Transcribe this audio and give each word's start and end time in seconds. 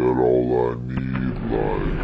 All 0.00 0.58
I 0.58 0.74
Need 0.86 1.36
Live. 1.52 2.00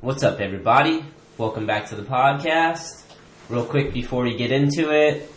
What's 0.00 0.22
up, 0.22 0.38
everybody? 0.38 1.04
Welcome 1.36 1.66
back 1.66 1.86
to 1.86 1.96
the 1.96 2.04
podcast. 2.04 3.02
Real 3.48 3.64
quick 3.64 3.92
before 3.92 4.22
we 4.22 4.36
get 4.36 4.52
into 4.52 4.92
it, 4.92 5.28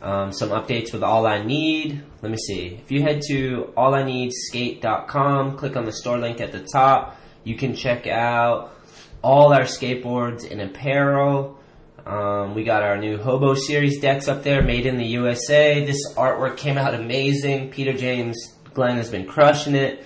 um, 0.00 0.32
some 0.32 0.48
updates 0.48 0.94
with 0.94 1.02
All 1.02 1.26
I 1.26 1.44
Need. 1.44 2.02
Let 2.22 2.32
me 2.32 2.38
see. 2.38 2.80
If 2.82 2.90
you 2.90 3.02
head 3.02 3.20
to 3.28 3.70
allineedskate.com, 3.76 5.58
click 5.58 5.76
on 5.76 5.84
the 5.84 5.92
store 5.92 6.18
link 6.18 6.40
at 6.40 6.52
the 6.52 6.66
top, 6.72 7.18
you 7.44 7.54
can 7.54 7.76
check 7.76 8.06
out 8.06 8.74
all 9.20 9.52
our 9.52 9.64
skateboards 9.64 10.50
and 10.50 10.62
apparel. 10.62 11.58
Um, 12.06 12.54
we 12.54 12.64
got 12.64 12.82
our 12.82 12.98
new 12.98 13.16
Hobo 13.16 13.54
Series 13.54 13.98
decks 13.98 14.28
up 14.28 14.42
there, 14.42 14.62
made 14.62 14.84
in 14.84 14.98
the 14.98 15.06
USA. 15.06 15.84
This 15.84 16.14
artwork 16.16 16.58
came 16.58 16.76
out 16.76 16.94
amazing. 16.94 17.70
Peter 17.70 17.94
James 17.94 18.54
Glenn 18.74 18.96
has 18.96 19.08
been 19.08 19.26
crushing 19.26 19.74
it. 19.74 20.04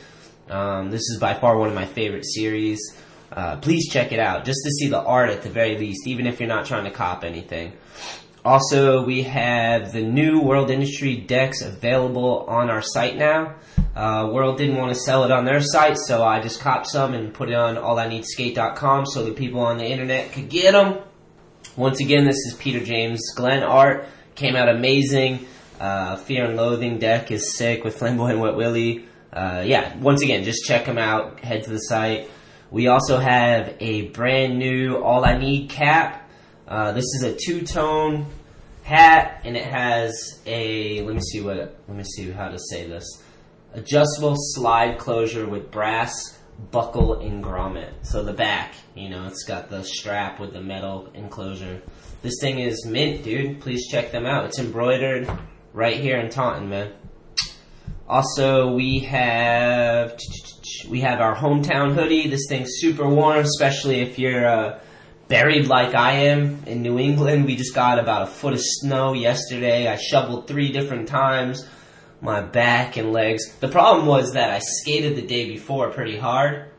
Um, 0.48 0.91
this 0.91 1.02
is 1.02 1.19
by 1.20 1.34
far 1.34 1.58
one 1.58 1.69
of 1.69 1.74
my 1.74 1.86
favorite 1.86 2.24
series. 2.24 2.80
Uh, 3.32 3.56
please 3.56 3.91
check 3.91 4.12
it 4.12 4.20
out 4.20 4.45
just 4.45 4.60
to 4.64 4.70
see 4.70 4.88
the 4.88 5.00
art 5.00 5.30
at 5.30 5.42
the 5.42 5.50
very 5.50 5.77
least, 5.77 6.06
even 6.06 6.27
if 6.27 6.38
you're 6.38 6.48
not 6.48 6.66
trying 6.66 6.84
to 6.84 6.91
cop 6.91 7.24
anything. 7.24 7.72
Also, 8.44 9.05
we 9.05 9.24
have 9.24 9.92
the 9.92 10.00
new 10.00 10.41
World 10.41 10.70
Industry 10.70 11.16
decks 11.16 11.62
available 11.62 12.46
on 12.48 12.70
our 12.70 12.80
site 12.80 13.16
now. 13.16 13.56
Uh, 13.96 14.30
World 14.33 14.56
didn't 14.56 14.77
want 14.77 14.94
to 14.94 15.00
sell 15.00 15.24
it 15.24 15.33
on 15.33 15.44
their 15.44 15.60
site, 15.60 15.98
so 15.98 16.22
I 16.22 16.41
just 16.41 16.60
copped 16.60 16.86
some 16.86 17.12
and 17.12 17.34
put 17.34 17.50
it 17.50 17.55
on 17.55 17.74
allineedskate.com 17.74 19.06
so 19.06 19.24
the 19.24 19.33
people 19.33 19.60
on 19.60 19.78
the 19.78 19.86
internet 19.86 20.33
could 20.33 20.48
get 20.48 20.72
them. 20.72 20.98
Once 21.78 22.00
again, 22.00 22.24
this 22.24 22.38
is 22.38 22.55
Peter 22.59 22.84
James 22.84 23.20
Glenn 23.37 23.62
art. 23.62 24.05
Came 24.34 24.56
out 24.56 24.69
amazing. 24.69 25.46
Uh, 25.78 26.16
Fear 26.16 26.46
and 26.46 26.56
Loathing 26.56 26.98
deck 26.98 27.30
is 27.30 27.56
sick 27.56 27.84
with 27.84 27.96
Flameboy 27.96 28.30
and 28.30 28.41
Wet 28.41 28.56
Willy. 28.56 29.06
Uh, 29.33 29.62
yeah, 29.64 29.97
once 29.98 30.20
again, 30.20 30.42
just 30.42 30.64
check 30.64 30.86
them 30.86 30.98
out. 30.98 31.39
Head 31.39 31.62
to 31.62 31.70
the 31.70 31.78
site. 31.78 32.28
We 32.72 32.89
also 32.89 33.19
have 33.19 33.77
a 33.78 34.08
brand 34.08 34.58
new 34.58 34.97
All 34.97 35.25
I 35.25 35.39
Need 35.39 35.70
cap. 35.70 36.28
Uh, 36.67 36.91
this 36.91 37.05
is 37.14 37.22
a 37.22 37.36
two-tone 37.47 38.27
hat, 38.83 39.42
and 39.45 39.56
it 39.56 39.64
has 39.64 40.42
a 40.47 41.02
let 41.02 41.14
me 41.14 41.20
see 41.20 41.41
what 41.41 41.56
let 41.86 41.97
me 41.97 42.02
see 42.02 42.28
how 42.33 42.48
to 42.48 42.58
say 42.58 42.89
this 42.89 43.22
adjustable 43.74 44.34
slide 44.36 44.98
closure 44.98 45.47
with 45.47 45.70
brass 45.70 46.38
buckle 46.70 47.20
and 47.20 47.42
grommet. 47.42 47.92
So 48.03 48.23
the 48.23 48.33
back, 48.33 48.75
you 48.95 49.09
know, 49.09 49.27
it's 49.27 49.45
got 49.45 49.70
the 49.70 49.84
strap 49.84 50.41
with 50.41 50.53
the 50.53 50.61
metal 50.61 51.11
enclosure. 51.14 51.83
This 52.23 52.34
thing 52.41 52.59
is 52.59 52.84
mint, 52.84 53.25
dude. 53.25 53.61
Please 53.61 53.89
check 53.89 54.11
them 54.11 54.27
out. 54.27 54.47
It's 54.47 54.59
embroidered 54.59 55.31
right 55.73 55.98
here 55.98 56.19
in 56.19 56.31
Taunton, 56.31 56.69
man. 56.69 56.92
Also, 58.09 58.73
we 58.73 59.01
have 59.01 60.19
we 60.89 61.01
have 61.01 61.20
our 61.20 61.36
hometown 61.36 61.95
hoodie. 61.95 62.29
This 62.29 62.47
thing's 62.48 62.70
super 62.77 63.06
warm, 63.09 63.39
especially 63.39 64.01
if 64.01 64.19
you're 64.19 64.48
uh, 64.48 64.81
buried 65.29 65.67
like 65.67 65.95
I 65.95 66.12
am 66.12 66.62
in 66.64 66.83
New 66.83 66.98
England. 66.98 67.45
We 67.45 67.55
just 67.55 67.75
got 67.75 67.98
about 67.98 68.23
a 68.23 68.27
foot 68.27 68.55
of 68.55 68.61
snow 68.62 69.12
yesterday. 69.12 69.86
I 69.86 69.97
shoveled 69.97 70.48
three 70.48 70.73
different 70.73 71.06
times, 71.06 71.69
my 72.20 72.41
back 72.41 72.97
and 72.97 73.12
legs. 73.12 73.52
The 73.61 73.69
problem 73.69 74.06
was 74.06 74.33
that 74.33 74.50
I 74.50 74.58
skated 74.58 75.16
the 75.16 75.27
day 75.27 75.48
before 75.48 75.91
pretty 75.91 76.16
hard, 76.16 76.70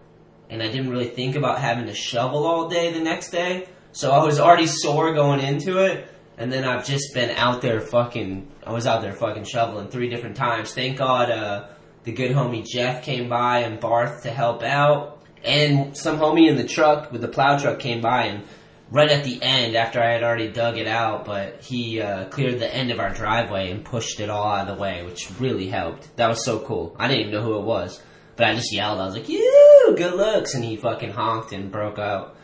and 0.50 0.62
I 0.62 0.68
didn't 0.68 0.90
really 0.90 1.08
think 1.08 1.36
about 1.36 1.60
having 1.60 1.88
to 1.88 1.94
shovel 1.94 2.46
all 2.46 2.68
day 2.68 2.92
the 2.92 3.00
next 3.00 3.32
day. 3.32 3.68
So 3.92 4.12
I 4.12 4.24
was 4.24 4.40
already 4.40 4.68
sore 4.68 5.14
going 5.14 5.40
into 5.40 5.80
it, 5.80 6.08
and 6.38 6.52
then 6.52 6.64
I've 6.64 6.86
just 6.86 7.14
been 7.14 7.32
out 7.32 7.62
there 7.62 7.82
fucking. 7.82 8.48
I 8.66 8.72
was 8.72 8.86
out 8.86 9.02
there 9.02 9.14
fucking 9.14 9.46
shoveling 9.46 9.88
three 9.88 10.10
different 10.10 10.36
times. 10.36 10.74
Thank 10.74 10.98
God, 10.98 11.32
uh, 11.32 11.68
the 12.04 12.12
good 12.12 12.32
homie 12.32 12.66
Jeff 12.66 13.04
came 13.04 13.30
by 13.30 13.60
and 13.60 13.80
Barth 13.80 14.24
to 14.24 14.32
help 14.32 14.62
out, 14.62 15.24
and 15.44 15.98
some 15.98 16.20
homie 16.20 16.50
in 16.50 16.56
the 16.56 16.68
truck 16.68 17.12
with 17.12 17.22
the 17.22 17.28
plow 17.28 17.58
truck 17.58 17.80
came 17.80 18.02
by 18.02 18.26
and 18.26 18.44
right 18.92 19.10
at 19.10 19.24
the 19.24 19.42
end 19.42 19.76
after 19.76 20.02
I 20.02 20.12
had 20.12 20.24
already 20.24 20.50
dug 20.50 20.78
it 20.78 20.88
out, 20.88 21.26
but 21.26 21.62
he 21.62 22.02
uh, 22.02 22.26
cleared 22.26 22.60
the 22.60 22.74
end 22.74 22.92
of 22.92 23.00
our 23.00 23.10
driveway 23.10 23.72
and 23.72 23.84
pushed 23.84 24.20
it 24.20 24.30
all 24.30 24.48
out 24.48 24.68
of 24.68 24.76
the 24.76 24.82
way, 24.82 25.04
which 25.04 25.30
really 25.40 25.68
helped. 25.68 26.16
That 26.18 26.28
was 26.28 26.44
so 26.44 26.60
cool. 26.60 26.96
I 26.98 27.08
didn't 27.08 27.22
even 27.22 27.34
know 27.34 27.44
who 27.44 27.58
it 27.58 27.64
was, 27.64 28.02
but 28.36 28.48
I 28.48 28.56
just 28.56 28.74
yelled. 28.74 29.00
I 29.00 29.06
was 29.06 29.16
like, 29.16 29.30
"You, 29.30 29.94
good 29.98 30.16
looks!" 30.16 30.56
and 30.56 30.64
he 30.64 30.76
fucking 30.76 31.12
honked 31.12 31.52
and 31.52 31.72
broke 31.72 32.00
out. 32.00 32.36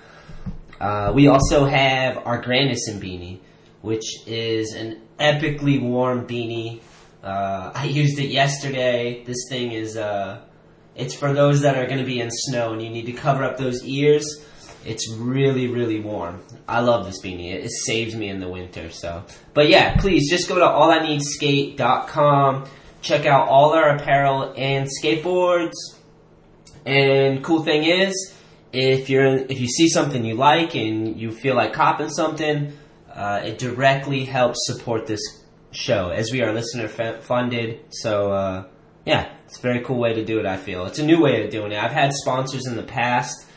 Uh, 0.79 1.11
we 1.15 1.27
also 1.27 1.65
have 1.65 2.17
our 2.25 2.41
Grandison 2.41 2.99
beanie, 2.99 3.39
which 3.81 4.27
is 4.27 4.73
an 4.73 5.01
epically 5.19 5.81
warm 5.81 6.27
beanie. 6.27 6.81
Uh, 7.23 7.71
I 7.75 7.85
used 7.85 8.19
it 8.19 8.27
yesterday. 8.27 9.23
This 9.23 9.47
thing 9.49 9.71
is, 9.71 9.97
uh, 9.97 10.41
it's 10.95 11.15
for 11.15 11.33
those 11.33 11.61
that 11.61 11.77
are 11.77 11.85
going 11.85 11.99
to 11.99 12.05
be 12.05 12.19
in 12.19 12.29
snow 12.29 12.73
and 12.73 12.81
you 12.81 12.89
need 12.89 13.05
to 13.05 13.13
cover 13.13 13.43
up 13.43 13.57
those 13.57 13.83
ears. 13.83 14.45
It's 14.85 15.09
really, 15.11 15.67
really 15.67 15.99
warm. 15.99 16.41
I 16.67 16.81
love 16.81 17.05
this 17.05 17.21
beanie. 17.21 17.53
It, 17.53 17.65
it 17.65 17.71
saves 17.71 18.15
me 18.15 18.29
in 18.29 18.39
the 18.39 18.47
winter. 18.47 18.89
So, 18.91 19.23
but 19.53 19.69
yeah, 19.69 19.95
please 19.97 20.29
just 20.29 20.47
go 20.47 20.55
to 20.55 20.65
allineedskate.com. 20.65 22.65
Check 23.01 23.25
out 23.25 23.47
all 23.47 23.73
our 23.73 23.95
apparel 23.95 24.53
and 24.57 24.87
skateboards. 24.87 25.73
And 26.85 27.43
cool 27.43 27.63
thing 27.63 27.83
is, 27.83 28.33
if 28.71 29.09
you're 29.09 29.37
if 29.37 29.59
you 29.59 29.67
see 29.67 29.89
something 29.89 30.23
you 30.25 30.35
like 30.35 30.75
and 30.75 31.19
you 31.19 31.31
feel 31.31 31.55
like 31.55 31.73
copping 31.73 32.09
something, 32.09 32.73
uh, 33.11 33.41
it 33.43 33.57
directly 33.57 34.25
helps 34.25 34.59
support 34.67 35.07
this 35.07 35.21
show 35.71 36.09
as 36.09 36.31
we 36.31 36.41
are 36.41 36.53
listener 36.53 36.85
f- 36.85 37.23
funded. 37.23 37.79
So 37.89 38.31
uh, 38.31 38.65
yeah, 39.05 39.29
it's 39.45 39.57
a 39.57 39.61
very 39.61 39.81
cool 39.81 39.97
way 39.97 40.13
to 40.13 40.25
do 40.25 40.39
it. 40.39 40.45
I 40.45 40.57
feel 40.57 40.85
it's 40.85 40.99
a 40.99 41.05
new 41.05 41.21
way 41.21 41.43
of 41.43 41.51
doing 41.51 41.71
it. 41.71 41.83
I've 41.83 41.91
had 41.91 42.11
sponsors 42.13 42.67
in 42.67 42.75
the 42.75 42.83
past, 42.83 43.47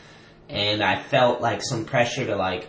and 0.49 0.83
I 0.83 1.01
felt 1.01 1.39
like 1.41 1.61
some 1.63 1.85
pressure 1.85 2.25
to 2.25 2.35
like 2.35 2.67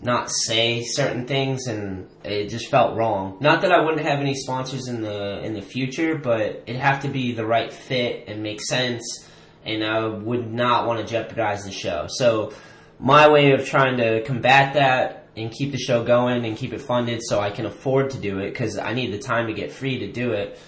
not 0.00 0.30
say 0.30 0.82
certain 0.84 1.26
things, 1.26 1.66
and 1.66 2.08
it 2.24 2.48
just 2.48 2.70
felt 2.70 2.96
wrong. 2.96 3.38
Not 3.40 3.62
that 3.62 3.72
I 3.72 3.82
wouldn't 3.82 4.06
have 4.06 4.20
any 4.20 4.34
sponsors 4.34 4.88
in 4.88 5.02
the 5.02 5.42
in 5.42 5.54
the 5.54 5.62
future, 5.62 6.16
but 6.16 6.62
it'd 6.66 6.76
have 6.76 7.02
to 7.02 7.08
be 7.08 7.32
the 7.32 7.46
right 7.46 7.72
fit 7.72 8.24
and 8.28 8.42
make 8.42 8.60
sense 8.62 9.26
and 9.66 9.84
I 9.84 10.06
would 10.06 10.50
not 10.50 10.86
want 10.86 11.00
to 11.00 11.06
jeopardize 11.06 11.64
the 11.64 11.72
show. 11.72 12.06
So 12.08 12.52
my 12.98 13.28
way 13.28 13.52
of 13.52 13.66
trying 13.66 13.98
to 13.98 14.22
combat 14.22 14.74
that 14.74 15.28
and 15.36 15.50
keep 15.50 15.72
the 15.72 15.78
show 15.78 16.04
going 16.04 16.46
and 16.46 16.56
keep 16.56 16.72
it 16.72 16.80
funded 16.80 17.20
so 17.22 17.40
I 17.40 17.50
can 17.50 17.66
afford 17.66 18.10
to 18.10 18.18
do 18.18 18.38
it 18.38 18.50
because 18.50 18.78
I 18.78 18.94
need 18.94 19.12
the 19.12 19.18
time 19.18 19.48
to 19.48 19.52
get 19.52 19.72
free 19.72 19.98
to 19.98 20.10
do 20.10 20.32
it 20.32 20.58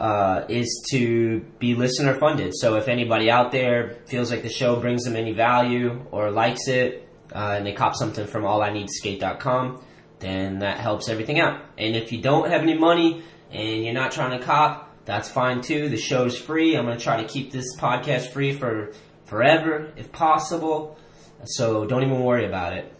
uh, 0.00 0.46
is 0.48 0.82
to 0.90 1.40
be 1.58 1.74
listener 1.74 2.18
funded. 2.18 2.56
So 2.56 2.76
if 2.76 2.88
anybody 2.88 3.30
out 3.30 3.52
there 3.52 3.98
feels 4.06 4.30
like 4.30 4.42
the 4.42 4.48
show 4.48 4.80
brings 4.80 5.04
them 5.04 5.14
any 5.14 5.32
value 5.32 6.06
or 6.10 6.30
likes 6.30 6.68
it 6.68 7.06
uh, 7.34 7.54
and 7.58 7.66
they 7.66 7.74
cop 7.74 7.94
something 7.94 8.26
from 8.26 8.44
allineedskate.com, 8.44 9.84
then 10.18 10.60
that 10.60 10.80
helps 10.80 11.10
everything 11.10 11.38
out. 11.38 11.62
And 11.76 11.94
if 11.94 12.12
you 12.12 12.22
don't 12.22 12.50
have 12.50 12.62
any 12.62 12.78
money 12.78 13.22
and 13.50 13.84
you're 13.84 13.92
not 13.92 14.10
trying 14.10 14.38
to 14.38 14.44
cop, 14.44 14.90
that's 15.04 15.28
fine 15.28 15.60
too. 15.60 15.90
The 15.90 15.98
show's 15.98 16.36
free. 16.38 16.76
I'm 16.76 16.86
going 16.86 16.96
to 16.96 17.04
try 17.04 17.22
to 17.22 17.28
keep 17.28 17.52
this 17.52 17.76
podcast 17.76 18.32
free 18.32 18.54
for 18.54 18.92
forever 19.26 19.92
if 19.96 20.10
possible. 20.12 20.98
So 21.44 21.84
don't 21.84 22.02
even 22.02 22.20
worry 22.20 22.46
about 22.46 22.72
it. 22.72 22.90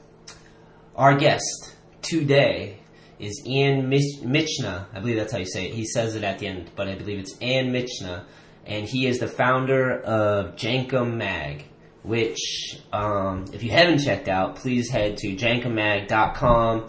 Our 0.97 1.16
guest 1.16 1.77
today 2.03 2.80
is 3.21 3.43
Ian 3.47 3.89
Mich- 3.89 4.23
Michna. 4.23 4.87
I 4.93 5.01
believe 5.01 5.17
that's 5.17 5.33
how 5.33 5.39
you 5.39 5.47
say 5.47 5.67
it. 5.67 5.75
He 5.75 5.85
says 5.85 6.15
it 6.15 6.25
at 6.25 6.39
the 6.39 6.47
end, 6.47 6.71
but 6.75 6.89
I 6.89 6.95
believe 6.95 7.19
it's 7.19 7.41
Ian 7.41 7.73
Michna. 7.73 8.25
And 8.67 8.87
he 8.87 9.07
is 9.07 9.19
the 9.19 9.29
founder 9.29 10.01
of 10.01 10.57
Jenkem 10.57 11.17
Mag, 11.17 11.65
which, 12.03 12.79
um, 12.93 13.47
if 13.53 13.63
you 13.63 13.71
haven't 13.71 14.01
checked 14.01 14.29
out, 14.29 14.57
please 14.57 14.91
head 14.91 15.17
to 15.19 15.35
jenkemmag.com. 15.37 16.87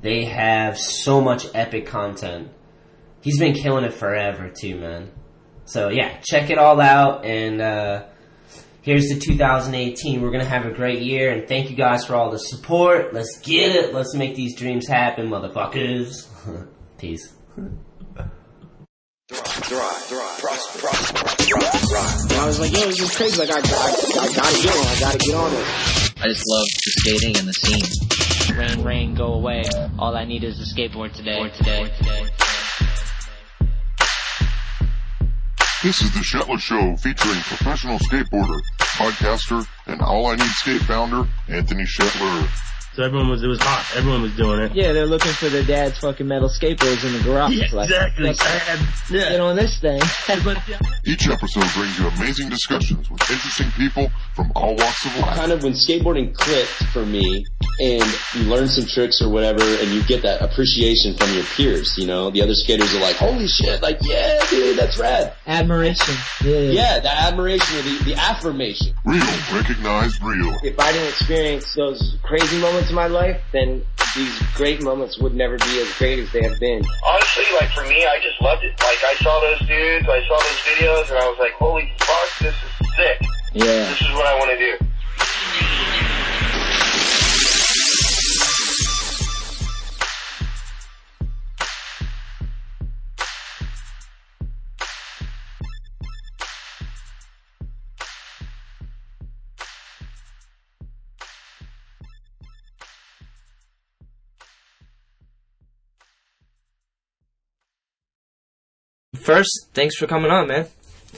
They 0.00 0.24
have 0.24 0.78
so 0.78 1.20
much 1.20 1.46
epic 1.54 1.86
content 1.86 2.50
he's 3.20 3.38
been 3.38 3.54
killing 3.54 3.84
it 3.84 3.92
forever 3.94 4.48
too, 4.48 4.76
man. 4.76 5.10
So 5.64 5.88
yeah, 5.88 6.18
check 6.22 6.50
it 6.50 6.58
all 6.58 6.80
out 6.80 7.24
and 7.24 7.60
uh, 7.60 8.04
here's 8.82 9.08
the 9.08 9.18
2018. 9.18 10.20
We're 10.20 10.30
gonna 10.30 10.44
have 10.44 10.66
a 10.66 10.70
great 10.70 11.02
year 11.02 11.32
and 11.32 11.48
thank 11.48 11.70
you 11.70 11.76
guys 11.76 12.04
for 12.04 12.14
all 12.14 12.30
the 12.30 12.38
support. 12.38 13.12
Let's 13.12 13.38
get 13.40 13.74
it. 13.74 13.94
Let's 13.94 14.14
make 14.14 14.34
these 14.36 14.56
dreams 14.56 14.86
happen, 14.86 15.28
motherfuckers. 15.28 16.26
Peace. 16.98 17.32
Thrive, 19.28 20.02
thrive, 20.02 20.38
prosper, 20.38 20.78
prosper, 20.80 21.28
thrive. 21.28 22.32
I 22.32 22.46
was 22.46 22.58
like, 22.58 22.72
yo, 22.72 22.86
this 22.86 23.00
is 23.00 23.16
crazy. 23.16 23.38
Like, 23.38 23.50
I, 23.50 23.58
I, 23.58 23.60
I 23.60 24.32
gotta 24.34 24.62
get 24.62 24.76
on. 24.76 24.86
I 24.86 25.00
gotta 25.00 25.18
get 25.18 25.34
on 25.34 25.52
it. 25.52 25.66
I 26.22 26.28
just 26.28 26.44
love 26.48 26.66
the 26.66 26.90
skating 26.98 27.36
and 27.38 27.48
the 27.48 27.52
scene. 27.52 28.56
Rain, 28.56 28.82
rain, 28.82 29.14
go 29.14 29.34
away. 29.34 29.62
All 29.98 30.16
I 30.16 30.24
need 30.24 30.42
is 30.42 30.58
a 30.60 30.74
skateboard 30.74 31.12
today. 31.12 31.48
today. 31.50 31.90
today. 31.96 32.26
This 35.82 36.02
is 36.02 36.12
the 36.12 36.20
Shetler 36.20 36.60
Show 36.60 36.94
featuring 36.96 37.40
professional 37.40 37.96
skateboarder, 38.00 38.60
podcaster, 38.98 39.66
and 39.90 40.00
All 40.02 40.26
I 40.26 40.36
Need 40.36 40.46
Skate 40.46 40.82
founder, 40.82 41.26
Anthony 41.48 41.84
Shetler. 41.84 42.48
So 42.94 43.04
everyone 43.04 43.28
was, 43.30 43.40
it 43.44 43.46
was 43.46 43.60
hot. 43.62 43.86
Everyone 43.96 44.20
was 44.22 44.34
doing 44.36 44.60
it. 44.62 44.74
Yeah, 44.74 44.92
they're 44.92 45.06
looking 45.06 45.30
for 45.32 45.48
their 45.48 45.62
dad's 45.62 45.98
fucking 45.98 46.26
metal 46.26 46.48
skateboards 46.48 47.06
in 47.06 47.12
the 47.12 47.20
garage. 47.22 47.52
Yeah, 47.54 47.68
Like, 47.72 47.88
exactly. 47.88 48.24
let's 48.24 48.40
I 48.44 48.48
had- 48.48 49.10
yeah. 49.10 49.30
get 49.30 49.40
on 49.40 49.54
this 49.54 49.78
thing. 49.78 50.00
Each 51.06 51.28
episode 51.28 51.64
brings 51.74 51.98
you 52.00 52.08
amazing 52.08 52.48
discussions 52.48 53.08
with 53.08 53.20
interesting 53.30 53.70
people 53.76 54.10
from 54.34 54.50
all 54.56 54.74
walks 54.74 55.04
of 55.06 55.16
life. 55.18 55.36
kind 55.36 55.52
of 55.52 55.62
when 55.62 55.72
skateboarding 55.72 56.34
clicked 56.34 56.82
for 56.92 57.06
me 57.06 57.44
and 57.80 58.04
you 58.34 58.42
learn 58.50 58.66
some 58.66 58.84
tricks 58.86 59.22
or 59.22 59.28
whatever 59.28 59.62
and 59.62 59.90
you 59.90 60.02
get 60.02 60.22
that 60.22 60.42
appreciation 60.42 61.14
from 61.14 61.32
your 61.32 61.44
peers, 61.44 61.94
you 61.96 62.06
know, 62.08 62.30
the 62.30 62.42
other 62.42 62.54
skaters 62.54 62.92
are 62.94 63.00
like, 63.00 63.16
holy 63.16 63.46
shit, 63.46 63.80
like, 63.82 63.98
yeah, 64.02 64.44
dude, 64.50 64.76
that's 64.76 64.98
rad. 64.98 65.32
Admiration. 65.46 66.14
Yeah. 66.44 66.58
Yeah, 66.58 66.98
the 66.98 67.12
admiration 67.12 67.78
or 67.78 67.82
the, 67.82 67.98
the 68.04 68.14
affirmation. 68.16 68.94
Real, 69.04 69.20
recognized 69.80 70.22
real. 70.22 70.58
if 70.62 70.78
I 70.78 70.92
didn't 70.92 71.08
experience 71.08 71.74
those 71.74 72.16
crazy 72.22 72.60
moments 72.60 72.90
in 72.90 72.94
my 72.94 73.06
life, 73.06 73.40
then 73.52 73.82
these 74.14 74.38
great 74.54 74.82
moments 74.82 75.18
would 75.18 75.34
never 75.34 75.56
be 75.56 75.80
as 75.80 75.92
great 75.98 76.18
as 76.18 76.30
they 76.32 76.42
have 76.42 76.58
been. 76.60 76.82
honestly, 77.06 77.44
like 77.58 77.70
for 77.70 77.84
me, 77.84 78.04
I 78.04 78.18
just 78.20 78.40
loved 78.40 78.62
it. 78.64 78.72
Like 78.78 78.98
I 79.08 79.14
saw 79.22 79.40
those 79.40 79.60
dudes, 79.68 80.06
I 80.08 80.20
saw 80.28 80.36
those 80.36 80.60
videos, 80.68 81.10
and 81.10 81.18
I 81.18 81.28
was 81.28 81.38
like, 81.38 81.52
holy 81.54 81.92
fuck, 81.98 82.38
this 82.40 82.54
is 82.54 82.96
sick. 82.96 83.20
Yeah. 83.52 83.64
This 83.64 84.00
is 84.02 84.12
what 84.12 84.26
I 84.26 84.38
want 84.38 84.50
to 84.50 84.58
do. 84.58 84.86
First, 109.20 109.68
thanks 109.74 109.96
for 109.96 110.06
coming 110.06 110.30
on, 110.30 110.48
man. 110.48 110.66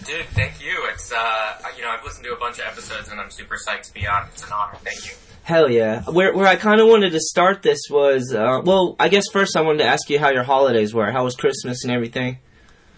Dude, 0.04 0.26
thank 0.32 0.64
you. 0.64 0.88
It's 0.92 1.12
uh, 1.12 1.54
you 1.76 1.82
know, 1.82 1.90
I've 1.90 2.04
listened 2.04 2.24
to 2.24 2.32
a 2.32 2.38
bunch 2.38 2.58
of 2.58 2.66
episodes 2.66 3.10
and 3.10 3.20
I'm 3.20 3.30
super 3.30 3.56
psyched 3.56 3.88
to 3.88 3.94
be 3.94 4.06
on. 4.06 4.26
It's 4.28 4.42
an 4.44 4.52
honor. 4.52 4.76
Thank 4.82 5.06
you. 5.06 5.12
Hell 5.44 5.70
yeah. 5.70 6.02
Where 6.02 6.34
where 6.34 6.46
I 6.46 6.56
kind 6.56 6.80
of 6.80 6.88
wanted 6.88 7.12
to 7.12 7.20
start 7.20 7.62
this 7.62 7.80
was, 7.90 8.32
uh, 8.32 8.62
well, 8.64 8.96
I 8.98 9.08
guess 9.08 9.24
first 9.32 9.56
I 9.56 9.60
wanted 9.60 9.78
to 9.78 9.86
ask 9.86 10.08
you 10.08 10.18
how 10.18 10.30
your 10.30 10.44
holidays 10.44 10.94
were. 10.94 11.10
How 11.10 11.24
was 11.24 11.36
Christmas 11.36 11.84
and 11.84 11.92
everything? 11.92 12.38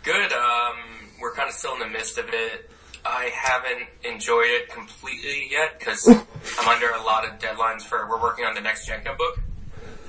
Good. 0.03 0.33
Um, 0.33 0.77
we're 1.21 1.35
kind 1.35 1.49
of 1.49 1.55
still 1.55 1.73
in 1.75 1.81
the 1.81 1.89
midst 1.89 2.19
of 2.19 2.29
it. 2.29 2.71
I 3.05 3.31
haven't 3.35 3.89
enjoyed 4.05 4.47
it 4.49 4.71
completely 4.71 5.49
yet 5.51 5.79
because 5.79 6.07
I'm 6.09 6.69
under 6.69 6.91
a 6.91 7.03
lot 7.03 7.27
of 7.27 7.39
deadlines 7.39 7.83
for. 7.83 8.09
We're 8.09 8.21
working 8.21 8.45
on 8.45 8.55
the 8.55 8.61
next 8.61 8.89
Jenkem 8.89 9.19
book, 9.19 9.39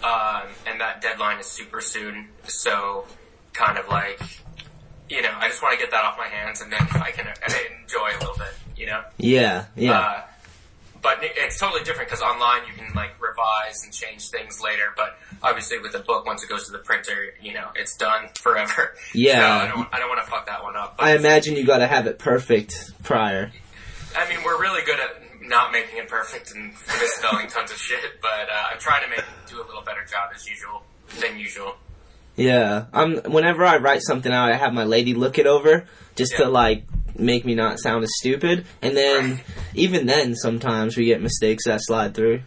um, 0.03 0.43
and 0.67 0.79
that 0.79 1.01
deadline 1.01 1.39
is 1.39 1.45
super 1.45 1.81
soon. 1.81 2.29
So, 2.43 3.05
kind 3.53 3.77
of 3.77 3.87
like, 3.89 4.21
you 5.09 5.21
know, 5.21 5.31
I 5.37 5.49
just 5.49 5.61
want 5.61 5.77
to 5.77 5.83
get 5.83 5.91
that 5.91 6.03
off 6.03 6.17
my 6.17 6.27
hands 6.27 6.61
and 6.61 6.71
then 6.71 6.81
I 6.81 7.11
can 7.11 7.27
enjoy 7.27 8.09
a 8.09 8.19
little 8.19 8.37
bit. 8.37 8.53
You 8.77 8.87
know. 8.87 9.03
Yeah, 9.17 9.65
yeah. 9.75 9.99
Uh, 9.99 10.21
but 11.05 11.19
it's 11.21 11.59
totally 11.59 11.83
different 11.83 12.09
because 12.09 12.23
online 12.23 12.63
you 12.65 12.73
can 12.73 12.91
like 12.95 13.11
revise 13.21 13.83
and 13.83 13.93
change 13.93 14.29
things 14.29 14.59
later. 14.59 14.85
But 14.97 15.15
obviously 15.43 15.77
with 15.77 15.93
a 15.93 15.99
book, 15.99 16.25
once 16.25 16.43
it 16.43 16.49
goes 16.49 16.65
to 16.65 16.71
the 16.71 16.79
printer, 16.79 17.35
you 17.39 17.53
know, 17.53 17.69
it's 17.75 17.95
done 17.95 18.29
forever. 18.33 18.95
Yeah. 19.13 19.37
So 19.39 19.45
I 19.45 19.67
don't, 19.67 19.93
I 19.93 19.99
don't 19.99 20.09
want 20.09 20.25
to 20.25 20.29
fuck 20.29 20.47
that 20.47 20.63
one 20.63 20.75
up. 20.75 20.97
But 20.97 21.05
I 21.05 21.15
imagine 21.15 21.55
you 21.55 21.63
got 21.63 21.77
to 21.77 21.87
have 21.87 22.07
it 22.07 22.17
perfect 22.17 22.91
prior. 23.03 23.51
I 24.17 24.27
mean, 24.27 24.39
we're 24.43 24.59
really 24.59 24.83
good 24.83 24.99
at 24.99 25.41
not 25.41 25.71
making 25.71 25.99
it 25.99 26.07
perfect 26.07 26.51
and 26.51 26.73
misspelling 26.99 27.47
tons 27.47 27.71
of 27.71 27.77
shit. 27.77 28.19
But 28.21 28.49
uh, 28.51 28.71
I'm 28.73 28.79
trying 28.79 29.03
to 29.03 29.09
make 29.09 29.23
do 29.47 29.61
a 29.61 29.65
little 29.65 29.83
better 29.83 30.03
job 30.09 30.31
as 30.33 30.49
usual 30.49 30.83
than 31.21 31.37
usual. 31.37 31.75
Yeah, 32.35 32.85
I'm. 32.91 33.17
Whenever 33.23 33.63
I 33.63 33.77
write 33.77 34.01
something 34.01 34.31
out, 34.31 34.51
I 34.51 34.57
have 34.57 34.73
my 34.73 34.83
lady 34.83 35.13
look 35.13 35.37
it 35.37 35.47
over 35.47 35.85
just 36.15 36.35
to 36.37 36.49
like 36.49 36.83
make 37.17 37.45
me 37.45 37.55
not 37.55 37.79
sound 37.79 38.03
as 38.03 38.11
stupid. 38.17 38.65
And 38.81 38.95
then, 38.95 39.41
even 39.73 40.05
then, 40.05 40.35
sometimes 40.35 40.97
we 40.97 41.05
get 41.05 41.21
mistakes 41.21 41.65
that 41.65 41.79
slide 41.81 42.13
through. 42.13 42.41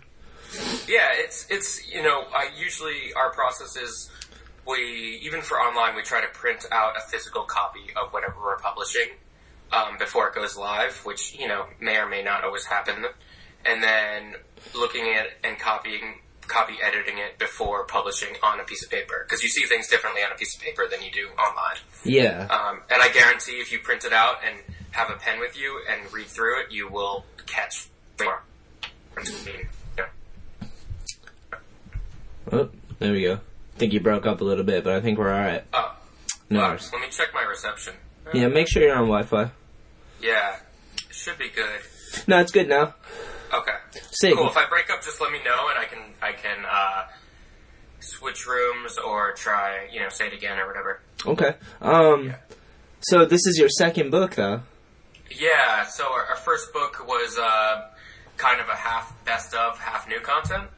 Yeah, 0.87 1.09
it's 1.13 1.47
it's 1.51 1.91
you 1.93 2.03
know, 2.03 2.25
I 2.35 2.51
usually 2.59 3.13
our 3.17 3.31
process 3.31 3.77
is 3.77 4.11
we 4.67 5.21
even 5.23 5.41
for 5.41 5.57
online 5.57 5.97
we 5.97 6.03
try 6.03 6.21
to 6.21 6.29
print 6.29 6.67
out 6.71 6.95
a 6.97 7.11
physical 7.11 7.45
copy 7.45 7.87
of 7.97 8.13
whatever 8.13 8.35
we're 8.43 8.59
publishing 8.59 9.09
um, 9.73 9.97
before 9.99 10.29
it 10.29 10.35
goes 10.35 10.57
live, 10.57 10.99
which 11.05 11.35
you 11.39 11.49
know 11.49 11.67
may 11.81 11.97
or 11.97 12.09
may 12.09 12.23
not 12.23 12.45
always 12.45 12.67
happen, 12.67 13.07
and 13.65 13.83
then 13.83 14.35
looking 14.75 15.15
at 15.15 15.29
and 15.45 15.59
copying 15.59 16.21
copy 16.49 16.75
editing 16.83 17.19
it 17.19 17.39
before 17.39 17.85
publishing 17.85 18.35
on 18.43 18.59
a 18.61 18.65
piece 18.65 18.83
of 18.85 18.91
paper 18.91 19.25
because 19.27 19.43
you 19.43 19.49
see 19.49 19.65
things 19.67 19.89
differently 19.89 20.23
on 20.23 20.33
a 20.33 20.35
piece 20.35 20.57
of 20.57 20.63
paper 20.63 20.87
than 20.91 21.03
you 21.03 21.11
do 21.11 21.29
online. 21.41 21.77
Yeah, 22.05 22.47
Um, 22.51 22.81
and 22.91 23.03
I 23.03 23.09
guarantee 23.11 23.53
if 23.61 23.71
you 23.71 23.79
print 23.79 24.05
it 24.05 24.13
out 24.13 24.37
and 24.47 24.59
have 24.93 25.11
a 25.11 25.15
pen 25.15 25.39
with 25.41 25.57
you 25.59 25.81
and 25.91 26.13
read 26.13 26.27
through 26.27 26.61
it, 26.63 26.73
you 26.73 26.89
will 26.89 27.25
catch 27.47 27.89
more. 28.21 28.43
Yeah. 29.97 30.05
oh, 32.53 32.71
there 32.99 33.13
we 33.13 33.23
go. 33.23 33.35
I 33.35 33.79
think 33.79 33.93
you 33.93 34.01
broke 34.01 34.27
up 34.27 34.41
a 34.41 34.45
little 34.45 34.65
bit, 34.65 34.85
but 34.85 34.95
I 34.95 35.01
think 35.01 35.19
we're 35.19 35.33
all 35.33 35.41
right. 35.41 35.65
Oh, 35.73 35.97
No 36.51 36.61
let 36.61 37.01
me 37.01 37.09
check 37.11 37.29
my 37.35 37.43
reception. 37.43 37.95
Yeah, 38.33 38.49
make 38.49 38.69
sure 38.69 38.83
you're 38.83 38.97
on 38.97 39.07
Wi-Fi. 39.07 39.51
Yeah, 40.21 40.57
it 41.09 41.15
should 41.15 41.39
be 41.39 41.49
good. 41.49 41.81
No, 42.27 42.41
it's 42.41 42.53
good 42.53 42.69
now. 42.69 42.95
Okay, 43.53 43.73
Sick. 44.13 44.35
cool. 44.35 44.49
If 44.49 44.57
I 44.57 44.67
break 44.69 44.91
up, 44.91 45.03
just 45.03 45.21
let 45.21 45.33
me 45.33 45.39
know, 45.45 45.69
and 45.69 45.79
I 45.79 45.85
can 45.85 45.99
I 46.23 46.33
can 46.33 46.65
uh, 46.65 47.07
switch 48.01 48.47
rooms 48.47 48.99
or 48.99 49.33
try 49.33 49.89
you 49.93 50.01
know 50.01 50.09
say 50.09 50.27
it 50.27 50.35
again 50.35 50.59
or 50.59 50.67
whatever. 50.67 51.01
Okay. 51.27 51.55
Um. 51.81 52.35
So 53.01 53.25
this 53.25 53.47
is 53.47 53.59
your 53.59 53.69
second 53.69 54.11
book, 54.11 54.35
though. 54.35 54.63
Yeah. 55.31 55.85
So 55.85 56.05
our, 56.13 56.25
our 56.27 56.37
first 56.37 56.73
book 56.73 57.07
was 57.07 57.39
uh, 57.39 57.89
kind 58.37 58.61
of 58.61 58.69
a 58.69 58.75
half 58.75 59.13
best 59.25 59.55
of, 59.55 59.79
half 59.79 60.09
new 60.09 60.21
content. 60.21 60.69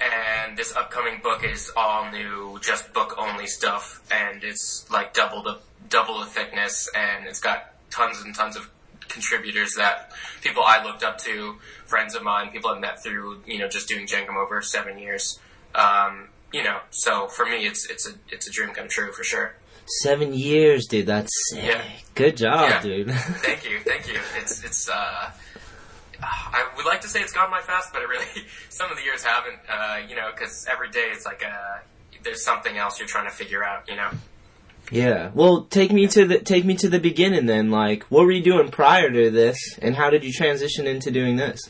And 0.00 0.56
this 0.56 0.74
upcoming 0.76 1.20
book 1.22 1.44
is 1.44 1.70
all 1.76 2.10
new, 2.10 2.58
just 2.62 2.92
book 2.92 3.14
only 3.18 3.46
stuff, 3.46 4.00
and 4.10 4.44
it's 4.44 4.86
like 4.90 5.14
double 5.14 5.42
the 5.42 5.58
double 5.88 6.20
the 6.20 6.26
thickness, 6.26 6.88
and 6.94 7.26
it's 7.26 7.40
got 7.40 7.74
tons 7.90 8.22
and 8.22 8.34
tons 8.34 8.56
of 8.56 8.68
contributors 9.08 9.74
that 9.76 10.12
people 10.42 10.62
I 10.64 10.82
looked 10.84 11.02
up 11.02 11.18
to, 11.18 11.56
friends 11.86 12.14
of 12.14 12.22
mine, 12.22 12.50
people 12.50 12.70
I've 12.70 12.80
met 12.80 13.02
through, 13.02 13.42
you 13.46 13.58
know, 13.58 13.68
just 13.68 13.88
doing 13.88 14.06
Jenkem 14.06 14.36
over 14.36 14.60
seven 14.62 14.98
years. 14.98 15.38
Um, 15.74 16.28
you 16.52 16.62
know, 16.64 16.78
so 16.90 17.26
for 17.28 17.44
me, 17.44 17.66
it's 17.66 17.88
it's 17.90 18.08
a 18.08 18.12
it's 18.30 18.46
a 18.48 18.50
dream 18.50 18.70
come 18.70 18.88
true 18.88 19.12
for 19.12 19.24
sure. 19.24 19.54
Seven 20.02 20.34
years, 20.34 20.86
dude. 20.86 21.06
That's 21.06 21.30
sick. 21.50 21.64
Yeah. 21.64 21.82
Good 22.14 22.36
job, 22.36 22.68
Yeah. 22.70 22.82
dude. 22.82 23.10
Thank 23.14 23.64
you, 23.68 23.78
thank 23.80 24.06
you. 24.08 24.18
It's 24.36 24.62
it's. 24.64 24.88
uh 24.88 25.30
I 26.20 26.68
would 26.76 26.84
like 26.84 27.00
to 27.02 27.08
say 27.08 27.20
it's 27.20 27.32
gone 27.32 27.50
by 27.50 27.60
fast, 27.60 27.92
but 27.92 28.02
it 28.02 28.08
really 28.08 28.26
some 28.70 28.90
of 28.90 28.96
the 28.96 29.04
years 29.04 29.22
haven't. 29.22 29.58
Uh, 29.68 29.98
you 30.08 30.16
know, 30.16 30.30
because 30.34 30.66
every 30.70 30.90
day 30.90 31.08
it's 31.12 31.24
like 31.24 31.44
uh 31.44 31.78
there's 32.24 32.44
something 32.44 32.76
else 32.76 32.98
you're 32.98 33.08
trying 33.08 33.26
to 33.26 33.30
figure 33.34 33.62
out. 33.64 33.88
You 33.88 33.96
know. 33.96 34.10
Yeah. 34.90 35.30
Well, 35.34 35.64
take 35.64 35.92
me 35.92 36.06
to 36.08 36.26
the 36.26 36.38
take 36.38 36.64
me 36.64 36.76
to 36.76 36.88
the 36.88 37.00
beginning 37.00 37.46
then. 37.46 37.70
Like, 37.70 38.04
what 38.04 38.24
were 38.24 38.32
you 38.32 38.42
doing 38.42 38.70
prior 38.70 39.10
to 39.10 39.30
this, 39.30 39.78
and 39.80 39.94
how 39.94 40.10
did 40.10 40.24
you 40.24 40.32
transition 40.32 40.86
into 40.86 41.10
doing 41.10 41.36
this? 41.36 41.60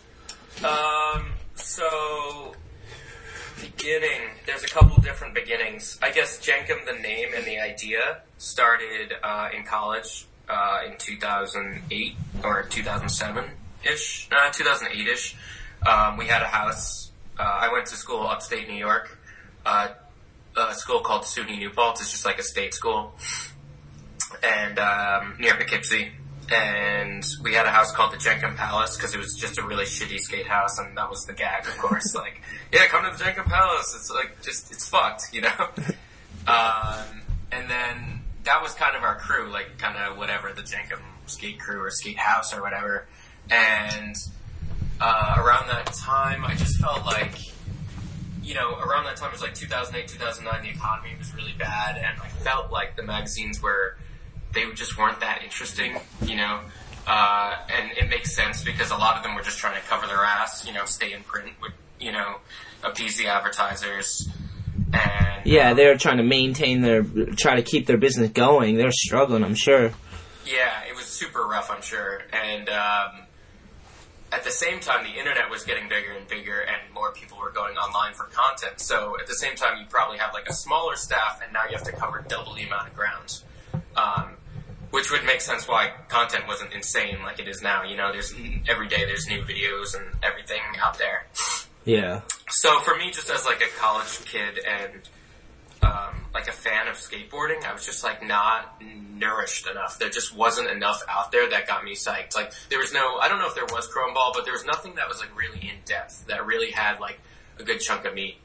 Um. 0.65 1.33
So 1.55 2.55
beginning, 3.61 4.31
there's 4.47 4.65
a 4.65 4.69
couple 4.69 5.01
different 5.03 5.35
beginnings. 5.35 5.99
I 6.03 6.11
guess 6.11 6.39
Jenkem, 6.41 6.85
the 6.85 7.01
name 7.01 7.29
and 7.35 7.45
the 7.45 7.59
idea, 7.59 8.23
started 8.39 9.15
uh, 9.23 9.49
in 9.57 9.65
college 9.65 10.27
uh, 10.49 10.81
in 10.87 10.97
2008 10.99 12.17
or 12.45 12.63
2007 12.65 13.45
ish, 13.85 14.29
uh, 14.33 14.51
2008 14.51 15.09
ish. 15.09 15.37
Um, 15.87 16.17
we 16.17 16.27
had 16.27 16.43
a 16.43 16.47
house. 16.47 17.11
Uh, 17.39 17.43
I 17.43 17.73
went 17.73 17.87
to 17.87 17.97
school 17.97 18.27
upstate 18.27 18.69
New 18.69 18.75
York. 18.75 19.17
Uh, 20.59 20.71
a 20.71 20.75
school 20.75 20.99
called 20.99 21.23
SUNY 21.23 21.57
New 21.59 21.71
Paltz. 21.71 22.01
It's 22.01 22.11
just 22.11 22.25
like 22.25 22.41
a 22.41 22.43
state 22.43 22.75
school, 22.75 23.15
and 24.43 24.77
um, 24.81 25.37
near 25.39 25.55
Poughkeepsie. 25.55 26.11
And 26.51 27.25
we 27.45 27.55
had 27.55 27.67
a 27.67 27.71
house 27.71 27.93
called 27.93 28.13
the 28.13 28.17
Jenkem 28.17 28.57
Palace 28.57 28.97
because 28.97 29.15
it 29.15 29.19
was 29.19 29.37
just 29.37 29.59
a 29.59 29.63
really 29.63 29.85
shitty 29.85 30.19
skate 30.19 30.49
house, 30.49 30.79
and 30.79 30.97
that 30.99 31.09
was 31.11 31.27
the 31.27 31.33
gag, 31.33 31.69
of 31.69 31.79
course. 31.79 32.13
like, 32.17 32.43
yeah, 32.73 32.87
come 32.87 33.09
to 33.09 33.17
the 33.17 33.23
Jenkem 33.23 33.45
Palace. 33.45 33.95
It's 33.95 34.11
like 34.11 34.43
just 34.43 34.73
it's 34.73 34.89
fucked, 34.89 35.33
you 35.33 35.43
know. 35.43 35.49
um, 36.49 37.23
and 37.53 37.71
then 37.71 38.23
that 38.43 38.61
was 38.61 38.75
kind 38.75 38.97
of 38.97 39.05
our 39.05 39.15
crew, 39.15 39.53
like 39.53 39.79
kind 39.79 39.97
of 39.97 40.19
whatever 40.19 40.53
the 40.53 40.63
Jenkem 40.63 41.03
skate 41.27 41.61
crew 41.61 41.81
or 41.81 41.91
skate 41.91 42.19
house 42.19 42.53
or 42.53 42.63
whatever. 42.63 43.07
And 43.49 44.17
uh, 45.01 45.37
around 45.39 45.69
that 45.69 45.93
time, 45.93 46.45
I 46.45 46.57
just 46.57 46.81
felt 46.81 47.07
like 47.07 47.37
you 48.49 48.55
know, 48.55 48.79
around 48.79 49.05
that 49.05 49.17
time 49.17 49.29
it 49.29 49.33
was 49.33 49.43
like 49.43 49.55
2008, 49.55 50.09
2009, 50.09 50.63
the 50.63 50.71
economy 50.71 51.11
was 51.19 51.35
really 51.35 51.53
bad, 51.59 51.99
and 51.99 52.19
I 52.19 52.29
felt 52.29 52.73
like 52.73 52.97
the 52.97 53.03
magazines 53.03 53.63
were, 53.63 53.99
they 54.55 54.65
just 54.73 54.97
weren't 54.97 55.21
that 55.21 55.43
interesting, 55.45 56.01
you 56.23 56.37
know, 56.37 56.61
uh, 57.07 57.57
and 57.69 57.93
it 57.93 58.09
makes 58.09 58.35
sense 58.35 58.65
because 58.65 58.91
a 58.91 58.97
lot 58.97 59.19
of 59.19 59.23
them 59.23 59.35
were 59.35 59.43
just 59.43 59.59
trying 59.59 59.79
to 59.79 59.87
cover 59.87 60.07
their 60.07 60.25
ass, 60.25 60.67
you 60.67 60.73
know, 60.73 60.87
stay 60.87 61.13
in 61.13 61.23
print, 61.25 61.53
which, 61.61 61.73
you 62.01 62.11
know, 62.11 62.37
appease 62.83 63.19
the 63.19 63.27
advertisers. 63.27 64.31
And 64.95 65.45
Yeah, 65.45 65.75
they're 65.75 65.99
trying 65.99 66.17
to 66.17 66.23
maintain 66.23 66.81
their, 66.81 67.03
try 67.37 67.57
to 67.57 67.63
keep 67.63 67.87
their 67.87 67.99
business 67.99 68.31
going. 68.31 68.77
They're 68.77 68.91
struggling, 68.93 69.45
I'm 69.45 69.57
sure. 69.57 69.93
Yeah, 70.47 70.85
it 70.89 70.97
was 70.97 71.05
super 71.05 71.47
rough, 71.47 71.71
I'm 71.71 71.83
sure. 71.83 72.23
And 72.33 72.71
um, 72.71 73.27
at 74.33 74.45
the 74.45 74.51
same 74.51 74.81
time, 74.81 75.05
the 75.05 75.19
internet 75.19 75.51
was 75.51 75.65
getting 75.65 75.89
bigger 75.89 76.13
and 76.13 76.27
bigger, 76.29 76.61
and 76.61 76.93
more 76.95 77.13
people 77.13 77.39
were 77.39 77.51
going 77.51 77.77
online 77.77 78.15
for 78.15 78.25
content. 78.25 78.81
So 78.81 79.17
at 79.19 79.27
the 79.27 79.35
same 79.35 79.55
time, 79.57 79.79
you 79.81 79.87
probably 79.89 80.19
have 80.19 80.35
like 80.35 80.49
a 80.49 80.53
smaller 80.53 80.97
staff, 80.97 81.41
and 81.43 81.53
now 81.53 81.65
you 81.65 81.77
have 81.77 81.85
to 81.85 81.93
cover 81.93 82.25
double 82.29 82.55
the 82.55 82.65
amount 82.65 82.89
of 82.89 82.95
ground. 82.95 83.43
Um, 83.97 84.37
which 84.91 85.11
would 85.11 85.25
make 85.25 85.41
sense 85.41 85.69
why 85.69 85.91
content 86.09 86.47
wasn't 86.47 86.73
insane 86.73 87.19
like 87.23 87.39
it 87.39 87.49
is 87.49 87.63
now. 87.63 87.83
You 87.83 87.97
know, 87.97 88.13
there's 88.13 88.35
every 88.69 88.89
day 88.89 89.05
there's 89.05 89.27
new 89.29 89.43
videos 89.43 89.95
and 89.95 90.07
everything 90.23 90.61
out 90.83 90.99
there. 90.99 91.27
Yeah. 91.85 92.23
So 92.49 92.81
for 92.81 92.97
me, 92.97 93.11
just 93.11 93.31
as 93.31 93.45
like 93.45 93.61
a 93.61 93.79
college 93.79 94.25
kid 94.25 94.61
and 94.67 94.93
um, 95.83 96.18
like 96.35 96.49
a 96.49 96.53
fan 96.53 96.89
of 96.89 96.95
skateboarding, 96.95 97.65
I 97.65 97.73
was 97.73 97.85
just 97.85 98.05
like 98.05 98.27
not 98.27 98.81
nourished 98.83 99.69
enough. 99.69 99.99
There 99.99 100.11
just 100.11 100.35
wasn't 100.35 100.71
enough 100.71 101.03
out 101.09 101.33
there 101.33 101.49
that 101.51 101.67
got 101.67 101.85
me 101.85 101.95
psyched. 101.95 102.37
Like 102.37 102.53
there 102.69 102.79
was 102.79 102.93
no, 102.93 103.17
I 103.17 103.29
don't 103.29 103.39
know 103.39 103.49
if 103.49 103.55
there 103.55 103.65
was 103.65 103.87
Chrome 103.89 104.15
Ball, 104.15 104.33
but 104.35 104.45
there 104.45 104.53
was 104.53 104.65
nothing 104.65 104.97
that 104.97 105.09
was 105.09 105.21
like 105.21 105.37
really 105.37 105.61
in 105.61 105.77
depth 105.85 106.27
that 106.27 106.45
really 106.47 106.71
had 106.71 107.01
like 107.01 107.19
a 107.59 107.63
good 107.63 107.81
chunk 107.81 108.05
of 108.05 108.15
meat. 108.15 108.37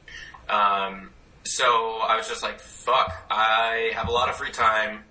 Um, 0.48 1.10
so 1.44 1.64
I 1.64 2.16
was 2.16 2.26
just 2.26 2.42
like, 2.42 2.58
fuck, 2.58 3.12
I 3.30 3.92
have 3.94 4.08
a 4.08 4.12
lot 4.12 4.28
of 4.28 4.36
free 4.36 4.50
time. 4.50 5.04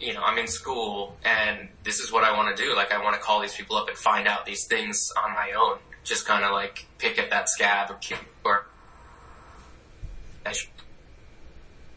You 0.00 0.14
know, 0.14 0.22
I'm 0.22 0.38
in 0.38 0.46
school 0.46 1.16
and 1.24 1.68
this 1.82 2.00
is 2.00 2.10
what 2.10 2.24
I 2.24 2.36
want 2.36 2.56
to 2.56 2.62
do. 2.62 2.74
Like 2.74 2.92
I 2.92 3.02
want 3.02 3.16
to 3.16 3.20
call 3.20 3.40
these 3.40 3.54
people 3.54 3.76
up 3.76 3.88
and 3.88 3.96
find 3.96 4.26
out 4.26 4.46
these 4.46 4.66
things 4.66 5.12
on 5.22 5.32
my 5.34 5.52
own. 5.58 5.78
Just 6.04 6.26
kind 6.26 6.44
of 6.44 6.52
like 6.52 6.86
pick 6.96 7.18
at 7.18 7.30
that 7.30 7.50
scab 7.50 7.90
or, 7.90 7.98
or 8.44 8.66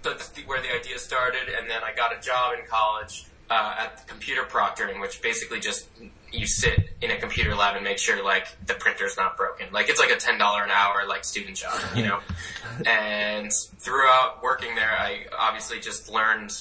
that's 0.03 0.29
the, 0.29 0.41
where 0.43 0.61
the 0.61 0.73
idea 0.73 0.97
started, 0.99 1.49
and 1.57 1.69
then 1.69 1.83
I 1.83 1.93
got 1.93 2.17
a 2.17 2.21
job 2.21 2.57
in 2.59 2.65
college 2.67 3.25
uh, 3.49 3.75
at 3.79 4.07
computer 4.07 4.43
proctoring, 4.43 5.01
which 5.01 5.21
basically 5.21 5.59
just 5.59 5.87
you 6.31 6.47
sit 6.47 6.79
in 7.01 7.11
a 7.11 7.17
computer 7.17 7.53
lab 7.53 7.75
and 7.75 7.83
make 7.83 7.97
sure 7.97 8.23
like 8.23 8.47
the 8.65 8.73
printer's 8.73 9.17
not 9.17 9.35
broken. 9.35 9.67
Like 9.71 9.89
it's 9.89 9.99
like 9.99 10.09
a 10.09 10.15
ten 10.15 10.37
dollar 10.37 10.63
an 10.63 10.71
hour 10.71 11.05
like 11.07 11.25
student 11.25 11.57
job, 11.57 11.79
you 11.95 12.03
know. 12.03 12.19
and 12.85 13.51
throughout 13.77 14.41
working 14.41 14.75
there, 14.75 14.91
I 14.91 15.25
obviously 15.37 15.79
just 15.79 16.09
learned 16.09 16.53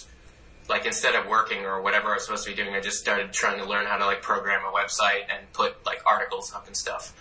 like 0.68 0.86
instead 0.86 1.14
of 1.14 1.28
working 1.28 1.64
or 1.64 1.80
whatever 1.80 2.10
I 2.10 2.14
was 2.14 2.24
supposed 2.24 2.44
to 2.44 2.50
be 2.50 2.56
doing, 2.56 2.74
I 2.74 2.80
just 2.80 2.98
started 2.98 3.32
trying 3.32 3.58
to 3.58 3.66
learn 3.66 3.86
how 3.86 3.96
to 3.96 4.06
like 4.06 4.22
program 4.22 4.62
a 4.64 4.72
website 4.72 5.22
and 5.28 5.52
put 5.52 5.84
like 5.86 6.02
articles 6.06 6.52
up 6.54 6.66
and 6.66 6.76
stuff. 6.76 7.14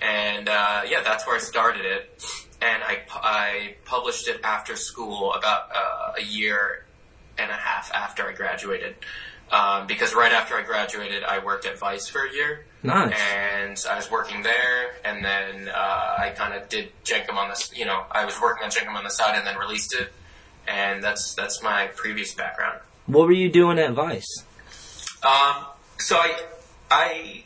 And 0.00 0.48
uh, 0.48 0.82
yeah, 0.88 1.02
that's 1.02 1.26
where 1.26 1.36
I 1.36 1.40
started 1.40 1.84
it 1.84 2.22
and 2.60 2.82
I, 2.82 2.98
I 3.14 3.74
published 3.84 4.28
it 4.28 4.40
after 4.44 4.76
school 4.76 5.32
about 5.32 5.70
uh, 5.74 6.12
a 6.18 6.22
year 6.22 6.84
and 7.38 7.50
a 7.50 7.54
half 7.54 7.92
after 7.92 8.26
I 8.28 8.32
graduated. 8.32 8.96
Um, 9.50 9.88
because 9.88 10.14
right 10.14 10.30
after 10.30 10.54
I 10.54 10.62
graduated, 10.62 11.24
I 11.24 11.44
worked 11.44 11.66
at 11.66 11.76
Vice 11.78 12.06
for 12.08 12.24
a 12.24 12.32
year. 12.32 12.66
Nice. 12.84 13.18
And 13.34 13.84
I 13.90 13.96
was 13.96 14.10
working 14.10 14.42
there, 14.42 14.92
and 15.04 15.24
then 15.24 15.68
uh, 15.68 16.16
I 16.18 16.32
kind 16.36 16.54
of 16.54 16.68
did 16.68 16.90
Jenkem 17.04 17.34
on 17.34 17.48
this. 17.48 17.76
You 17.76 17.84
know, 17.84 18.04
I 18.12 18.24
was 18.24 18.40
working 18.40 18.64
on 18.64 18.70
Jenkem 18.70 18.94
on 18.94 19.04
the 19.04 19.10
side, 19.10 19.36
and 19.36 19.46
then 19.46 19.58
released 19.58 19.94
it. 19.94 20.12
And 20.68 21.02
that's 21.02 21.34
that's 21.34 21.62
my 21.62 21.88
previous 21.96 22.32
background. 22.32 22.78
What 23.06 23.26
were 23.26 23.32
you 23.32 23.50
doing 23.50 23.78
at 23.78 23.92
Vice? 23.92 24.44
Um, 25.24 25.66
so 25.98 26.16
I 26.16 26.44
I 26.90 27.42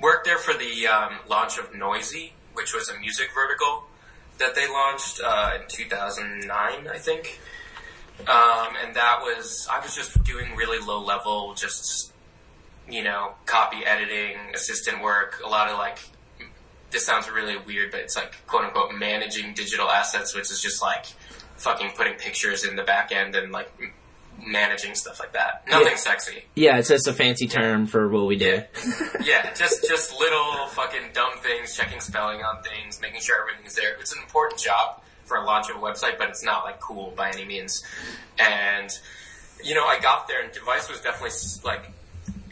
worked 0.00 0.26
there 0.26 0.38
for 0.38 0.54
the 0.54 0.86
um, 0.86 1.18
launch 1.28 1.58
of 1.58 1.72
Noisey, 1.72 2.30
which 2.58 2.74
was 2.74 2.90
a 2.90 2.98
music 2.98 3.28
vertical 3.32 3.84
that 4.38 4.54
they 4.54 4.68
launched 4.68 5.20
uh, 5.24 5.52
in 5.60 5.68
2009, 5.68 6.50
I 6.88 6.98
think. 6.98 7.40
Um, 8.20 8.74
and 8.84 8.94
that 8.96 9.20
was 9.22 9.68
I 9.70 9.78
was 9.80 9.94
just 9.94 10.22
doing 10.24 10.56
really 10.56 10.84
low 10.84 11.02
level, 11.02 11.54
just 11.54 12.12
you 12.90 13.04
know, 13.04 13.34
copy 13.46 13.84
editing, 13.86 14.36
assistant 14.54 15.02
work, 15.02 15.40
a 15.44 15.48
lot 15.48 15.70
of 15.70 15.78
like. 15.78 15.98
This 16.90 17.04
sounds 17.04 17.30
really 17.30 17.56
weird, 17.58 17.90
but 17.90 18.00
it's 18.00 18.16
like 18.16 18.34
quote 18.46 18.64
unquote 18.64 18.94
managing 18.94 19.54
digital 19.54 19.88
assets, 19.88 20.34
which 20.34 20.50
is 20.50 20.60
just 20.60 20.82
like 20.82 21.06
fucking 21.56 21.92
putting 21.96 22.14
pictures 22.14 22.64
in 22.64 22.76
the 22.76 22.82
back 22.82 23.12
end 23.12 23.36
and 23.36 23.52
like 23.52 23.70
managing 24.46 24.94
stuff 24.94 25.20
like 25.20 25.32
that. 25.32 25.66
Nothing 25.68 25.88
Yeah. 25.88 25.96
sexy. 25.96 26.44
Yeah, 26.54 26.78
it's 26.78 26.88
just 26.88 27.06
a 27.08 27.12
fancy 27.12 27.46
term 27.48 27.86
for 27.86 28.08
what 28.08 28.26
we 28.26 28.36
do. 28.36 28.62
Yeah, 29.22 29.52
just 29.52 29.86
just 29.86 30.18
little 30.18 30.68
fucking 30.68 31.10
dumb 31.12 31.32
things, 31.42 31.76
checking 31.76 32.00
spelling 32.00 32.42
on 32.42 32.62
things, 32.62 33.00
making 33.00 33.20
sure 33.20 33.36
everything's 33.42 33.74
there. 33.74 33.94
It's 34.00 34.12
an 34.14 34.22
important 34.22 34.60
job 34.60 35.02
for 35.24 35.36
a 35.36 35.44
launch 35.44 35.68
of 35.68 35.76
a 35.76 35.80
website, 35.80 36.16
but 36.18 36.28
it's 36.30 36.42
not 36.42 36.64
like 36.64 36.80
cool 36.80 37.12
by 37.16 37.30
any 37.30 37.44
means. 37.44 37.84
And 38.38 38.90
you 39.62 39.74
know, 39.74 39.84
I 39.86 39.98
got 39.98 40.28
there, 40.28 40.40
and 40.42 40.52
Device 40.52 40.88
was 40.88 41.00
definitely 41.00 41.36
like 41.64 41.90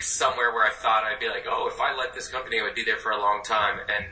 somewhere 0.00 0.52
where 0.52 0.66
I 0.66 0.70
thought 0.70 1.04
I'd 1.04 1.20
be 1.20 1.28
like, 1.28 1.46
oh, 1.48 1.68
if 1.72 1.80
I 1.80 1.94
let 1.96 2.14
this 2.14 2.28
company, 2.28 2.58
I 2.60 2.62
would 2.64 2.74
be 2.74 2.84
there 2.84 2.98
for 2.98 3.12
a 3.12 3.18
long 3.18 3.42
time. 3.44 3.78
And 3.88 4.04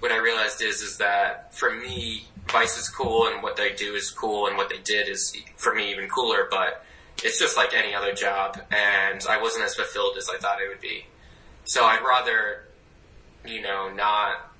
what 0.00 0.10
I 0.12 0.16
realized 0.16 0.62
is, 0.62 0.80
is 0.80 0.96
that 0.98 1.54
for 1.54 1.70
me, 1.70 2.26
Vice 2.50 2.78
is 2.78 2.88
cool, 2.88 3.28
and 3.28 3.42
what 3.42 3.56
they 3.56 3.74
do 3.74 3.94
is 3.94 4.10
cool, 4.10 4.46
and 4.46 4.56
what 4.56 4.70
they 4.70 4.78
did 4.78 5.08
is 5.08 5.36
for 5.56 5.74
me 5.74 5.90
even 5.92 6.08
cooler. 6.08 6.48
But 6.50 6.84
it's 7.24 7.38
just 7.38 7.56
like 7.56 7.74
any 7.74 7.94
other 7.94 8.12
job, 8.12 8.60
and 8.70 9.24
I 9.28 9.40
wasn't 9.40 9.64
as 9.64 9.74
fulfilled 9.74 10.16
as 10.16 10.28
I 10.28 10.38
thought 10.38 10.58
I 10.58 10.68
would 10.68 10.80
be. 10.80 11.04
So 11.64 11.84
I'd 11.84 12.02
rather, 12.02 12.64
you 13.46 13.60
know, 13.60 13.90
not 13.94 14.52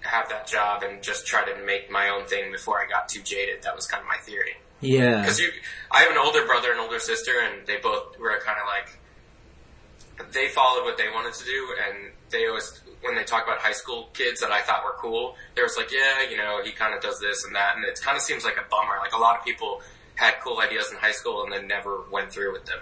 have 0.00 0.28
that 0.28 0.46
job 0.46 0.82
and 0.82 1.02
just 1.02 1.26
try 1.26 1.44
to 1.44 1.64
make 1.64 1.90
my 1.90 2.10
own 2.10 2.26
thing 2.26 2.52
before 2.52 2.80
I 2.80 2.86
got 2.88 3.08
too 3.08 3.22
jaded. 3.22 3.62
That 3.62 3.74
was 3.74 3.86
kind 3.86 4.02
of 4.02 4.08
my 4.08 4.18
theory. 4.18 4.56
Yeah. 4.80 5.20
Because 5.20 5.40
you, 5.40 5.50
I 5.90 6.00
have 6.00 6.10
an 6.10 6.18
older 6.18 6.44
brother 6.46 6.70
and 6.70 6.80
older 6.80 6.98
sister, 6.98 7.32
and 7.42 7.66
they 7.66 7.78
both 7.78 8.18
were 8.18 8.38
kind 8.44 8.58
of 8.58 8.66
like, 8.66 10.32
they 10.32 10.48
followed 10.48 10.84
what 10.84 10.98
they 10.98 11.08
wanted 11.12 11.34
to 11.34 11.44
do, 11.44 11.74
and 11.86 12.12
they 12.30 12.46
always, 12.46 12.80
when 13.02 13.14
they 13.14 13.24
talk 13.24 13.44
about 13.44 13.58
high 13.58 13.72
school 13.72 14.10
kids 14.14 14.40
that 14.40 14.52
I 14.52 14.60
thought 14.60 14.84
were 14.84 14.96
cool, 14.98 15.36
they 15.56 15.62
was 15.62 15.76
like, 15.76 15.90
yeah, 15.90 16.28
you 16.30 16.36
know, 16.36 16.60
he 16.62 16.70
kind 16.70 16.94
of 16.94 17.02
does 17.02 17.18
this 17.18 17.44
and 17.44 17.54
that, 17.54 17.76
and 17.76 17.84
it 17.84 17.98
kind 18.02 18.16
of 18.16 18.22
seems 18.22 18.44
like 18.44 18.56
a 18.56 18.64
bummer. 18.70 18.98
Like 19.00 19.14
a 19.14 19.18
lot 19.18 19.38
of 19.38 19.44
people 19.44 19.82
had 20.16 20.34
cool 20.42 20.58
ideas 20.60 20.90
in 20.90 20.96
high 20.98 21.12
school 21.12 21.42
and 21.44 21.52
then 21.52 21.66
never 21.66 22.02
went 22.10 22.30
through 22.32 22.52
with 22.52 22.64
them. 22.66 22.78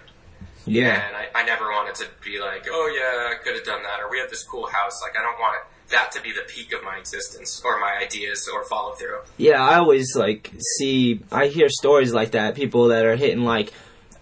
Yeah. 0.66 1.06
And 1.08 1.16
I, 1.16 1.28
I 1.34 1.44
never 1.44 1.64
wanted 1.70 1.94
to 1.96 2.06
be 2.24 2.38
like, 2.38 2.66
oh 2.70 2.86
yeah, 2.94 3.34
I 3.34 3.42
could 3.42 3.54
have 3.56 3.64
done 3.64 3.82
that, 3.82 4.00
or 4.00 4.10
we 4.10 4.18
had 4.20 4.30
this 4.30 4.44
cool 4.44 4.66
house. 4.68 5.00
Like 5.02 5.16
I 5.18 5.22
don't 5.22 5.38
want 5.40 5.56
it, 5.56 5.90
that 5.92 6.12
to 6.12 6.22
be 6.22 6.32
the 6.32 6.42
peak 6.46 6.72
of 6.72 6.84
my 6.84 6.98
existence, 6.98 7.60
or 7.64 7.80
my 7.80 7.98
ideas, 8.00 8.48
or 8.52 8.64
follow 8.64 8.92
through. 8.94 9.18
Yeah, 9.38 9.60
I 9.62 9.78
always 9.78 10.14
like 10.14 10.52
see 10.78 11.20
I 11.32 11.48
hear 11.48 11.68
stories 11.68 12.12
like 12.12 12.30
that, 12.32 12.54
people 12.54 12.88
that 12.88 13.04
are 13.04 13.16
hitting 13.16 13.42
like 13.44 13.72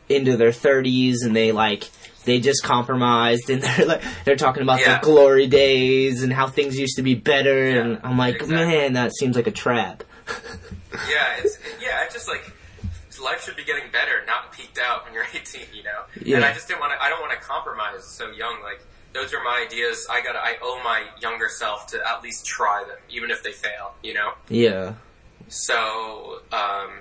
into 0.09 0.37
their 0.39 0.51
30s 0.51 1.17
and 1.25 1.37
they 1.37 1.53
like 1.53 1.91
they 2.25 2.41
just 2.41 2.65
compromised 2.65 3.51
and 3.51 3.63
they're 3.77 3.87
like 3.87 4.03
they're 4.25 4.37
talking 4.37 4.63
about 4.63 4.81
Yeah. 4.81 4.99
the 4.99 5.05
glory 5.05 5.47
days 5.47 6.23
and 6.23 6.33
how 6.33 6.47
things 6.49 6.79
used 6.79 6.97
to 6.97 7.03
be 7.03 7.15
better 7.15 7.69
and 7.69 8.01
I'm 8.03 8.17
like, 8.17 8.37
exactly. 8.37 8.57
man, 8.57 8.93
that 8.95 9.13
seems 9.15 9.37
like 9.37 9.47
a 9.47 9.51
trap. 9.53 10.05
Yeah, 11.09 11.37
it's 11.39 11.57
yeah, 11.81 12.03
it's 12.05 12.15
just 12.15 12.27
like 12.29 12.43
life 13.21 13.45
should 13.45 13.57
be 13.57 13.65
getting 13.65 13.91
better, 13.91 14.25
not 14.27 14.53
peaked 14.53 14.79
out 14.79 15.05
when 15.05 15.15
you're 15.15 15.25
18, 15.35 15.63
you 15.75 15.83
know. 15.83 16.03
Yeah. 16.23 16.37
And 16.37 16.45
I 16.45 16.53
just 16.53 16.69
didn't 16.69 16.81
want 16.81 16.93
to. 16.93 17.03
I 17.03 17.09
don't 17.09 17.21
want 17.21 17.33
to 17.33 17.39
compromise 17.47 18.05
so 18.05 18.31
young. 18.31 18.63
Like 18.63 18.81
those 19.13 19.35
are 19.35 19.43
my 19.43 19.65
ideas. 19.67 20.07
I 20.11 20.21
got. 20.23 20.33
to 20.33 20.39
I 20.39 20.57
owe 20.63 20.81
my 20.83 21.05
younger 21.21 21.49
self 21.49 21.89
to 21.89 22.01
at 22.09 22.23
least 22.23 22.47
try 22.47 22.85
them, 22.87 22.99
even 23.11 23.31
if 23.31 23.43
they 23.43 23.53
fail. 23.53 23.95
You 24.03 24.15
know. 24.15 24.33
Yeah. 24.49 24.95
So 25.49 26.41
um, 26.53 27.01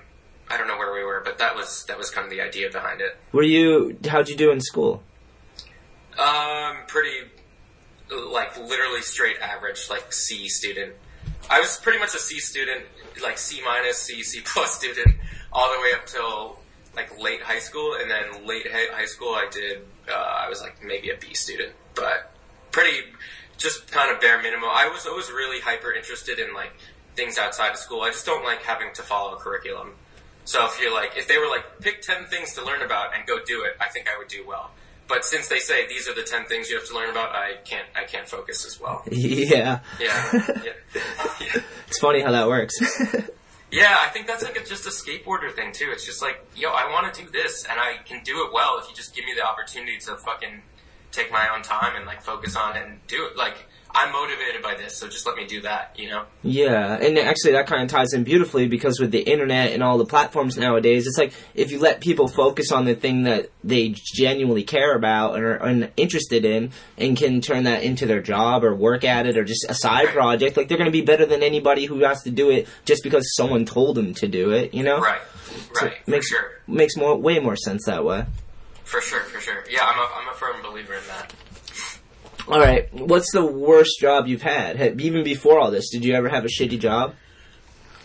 I 0.49 0.57
don't 0.57 0.67
know 0.67 0.77
where 0.77 0.93
we 0.93 1.03
were, 1.03 1.21
but 1.23 1.37
that 1.37 1.55
was 1.55 1.85
that 1.87 1.97
was 1.97 2.09
kind 2.09 2.25
of 2.25 2.31
the 2.31 2.41
idea 2.41 2.69
behind 2.71 3.01
it. 3.01 3.15
Were 3.31 3.43
you 3.43 3.97
how'd 4.07 4.27
you 4.29 4.35
do 4.35 4.51
in 4.51 4.59
school? 4.59 5.03
Um, 6.17 6.77
pretty, 6.87 7.29
like 8.11 8.57
literally 8.57 9.01
straight 9.01 9.37
average, 9.39 9.87
like 9.89 10.11
C 10.11 10.49
student. 10.49 10.93
I 11.49 11.59
was 11.61 11.79
pretty 11.79 11.99
much 11.99 12.13
a 12.15 12.19
C 12.19 12.39
student, 12.39 12.85
like 13.21 13.37
C 13.37 13.61
minus, 13.63 13.97
C, 13.97 14.23
C 14.23 14.41
plus 14.45 14.75
student, 14.75 15.15
all 15.51 15.71
the 15.73 15.79
way 15.79 15.93
up 15.93 16.05
till 16.05 16.59
like 16.95 17.19
late 17.19 17.41
high 17.41 17.59
school, 17.59 17.95
and 17.99 18.09
then 18.09 18.45
late 18.45 18.67
high 18.69 19.05
school 19.05 19.29
I 19.29 19.47
did, 19.51 19.81
uh, 20.09 20.13
I 20.13 20.49
was 20.49 20.61
like 20.61 20.83
maybe 20.83 21.09
a 21.11 21.17
B 21.17 21.33
student, 21.33 21.73
but 21.95 22.31
pretty, 22.71 22.97
just 23.57 23.91
kind 23.91 24.11
of 24.11 24.19
bare 24.19 24.41
minimum. 24.41 24.69
I 24.71 24.89
was 24.89 25.05
always 25.05 25.29
really 25.29 25.59
hyper 25.61 25.93
interested 25.93 26.39
in 26.39 26.53
like 26.53 26.71
things 27.15 27.37
outside 27.37 27.71
of 27.71 27.77
school. 27.77 28.01
I 28.01 28.09
just 28.09 28.25
don't 28.25 28.43
like 28.43 28.63
having 28.63 28.93
to 28.93 29.01
follow 29.03 29.35
a 29.35 29.37
curriculum. 29.37 29.91
So 30.45 30.65
if 30.65 30.79
you're 30.81 30.93
like, 30.93 31.11
if 31.15 31.27
they 31.27 31.37
were 31.37 31.47
like, 31.47 31.79
pick 31.79 32.01
10 32.01 32.25
things 32.25 32.55
to 32.55 32.65
learn 32.65 32.81
about 32.81 33.15
and 33.15 33.25
go 33.27 33.39
do 33.45 33.63
it, 33.65 33.73
I 33.79 33.87
think 33.87 34.07
I 34.07 34.17
would 34.17 34.29
do 34.29 34.43
well. 34.47 34.71
But 35.09 35.25
since 35.25 35.47
they 35.47 35.59
say 35.59 35.87
these 35.87 36.07
are 36.07 36.13
the 36.13 36.23
10 36.23 36.45
things 36.45 36.69
you 36.69 36.77
have 36.77 36.87
to 36.87 36.95
learn 36.95 37.09
about, 37.09 37.35
I 37.35 37.55
can't, 37.65 37.87
I 37.95 38.05
can't 38.05 38.29
focus 38.29 38.65
as 38.65 38.79
well. 38.79 39.03
Yeah. 39.11 39.79
Yeah. 39.99 40.29
yeah. 40.33 40.61
yeah. 41.41 41.61
It's 41.87 41.99
funny 41.99 42.21
how 42.21 42.31
that 42.31 42.47
works. 42.47 42.79
Yeah, 43.71 43.95
I 43.99 44.07
think 44.07 44.25
that's 44.25 44.43
like 44.43 44.57
a, 44.57 44.65
just 44.65 44.87
a 44.87 44.89
skateboarder 44.89 45.51
thing 45.53 45.73
too. 45.73 45.89
It's 45.91 46.05
just 46.05 46.21
like, 46.21 46.43
yo, 46.55 46.69
I 46.69 46.91
want 46.91 47.13
to 47.13 47.23
do 47.23 47.29
this 47.29 47.65
and 47.69 47.79
I 47.79 47.97
can 48.03 48.23
do 48.23 48.43
it 48.45 48.51
well 48.51 48.79
if 48.79 48.89
you 48.89 48.95
just 48.95 49.15
give 49.15 49.25
me 49.25 49.33
the 49.35 49.45
opportunity 49.45 49.99
to 49.99 50.17
fucking 50.17 50.63
take 51.11 51.31
my 51.31 51.49
own 51.53 51.61
time 51.61 51.95
and 51.95 52.05
like 52.05 52.21
focus 52.21 52.55
on 52.55 52.75
it 52.75 52.85
and 52.85 52.99
do 53.07 53.27
it. 53.27 53.37
Like, 53.37 53.57
I'm 53.91 54.11
motivated 54.13 54.61
by 54.61 54.75
this, 54.75 54.97
so 54.97 55.07
just 55.07 55.25
let 55.25 55.35
me 55.35 55.47
do 55.47 55.61
that. 55.61 55.95
You 55.97 56.09
know? 56.09 56.25
Yeah, 56.43 56.93
and 56.95 57.17
actually 57.17 57.53
that 57.53 57.65
kind 57.67 57.83
of 57.83 57.89
ties 57.89 58.13
in 58.13 58.23
beautifully 58.23 58.67
because 58.67 58.99
with 58.99 59.11
the 59.11 59.19
internet 59.19 59.71
and 59.73 59.81
all 59.81 59.97
the 59.97 60.05
platforms 60.05 60.57
nowadays, 60.57 61.07
it's 61.07 61.17
like 61.17 61.33
if 61.55 61.71
you 61.71 61.79
let 61.79 61.99
people 61.99 62.27
focus 62.27 62.71
on 62.71 62.85
the 62.85 62.93
thing 62.95 63.23
that 63.23 63.49
they 63.63 63.95
genuinely 64.13 64.63
care 64.63 64.95
about 64.95 65.35
and 65.35 65.45
are 65.83 65.91
interested 65.97 66.45
in, 66.45 66.71
and 66.97 67.17
can 67.17 67.41
turn 67.41 67.63
that 67.63 67.83
into 67.83 68.05
their 68.05 68.21
job 68.21 68.63
or 68.63 68.75
work 68.75 69.03
at 69.03 69.25
it 69.25 69.37
or 69.37 69.43
just 69.43 69.65
a 69.67 69.73
side 69.73 70.09
project, 70.09 70.55
like 70.55 70.67
they're 70.67 70.77
going 70.77 70.85
to 70.85 70.91
be 70.91 71.01
better 71.01 71.25
than 71.25 71.41
anybody 71.41 71.85
who 71.85 72.03
has 72.03 72.21
to 72.23 72.29
do 72.31 72.51
it 72.51 72.67
just 72.85 73.03
because 73.03 73.35
someone 73.35 73.65
told 73.65 73.95
them 73.95 74.13
to 74.13 74.27
do 74.27 74.51
it. 74.51 74.73
You 74.73 74.83
know? 74.83 74.99
Right. 74.99 75.21
So 75.73 75.85
Right. 75.85 75.97
for 76.05 76.11
makes 76.11 76.27
sure. 76.29 76.51
makes 76.67 76.95
more 76.95 77.15
way 77.17 77.39
more 77.39 77.55
sense 77.55 77.85
that 77.85 78.05
way. 78.05 78.25
For 78.83 79.01
sure. 79.01 79.21
For 79.21 79.39
sure. 79.39 79.63
Yeah, 79.69 79.83
I'm 79.83 79.97
a, 79.99 80.09
I'm 80.15 80.29
a 80.29 80.33
firm 80.37 80.61
believer 80.61 80.93
in 80.93 81.01
that. 81.07 81.33
All 82.49 82.59
right, 82.59 82.91
what's 82.91 83.31
the 83.31 83.45
worst 83.45 83.99
job 83.99 84.27
you've 84.27 84.41
had? 84.41 84.75
Had- 84.75 84.99
Even 85.01 85.23
before 85.23 85.59
all 85.59 85.69
this, 85.69 85.89
did 85.91 86.03
you 86.03 86.15
ever 86.15 86.27
have 86.29 86.45
a 86.45 86.47
shitty 86.47 86.79
job? 86.79 87.13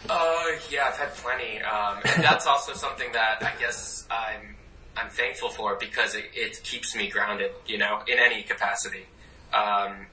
Uh, 0.08 0.44
yeah, 0.70 0.84
I've 0.88 0.98
had 0.98 1.14
plenty. 1.14 1.62
Um, 1.62 1.98
and 2.04 2.22
that's 2.22 2.46
also 2.46 2.72
something 2.74 3.10
that 3.12 3.42
I 3.42 3.58
guess 3.58 4.06
I'm 4.10 4.54
I'm 4.96 5.08
thankful 5.08 5.48
for 5.48 5.76
because 5.76 6.14
it, 6.14 6.26
it 6.34 6.62
keeps 6.62 6.94
me 6.94 7.08
grounded, 7.08 7.52
you 7.66 7.78
know, 7.78 8.00
in 8.06 8.18
any 8.18 8.42
capacity. 8.42 9.06
Um, 9.54 10.06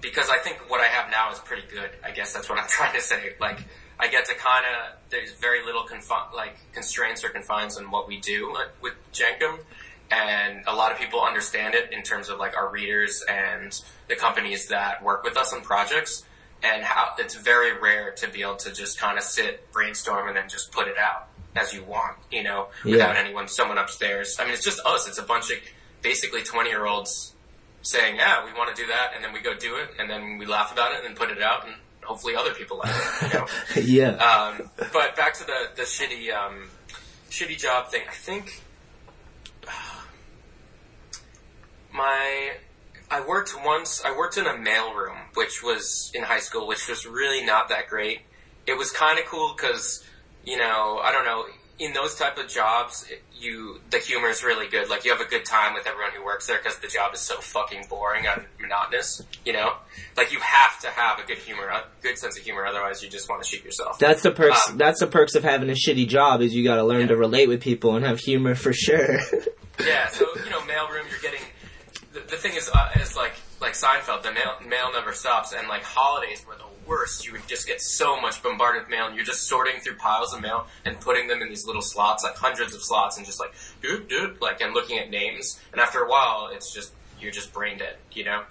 because 0.00 0.30
I 0.30 0.38
think 0.38 0.58
what 0.70 0.80
I 0.80 0.86
have 0.86 1.10
now 1.10 1.30
is 1.32 1.38
pretty 1.40 1.64
good. 1.70 1.90
I 2.02 2.12
guess 2.12 2.32
that's 2.32 2.48
what 2.48 2.58
I'm 2.58 2.66
trying 2.68 2.94
to 2.94 3.00
say. 3.02 3.34
Like, 3.38 3.58
I 4.00 4.08
get 4.08 4.24
to 4.24 4.34
kind 4.34 4.64
of 4.64 4.96
there's 5.10 5.32
very 5.34 5.62
little 5.66 5.84
confi- 5.84 6.32
like 6.34 6.56
constraints 6.72 7.22
or 7.24 7.28
confines 7.28 7.76
on 7.76 7.90
what 7.90 8.08
we 8.08 8.20
do 8.20 8.54
like, 8.54 8.68
with 8.82 8.94
Jenkem, 9.12 9.58
and 10.14 10.64
a 10.66 10.74
lot 10.74 10.92
of 10.92 10.98
people 10.98 11.20
understand 11.22 11.74
it 11.74 11.92
in 11.92 12.02
terms 12.02 12.28
of 12.28 12.38
like 12.38 12.56
our 12.56 12.68
readers 12.70 13.24
and 13.28 13.80
the 14.08 14.16
companies 14.16 14.68
that 14.68 15.02
work 15.02 15.24
with 15.24 15.36
us 15.36 15.52
on 15.52 15.60
projects 15.62 16.24
and 16.62 16.82
how 16.84 17.14
it's 17.18 17.34
very 17.34 17.72
rare 17.80 18.12
to 18.12 18.28
be 18.28 18.42
able 18.42 18.56
to 18.56 18.72
just 18.72 18.98
kind 18.98 19.18
of 19.18 19.24
sit, 19.24 19.70
brainstorm, 19.72 20.28
and 20.28 20.36
then 20.36 20.48
just 20.48 20.70
put 20.72 20.86
it 20.88 20.96
out 20.98 21.28
as 21.56 21.72
you 21.74 21.82
want, 21.84 22.16
you 22.30 22.42
know, 22.42 22.68
without 22.84 23.14
Yeah. 23.14 23.20
anyone, 23.20 23.48
someone 23.48 23.78
upstairs. 23.78 24.36
I 24.40 24.44
mean, 24.44 24.54
it's 24.54 24.64
just 24.64 24.80
us. 24.86 25.06
It's 25.08 25.18
a 25.18 25.22
bunch 25.22 25.50
of 25.50 25.58
basically 26.02 26.42
20 26.42 26.70
year 26.70 26.86
olds 26.86 27.32
saying, 27.82 28.16
yeah, 28.16 28.44
we 28.46 28.52
want 28.58 28.74
to 28.74 28.80
do 28.82 28.86
that, 28.88 29.12
and 29.14 29.22
then 29.22 29.32
we 29.32 29.40
go 29.40 29.54
do 29.54 29.76
it, 29.76 29.90
and 29.98 30.08
then 30.08 30.38
we 30.38 30.46
laugh 30.46 30.72
about 30.72 30.92
it, 30.92 30.98
and 30.98 31.06
then 31.06 31.14
put 31.16 31.30
it 31.30 31.42
out, 31.42 31.66
and 31.66 31.74
hopefully 32.02 32.34
other 32.34 32.54
people 32.54 32.78
like 32.78 32.90
it, 32.94 33.32
you 33.32 33.38
know? 33.38 33.46
yeah. 34.16 34.16
Um, 34.16 34.70
but 34.92 35.16
back 35.16 35.34
to 35.34 35.44
the 35.44 35.68
the 35.76 35.82
shitty 35.82 36.32
um, 36.34 36.70
shitty 37.30 37.58
job 37.58 37.90
thing. 37.90 38.02
I 38.08 38.14
think 38.14 38.62
my 41.94 42.50
I 43.10 43.20
worked 43.26 43.54
once. 43.64 44.02
I 44.04 44.16
worked 44.16 44.36
in 44.36 44.46
a 44.46 44.54
mailroom, 44.54 45.16
which 45.34 45.62
was 45.62 46.10
in 46.14 46.22
high 46.22 46.40
school, 46.40 46.66
which 46.66 46.88
was 46.88 47.06
really 47.06 47.44
not 47.44 47.68
that 47.68 47.88
great. 47.88 48.20
It 48.66 48.76
was 48.76 48.90
kind 48.90 49.18
of 49.18 49.26
cool 49.26 49.54
because 49.56 50.04
you 50.44 50.58
know 50.58 51.00
I 51.02 51.12
don't 51.12 51.24
know. 51.24 51.46
In 51.76 51.92
those 51.92 52.14
type 52.14 52.38
of 52.38 52.46
jobs, 52.48 53.04
you 53.36 53.80
the 53.90 53.98
humor 53.98 54.28
is 54.28 54.44
really 54.44 54.68
good. 54.68 54.88
Like 54.88 55.04
you 55.04 55.10
have 55.10 55.20
a 55.20 55.28
good 55.28 55.44
time 55.44 55.74
with 55.74 55.88
everyone 55.88 56.12
who 56.12 56.24
works 56.24 56.46
there 56.46 56.58
because 56.58 56.78
the 56.78 56.86
job 56.86 57.12
is 57.14 57.20
so 57.20 57.36
fucking 57.40 57.86
boring 57.90 58.26
and 58.28 58.44
monotonous. 58.60 59.22
You 59.44 59.54
know, 59.54 59.74
like 60.16 60.32
you 60.32 60.38
have 60.38 60.78
to 60.82 60.88
have 60.90 61.18
a 61.18 61.26
good 61.26 61.38
humor, 61.38 61.66
a 61.66 61.84
good 62.00 62.16
sense 62.16 62.38
of 62.38 62.44
humor. 62.44 62.64
Otherwise, 62.64 63.02
you 63.02 63.08
just 63.08 63.28
want 63.28 63.42
to 63.42 63.48
shoot 63.48 63.64
yourself. 63.64 63.98
That's 63.98 64.22
the 64.22 64.30
perks. 64.30 64.70
Um, 64.70 64.78
that's 64.78 65.00
the 65.00 65.08
perks 65.08 65.34
of 65.34 65.42
having 65.42 65.68
a 65.68 65.72
shitty 65.72 66.06
job 66.06 66.42
is 66.42 66.54
you 66.54 66.62
got 66.62 66.76
to 66.76 66.84
learn 66.84 67.08
to 67.08 67.16
relate 67.16 67.48
with 67.48 67.60
people 67.60 67.96
and 67.96 68.04
have 68.04 68.20
humor 68.20 68.54
for 68.54 68.72
sure. 68.72 69.18
Yeah, 69.84 70.08
so 70.08 70.26
you 70.44 70.50
know, 70.50 70.60
mailroom, 70.60 71.10
you're 71.10 71.20
getting. 71.20 71.40
The, 72.14 72.20
the 72.20 72.36
thing 72.36 72.54
is, 72.54 72.70
uh, 72.72 72.90
is 73.00 73.16
like 73.16 73.34
like 73.60 73.72
Seinfeld, 73.72 74.22
the 74.22 74.32
mail 74.32 74.54
mail 74.66 74.92
never 74.92 75.12
stops, 75.12 75.52
and 75.52 75.68
like 75.68 75.82
holidays 75.82 76.44
were 76.46 76.54
the 76.54 76.88
worst. 76.88 77.26
You 77.26 77.32
would 77.32 77.46
just 77.48 77.66
get 77.66 77.80
so 77.80 78.20
much 78.20 78.40
bombarded 78.40 78.82
with 78.82 78.90
mail, 78.90 79.06
and 79.06 79.16
you're 79.16 79.24
just 79.24 79.48
sorting 79.48 79.80
through 79.80 79.96
piles 79.96 80.32
of 80.32 80.40
mail 80.40 80.66
and 80.84 80.98
putting 81.00 81.26
them 81.26 81.42
in 81.42 81.48
these 81.48 81.66
little 81.66 81.82
slots, 81.82 82.22
like 82.22 82.36
hundreds 82.36 82.72
of 82.74 82.82
slots, 82.82 83.16
and 83.16 83.26
just 83.26 83.40
like 83.40 83.52
doot 83.82 84.08
doot, 84.08 84.40
like 84.40 84.60
and 84.60 84.74
looking 84.74 84.98
at 84.98 85.10
names. 85.10 85.60
And 85.72 85.80
after 85.80 85.98
a 86.00 86.08
while, 86.08 86.50
it's 86.52 86.72
just 86.72 86.92
you're 87.20 87.32
just 87.32 87.52
brain 87.52 87.78
dead, 87.78 87.96
you 88.12 88.24
know. 88.24 88.44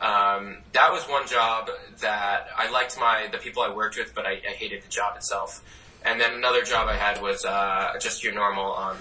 Um, 0.00 0.58
that 0.74 0.92
was 0.92 1.02
one 1.04 1.26
job 1.26 1.70
that 2.00 2.48
I 2.56 2.70
liked 2.70 2.98
my 3.00 3.28
the 3.32 3.38
people 3.38 3.62
I 3.62 3.74
worked 3.74 3.96
with, 3.96 4.14
but 4.14 4.26
I, 4.26 4.32
I 4.32 4.52
hated 4.52 4.82
the 4.82 4.88
job 4.88 5.16
itself. 5.16 5.64
And 6.04 6.20
then 6.20 6.34
another 6.34 6.62
job 6.62 6.88
I 6.88 6.96
had 6.96 7.22
was 7.22 7.44
uh, 7.44 7.94
just 8.00 8.22
your 8.22 8.34
normal. 8.34 8.76
Um, 8.76 8.98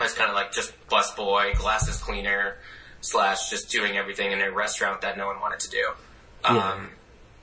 I 0.00 0.04
was 0.04 0.14
kind 0.14 0.30
of 0.30 0.36
like 0.36 0.52
just 0.52 0.72
bus 0.88 1.14
boy, 1.14 1.54
glasses 1.56 1.98
cleaner, 1.98 2.56
slash 3.00 3.50
just 3.50 3.70
doing 3.70 3.96
everything 3.96 4.32
in 4.32 4.40
a 4.40 4.50
restaurant 4.50 5.00
that 5.02 5.16
no 5.16 5.26
one 5.26 5.40
wanted 5.40 5.60
to 5.60 5.70
do. 5.70 5.90
Yeah. 6.44 6.72
Um, 6.72 6.90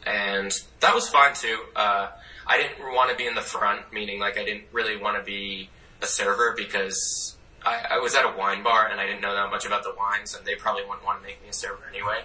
and 0.06 0.62
that 0.82 0.94
was 0.94 1.10
fine 1.10 1.34
too. 1.34 1.58
Uh, 1.76 2.10
I 2.48 2.58
didn't 2.58 2.94
want 2.94 3.10
to 3.10 3.16
be 3.16 3.26
in 3.26 3.36
the 3.36 3.42
front, 3.42 3.92
meaning 3.92 4.20
like 4.20 4.38
I 4.38 4.46
didn't 4.46 4.66
really 4.72 4.98
want 4.98 5.18
to 5.18 5.24
be 5.24 5.70
a 6.02 6.06
server 6.06 6.54
because 6.56 7.36
I, 7.66 7.86
I 7.92 8.00
was 8.00 8.14
at 8.16 8.26
a 8.26 8.38
wine 8.38 8.62
bar 8.62 8.88
and 8.88 9.00
I 9.00 9.08
didn't 9.08 9.22
know 9.22 9.34
that 9.34 9.50
much 9.50 9.66
about 9.66 9.84
the 9.84 9.94
wines, 9.98 10.36
and 10.36 10.46
they 10.46 10.56
probably 10.56 10.84
wouldn't 10.84 11.06
want 11.06 11.22
to 11.22 11.26
make 11.26 11.42
me 11.42 11.50
a 11.50 11.54
server 11.54 11.84
anyway. 11.90 12.22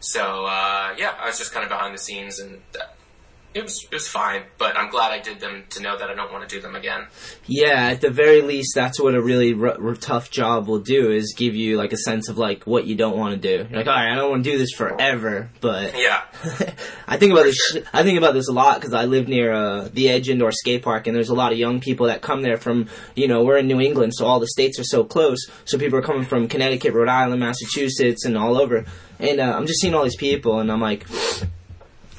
So 0.00 0.44
uh, 0.44 0.94
yeah, 0.98 1.14
I 1.18 1.26
was 1.26 1.38
just 1.38 1.52
kind 1.52 1.64
of 1.64 1.70
behind 1.70 1.94
the 1.94 1.98
scenes, 1.98 2.38
and 2.38 2.60
uh, 2.78 2.84
it 3.54 3.62
was 3.62 3.84
it 3.84 3.94
was 3.94 4.08
fine. 4.08 4.42
But 4.58 4.76
I'm 4.76 4.90
glad 4.90 5.12
I 5.12 5.20
did 5.20 5.40
them 5.40 5.64
to 5.70 5.80
know 5.80 5.96
that 5.96 6.10
I 6.10 6.14
don't 6.14 6.32
want 6.32 6.48
to 6.48 6.54
do 6.56 6.60
them 6.60 6.74
again. 6.76 7.06
yeah, 7.46 7.88
at 7.90 8.00
the 8.00 8.10
very 8.10 8.42
least, 8.42 8.74
that's 8.74 9.00
what 9.00 9.14
a 9.14 9.22
really 9.22 9.54
r- 9.54 9.76
r- 9.80 9.94
tough 9.94 10.30
job 10.30 10.66
will 10.68 10.80
do 10.80 11.10
is 11.10 11.34
give 11.36 11.54
you 11.54 11.76
like 11.76 11.92
a 11.92 11.96
sense 11.96 12.28
of 12.28 12.36
like 12.38 12.64
what 12.66 12.86
you 12.86 12.94
don't 12.96 13.16
want 13.16 13.40
to 13.40 13.40
do. 13.40 13.66
You're 13.68 13.78
like, 13.78 13.86
all 13.86 13.94
right, 13.94 14.12
I 14.12 14.16
don't 14.16 14.30
want 14.30 14.44
to 14.44 14.50
do 14.50 14.58
this 14.58 14.72
forever, 14.72 15.48
but 15.60 15.96
Yeah, 15.98 16.22
I 17.06 17.16
think 17.16 17.32
about 17.32 17.44
this. 17.44 17.56
sh- 17.56 17.78
I 17.92 18.02
think 18.02 18.18
about 18.18 18.34
this 18.34 18.48
a 18.48 18.52
lot 18.52 18.80
because 18.80 18.92
I 18.94 19.04
live 19.04 19.28
near 19.28 19.52
uh, 19.52 19.88
the 19.92 20.08
Edge 20.08 20.28
Indoor 20.28 20.52
Skate 20.52 20.82
Park, 20.82 21.06
and 21.06 21.14
there's 21.16 21.28
a 21.30 21.34
lot 21.34 21.52
of 21.52 21.58
young 21.58 21.80
people 21.80 22.06
that 22.06 22.22
come 22.22 22.42
there 22.42 22.56
from. 22.56 22.88
You 23.14 23.28
know, 23.28 23.44
we're 23.44 23.58
in 23.58 23.66
New 23.68 23.80
England, 23.80 24.14
so 24.14 24.26
all 24.26 24.40
the 24.40 24.48
states 24.48 24.78
are 24.78 24.84
so 24.84 25.04
close. 25.04 25.38
So 25.64 25.78
people 25.78 25.98
are 25.98 26.02
coming 26.02 26.24
from 26.24 26.48
Connecticut, 26.48 26.92
Rhode 26.94 27.08
Island, 27.08 27.40
Massachusetts, 27.40 28.24
and 28.24 28.36
all 28.36 28.60
over. 28.60 28.84
And 29.20 29.40
uh, 29.40 29.54
I'm 29.56 29.66
just 29.66 29.80
seeing 29.80 29.94
all 29.94 30.02
these 30.04 30.16
people, 30.16 30.58
and 30.60 30.70
I'm 30.72 30.80
like. 30.80 31.06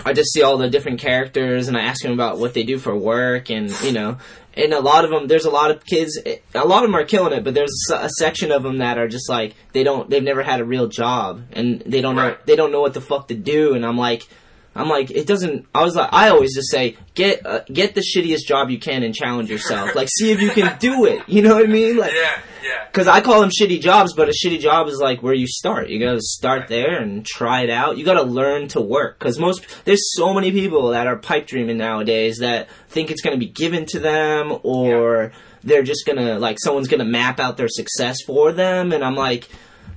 I 0.03 0.13
just 0.13 0.34
see 0.34 0.41
all 0.41 0.58
the 0.58 0.69
different 0.69 0.99
characters, 0.99 1.67
and 1.67 1.77
I 1.77 1.81
ask 1.81 2.01
them 2.01 2.12
about 2.12 2.38
what 2.38 2.53
they 2.53 2.63
do 2.63 2.77
for 2.77 2.95
work, 2.95 3.49
and 3.49 3.69
you 3.81 3.91
know, 3.91 4.17
and 4.55 4.73
a 4.73 4.79
lot 4.79 5.05
of 5.05 5.12
them. 5.12 5.27
There's 5.27 5.45
a 5.45 5.51
lot 5.51 5.71
of 5.71 5.86
kids. 5.86 6.19
A 6.53 6.65
lot 6.65 6.84
of 6.84 6.89
them 6.89 6.95
are 6.95 7.05
killing 7.05 7.34
it, 7.34 7.43
but 7.43 7.53
there's 7.53 7.75
a 7.93 8.10
section 8.10 8.51
of 8.51 8.63
them 8.63 8.79
that 8.79 8.97
are 8.97 9.08
just 9.08 9.29
like 9.29 9.55
they 9.73 9.84
don't. 9.84 10.10
They've 10.10 10.23
never 10.23 10.43
had 10.43 10.60
a 10.60 10.65
real 10.65 10.88
job, 10.88 11.43
and 11.53 11.81
they 11.86 12.01
don't 12.01 12.15
know. 12.15 12.36
They 12.45 12.55
don't 12.55 12.71
know 12.71 12.81
what 12.81 12.93
the 12.93 13.01
fuck 13.01 13.27
to 13.29 13.36
do, 13.36 13.73
and 13.73 13.86
I'm 13.86 13.97
like. 13.97 14.27
I'm 14.75 14.89
like, 14.89 15.09
it 15.09 15.25
doesn't. 15.25 15.67
I 15.73 15.83
was 15.83 15.95
like, 15.95 16.09
I 16.11 16.29
always 16.29 16.53
just 16.53 16.69
say, 16.69 16.97
get 17.13 17.45
uh, 17.45 17.61
get 17.71 17.95
the 17.95 18.01
shittiest 18.01 18.45
job 18.45 18.69
you 18.69 18.77
can 18.77 19.03
and 19.03 19.15
challenge 19.15 19.49
yourself. 19.49 19.95
Like, 19.95 20.09
see 20.09 20.31
if 20.31 20.41
you 20.41 20.49
can 20.49 20.77
do 20.79 21.05
it. 21.05 21.21
You 21.27 21.41
know 21.41 21.55
what 21.55 21.63
I 21.63 21.67
mean? 21.67 21.95
Like, 21.95 22.11
yeah, 22.13 22.41
yeah. 22.61 22.85
because 22.88 23.07
I 23.07 23.21
call 23.21 23.39
them 23.39 23.49
shitty 23.49 23.79
jobs, 23.79 24.13
but 24.13 24.27
a 24.27 24.33
shitty 24.33 24.59
job 24.59 24.88
is 24.88 24.99
like 24.99 25.23
where 25.23 25.33
you 25.33 25.47
start. 25.47 25.88
You 25.88 25.99
gotta 25.99 26.19
start 26.21 26.67
there 26.67 27.01
and 27.01 27.25
try 27.25 27.61
it 27.61 27.69
out. 27.69 27.97
You 27.97 28.03
gotta 28.03 28.23
learn 28.23 28.67
to 28.69 28.81
work. 28.81 29.17
Because 29.17 29.39
most, 29.39 29.65
there's 29.85 30.03
so 30.15 30.33
many 30.33 30.51
people 30.51 30.89
that 30.89 31.07
are 31.07 31.15
pipe 31.15 31.47
dreaming 31.47 31.77
nowadays 31.77 32.39
that 32.39 32.69
think 32.89 33.11
it's 33.11 33.21
gonna 33.21 33.38
be 33.38 33.47
given 33.47 33.85
to 33.88 33.99
them 33.99 34.59
or 34.63 35.31
they're 35.63 35.83
just 35.83 36.05
gonna, 36.05 36.38
like, 36.38 36.57
someone's 36.59 36.89
gonna 36.89 37.05
map 37.05 37.39
out 37.39 37.55
their 37.55 37.69
success 37.69 38.17
for 38.25 38.51
them. 38.51 38.91
And 38.91 39.03
I'm 39.03 39.15
like, 39.15 39.47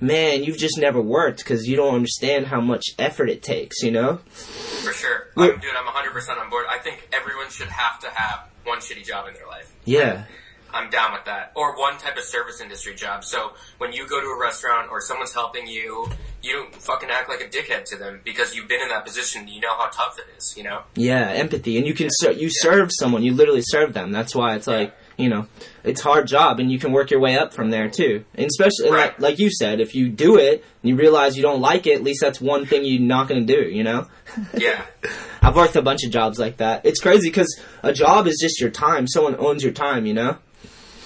man, 0.00 0.44
you've 0.44 0.58
just 0.58 0.78
never 0.78 1.00
worked 1.00 1.38
because 1.38 1.66
you 1.66 1.76
don't 1.76 1.94
understand 1.94 2.46
how 2.46 2.60
much 2.60 2.84
effort 2.98 3.28
it 3.30 3.42
takes, 3.42 3.82
you 3.82 3.90
know? 3.90 4.16
For 4.28 4.92
sure. 4.92 5.28
I'm, 5.36 5.58
dude, 5.58 5.70
I'm 5.76 5.86
100% 5.86 6.38
on 6.38 6.50
board. 6.50 6.66
I 6.68 6.78
think 6.78 7.08
everyone 7.12 7.50
should 7.50 7.68
have 7.68 8.00
to 8.00 8.10
have 8.10 8.48
one 8.64 8.78
shitty 8.78 9.04
job 9.04 9.28
in 9.28 9.34
their 9.34 9.46
life. 9.46 9.74
Yeah. 9.84 10.24
I'm 10.72 10.90
down 10.90 11.12
with 11.12 11.24
that. 11.24 11.52
Or 11.54 11.78
one 11.78 11.96
type 11.96 12.18
of 12.18 12.24
service 12.24 12.60
industry 12.60 12.94
job. 12.94 13.24
So 13.24 13.52
when 13.78 13.92
you 13.92 14.06
go 14.06 14.20
to 14.20 14.26
a 14.26 14.38
restaurant 14.38 14.90
or 14.90 15.00
someone's 15.00 15.32
helping 15.32 15.66
you, 15.66 16.06
you 16.42 16.52
don't 16.52 16.74
fucking 16.74 17.08
act 17.10 17.30
like 17.30 17.40
a 17.40 17.48
dickhead 17.48 17.84
to 17.86 17.96
them 17.96 18.20
because 18.22 18.54
you've 18.54 18.68
been 18.68 18.82
in 18.82 18.88
that 18.90 19.06
position. 19.06 19.48
You 19.48 19.60
know 19.60 19.74
how 19.76 19.88
tough 19.88 20.18
it 20.18 20.26
is, 20.36 20.54
you 20.56 20.64
know? 20.64 20.82
Yeah, 20.94 21.30
empathy, 21.30 21.78
and 21.78 21.86
you 21.86 21.94
can 21.94 22.08
ser- 22.10 22.32
you 22.32 22.50
serve 22.50 22.90
someone. 22.92 23.22
You 23.22 23.32
literally 23.32 23.62
serve 23.62 23.94
them. 23.94 24.12
That's 24.12 24.34
why 24.34 24.56
it's 24.56 24.66
like 24.66 24.94
you 25.18 25.28
know, 25.28 25.46
it's 25.88 26.00
a 26.00 26.04
hard 26.04 26.26
job, 26.26 26.60
and 26.60 26.70
you 26.70 26.78
can 26.78 26.92
work 26.92 27.10
your 27.10 27.20
way 27.20 27.36
up 27.36 27.52
from 27.52 27.70
there 27.70 27.88
too. 27.88 28.24
And 28.34 28.46
especially 28.46 28.88
and 28.88 28.96
like, 28.96 29.20
like 29.20 29.38
you 29.38 29.50
said, 29.50 29.80
if 29.80 29.94
you 29.94 30.08
do 30.08 30.36
it 30.36 30.64
and 30.82 30.90
you 30.90 30.96
realize 30.96 31.36
you 31.36 31.42
don't 31.42 31.60
like 31.60 31.86
it, 31.86 31.96
at 31.96 32.02
least 32.02 32.20
that's 32.20 32.40
one 32.40 32.66
thing 32.66 32.84
you're 32.84 33.00
not 33.00 33.28
going 33.28 33.46
to 33.46 33.54
do. 33.54 33.68
You 33.68 33.84
know. 33.84 34.06
Yeah. 34.56 34.84
I've 35.42 35.56
worked 35.56 35.76
a 35.76 35.82
bunch 35.82 36.04
of 36.04 36.10
jobs 36.10 36.38
like 36.38 36.58
that. 36.58 36.84
It's 36.84 37.00
crazy 37.00 37.30
because 37.30 37.58
a 37.82 37.92
job 37.92 38.26
is 38.26 38.38
just 38.40 38.60
your 38.60 38.70
time. 38.70 39.06
Someone 39.06 39.36
owns 39.38 39.62
your 39.62 39.72
time. 39.72 40.04
You 40.06 40.14
know. 40.14 40.38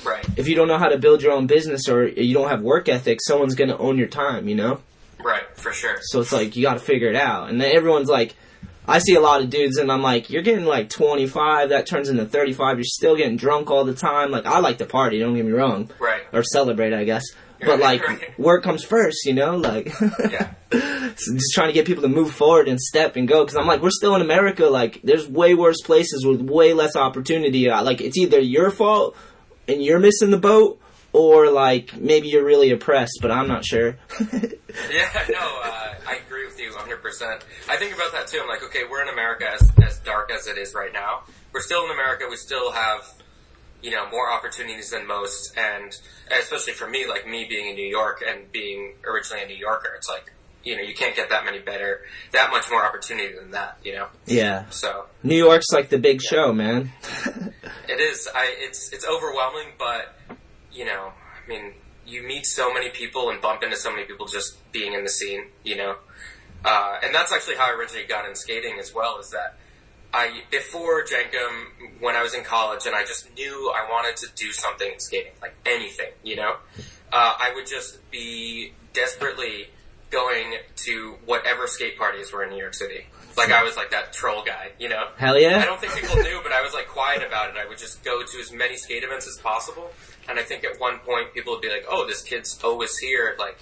Right. 0.04 0.26
If 0.36 0.48
you 0.48 0.56
don't 0.56 0.68
know 0.68 0.78
how 0.78 0.88
to 0.88 0.98
build 0.98 1.22
your 1.22 1.32
own 1.32 1.46
business 1.46 1.88
or 1.88 2.08
you 2.08 2.34
don't 2.34 2.48
have 2.48 2.62
work 2.62 2.88
ethic, 2.88 3.18
someone's 3.22 3.54
going 3.54 3.70
to 3.70 3.78
own 3.78 3.98
your 3.98 4.08
time. 4.08 4.48
You 4.48 4.56
know. 4.56 4.80
Right, 5.22 5.42
for 5.54 5.72
sure. 5.72 5.98
So 6.00 6.20
it's 6.20 6.32
like 6.32 6.56
you 6.56 6.62
got 6.62 6.74
to 6.74 6.80
figure 6.80 7.08
it 7.08 7.16
out. 7.16 7.48
And 7.48 7.60
then 7.60 7.74
everyone's 7.74 8.08
like, 8.08 8.34
I 8.86 8.98
see 8.98 9.14
a 9.14 9.20
lot 9.20 9.42
of 9.42 9.50
dudes, 9.50 9.76
and 9.78 9.90
I'm 9.92 10.02
like, 10.02 10.28
you're 10.30 10.42
getting 10.42 10.64
like 10.64 10.88
25, 10.90 11.68
that 11.68 11.86
turns 11.86 12.08
into 12.08 12.26
35. 12.26 12.78
You're 12.78 12.84
still 12.84 13.16
getting 13.16 13.36
drunk 13.36 13.70
all 13.70 13.84
the 13.84 13.94
time. 13.94 14.30
Like 14.30 14.44
I 14.46 14.58
like 14.58 14.78
to 14.78 14.86
party. 14.86 15.18
Don't 15.20 15.34
get 15.34 15.44
me 15.44 15.52
wrong. 15.52 15.90
Right. 16.00 16.22
Or 16.32 16.42
celebrate, 16.42 16.92
I 16.92 17.04
guess. 17.04 17.24
but 17.64 17.78
like 17.78 18.06
Right. 18.06 18.38
work 18.38 18.64
comes 18.64 18.82
first, 18.82 19.24
you 19.24 19.34
know, 19.34 19.56
like 19.56 19.86
Yeah. 20.30 20.50
so 20.72 21.34
just 21.34 21.52
trying 21.54 21.68
to 21.68 21.72
get 21.72 21.86
people 21.86 22.02
to 22.02 22.08
move 22.08 22.32
forward 22.32 22.66
and 22.66 22.80
step 22.80 23.14
and 23.14 23.28
go 23.28 23.44
because 23.44 23.56
I'm 23.56 23.68
like 23.68 23.82
we're 23.82 23.90
still 23.90 24.16
in 24.16 24.20
America, 24.22 24.66
like 24.66 25.00
there's 25.04 25.28
way 25.28 25.54
worse 25.54 25.80
places 25.80 26.26
with 26.26 26.40
way 26.40 26.72
less 26.72 26.96
opportunity. 26.96 27.68
Like 27.68 28.00
it's 28.00 28.18
either 28.18 28.40
your 28.40 28.70
fault 28.72 29.16
and 29.68 29.80
you're 29.80 30.00
missing 30.00 30.30
the 30.30 30.38
boat, 30.38 30.80
or 31.12 31.50
like 31.52 31.94
maybe 31.96 32.26
you're 32.26 32.44
really 32.44 32.70
oppressed, 32.72 33.18
but 33.22 33.30
I'm 33.30 33.46
not 33.46 33.64
sure. 33.64 33.96
Yeah, 34.90 35.24
no, 35.28 35.60
uh, 35.64 35.94
I 36.06 36.18
agree 37.14 37.26
with 37.26 37.40
you 37.46 37.68
100%. 37.68 37.72
I 37.72 37.76
think 37.76 37.94
about 37.94 38.12
that 38.12 38.26
too. 38.26 38.40
I'm 38.42 38.48
like, 38.48 38.62
okay, 38.64 38.80
we're 38.90 39.02
in 39.02 39.08
America 39.08 39.48
as, 39.50 39.70
as 39.84 39.98
dark 40.00 40.30
as 40.30 40.46
it 40.46 40.58
is 40.58 40.74
right 40.74 40.92
now. 40.92 41.22
We're 41.52 41.60
still 41.60 41.84
in 41.84 41.90
America. 41.90 42.24
We 42.28 42.36
still 42.36 42.72
have, 42.72 43.02
you 43.82 43.90
know, 43.90 44.08
more 44.10 44.30
opportunities 44.30 44.90
than 44.90 45.06
most. 45.06 45.56
And 45.56 45.94
especially 46.30 46.72
for 46.74 46.88
me, 46.88 47.06
like 47.06 47.26
me 47.26 47.46
being 47.48 47.68
in 47.68 47.76
New 47.76 47.88
York 47.88 48.22
and 48.26 48.50
being 48.52 48.94
originally 49.06 49.44
a 49.44 49.46
New 49.46 49.56
Yorker, 49.56 49.92
it's 49.96 50.08
like, 50.08 50.32
you 50.64 50.76
know, 50.76 50.82
you 50.82 50.94
can't 50.94 51.16
get 51.16 51.30
that 51.30 51.44
many 51.44 51.58
better, 51.58 52.02
that 52.30 52.50
much 52.50 52.70
more 52.70 52.84
opportunity 52.84 53.34
than 53.34 53.50
that, 53.50 53.78
you 53.84 53.94
know? 53.94 54.06
yeah, 54.26 54.68
So, 54.70 55.06
New 55.24 55.36
York's 55.36 55.72
like 55.72 55.88
the 55.88 55.98
big 55.98 56.22
show, 56.22 56.52
man. 56.52 56.92
It 57.88 58.00
is. 58.00 58.28
I. 58.32 58.54
It's 58.58 58.92
it's 58.92 59.04
overwhelming, 59.06 59.72
but 59.78 60.16
you 60.72 60.84
know, 60.84 61.12
I 61.12 61.48
mean, 61.48 61.74
you 62.06 62.22
meet 62.22 62.46
so 62.46 62.72
many 62.72 62.90
people 62.90 63.30
and 63.30 63.40
bump 63.40 63.62
into 63.62 63.76
so 63.76 63.90
many 63.90 64.04
people 64.04 64.26
just 64.26 64.56
being 64.72 64.92
in 64.92 65.02
the 65.04 65.10
scene. 65.10 65.48
You 65.64 65.76
know, 65.76 65.96
uh, 66.64 66.98
and 67.02 67.14
that's 67.14 67.32
actually 67.32 67.56
how 67.56 67.70
I 67.70 67.76
originally 67.76 68.06
got 68.06 68.28
in 68.28 68.34
skating 68.34 68.78
as 68.78 68.94
well. 68.94 69.18
Is 69.18 69.30
that 69.30 69.56
I 70.14 70.42
before 70.50 71.04
Jenkem 71.04 72.00
when 72.00 72.16
I 72.16 72.22
was 72.22 72.34
in 72.34 72.44
college 72.44 72.86
and 72.86 72.94
I 72.94 73.04
just 73.04 73.34
knew 73.34 73.72
I 73.74 73.88
wanted 73.90 74.16
to 74.18 74.26
do 74.34 74.52
something 74.52 74.90
in 74.92 75.00
skating, 75.00 75.32
like 75.40 75.54
anything. 75.66 76.12
You 76.22 76.36
know, 76.36 76.56
uh, 77.12 77.34
I 77.38 77.52
would 77.54 77.66
just 77.66 77.98
be 78.10 78.72
desperately 78.92 79.68
going 80.10 80.58
to 80.76 81.16
whatever 81.24 81.66
skate 81.66 81.98
parties 81.98 82.32
were 82.32 82.44
in 82.44 82.50
New 82.50 82.58
York 82.58 82.74
City. 82.74 83.06
Like 83.36 83.50
I 83.50 83.62
was 83.62 83.76
like 83.76 83.90
that 83.92 84.12
troll 84.12 84.44
guy, 84.44 84.72
you 84.78 84.90
know. 84.90 85.08
Hell 85.16 85.40
yeah. 85.40 85.58
I 85.58 85.64
don't 85.64 85.80
think 85.80 85.94
people 85.94 86.16
knew, 86.16 86.40
but 86.42 86.52
I 86.52 86.60
was 86.60 86.74
like 86.74 86.86
quiet 86.86 87.26
about 87.26 87.48
it. 87.48 87.56
I 87.56 87.66
would 87.66 87.78
just 87.78 88.04
go 88.04 88.22
to 88.22 88.38
as 88.38 88.52
many 88.52 88.76
skate 88.76 89.02
events 89.02 89.26
as 89.26 89.38
possible, 89.38 89.90
and 90.28 90.38
I 90.38 90.42
think 90.42 90.64
at 90.64 90.78
one 90.78 90.98
point 90.98 91.32
people 91.32 91.54
would 91.54 91.62
be 91.62 91.70
like, 91.70 91.86
"Oh, 91.88 92.06
this 92.06 92.22
kid's 92.22 92.62
always 92.62 92.98
here. 92.98 93.34
Like, 93.38 93.58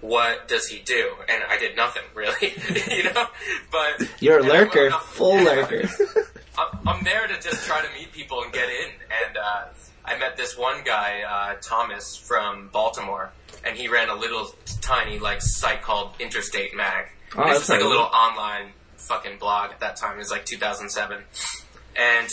what 0.00 0.48
does 0.48 0.66
he 0.68 0.80
do?" 0.80 1.12
And 1.28 1.42
I 1.48 1.58
did 1.58 1.76
nothing 1.76 2.02
really, 2.14 2.54
you 2.96 3.04
know. 3.04 3.26
But 3.72 4.08
You're 4.20 4.38
a 4.38 4.42
and 4.42 4.52
I'm- 4.52 4.60
lurker, 4.64 4.90
I'm- 4.90 5.00
full 5.00 5.36
yeah. 5.38 5.42
lurker. 5.44 5.88
I'm, 6.58 6.88
I'm 6.88 7.04
there 7.04 7.26
to 7.28 7.34
just 7.40 7.64
try 7.66 7.80
to 7.82 7.88
meet 7.98 8.10
people 8.12 8.42
and 8.42 8.52
get 8.52 8.68
in. 8.68 8.90
And 9.26 9.36
uh, 9.36 9.64
I 10.04 10.18
met 10.18 10.36
this 10.36 10.58
one 10.58 10.82
guy, 10.84 11.20
uh, 11.22 11.56
Thomas 11.62 12.16
from 12.16 12.68
Baltimore, 12.72 13.30
and 13.64 13.76
he 13.76 13.86
ran 13.88 14.08
a 14.08 14.14
little 14.16 14.50
tiny 14.80 15.18
like 15.20 15.40
site 15.40 15.82
called 15.82 16.12
Interstate 16.18 16.74
Mag. 16.74 17.06
Oh, 17.36 17.42
it's 17.50 17.58
just 17.58 17.70
like 17.70 17.80
a 17.82 17.86
little 17.86 18.06
online 18.06 18.72
fucking 18.96 19.38
blog 19.38 19.70
at 19.70 19.80
that 19.80 19.96
time. 19.96 20.14
It 20.16 20.18
was 20.18 20.30
like 20.32 20.46
2007, 20.46 21.22
and 21.96 22.28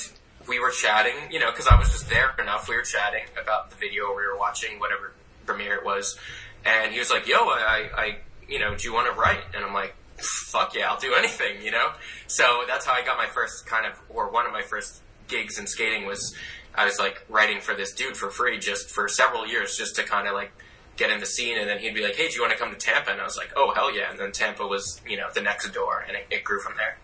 we 0.48 0.60
were 0.60 0.72
chatting, 0.72 1.16
you 1.32 1.40
know, 1.40 1.52
because 1.52 1.68
I 1.68 1.78
was 1.78 1.90
just 1.92 2.10
there 2.10 2.34
enough. 2.40 2.68
We 2.70 2.76
were 2.76 2.82
chatting 2.84 3.24
about 3.42 3.70
the 3.72 3.76
video 3.76 4.10
we 4.10 4.26
were 4.26 4.38
watching, 4.38 4.80
whatever 4.80 5.12
premiere 5.46 5.76
it 5.76 5.86
was, 5.86 6.18
and 6.66 6.92
he 6.92 7.00
was 7.00 7.10
like, 7.10 7.28
"Yo, 7.28 7.38
I, 7.38 7.90
I 7.96 8.16
you 8.50 8.60
know, 8.60 8.76
do 8.76 8.88
you 8.88 8.94
want 8.94 9.14
to 9.14 9.20
write?" 9.20 9.42
And 9.54 9.64
I'm 9.64 9.74
like, 9.74 9.96
"Fuck 10.18 10.76
yeah, 10.76 10.92
I'll 10.92 11.00
do 11.00 11.14
anything," 11.14 11.64
you 11.64 11.72
know. 11.72 11.92
So 12.28 12.64
that's 12.68 12.86
how 12.86 12.94
I 12.94 13.04
got 13.04 13.18
my 13.18 13.28
first 13.28 13.66
kind 13.66 13.86
of, 13.86 14.00
or 14.10 14.30
one 14.30 14.46
of 14.46 14.52
my 14.52 14.64
first 14.64 15.02
gigs 15.28 15.58
in 15.58 15.68
skating 15.68 16.06
was 16.06 16.36
I 16.76 16.86
was 16.86 17.00
like 17.00 17.26
writing 17.30 17.62
for 17.62 17.74
this 17.76 17.94
dude 17.94 18.18
for 18.18 18.30
free 18.30 18.60
just 18.60 18.90
for 18.90 19.08
several 19.08 19.48
years, 19.48 19.78
just 19.78 19.96
to 19.96 20.04
kind 20.04 20.28
of 20.28 20.34
like 20.34 20.52
get 20.98 21.10
in 21.10 21.20
the 21.20 21.26
scene. 21.26 21.58
And 21.58 21.70
then 21.70 21.80
he'd 21.80 21.94
be 21.94 22.04
like, 22.04 22.16
"Hey, 22.16 22.28
do 22.28 22.36
you 22.36 22.42
want 22.42 22.54
to 22.54 22.60
come 22.60 22.72
to 22.72 22.78
Tampa?" 22.78 23.12
And 23.12 23.22
I 23.22 23.24
was 23.24 23.38
like, 23.38 23.54
"Oh 23.56 23.74
hell 23.74 23.96
yeah!" 23.96 24.10
And 24.10 24.20
then 24.20 24.32
Tampa 24.32 24.66
was, 24.66 25.02
you 25.08 25.18
know, 25.18 25.28
the 25.34 25.42
next 25.42 25.70
door, 25.72 26.04
and 26.08 26.18
it, 26.18 26.28
it 26.32 26.44
grew 26.44 26.60
from 26.60 26.74
there. 26.78 26.98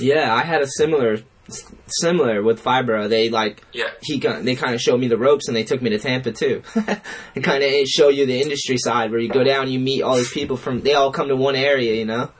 Yeah, 0.00 0.34
I 0.34 0.42
had 0.42 0.60
a 0.62 0.66
similar 0.66 1.18
similar 1.86 2.42
with 2.42 2.62
Fibro. 2.62 3.08
They 3.08 3.30
like 3.30 3.62
Yeah. 3.72 3.90
he 4.02 4.18
they 4.18 4.54
kind 4.54 4.74
of 4.74 4.80
showed 4.80 5.00
me 5.00 5.08
the 5.08 5.16
ropes 5.18 5.48
and 5.48 5.56
they 5.56 5.64
took 5.64 5.80
me 5.80 5.90
to 5.90 5.98
Tampa 5.98 6.32
too. 6.32 6.62
and 7.34 7.42
kind 7.44 7.62
of 7.64 7.86
show 7.86 8.08
you 8.08 8.26
the 8.26 8.40
industry 8.40 8.76
side 8.78 9.10
where 9.10 9.20
you 9.20 9.28
go 9.28 9.44
down, 9.44 9.70
you 9.70 9.78
meet 9.78 10.02
all 10.02 10.16
these 10.16 10.32
people 10.32 10.56
from 10.56 10.80
they 10.82 10.94
all 10.94 11.12
come 11.12 11.28
to 11.28 11.36
one 11.36 11.56
area, 11.56 11.94
you 11.94 12.04
know. 12.04 12.30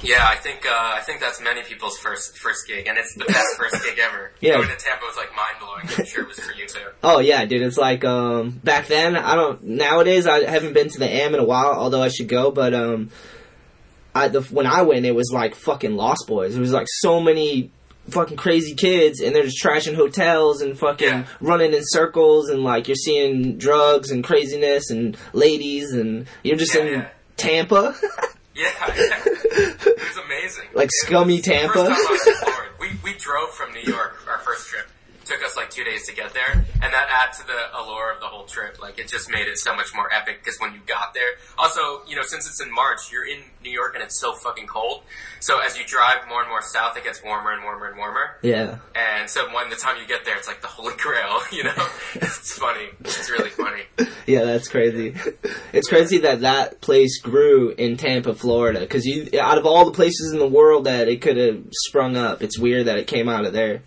Yeah, 0.00 0.26
I 0.26 0.34
think 0.34 0.66
uh, 0.66 0.70
I 0.72 1.00
think 1.00 1.20
that's 1.20 1.40
many 1.40 1.62
people's 1.62 1.96
first 1.96 2.36
first 2.36 2.66
gig, 2.66 2.88
and 2.88 2.98
it's 2.98 3.14
the 3.14 3.24
best 3.24 3.46
first 3.56 3.84
gig 3.84 4.00
ever. 4.00 4.32
Yeah. 4.40 4.56
Going 4.56 4.68
to 4.68 4.74
Tampa 4.76 5.04
was 5.06 5.16
like 5.16 5.30
mind 5.36 5.56
blowing. 5.60 5.82
I'm 5.98 6.04
sure 6.06 6.22
it 6.22 6.28
was 6.28 6.40
for 6.40 6.52
you 6.54 6.66
too. 6.66 6.80
Oh 7.04 7.18
yeah, 7.20 7.44
dude. 7.44 7.62
It's 7.62 7.76
like 7.78 8.04
um 8.04 8.50
back 8.64 8.86
then. 8.88 9.16
I 9.16 9.34
don't. 9.36 9.62
Nowadays, 9.62 10.26
I 10.26 10.44
haven't 10.48 10.72
been 10.72 10.88
to 10.88 10.98
the 10.98 11.08
Am 11.08 11.34
in 11.34 11.40
a 11.40 11.44
while. 11.44 11.72
Although 11.72 12.02
I 12.02 12.08
should 12.08 12.28
go, 12.28 12.50
but 12.50 12.74
um, 12.74 13.10
I 14.14 14.28
the 14.28 14.42
when 14.42 14.66
I 14.66 14.82
went, 14.82 15.06
it 15.06 15.14
was 15.14 15.30
like 15.32 15.54
fucking 15.54 15.96
Lost 15.96 16.26
Boys. 16.26 16.54
It 16.56 16.60
was 16.60 16.72
like 16.72 16.86
so 17.00 17.20
many 17.20 17.70
fucking 18.10 18.36
crazy 18.36 18.74
kids, 18.74 19.20
and 19.20 19.34
they're 19.34 19.44
just 19.44 19.62
trashing 19.62 19.94
hotels 19.94 20.60
and 20.60 20.78
fucking 20.78 21.08
Yeah. 21.08 21.26
running 21.40 21.72
in 21.72 21.80
circles, 21.84 22.48
and 22.50 22.62
like 22.64 22.88
you're 22.88 22.94
seeing 22.96 23.58
drugs 23.58 24.10
and 24.10 24.22
craziness 24.24 24.90
and 24.90 25.16
ladies, 25.32 25.92
and 25.92 26.26
you're 26.42 26.56
just 26.56 26.74
Yeah, 26.74 26.80
in 26.82 26.92
yeah. 26.92 27.08
Tampa, 27.36 27.94
Yeah, 28.54 28.64
yeah. 28.88 29.22
it 29.24 29.98
was 29.98 30.24
amazing. 30.26 30.64
like 30.74 30.86
It 30.86 31.06
scummy 31.06 31.36
was 31.36 31.42
the 31.44 31.50
first 31.52 31.74
Tampa. 31.74 31.88
time 31.88 31.92
I 31.92 32.10
was 32.10 32.26
in 32.26 32.34
Florida. 32.34 32.70
We 32.80 32.88
we 33.02 33.14
drove 33.18 33.50
from 33.54 33.72
New 33.72 33.80
York 33.90 34.18
our 34.28 34.38
first 34.38 34.66
trip. 34.68 34.86
Took 35.32 35.44
us 35.44 35.56
like 35.56 35.70
two 35.70 35.84
days 35.84 36.06
to 36.08 36.14
get 36.14 36.34
there, 36.34 36.52
and 36.52 36.92
that 36.92 37.08
adds 37.10 37.38
to 37.38 37.46
the 37.46 37.78
allure 37.80 38.12
of 38.12 38.20
the 38.20 38.26
whole 38.26 38.44
trip. 38.44 38.78
Like 38.82 38.98
it 38.98 39.08
just 39.08 39.30
made 39.30 39.48
it 39.48 39.56
so 39.56 39.74
much 39.74 39.94
more 39.94 40.12
epic 40.12 40.44
because 40.44 40.58
when 40.60 40.74
you 40.74 40.80
got 40.86 41.14
there, 41.14 41.30
also 41.56 42.02
you 42.06 42.16
know 42.16 42.22
since 42.22 42.46
it's 42.46 42.60
in 42.60 42.70
March, 42.70 43.10
you're 43.10 43.26
in 43.26 43.38
New 43.62 43.70
York 43.70 43.94
and 43.94 44.02
it's 44.04 44.20
so 44.20 44.34
fucking 44.34 44.66
cold. 44.66 45.04
So 45.40 45.58
as 45.60 45.78
you 45.78 45.84
drive 45.86 46.28
more 46.28 46.40
and 46.40 46.50
more 46.50 46.60
south, 46.60 46.98
it 46.98 47.04
gets 47.04 47.22
warmer 47.24 47.52
and 47.52 47.62
warmer 47.62 47.86
and 47.88 47.96
warmer. 47.96 48.36
yeah. 48.42 48.78
And 48.94 49.30
so 49.30 49.46
when 49.54 49.70
the 49.70 49.76
time 49.76 49.96
you 49.98 50.06
get 50.06 50.24
there, 50.24 50.36
it's 50.36 50.48
like 50.48 50.60
the 50.60 50.68
holy 50.68 50.94
grail, 50.96 51.40
you 51.52 51.64
know? 51.64 51.88
It's 52.14 52.58
funny. 52.58 52.88
It's 53.00 53.30
really 53.30 53.50
funny. 53.50 53.82
Yeah, 54.24 54.44
that's 54.44 54.68
crazy. 54.68 55.16
It's 55.72 55.88
crazy 55.88 56.18
that 56.18 56.42
that 56.42 56.80
place 56.80 57.20
grew 57.20 57.70
in 57.70 57.96
Tampa, 57.96 58.34
Florida. 58.34 58.78
Because 58.78 59.04
you, 59.04 59.28
out 59.40 59.58
of 59.58 59.66
all 59.66 59.84
the 59.84 59.90
places 59.90 60.32
in 60.32 60.38
the 60.38 60.46
world 60.46 60.84
that 60.84 61.08
it 61.08 61.20
could 61.20 61.36
have 61.36 61.64
sprung 61.72 62.16
up, 62.16 62.40
it's 62.40 62.56
weird 62.56 62.86
that 62.86 62.98
it 62.98 63.08
came 63.08 63.28
out 63.28 63.44
of 63.44 63.52
there. 63.52 63.82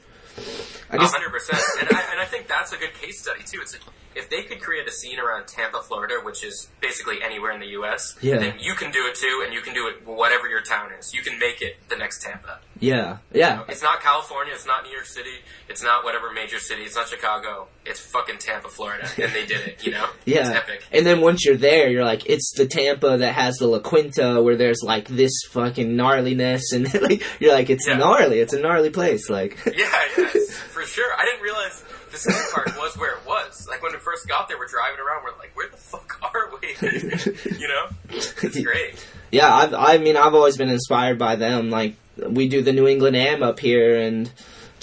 A 1.00 1.08
hundred 1.08 1.32
percent. 1.32 1.62
And 1.80 1.90
I, 1.90 2.02
and 2.12 2.20
I 2.22 2.26
think 2.26 2.48
that's 2.48 2.72
a 2.74 2.78
good 2.78 2.94
case 2.94 3.22
study 3.22 3.44
too. 3.44 3.60
It's 3.62 3.74
like, 3.74 3.84
if 4.16 4.30
they 4.30 4.44
could 4.44 4.62
create 4.62 4.88
a 4.88 4.92
scene 4.92 5.20
around 5.20 5.48
Tampa, 5.48 5.82
Florida, 5.82 6.16
which 6.24 6.44
is 6.44 6.70
basically 6.82 7.22
anywhere 7.22 7.52
in 7.52 7.60
the 7.60 7.68
U.S., 7.80 8.16
Yeah. 8.22 8.38
then 8.38 8.56
you 8.60 8.74
can 8.76 8.92
do 8.92 9.06
it 9.08 9.16
too, 9.16 9.44
and 9.46 9.54
you 9.54 9.62
can 9.62 9.74
do 9.74 9.88
it 9.88 10.06
whatever 10.08 10.48
your 10.48 10.62
town 10.62 10.92
is. 11.00 11.14
You 11.14 11.22
can 11.22 11.38
make 11.40 11.62
it 11.62 11.78
the 11.90 11.96
next 11.98 12.22
Tampa. 12.24 12.60
yeah, 12.80 13.18
yeah, 13.34 13.64
It's 13.70 13.82
not 13.84 14.02
California. 14.02 14.54
It's 14.54 14.66
not 14.66 14.84
New 14.84 14.92
York 14.92 15.06
City. 15.06 15.36
It's 15.70 15.84
not 15.84 16.04
whatever 16.04 16.32
major 16.32 16.60
city. 16.60 16.84
It's 16.84 16.96
not 16.96 17.08
Chicago. 17.10 17.68
It's 17.86 18.00
fucking 18.00 18.38
Tampa, 18.40 18.70
Florida, 18.70 19.08
and 19.22 19.32
they 19.34 19.46
did 19.46 19.62
it. 19.68 19.86
You 19.86 19.92
know? 19.92 20.08
It's 20.26 20.36
yeah. 20.36 20.52
epic. 20.58 20.84
And 20.92 21.06
then 21.06 21.22
once 21.22 21.46
you're 21.46 21.56
there, 21.58 21.90
you're 21.90 22.04
like, 22.06 22.28
it's 22.30 22.54
the 22.56 22.66
Tampa 22.68 23.18
that 23.18 23.34
has 23.36 23.58
the 23.58 23.68
La 23.68 23.80
Quinta, 23.80 24.42
where 24.42 24.56
there's 24.56 24.82
like 24.84 25.08
this 25.08 25.32
fucking 25.50 25.96
gnarliness, 25.96 26.62
and 26.74 26.92
like 27.02 27.24
you're 27.40 27.54
like, 27.54 27.70
it's 27.70 27.88
Yeah. 27.88 27.98
gnarly. 27.98 28.40
It's 28.40 28.54
a 28.54 28.60
gnarly 28.60 28.90
place. 28.90 29.30
Like, 29.30 29.58
Yeah, 29.66 29.92
yeah, 30.18 30.28
for 30.74 30.84
sure. 30.84 31.12
I 31.18 31.26
didn't 31.26 31.42
realize 31.42 31.84
the 32.16 32.32
skate 32.32 32.54
part 32.54 32.78
was 32.78 32.98
where 32.98 33.18
it 33.18 33.26
was. 33.26 33.68
Like 33.68 33.84
when 33.84 33.94
we 33.94 34.00
first 34.00 34.28
got 34.28 34.48
there, 34.48 34.58
we're 34.58 34.68
driving 34.68 35.00
around. 35.00 35.24
We're 35.24 35.38
like, 35.38 35.56
where 35.56 35.70
the 35.70 35.78
fuck 35.78 36.20
are 36.34 36.50
we? 36.62 37.58
you 37.60 37.68
know, 37.68 37.88
it's 38.10 38.60
great. 38.64 39.06
yeah, 39.32 39.54
I've, 39.54 39.74
I 39.74 39.98
mean, 39.98 40.18
I've 40.18 40.34
always 40.34 40.58
been 40.58 40.70
inspired 40.70 41.20
by 41.20 41.36
them. 41.36 41.70
Like, 41.70 41.96
we 42.18 42.48
do 42.48 42.62
the 42.62 42.74
New 42.74 42.88
England 42.88 43.16
Am 43.16 43.44
up 43.44 43.60
here, 43.60 44.00
and 44.00 44.32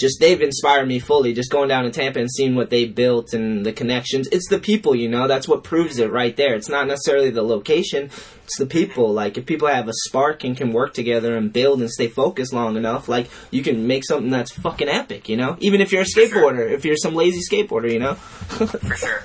just 0.03 0.19
they've 0.19 0.41
inspired 0.41 0.85
me 0.85 0.99
fully. 0.99 1.31
Just 1.31 1.49
going 1.49 1.69
down 1.69 1.85
to 1.85 1.89
Tampa 1.89 2.19
and 2.19 2.29
seeing 2.29 2.55
what 2.55 2.69
they 2.69 2.85
built 2.85 3.31
and 3.31 3.65
the 3.65 3.71
connections. 3.71 4.27
It's 4.33 4.49
the 4.49 4.59
people, 4.59 4.93
you 4.93 5.07
know. 5.07 5.29
That's 5.29 5.47
what 5.47 5.63
proves 5.63 5.97
it 5.97 6.11
right 6.11 6.35
there. 6.35 6.55
It's 6.55 6.67
not 6.67 6.87
necessarily 6.87 7.29
the 7.29 7.41
location. 7.41 8.09
It's 8.43 8.57
the 8.57 8.65
people. 8.65 9.13
Like, 9.13 9.37
if 9.37 9.45
people 9.45 9.69
have 9.69 9.87
a 9.87 9.93
spark 10.05 10.43
and 10.43 10.57
can 10.57 10.73
work 10.73 10.93
together 10.93 11.37
and 11.37 11.53
build 11.53 11.79
and 11.79 11.89
stay 11.89 12.09
focused 12.09 12.51
long 12.51 12.75
enough, 12.75 13.07
like 13.07 13.29
you 13.49 13.63
can 13.63 13.87
make 13.87 14.03
something 14.05 14.29
that's 14.29 14.51
fucking 14.51 14.89
epic, 14.89 15.29
you 15.29 15.37
know. 15.37 15.55
Even 15.61 15.79
if 15.79 15.93
you're 15.93 16.01
a 16.01 16.05
skateboarder, 16.05 16.69
if 16.69 16.83
you're 16.83 16.97
some 16.97 17.15
lazy 17.15 17.39
skateboarder, 17.49 17.89
you 17.89 17.99
know. 17.99 18.15
For 18.15 18.95
sure. 18.97 19.23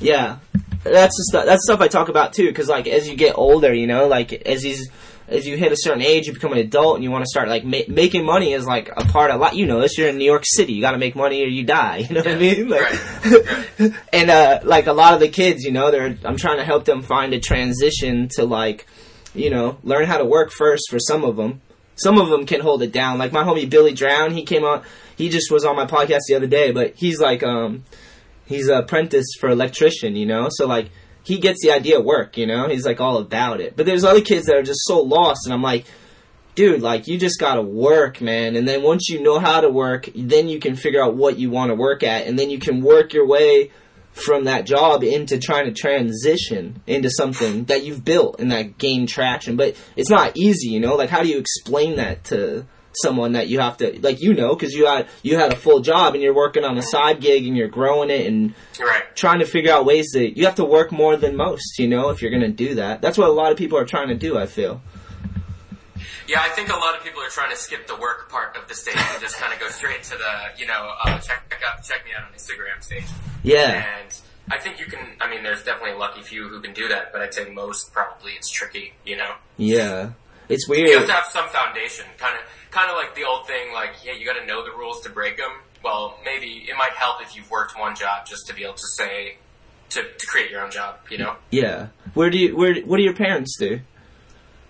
Yeah, 0.00 0.38
that's 0.82 1.16
the 1.16 1.24
stuff. 1.28 1.44
That's 1.46 1.62
stuff 1.62 1.80
I 1.80 1.86
talk 1.86 2.08
about 2.08 2.32
too. 2.32 2.48
Because 2.48 2.68
like 2.68 2.88
as 2.88 3.08
you 3.08 3.14
get 3.14 3.38
older, 3.38 3.72
you 3.72 3.86
know, 3.86 4.08
like 4.08 4.32
as 4.32 4.64
you 4.64 4.76
as 5.30 5.46
you 5.46 5.56
hit 5.56 5.70
a 5.70 5.76
certain 5.76 6.02
age, 6.02 6.26
you 6.26 6.32
become 6.32 6.52
an 6.52 6.58
adult, 6.58 6.96
and 6.96 7.04
you 7.04 7.10
want 7.10 7.22
to 7.22 7.28
start 7.28 7.48
like 7.48 7.64
ma- 7.64 7.86
making 7.88 8.24
money 8.24 8.52
is 8.52 8.66
like 8.66 8.88
a 8.88 9.04
part 9.04 9.30
of 9.30 9.40
life. 9.40 9.54
You 9.54 9.66
know, 9.66 9.80
this 9.80 9.96
you're 9.96 10.08
in 10.08 10.18
New 10.18 10.24
York 10.24 10.42
City, 10.44 10.72
you 10.72 10.80
got 10.80 10.90
to 10.92 10.98
make 10.98 11.14
money 11.14 11.42
or 11.42 11.46
you 11.46 11.64
die. 11.64 11.98
You 12.10 12.16
know 12.16 12.22
what 12.22 12.32
I 12.32 12.36
mean? 12.36 12.68
Like, 12.68 13.94
and 14.12 14.30
uh, 14.30 14.60
like 14.64 14.88
a 14.88 14.92
lot 14.92 15.14
of 15.14 15.20
the 15.20 15.28
kids, 15.28 15.62
you 15.62 15.70
know, 15.70 15.92
they're 15.92 16.16
I'm 16.24 16.36
trying 16.36 16.56
to 16.56 16.64
help 16.64 16.84
them 16.84 17.02
find 17.02 17.32
a 17.32 17.38
transition 17.38 18.28
to 18.34 18.44
like, 18.44 18.86
you 19.32 19.48
know, 19.48 19.78
learn 19.84 20.06
how 20.06 20.18
to 20.18 20.24
work 20.24 20.50
first. 20.50 20.90
For 20.90 20.98
some 20.98 21.22
of 21.22 21.36
them, 21.36 21.60
some 21.94 22.18
of 22.18 22.30
them 22.30 22.46
can 22.46 22.60
hold 22.60 22.82
it 22.82 22.90
down. 22.90 23.18
Like 23.18 23.30
my 23.32 23.44
homie 23.44 23.70
Billy 23.70 23.94
Drown, 23.94 24.32
he 24.32 24.44
came 24.44 24.64
on. 24.64 24.82
He 25.16 25.28
just 25.28 25.52
was 25.52 25.64
on 25.64 25.76
my 25.76 25.86
podcast 25.86 26.22
the 26.26 26.34
other 26.34 26.48
day, 26.48 26.72
but 26.72 26.94
he's 26.96 27.20
like, 27.20 27.44
um, 27.44 27.84
he's 28.46 28.68
an 28.68 28.78
apprentice 28.78 29.26
for 29.38 29.50
electrician, 29.50 30.16
you 30.16 30.26
know. 30.26 30.48
So 30.50 30.66
like 30.66 30.90
he 31.22 31.38
gets 31.38 31.62
the 31.62 31.72
idea 31.72 31.98
of 31.98 32.04
work, 32.04 32.36
you 32.36 32.46
know. 32.46 32.68
He's 32.68 32.86
like 32.86 33.00
all 33.00 33.18
about 33.18 33.60
it. 33.60 33.76
But 33.76 33.86
there's 33.86 34.04
other 34.04 34.20
kids 34.20 34.46
that 34.46 34.56
are 34.56 34.62
just 34.62 34.80
so 34.84 35.00
lost, 35.00 35.46
and 35.46 35.54
I'm 35.54 35.62
like, 35.62 35.86
dude, 36.54 36.82
like 36.82 37.06
you 37.06 37.18
just 37.18 37.38
gotta 37.38 37.62
work, 37.62 38.20
man. 38.20 38.56
And 38.56 38.66
then 38.66 38.82
once 38.82 39.08
you 39.08 39.22
know 39.22 39.38
how 39.38 39.60
to 39.60 39.68
work, 39.68 40.08
then 40.14 40.48
you 40.48 40.58
can 40.58 40.76
figure 40.76 41.02
out 41.02 41.14
what 41.14 41.38
you 41.38 41.50
want 41.50 41.70
to 41.70 41.74
work 41.74 42.02
at, 42.02 42.26
and 42.26 42.38
then 42.38 42.50
you 42.50 42.58
can 42.58 42.82
work 42.82 43.12
your 43.12 43.26
way 43.26 43.70
from 44.12 44.44
that 44.44 44.66
job 44.66 45.04
into 45.04 45.38
trying 45.38 45.66
to 45.66 45.72
transition 45.72 46.82
into 46.86 47.08
something 47.10 47.64
that 47.64 47.84
you've 47.84 48.04
built 48.04 48.40
and 48.40 48.50
that 48.50 48.76
gain 48.76 49.06
traction. 49.06 49.56
But 49.56 49.76
it's 49.96 50.10
not 50.10 50.36
easy, 50.36 50.68
you 50.68 50.80
know. 50.80 50.96
Like 50.96 51.10
how 51.10 51.22
do 51.22 51.28
you 51.28 51.38
explain 51.38 51.96
that 51.96 52.24
to 52.24 52.66
someone 52.92 53.32
that 53.32 53.48
you 53.48 53.60
have 53.60 53.76
to 53.76 53.98
like 54.02 54.20
you 54.20 54.34
know 54.34 54.54
because 54.54 54.74
you 54.74 54.86
had 54.86 55.06
you 55.22 55.36
had 55.36 55.52
a 55.52 55.56
full 55.56 55.80
job 55.80 56.14
and 56.14 56.22
you're 56.22 56.34
working 56.34 56.64
on 56.64 56.76
a 56.76 56.82
side 56.82 57.20
gig 57.20 57.46
and 57.46 57.56
you're 57.56 57.68
growing 57.68 58.10
it 58.10 58.26
and 58.26 58.52
Right. 58.80 59.02
trying 59.14 59.38
to 59.38 59.46
figure 59.46 59.72
out 59.72 59.84
ways 59.84 60.08
that 60.14 60.36
you 60.36 60.44
have 60.46 60.56
to 60.56 60.64
work 60.64 60.90
more 60.90 61.16
than 61.16 61.36
most 61.36 61.78
you 61.78 61.86
know 61.86 62.08
if 62.10 62.20
you're 62.20 62.30
gonna 62.32 62.48
do 62.48 62.74
that 62.76 63.00
that's 63.00 63.16
what 63.16 63.28
a 63.28 63.32
lot 63.32 63.52
of 63.52 63.58
people 63.58 63.78
are 63.78 63.84
trying 63.84 64.08
to 64.08 64.14
do 64.16 64.36
i 64.38 64.46
feel 64.46 64.80
Yeah, 66.26 66.40
I 66.42 66.48
think 66.50 66.68
a 66.68 66.76
lot 66.76 66.96
of 66.96 67.02
people 67.02 67.20
are 67.22 67.28
trying 67.28 67.50
to 67.50 67.56
skip 67.56 67.86
the 67.88 67.96
work 67.96 68.28
part 68.30 68.56
of 68.56 68.68
the 68.68 68.74
stage 68.74 68.94
and 68.96 69.20
just 69.20 69.36
kind 69.36 69.52
of 69.52 69.58
go 69.58 69.68
straight 69.68 70.02
to 70.04 70.10
the, 70.10 70.32
you 70.60 70.64
know, 70.66 70.92
uh, 71.04 71.18
check 71.18 71.60
out, 71.68 71.82
check 71.82 72.04
me 72.04 72.12
out 72.16 72.22
on 72.28 72.32
Instagram 72.32 72.80
stage. 72.80 73.04
Yeah. 73.42 73.84
And 74.00 74.14
I 74.48 74.58
think 74.58 74.78
you 74.78 74.86
can. 74.86 75.00
I 75.20 75.28
mean, 75.28 75.42
there's 75.42 75.64
definitely 75.64 75.92
a 75.92 75.98
lucky 75.98 76.22
few 76.22 76.48
who 76.48 76.60
can 76.60 76.72
do 76.72 76.86
that, 76.86 77.12
but 77.12 77.20
I'd 77.20 77.34
say 77.34 77.50
most 77.50 77.92
probably 77.92 78.32
it's 78.32 78.48
tricky. 78.48 78.92
You 79.04 79.16
know, 79.16 79.32
yeah 79.56 80.10
it's 80.48 80.68
weird. 80.68 80.88
you 80.88 80.98
have 80.98 81.06
to 81.08 81.12
have 81.12 81.26
some 81.26 81.48
foundation. 81.48 82.04
Kind 82.18 82.36
of, 82.36 82.42
kind 82.70 82.90
of 82.90 82.96
like 82.96 83.14
the 83.14 83.24
old 83.24 83.46
thing, 83.46 83.72
like 83.72 83.90
yeah, 84.04 84.12
you 84.12 84.24
got 84.24 84.38
to 84.38 84.46
know 84.46 84.64
the 84.64 84.70
rules 84.70 85.00
to 85.02 85.10
break 85.10 85.36
them. 85.36 85.52
Well, 85.82 86.18
maybe 86.24 86.66
it 86.68 86.76
might 86.76 86.92
help 86.92 87.22
if 87.22 87.34
you've 87.34 87.50
worked 87.50 87.78
one 87.78 87.96
job 87.96 88.26
just 88.26 88.46
to 88.48 88.54
be 88.54 88.64
able 88.64 88.74
to 88.74 88.86
say 88.86 89.38
to, 89.90 90.02
to 90.02 90.26
create 90.26 90.50
your 90.50 90.62
own 90.62 90.70
job. 90.70 90.96
You 91.10 91.18
know. 91.18 91.36
yeah 91.50 91.88
where 92.14 92.30
do 92.30 92.38
you 92.38 92.56
where 92.56 92.74
what 92.82 92.96
do 92.98 93.02
your 93.02 93.14
parents 93.14 93.56
do 93.58 93.80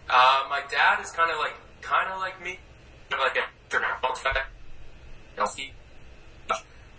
Uh, 0.09 0.43
my 0.49 0.63
dad 0.71 1.01
is 1.01 1.11
kind 1.11 1.31
of 1.31 1.39
like, 1.39 1.55
kind 1.83 2.11
of 2.13 2.19
like 2.19 2.43
me, 2.43 2.59
like 3.11 3.37
a 3.37 3.45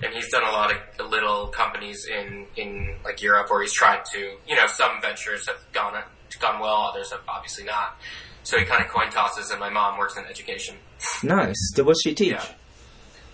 and 0.03 0.13
he's 0.13 0.29
done 0.29 0.43
a 0.43 0.51
lot 0.51 0.71
of 0.71 1.09
little 1.09 1.47
companies 1.47 2.07
in 2.07 2.47
in 2.55 2.95
like 3.03 3.21
Europe 3.21 3.49
where 3.49 3.61
he's 3.61 3.73
tried 3.73 4.03
to, 4.13 4.19
you 4.47 4.55
know, 4.55 4.67
some 4.67 5.01
ventures 5.01 5.47
have 5.47 5.63
gone 5.71 6.01
gone 6.39 6.59
well, 6.59 6.89
others 6.91 7.11
have 7.11 7.21
obviously 7.27 7.63
not. 7.65 7.97
So 8.43 8.57
he 8.57 8.65
kind 8.65 8.83
of 8.83 8.89
coin 8.89 9.09
tosses, 9.11 9.51
and 9.51 9.59
my 9.59 9.69
mom 9.69 9.97
works 9.97 10.17
in 10.17 10.25
education. 10.25 10.75
nice 11.23 11.55
so 11.75 11.83
what's 11.83 12.01
she 12.01 12.13
teach 12.13 12.31
Yeah. 12.31 12.45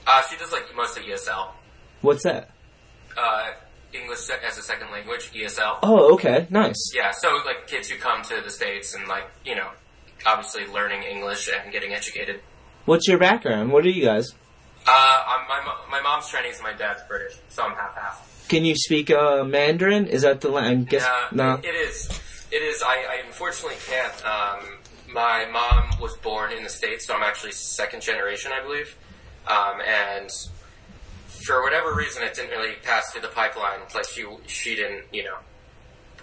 Uh, 0.05 0.21
she 0.29 0.37
does 0.37 0.51
like 0.51 0.63
mostly 0.75 1.03
ESL, 1.03 1.49
what's 2.01 2.23
that 2.23 2.49
uh, 3.17 3.51
English 3.93 4.19
as 4.47 4.57
a 4.57 4.61
second 4.61 4.91
language, 4.91 5.31
ESL. 5.33 5.79
oh 5.83 6.13
okay 6.13 6.47
nice 6.49 6.91
Yeah, 6.95 7.11
so 7.11 7.39
like 7.45 7.67
kids 7.67 7.89
who 7.89 7.97
come 7.97 8.21
to 8.23 8.41
the 8.43 8.49
states 8.49 8.93
and 8.95 9.07
like 9.07 9.29
you 9.45 9.55
know, 9.55 9.69
obviously 10.25 10.65
learning 10.67 11.03
English 11.03 11.49
and 11.49 11.71
getting 11.71 11.93
educated. 11.93 12.41
what's 12.85 13.07
your 13.07 13.17
background 13.17 13.71
what 13.71 13.85
are 13.85 13.89
you 13.89 14.03
guys 14.05 14.27
Uh, 14.87 15.23
I'm, 15.27 15.47
my 15.49 15.59
my 15.89 16.01
mom's 16.01 16.29
Chinese 16.29 16.55
and 16.59 16.63
my 16.63 16.73
dad's 16.73 17.01
British, 17.09 17.37
so 17.49 17.63
I'm 17.63 17.75
half 17.75 17.95
half. 17.95 18.45
can 18.47 18.63
you 18.65 18.75
speak 18.75 19.09
uh 19.11 19.43
mandarin 19.43 20.05
is 20.07 20.21
that 20.21 20.39
the 20.41 20.49
language 20.49 20.89
guess 20.89 21.07
no 21.31 21.59
it 21.63 21.75
is. 21.87 22.07
It 22.49 22.61
is. 22.63 22.81
I, 22.81 22.95
I 23.13 23.15
unfortunately 23.27 23.75
can't. 23.91 24.25
Um, 24.25 24.77
my 25.17 25.47
mom 25.51 25.99
was 25.99 26.15
born 26.17 26.51
in 26.51 26.63
the 26.63 26.69
states, 26.69 27.07
so 27.07 27.15
I'm 27.15 27.23
actually 27.23 27.51
second 27.51 28.03
generation, 28.03 28.51
I 28.53 28.61
believe. 28.61 28.95
Um, 29.47 29.81
and 29.81 30.29
for 31.27 31.63
whatever 31.63 31.95
reason, 31.95 32.21
it 32.21 32.35
didn't 32.35 32.51
really 32.51 32.75
pass 32.83 33.11
through 33.11 33.23
the 33.23 33.29
pipeline. 33.29 33.79
Like 33.95 34.05
she 34.07 34.25
she 34.45 34.75
didn't, 34.75 35.05
you 35.11 35.23
know, 35.23 35.37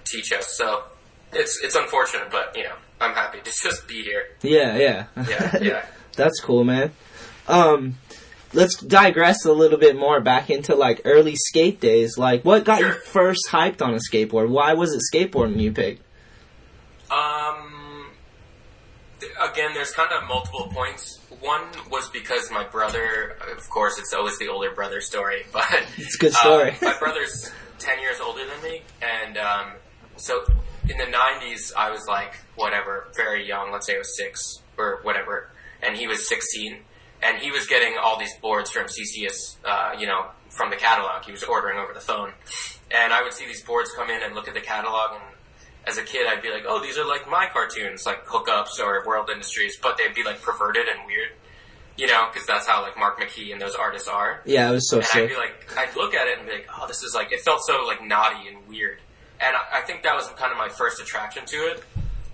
teach 0.04 0.32
us. 0.32 0.56
So 0.56 0.84
it's 1.32 1.60
it's 1.64 1.74
unfortunate, 1.74 2.30
but 2.30 2.56
you 2.56 2.62
know, 2.62 2.76
I'm 3.00 3.14
happy 3.14 3.38
to 3.38 3.44
just 3.62 3.88
be 3.88 4.04
here. 4.04 4.26
yeah 4.42 4.76
yeah 4.76 5.06
Yeah, 5.28 5.58
yeah. 5.60 5.86
That's 6.16 6.38
cool, 6.38 6.62
man. 6.62 6.92
Um, 7.48 7.98
let's 8.52 8.76
digress 8.76 9.44
a 9.44 9.52
little 9.52 9.78
bit 9.78 9.96
more 9.98 10.20
back 10.20 10.50
into 10.50 10.76
like 10.76 11.00
early 11.04 11.34
skate 11.34 11.80
days. 11.80 12.16
Like, 12.16 12.44
what 12.44 12.64
got 12.64 12.78
you 12.78 12.92
first 12.92 13.48
hyped 13.50 13.82
on 13.82 13.92
a 13.94 13.98
skateboard? 13.98 14.50
Why 14.50 14.74
was 14.74 14.92
it 14.94 15.02
skateboarding 15.12 15.60
you 15.60 15.72
picked? 15.72 16.02
Um, 17.10 17.73
again, 19.40 19.70
there's 19.74 19.92
kind 19.92 20.10
of 20.12 20.28
multiple 20.28 20.68
points. 20.72 21.18
One 21.40 21.62
was 21.90 22.08
because 22.10 22.50
my 22.50 22.64
brother, 22.64 23.36
of 23.56 23.68
course, 23.70 23.98
it's 23.98 24.12
always 24.14 24.38
the 24.38 24.48
older 24.48 24.70
brother 24.72 25.00
story, 25.00 25.44
but 25.52 25.66
It's 25.96 26.14
a 26.16 26.18
good 26.18 26.32
story. 26.32 26.70
uh, 26.72 26.76
my 26.82 26.98
brother's 26.98 27.50
ten 27.78 28.00
years 28.00 28.18
older 28.20 28.42
than 28.46 28.62
me, 28.62 28.82
and 29.02 29.36
um, 29.38 29.72
so 30.16 30.44
in 30.88 30.96
the 30.98 31.04
'90s, 31.04 31.72
I 31.76 31.90
was 31.90 32.06
like 32.08 32.34
whatever, 32.56 33.08
very 33.16 33.46
young. 33.46 33.72
Let's 33.72 33.86
say 33.86 33.96
I 33.96 33.98
was 33.98 34.16
six 34.16 34.62
or 34.78 35.00
whatever, 35.02 35.50
and 35.82 35.96
he 35.96 36.06
was 36.06 36.28
16, 36.28 36.78
and 37.22 37.38
he 37.38 37.50
was 37.50 37.66
getting 37.66 37.96
all 38.02 38.18
these 38.18 38.34
boards 38.42 38.70
from 38.70 38.86
CCS, 38.86 39.56
uh, 39.64 39.92
you 39.98 40.06
know, 40.06 40.26
from 40.50 40.70
the 40.70 40.76
catalog. 40.76 41.24
He 41.24 41.30
was 41.32 41.42
ordering 41.44 41.78
over 41.78 41.92
the 41.92 42.00
phone, 42.00 42.32
and 42.90 43.12
I 43.12 43.22
would 43.22 43.32
see 43.32 43.46
these 43.46 43.62
boards 43.64 43.90
come 43.96 44.10
in 44.10 44.22
and 44.22 44.34
look 44.34 44.48
at 44.48 44.54
the 44.54 44.60
catalog 44.60 45.12
and 45.14 45.22
as 45.86 45.98
a 45.98 46.02
kid, 46.02 46.26
I'd 46.26 46.42
be 46.42 46.50
like, 46.50 46.64
oh, 46.66 46.82
these 46.82 46.96
are 46.98 47.06
like 47.06 47.28
my 47.28 47.46
cartoons, 47.52 48.06
like 48.06 48.24
Hookups 48.26 48.80
or 48.80 49.04
World 49.06 49.30
Industries, 49.30 49.76
but 49.80 49.98
they'd 49.98 50.14
be 50.14 50.22
like 50.22 50.40
perverted 50.42 50.86
and 50.88 51.06
weird, 51.06 51.30
you 51.96 52.06
know, 52.06 52.28
because 52.32 52.46
that's 52.46 52.66
how 52.66 52.82
like 52.82 52.96
Marc 52.96 53.20
McKee 53.20 53.52
and 53.52 53.60
those 53.60 53.74
artists 53.74 54.08
are. 54.08 54.40
Yeah, 54.44 54.70
it 54.70 54.72
was 54.72 54.88
so 54.88 54.98
and 54.98 55.06
I'd 55.12 55.28
be 55.28 55.36
like, 55.36 55.66
I'd 55.76 55.94
look 55.96 56.14
at 56.14 56.26
it 56.26 56.38
and 56.38 56.46
be 56.46 56.54
like, 56.54 56.68
oh, 56.78 56.86
this 56.86 57.02
is 57.02 57.14
like, 57.14 57.32
it 57.32 57.40
felt 57.40 57.60
so 57.66 57.84
like 57.86 58.02
naughty 58.02 58.48
and 58.48 58.66
weird. 58.68 58.98
And 59.40 59.54
I, 59.56 59.78
I 59.78 59.80
think 59.82 60.02
that 60.04 60.14
was 60.14 60.26
kind 60.36 60.52
of 60.52 60.58
my 60.58 60.68
first 60.68 61.00
attraction 61.00 61.44
to 61.46 61.56
it 61.56 61.82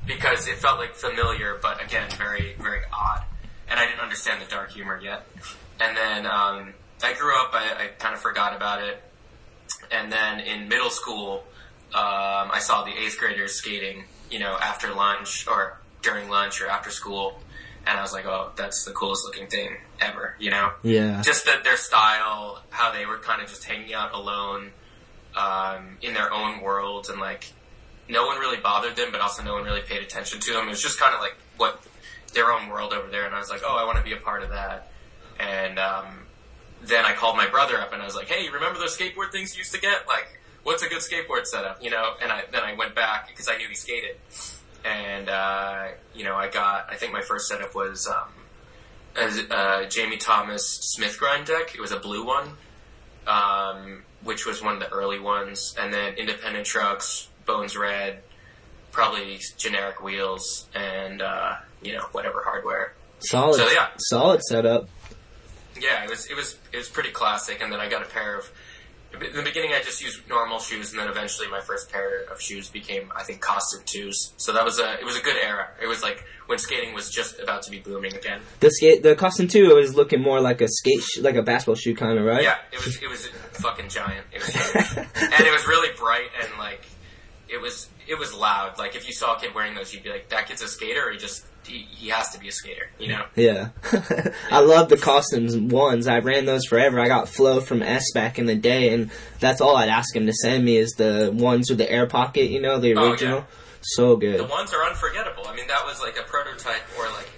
because 0.07 0.47
it 0.47 0.57
felt 0.57 0.79
like 0.79 0.95
familiar, 0.95 1.59
but 1.61 1.83
again, 1.83 2.09
very, 2.17 2.55
very 2.61 2.83
odd. 2.93 3.25
And 3.69 3.79
I 3.79 3.87
didn't 3.87 4.01
understand 4.01 4.43
the 4.43 4.51
dark 4.51 4.71
humor 4.73 5.01
yet. 5.03 5.27
And 5.81 5.97
then, 5.97 6.27
um, 6.27 6.75
I 7.03 7.15
grew 7.15 7.35
up, 7.41 7.51
I, 7.55 7.85
I 7.85 7.87
kind 7.99 8.15
of 8.15 8.21
forgot 8.21 8.55
about 8.55 8.83
it. 8.83 9.03
And 9.91 10.13
then 10.13 10.41
in 10.41 10.69
middle 10.69 10.91
school, 10.91 11.45
um, 11.95 12.51
I 12.53 12.59
saw 12.61 12.85
the 12.85 12.93
eighth 12.93 13.19
graders 13.19 13.55
skating, 13.55 14.05
you 14.31 14.39
know, 14.39 14.57
after 14.61 14.95
lunch 14.95 15.47
or 15.49 15.79
during 16.03 16.29
lunch 16.29 16.61
or 16.61 16.69
after 16.69 16.91
school. 16.91 17.41
And 17.87 17.99
I 17.99 18.03
was 18.03 18.13
like, 18.13 18.27
oh, 18.27 18.53
that's 18.57 18.85
the 18.85 18.93
coolest 18.93 19.25
looking 19.25 19.49
thing 19.49 19.77
ever, 20.01 20.37
you 20.39 20.51
know? 20.51 20.73
Yeah. 20.83 21.23
Just 21.23 21.47
that 21.47 21.65
their 21.65 21.77
style, 21.77 22.63
how 22.71 22.93
they 22.93 23.07
were 23.07 23.19
kind 23.19 23.43
of 23.43 23.49
just 23.49 23.65
hanging 23.65 23.95
out 23.95 24.15
alone, 24.15 24.71
um, 25.35 25.97
in 26.03 26.15
their 26.15 26.33
own 26.33 26.61
worlds 26.61 27.09
and 27.09 27.19
like, 27.19 27.51
no 28.09 28.27
one 28.27 28.39
really 28.39 28.59
bothered 28.59 28.97
them, 28.97 29.09
but 29.11 29.21
also 29.21 29.43
no 29.43 29.55
one 29.55 29.65
really 29.65 29.81
paid 29.81 30.03
attention 30.03 30.41
to 30.41 30.53
them. 30.53 30.67
It 30.67 30.71
was 30.71 30.83
just 30.83 31.01
kind 31.01 31.15
of 31.15 31.21
like 31.21 31.37
what 31.57 31.83
their 32.35 32.53
own 32.53 32.69
world 32.69 32.93
over 32.93 33.09
there. 33.09 33.25
And 33.25 33.35
I 33.35 33.39
was 33.39 33.49
like, 33.49 33.63
oh, 33.65 33.77
I 33.77 33.85
want 33.85 33.99
to 33.99 34.05
be 34.05 34.13
a 34.13 34.21
part 34.21 34.43
of 34.43 34.51
that. 34.51 34.93
And, 35.39 35.79
um, 35.79 36.27
then 36.83 37.05
I 37.05 37.15
called 37.15 37.37
my 37.37 37.49
brother 37.49 37.81
up 37.81 37.93
and 37.93 38.01
I 38.01 38.05
was 38.05 38.15
like, 38.15 38.29
hey, 38.29 38.45
you 38.45 38.53
remember 38.53 38.79
those 38.79 38.97
skateboard 38.97 39.33
things 39.33 39.55
you 39.55 39.59
used 39.59 39.75
to 39.75 39.81
get? 39.81 40.07
Like, 40.07 40.40
what's 40.63 40.83
a 40.83 40.89
good 40.89 40.99
skateboard 40.99 41.47
setup? 41.47 41.83
You 41.83 41.91
know, 41.91 42.15
and 42.23 42.31
I, 42.31 42.43
then 42.51 42.63
I 42.63 42.75
went 42.75 42.95
back 42.95 43.29
because 43.29 43.49
I 43.49 43.57
knew 43.57 43.69
he 43.69 43.75
skated. 43.75 44.17
And, 44.85 45.29
uh, 45.29 45.89
you 46.15 46.25
know, 46.25 46.37
I 46.37 46.49
got, 46.49 46.89
I 46.91 46.97
think 46.97 47.13
my 47.13 47.23
first 47.23 47.49
setup 47.49 47.75
was, 47.75 48.07
um, 48.07 48.29
a, 49.17 49.55
uh, 49.55 49.89
Jamie 49.89 50.17
Thomas 50.17 50.67
Smith 50.67 51.19
grind 51.19 51.47
deck. 51.47 51.75
It 51.75 51.81
was 51.81 51.93
a 51.93 51.99
blue 51.99 52.25
one, 52.25 52.57
um, 53.27 54.03
which 54.23 54.47
was 54.47 54.63
one 54.63 54.75
of 54.75 54.81
the 54.81 54.89
early 54.91 55.19
ones. 55.19 55.75
And 55.79 55.93
then 55.93 56.15
independent 56.15 56.67
trucks, 56.67 57.29
Bones 57.45 57.77
Red, 57.77 58.23
probably 58.91 59.41
generic 59.57 60.03
wheels, 60.03 60.69
and, 60.75 61.21
uh, 61.21 61.57
you 61.83 61.93
know, 61.93 62.07
whatever 62.13 62.43
hardware. 62.43 62.95
Solid. 63.19 63.57
So, 63.57 63.69
yeah. 63.71 63.89
Solid 63.99 64.43
setup. 64.43 64.89
Yeah, 65.79 66.05
it 66.05 66.11
was 66.11 66.27
it 66.27 66.37
was 66.37 66.59
it 66.73 66.77
was 66.77 66.89
pretty 66.89 67.11
classic, 67.11 67.63
and 67.63 67.73
then 67.73 67.81
I 67.81 67.89
got 67.89 68.03
a 68.03 68.07
pair 68.07 68.39
of. 68.39 68.51
In 69.13 69.37
the 69.37 69.43
beginning, 69.43 69.73
I 69.73 69.83
just 69.83 70.01
used 70.01 70.29
normal 70.29 70.61
shoes, 70.61 70.93
and 70.93 71.01
then 71.01 71.09
eventually, 71.09 71.49
my 71.49 71.61
first 71.61 71.91
pair 71.91 72.23
of 72.31 72.41
shoes 72.41 72.69
became, 72.71 73.11
I 73.15 73.25
think, 73.25 73.43
Koston 73.43 73.85
twos. 73.85 74.33
So 74.37 74.53
that 74.53 74.65
was 74.65 74.79
a 74.79 74.99
it 75.01 75.05
was 75.05 75.17
a 75.17 75.21
good 75.21 75.37
era. 75.37 75.69
It 75.83 75.89
was 75.89 76.03
like 76.03 76.25
when 76.47 76.59
skating 76.59 76.95
was 76.95 77.11
just 77.11 77.41
about 77.41 77.63
to 77.63 77.71
be 77.71 77.81
booming 77.81 78.15
again. 78.15 78.41
The 78.61 78.71
skate, 78.71 79.03
the 79.03 79.17
Koston 79.17 79.51
Two 79.51 79.75
was 79.75 79.95
looking 79.95 80.23
more 80.23 80.41
like 80.41 80.61
a 80.61 80.69
skate, 80.69 81.03
sh- 81.03 81.19
like 81.19 81.35
a 81.35 81.43
basketball 81.43 81.75
shoe 81.75 81.95
kind 81.95 82.19
of, 82.19 82.25
right? 82.25 82.43
Yeah, 82.43 82.59
it 82.73 82.85
was 82.85 83.03
it 83.03 83.09
was 83.09 83.27
fucking 83.55 83.89
giant. 83.89 84.27
It 84.33 84.41
was 84.41 84.55
and 84.97 85.41
it 85.45 85.53
was 85.53 85.67
really 85.67 85.95
bright 85.97 86.31
and 86.43 86.59
like 86.59 86.85
it 87.53 87.61
was 87.61 87.89
it 88.07 88.19
was 88.19 88.35
loud. 88.35 88.79
Like 88.79 88.95
if 88.97 89.07
you 89.07 89.15
saw 89.15 89.37
a 89.37 89.41
kid 89.41 89.55
wearing 89.55 89.75
those, 89.75 89.93
you'd 89.93 90.03
be 90.03 90.11
like, 90.11 90.29
that 90.31 90.47
kid's 90.47 90.63
a 90.63 90.69
skater, 90.69 91.09
or 91.09 91.13
he 91.13 91.19
just 91.19 91.45
he, 91.67 91.87
he 91.91 92.09
has 92.09 92.31
to 92.31 92.41
be 92.41 92.49
a 92.49 92.53
skater, 92.53 92.91
you 92.99 93.09
know? 93.09 93.25
Yeah. 93.37 93.69
I 94.51 94.61
love 94.61 94.89
the 94.89 94.97
Kostons 94.97 95.71
ones. 95.71 96.07
I 96.07 96.19
ran 96.21 96.47
those 96.47 96.65
forever. 96.65 96.99
I 96.99 97.07
got 97.09 97.29
Flow 97.29 97.61
from 97.61 97.81
éS 97.81 98.03
back 98.15 98.39
in 98.39 98.47
the 98.47 98.55
day, 98.55 98.93
and 98.95 99.11
that's 99.39 99.61
all 99.61 99.77
I'd 99.77 99.89
ask 99.89 100.15
him 100.15 100.27
to 100.27 100.33
send 100.33 100.65
me 100.65 100.77
is 100.77 100.93
the 100.93 101.31
ones 101.35 101.69
with 101.69 101.79
the 101.79 101.91
air 101.91 102.07
pocket, 102.07 102.51
you 102.51 102.61
know, 102.61 102.79
the 102.79 102.93
original. 102.93 103.03
Oh, 103.03 103.07
yeah. 103.07 103.13
original. 103.13 103.45
So 103.83 104.17
good. 104.17 104.39
The 104.39 104.45
ones 104.45 104.73
are 104.75 104.83
unforgettable. 104.85 105.47
I 105.47 105.55
mean, 105.55 105.67
that 105.69 105.85
was 105.85 106.01
like 106.01 106.19
a 106.19 106.23
prototype 106.23 106.83
or 106.99 107.09
like 107.11 107.29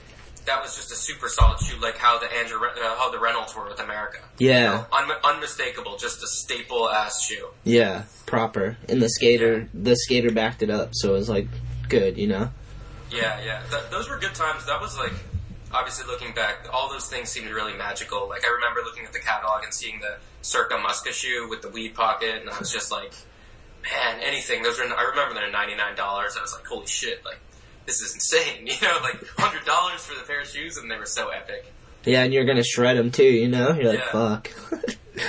that 0.47 0.63
was 0.63 0.75
just 0.77 0.91
a 0.91 0.97
super 0.97 1.29
solid 1.29 1.61
shoe, 1.61 1.81
like 1.81 1.97
how 1.97 2.19
the 2.19 2.33
Andrew, 2.33 2.59
uh, 2.59 2.97
how 2.97 3.11
the 3.11 3.19
Reynolds 3.19 3.55
were 3.55 3.65
with 3.65 3.79
Emerica. 3.79 4.21
Yeah. 4.39 4.85
Un- 4.93 5.11
unmistakable, 5.25 5.97
just 5.97 6.23
a 6.23 6.27
staple 6.27 6.89
ass 6.89 7.23
shoe. 7.23 7.49
Yeah, 7.65 8.05
proper. 8.27 8.77
And 8.89 9.01
the 9.01 9.09
skater, 9.09 9.69
the 9.73 9.95
skater 9.95 10.31
backed 10.31 10.63
it 10.63 10.71
up, 10.71 10.91
so 10.93 11.11
it 11.11 11.19
was 11.19 11.29
like 11.29 11.49
good, 11.89 12.19
you 12.19 12.27
know. 12.27 12.51
Yeah, 13.11 13.41
yeah. 13.45 13.63
Th- 13.71 13.85
those 13.91 14.09
were 14.09 14.19
good 14.19 14.35
times. 14.35 14.67
That 14.67 14.81
was 14.81 14.97
like, 14.97 15.13
obviously 15.73 16.07
looking 16.07 16.35
back, 16.35 16.67
all 16.73 16.91
those 16.91 17.09
things 17.09 17.29
seemed 17.29 17.51
really 17.51 17.75
magical. 17.75 18.29
Like 18.29 18.45
I 18.45 18.49
remember 18.49 18.81
looking 18.85 19.05
at 19.05 19.13
the 19.13 19.21
catalog 19.21 19.65
and 19.65 19.73
seeing 19.73 20.01
the 20.01 20.17
Circa 20.43 20.75
Muska 20.75 21.13
shoe 21.13 21.47
with 21.49 21.63
the 21.63 21.69
weed 21.69 21.95
pocket, 21.95 22.41
and 22.41 22.51
I 22.51 22.59
was 22.59 22.73
just 22.73 22.91
like, 22.91 23.13
man, 23.83 24.21
anything. 24.23 24.63
Those 24.63 24.79
were. 24.79 24.85
I 24.85 25.11
remember 25.11 25.35
they're 25.35 25.51
ninety 25.51 25.77
nine 25.77 25.95
dollars. 25.95 26.37
I 26.39 26.43
was 26.43 26.53
like, 26.53 26.67
holy 26.67 26.87
shit, 26.87 27.25
like 27.25 27.39
this 27.87 28.01
is 28.01 28.15
insane. 28.15 28.67
You 28.67 28.89
know, 28.89 28.99
like 29.03 29.25
hundred 29.39 29.65
dollars 29.65 30.05
for 30.05 30.15
the 30.15 30.25
pair 30.27 30.41
of 30.41 30.49
shoes, 30.49 30.77
and 30.77 30.91
they 30.91 30.97
were 30.97 31.07
so 31.07 31.29
epic. 31.29 31.73
Yeah, 32.05 32.25
and 32.25 32.33
you're 32.33 32.45
gonna 32.45 32.65
shred 32.65 32.97
them 32.97 33.11
too, 33.11 33.25
you 33.25 33.49
know. 33.49 33.73
You're 33.75 33.93
like, 33.93 33.99
Yeah. 33.99 34.13
fuck. 34.13 34.51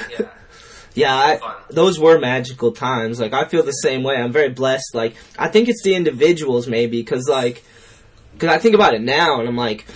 Yeah. 0.10 0.30
Yeah, 0.96 1.16
I, 1.16 1.40
those 1.72 1.98
were 1.98 2.20
magical 2.20 2.72
times. 2.72 3.20
Like 3.20 3.34
I 3.34 3.48
feel 3.48 3.64
the 3.64 3.72
same 3.72 4.04
way. 4.04 4.16
I'm 4.16 4.32
very 4.32 4.50
blessed. 4.50 4.94
Like 4.94 5.16
I 5.40 5.48
think 5.48 5.68
it's 5.68 5.82
the 5.82 5.96
individuals 5.96 6.68
maybe 6.68 7.02
because 7.02 7.28
like 7.28 7.64
because 8.34 8.50
I 8.50 8.60
think 8.60 8.76
about 8.76 8.94
it 8.94 9.02
now 9.02 9.40
and 9.40 9.50
I'm 9.50 9.58
like 9.58 9.88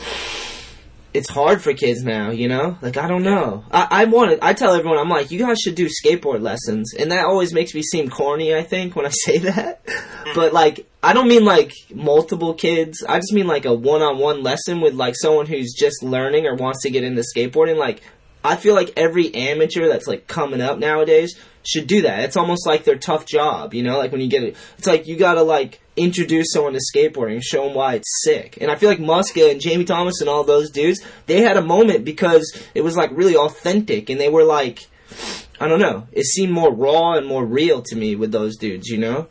it's 1.13 1.29
hard 1.29 1.61
for 1.61 1.73
kids 1.73 2.03
now. 2.03 2.31
You 2.31 2.47
know, 2.47 2.77
like 2.81 2.97
I 2.97 3.07
don't 3.07 3.23
know. 3.23 3.63
I, 3.71 3.87
I 3.91 4.05
want 4.05 4.31
to. 4.31 4.45
I 4.45 4.53
tell 4.53 4.73
everyone 4.73 4.97
I'm 4.97 5.09
like 5.09 5.31
you 5.31 5.39
guys 5.39 5.59
should 5.59 5.75
do 5.75 5.87
skateboard 5.87 6.41
lessons, 6.41 6.93
and 6.93 7.11
that 7.11 7.25
always 7.25 7.53
makes 7.53 7.73
me 7.73 7.81
seem 7.81 8.09
corny. 8.09 8.55
I 8.55 8.63
think 8.63 8.95
when 8.95 9.05
I 9.05 9.09
say 9.25 9.39
that, 9.39 9.85
mm-hmm. 9.85 10.31
but 10.35 10.53
like 10.53 10.86
I 11.03 11.13
don't 11.13 11.27
mean 11.27 11.45
like 11.45 11.73
multiple 11.93 12.53
kids. 12.53 13.03
I 13.07 13.17
just 13.17 13.33
mean 13.33 13.47
like 13.47 13.65
a 13.65 13.73
one-on-one 13.73 14.41
lesson 14.43 14.81
with 14.81 14.93
like 14.93 15.15
someone 15.15 15.45
who's 15.45 15.73
just 15.77 16.03
learning 16.03 16.47
or 16.47 16.55
wants 16.55 16.81
to 16.83 16.89
get 16.89 17.03
into 17.03 17.23
skateboarding. 17.35 17.77
Like 17.77 18.01
I 18.43 18.55
feel 18.55 18.75
like 18.75 18.93
every 18.97 19.33
amateur 19.35 19.87
that's 19.87 20.07
like 20.07 20.27
coming 20.27 20.61
up 20.61 20.79
nowadays 20.79 21.37
should 21.63 21.87
do 21.87 22.01
that. 22.03 22.21
It's 22.21 22.37
almost 22.37 22.65
like 22.65 22.83
their 22.83 22.97
tough 22.97 23.25
job, 23.25 23.73
you 23.73 23.83
know? 23.83 23.97
Like 23.97 24.11
when 24.11 24.21
you 24.21 24.29
get 24.29 24.43
it, 24.43 24.55
it's 24.77 24.87
like 24.87 25.05
you 25.05 25.17
gotta 25.17 25.43
like 25.43 25.81
introduce 25.95 26.47
someone 26.51 26.73
to 26.73 26.79
skateboarding 26.79 27.41
show 27.43 27.65
them 27.65 27.75
why 27.75 27.95
it's 27.95 28.23
sick. 28.23 28.57
And 28.61 28.71
I 28.71 28.75
feel 28.75 28.89
like 28.89 28.99
Muska 28.99 29.51
and 29.51 29.61
Jamie 29.61 29.85
Thomas 29.85 30.21
and 30.21 30.29
all 30.29 30.43
those 30.43 30.71
dudes, 30.71 31.01
they 31.25 31.41
had 31.41 31.57
a 31.57 31.61
moment 31.61 32.05
because 32.05 32.57
it 32.73 32.81
was 32.81 32.95
like 32.95 33.11
really 33.11 33.35
authentic 33.35 34.09
and 34.09 34.19
they 34.19 34.29
were 34.29 34.43
like, 34.43 34.87
I 35.59 35.67
don't 35.67 35.79
know, 35.79 36.07
it 36.11 36.25
seemed 36.25 36.53
more 36.53 36.73
raw 36.73 37.13
and 37.13 37.27
more 37.27 37.45
real 37.45 37.81
to 37.83 37.95
me 37.95 38.15
with 38.15 38.31
those 38.31 38.57
dudes, 38.57 38.87
you 38.87 38.97
know? 38.97 39.27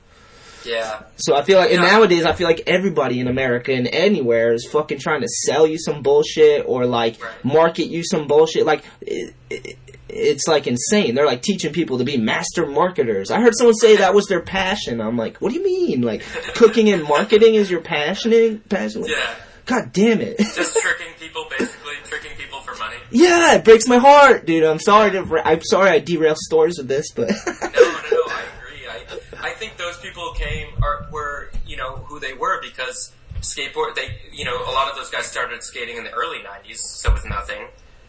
Yeah. 0.67 1.03
So 1.17 1.35
I 1.35 1.43
feel 1.43 1.59
like, 1.59 1.71
and 1.71 1.81
nowadays 1.83 2.25
I 2.25 2.33
feel 2.33 2.47
like 2.47 2.63
everybody 2.67 3.21
in 3.21 3.29
America 3.29 3.73
and 3.73 3.87
anywhere 3.87 4.53
is 4.53 4.67
fucking 4.67 4.99
trying 4.99 5.21
to 5.23 5.29
sell 5.29 5.67
you 5.67 5.79
some 5.79 6.03
bullshit 6.03 6.65
or 6.67 6.87
like 6.87 7.17
market 7.45 7.87
you 7.87 8.03
some 8.05 8.27
bullshit. 8.27 8.67
Like, 8.67 8.85
it, 9.01 9.35
it, 9.51 9.79
it's 10.09 10.47
like 10.47 10.67
insane. 10.67 11.15
They're 11.15 11.27
like 11.27 11.43
teaching 11.43 11.73
people 11.73 11.99
to 11.99 12.05
be 12.05 12.17
master 12.17 12.67
marketers. 12.67 13.31
I 13.31 13.41
heard 13.41 13.55
someone 13.57 13.75
say 13.75 13.97
that 13.97 14.15
was 14.15 14.27
their 14.27 14.41
passion. 14.41 15.01
I'm 15.01 15.17
like, 15.17 15.39
what 15.39 15.53
do 15.53 15.59
you 15.59 15.65
mean? 15.65 16.03
Like, 16.03 16.23
cooking 16.55 16.91
and 16.91 17.03
marketing 17.05 17.55
is 17.55 17.71
your 17.71 17.81
passion? 17.81 18.61
Passion? 18.69 19.05
Yeah. 19.07 19.35
God 19.67 19.93
damn 19.93 20.21
it. 20.21 20.39
Just 20.39 20.77
tricking 20.81 21.13
people, 21.19 21.45
basically 21.51 21.95
tricking 22.05 22.37
people 22.39 22.61
for 22.61 22.77
money. 22.77 22.97
yeah, 23.11 23.55
it 23.57 23.65
breaks 23.65 23.89
my 23.89 23.99
heart, 23.99 24.47
dude. 24.47 24.63
I'm 24.63 24.79
sorry 24.79 25.11
to, 25.13 25.43
I'm 25.45 25.63
sorry 25.65 25.91
I 25.91 25.99
derailed 25.99 26.39
stories 26.39 26.79
with 26.79 26.89
this, 26.89 27.11
but. 27.13 27.31
I 29.39 29.51
think 29.51 29.77
those 29.77 29.97
people 29.99 30.33
came 30.35 30.69
or 30.83 31.07
were 31.13 31.51
you 31.67 31.77
know 31.77 31.97
who 31.97 32.16
they 32.27 32.35
were 32.35 32.61
because 32.61 33.13
skateboard 33.41 33.95
they 33.95 34.19
you 34.33 34.45
know 34.45 34.57
a 34.57 34.73
lot 34.73 34.89
of 34.91 34.97
those 34.97 35.11
guys 35.11 35.27
started 35.27 35.63
skating 35.63 35.97
in 35.97 36.05
the 36.05 36.11
early 36.13 36.39
90s 36.39 36.79
so 36.79 37.13
with 37.13 37.29
nothing. 37.29 37.69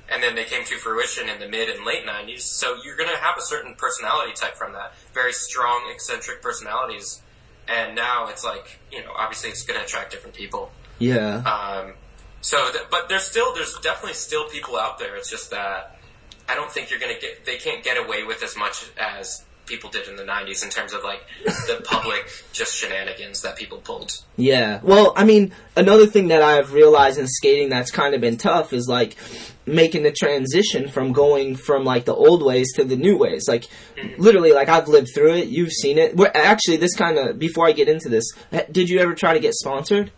And 0.10 0.24
then 0.24 0.36
they 0.36 0.46
came 0.46 0.64
to 0.64 0.78
fruition 0.78 1.28
in 1.28 1.42
the 1.42 1.50
mid 1.50 1.68
and 1.70 1.86
late 1.86 2.06
90s 2.06 2.42
so 2.42 2.78
you're 2.84 2.96
going 2.96 3.10
to 3.10 3.18
have 3.18 3.38
a 3.38 3.42
certain 3.42 3.76
personality 3.76 4.32
type 4.34 4.56
from 4.56 4.74
that 4.74 4.94
very 5.14 5.34
strong 5.34 5.92
eccentric 5.94 6.42
personalities. 6.42 7.22
And 7.68 7.96
now 7.96 8.28
it's 8.30 8.44
like 8.44 8.80
you 8.92 9.02
know 9.04 9.12
obviously 9.16 9.50
it's 9.50 9.64
going 9.64 9.80
to 9.80 9.86
attract 9.86 10.12
different 10.12 10.36
people. 10.36 10.72
Yeah. 11.00 11.44
um, 11.46 11.94
so 12.42 12.72
th- 12.72 12.86
but 12.90 13.10
there's 13.10 13.24
still 13.24 13.54
there's 13.54 13.78
definitely 13.80 14.14
still 14.14 14.48
people 14.48 14.78
out 14.78 15.00
there. 15.00 15.16
It's 15.18 15.30
just 15.30 15.52
that 15.52 16.00
I 16.48 16.56
don't 16.56 16.72
think 16.72 16.90
you're 16.90 17.00
going 17.00 17.14
to 17.14 17.20
get 17.20 17.46
they 17.46 17.58
can't 17.58 17.84
get 17.84 17.98
away 17.98 18.24
with 18.24 18.42
as 18.44 18.56
much 18.56 18.86
as 18.98 19.44
people 19.68 19.90
did 19.90 20.08
in 20.08 20.16
the 20.16 20.24
90s 20.24 20.64
in 20.64 20.70
terms 20.70 20.94
of 20.94 21.04
like 21.04 21.22
the 21.46 21.82
public 21.86 22.26
just 22.54 22.76
shenanigans 22.76 23.42
that 23.42 23.56
people 23.56 23.78
pulled. 23.80 24.22
Yeah. 24.38 24.80
Well, 24.82 25.14
I 25.16 25.26
mean, 25.26 25.54
another 25.76 26.08
thing 26.08 26.30
that 26.30 26.42
I've 26.42 26.74
realized 26.74 27.20
in 27.20 27.28
skating 27.28 27.70
that's 27.70 27.92
kind 27.92 28.16
of 28.16 28.22
been 28.22 28.38
tough 28.38 28.74
is 28.74 28.88
like 28.88 29.18
making 29.66 30.04
the 30.04 30.12
transition 30.12 30.88
from 30.88 31.12
going 31.12 31.56
from 31.56 31.84
like 31.84 32.06
the 32.06 32.16
old 32.16 32.42
ways 32.42 32.74
to 32.76 32.84
the 32.84 32.96
new 32.96 33.18
ways. 33.18 33.48
Like 33.48 33.68
mm-hmm. 33.96 34.22
literally 34.22 34.54
like 34.54 34.70
I've 34.70 34.88
lived 34.88 35.10
through 35.14 35.36
it, 35.36 35.48
you've 35.48 35.74
seen 35.74 35.98
it. 35.98 36.16
Well, 36.16 36.32
actually 36.34 36.78
this 36.78 36.96
kind 36.96 37.18
of 37.18 37.38
before 37.38 37.68
I 37.68 37.74
get 37.74 37.90
into 37.90 38.10
this, 38.10 38.26
eh, 38.52 38.64
did 38.72 38.90
you 38.90 39.00
ever 39.00 39.14
try 39.14 39.34
to 39.34 39.40
get 39.40 39.54
sponsored? 39.54 40.12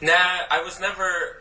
Nah, 0.00 0.12
I 0.50 0.62
was 0.64 0.80
never. 0.80 1.36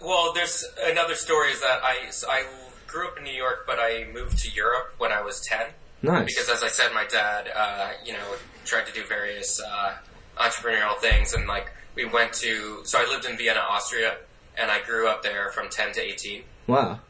Well, 0.00 0.32
there's 0.32 0.64
another 0.84 1.14
story 1.14 1.50
is 1.50 1.60
that 1.60 1.80
I 1.82 2.10
I 2.28 2.44
grew 2.86 3.08
up 3.08 3.18
in 3.18 3.24
New 3.24 3.32
York, 3.32 3.64
but 3.66 3.78
I 3.80 4.06
moved 4.12 4.38
to 4.40 4.50
Europe 4.50 4.94
when 4.98 5.10
I 5.12 5.22
was 5.22 5.40
10. 5.40 5.66
Nice. 6.02 6.26
Because 6.26 6.48
as 6.48 6.62
I 6.62 6.68
said, 6.68 6.92
my 6.92 7.06
dad, 7.06 7.48
uh, 7.54 7.90
you 8.04 8.12
know, 8.12 8.34
tried 8.64 8.86
to 8.86 8.92
do 8.92 9.04
various 9.04 9.60
uh, 9.60 9.94
entrepreneurial 10.36 10.98
things, 10.98 11.32
and 11.32 11.46
like 11.46 11.70
we 11.94 12.04
went 12.04 12.32
to. 12.34 12.82
So 12.84 12.98
I 12.98 13.08
lived 13.08 13.24
in 13.24 13.36
Vienna, 13.36 13.60
Austria, 13.60 14.16
and 14.58 14.70
I 14.70 14.82
grew 14.82 15.08
up 15.08 15.22
there 15.22 15.50
from 15.50 15.68
10 15.68 15.92
to 15.92 16.00
18. 16.00 16.42
Wow. 16.66 17.00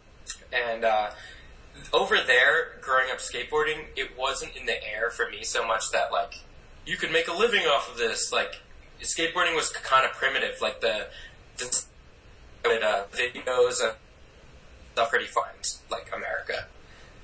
And 0.52 0.84
uh, 0.84 1.10
over 1.92 2.16
there, 2.26 2.78
growing 2.80 3.10
up 3.10 3.18
skateboarding, 3.18 3.84
it 3.96 4.16
wasn't 4.18 4.56
in 4.56 4.66
the 4.66 4.84
air 4.86 5.10
for 5.10 5.28
me 5.28 5.42
so 5.42 5.66
much 5.66 5.90
that 5.92 6.12
like 6.12 6.34
you 6.86 6.96
could 6.96 7.12
make 7.12 7.28
a 7.28 7.32
living 7.32 7.62
off 7.62 7.90
of 7.90 7.98
this. 7.98 8.32
Like 8.32 8.60
skateboarding 9.00 9.54
was 9.54 9.70
kind 9.70 10.04
of 10.04 10.12
primitive. 10.12 10.60
Like 10.60 10.80
the 10.80 11.06
the 11.58 11.84
uh, 12.64 13.04
videos 13.12 13.82
and 13.82 13.94
stuff 14.92 15.10
pretty 15.10 15.26
fun, 15.26 15.48
like 15.90 16.10
America. 16.14 16.66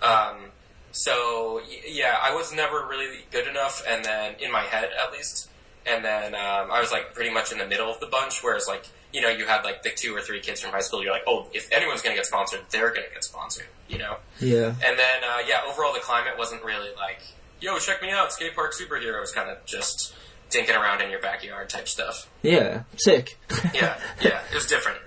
Um, 0.03 0.51
so 0.99 1.61
yeah, 1.87 2.17
I 2.21 2.35
was 2.35 2.53
never 2.53 2.85
really 2.89 3.19
good 3.31 3.47
enough, 3.47 3.85
and 3.89 4.05
then 4.05 4.35
in 4.41 4.51
my 4.51 4.63
head 4.63 4.91
at 5.01 5.13
least, 5.13 5.49
and 5.87 6.05
then 6.05 6.35
um, 6.35 6.73
I 6.73 6.81
was 6.81 6.91
like 6.91 7.15
pretty 7.15 7.33
much 7.33 7.53
in 7.53 7.59
the 7.59 7.67
middle 7.67 7.89
of 7.89 8.01
the 8.01 8.09
bunch. 8.09 8.43
Whereas 8.43 8.67
like 8.67 8.85
you 9.13 9.21
know 9.21 9.29
you 9.29 9.47
had 9.47 9.63
like 9.63 9.85
the 9.85 9.91
two 9.91 10.13
or 10.13 10.21
three 10.21 10.41
kids 10.41 10.61
from 10.61 10.73
high 10.73 10.81
school, 10.81 11.01
you're 11.01 11.13
like, 11.13 11.23
oh, 11.29 11.47
if 11.55 11.71
anyone's 11.71 12.03
gonna 12.03 12.17
get 12.17 12.27
sponsored, 12.27 12.63
they're 12.71 12.89
gonna 12.89 13.07
get 13.15 13.23
sponsored, 13.23 13.69
you 13.89 13.99
know. 13.99 14.17
Yeah. 14.41 14.67
And 14.67 14.99
then 14.99 15.23
uh, 15.23 15.39
yeah, 15.47 15.61
overall 15.71 15.93
the 15.93 16.01
climate 16.01 16.33
wasn't 16.37 16.65
really 16.65 16.91
like, 16.97 17.21
yo, 17.61 17.79
check 17.79 18.03
me 18.03 18.11
out, 18.11 18.33
skate 18.33 18.57
park 18.57 18.75
superheroes, 18.75 19.33
kind 19.33 19.49
of 19.49 19.65
just 19.67 20.17
dinking 20.51 20.77
around 20.77 21.01
in 21.01 21.13
your 21.13 21.21
backyard 21.21 21.69
type 21.69 21.87
stuff. 21.87 22.29
Yeah. 22.43 22.83
Sick. 22.97 23.39
Yeah, 23.73 24.01
yeah, 24.21 24.41
it 24.51 24.55
was 24.55 24.67
different. 24.75 24.99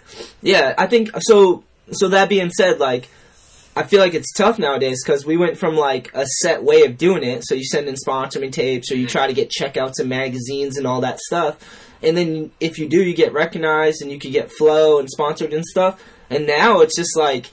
Yeah, 0.41 0.73
I 0.77 0.87
think 0.87 1.09
so. 1.19 1.65
So 1.91 2.07
that 2.09 2.29
being 2.29 2.49
said, 2.51 2.79
like, 2.79 3.09
I 3.75 3.83
feel 3.83 3.99
like 4.01 4.13
it's 4.13 4.33
tough 4.33 4.59
nowadays 4.59 5.01
because 5.03 5.25
we 5.25 5.37
went 5.37 5.57
from 5.57 5.75
like 5.75 6.11
a 6.13 6.25
set 6.25 6.63
way 6.63 6.83
of 6.83 6.97
doing 6.97 7.23
it. 7.23 7.43
So 7.45 7.55
you 7.55 7.63
send 7.63 7.87
in 7.87 7.95
sponsoring 7.95 8.51
tapes, 8.51 8.91
or 8.91 8.95
you 8.95 9.07
try 9.07 9.27
to 9.27 9.33
get 9.33 9.49
checkouts 9.49 9.99
in 9.99 10.09
magazines 10.09 10.77
and 10.77 10.85
all 10.85 11.01
that 11.01 11.19
stuff. 11.19 11.57
And 12.03 12.17
then 12.17 12.51
if 12.59 12.79
you 12.79 12.89
do, 12.89 13.01
you 13.01 13.13
get 13.13 13.31
recognized 13.31 14.01
and 14.01 14.11
you 14.11 14.19
can 14.19 14.31
get 14.31 14.51
flow 14.51 14.99
and 14.99 15.09
sponsored 15.09 15.53
and 15.53 15.63
stuff. 15.63 16.03
And 16.29 16.47
now 16.47 16.81
it's 16.81 16.95
just 16.95 17.15
like 17.15 17.49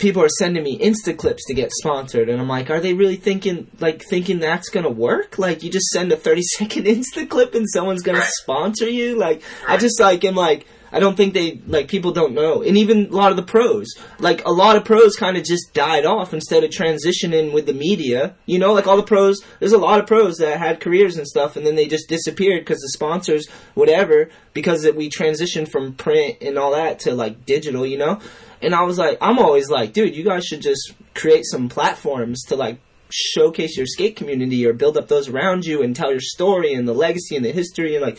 people 0.00 0.22
are 0.22 0.28
sending 0.28 0.64
me 0.64 0.78
Insta 0.78 1.16
clips 1.16 1.44
to 1.46 1.54
get 1.54 1.70
sponsored, 1.70 2.28
and 2.28 2.40
I'm 2.40 2.48
like, 2.48 2.70
are 2.70 2.80
they 2.80 2.94
really 2.94 3.16
thinking 3.16 3.68
like 3.78 4.02
thinking 4.02 4.40
that's 4.40 4.68
gonna 4.68 4.90
work? 4.90 5.38
Like 5.38 5.62
you 5.62 5.70
just 5.70 5.86
send 5.88 6.10
a 6.10 6.16
30 6.16 6.42
second 6.58 6.84
Insta 6.86 7.28
clip 7.28 7.54
and 7.54 7.66
someone's 7.68 8.02
gonna 8.02 8.24
sponsor 8.24 8.88
you? 8.88 9.16
Like 9.16 9.42
I 9.68 9.76
just 9.76 10.00
like 10.00 10.24
am 10.24 10.34
like. 10.34 10.66
I 10.92 11.00
don't 11.00 11.16
think 11.16 11.34
they 11.34 11.60
like 11.66 11.88
people 11.88 12.12
don't 12.12 12.34
know, 12.34 12.62
and 12.62 12.76
even 12.76 13.06
a 13.06 13.16
lot 13.16 13.30
of 13.30 13.36
the 13.36 13.42
pros, 13.42 13.86
like 14.18 14.44
a 14.44 14.50
lot 14.50 14.76
of 14.76 14.84
pros, 14.84 15.16
kind 15.16 15.36
of 15.36 15.44
just 15.44 15.72
died 15.72 16.04
off 16.04 16.34
instead 16.34 16.64
of 16.64 16.70
transitioning 16.70 17.52
with 17.52 17.66
the 17.66 17.72
media. 17.72 18.34
You 18.46 18.58
know, 18.58 18.72
like 18.72 18.86
all 18.86 18.96
the 18.96 19.02
pros. 19.02 19.40
There's 19.58 19.72
a 19.72 19.78
lot 19.78 20.00
of 20.00 20.06
pros 20.06 20.38
that 20.38 20.58
had 20.58 20.80
careers 20.80 21.16
and 21.16 21.26
stuff, 21.26 21.56
and 21.56 21.66
then 21.66 21.76
they 21.76 21.86
just 21.86 22.08
disappeared 22.08 22.62
because 22.62 22.80
the 22.80 22.88
sponsors, 22.88 23.48
whatever, 23.74 24.30
because 24.52 24.86
we 24.94 25.08
transitioned 25.10 25.68
from 25.70 25.94
print 25.94 26.38
and 26.40 26.58
all 26.58 26.72
that 26.72 27.00
to 27.00 27.14
like 27.14 27.46
digital. 27.46 27.86
You 27.86 27.98
know, 27.98 28.20
and 28.62 28.74
I 28.74 28.82
was 28.82 28.98
like, 28.98 29.18
I'm 29.20 29.38
always 29.38 29.70
like, 29.70 29.92
dude, 29.92 30.16
you 30.16 30.24
guys 30.24 30.44
should 30.44 30.62
just 30.62 30.94
create 31.14 31.44
some 31.44 31.68
platforms 31.68 32.42
to 32.44 32.56
like 32.56 32.78
showcase 33.12 33.76
your 33.76 33.86
skate 33.86 34.16
community 34.16 34.66
or 34.66 34.72
build 34.72 34.96
up 34.96 35.08
those 35.08 35.28
around 35.28 35.64
you 35.64 35.82
and 35.82 35.94
tell 35.96 36.10
your 36.10 36.20
story 36.20 36.72
and 36.74 36.86
the 36.88 36.92
legacy 36.94 37.36
and 37.36 37.44
the 37.44 37.52
history 37.52 37.94
and 37.96 38.04
like 38.04 38.18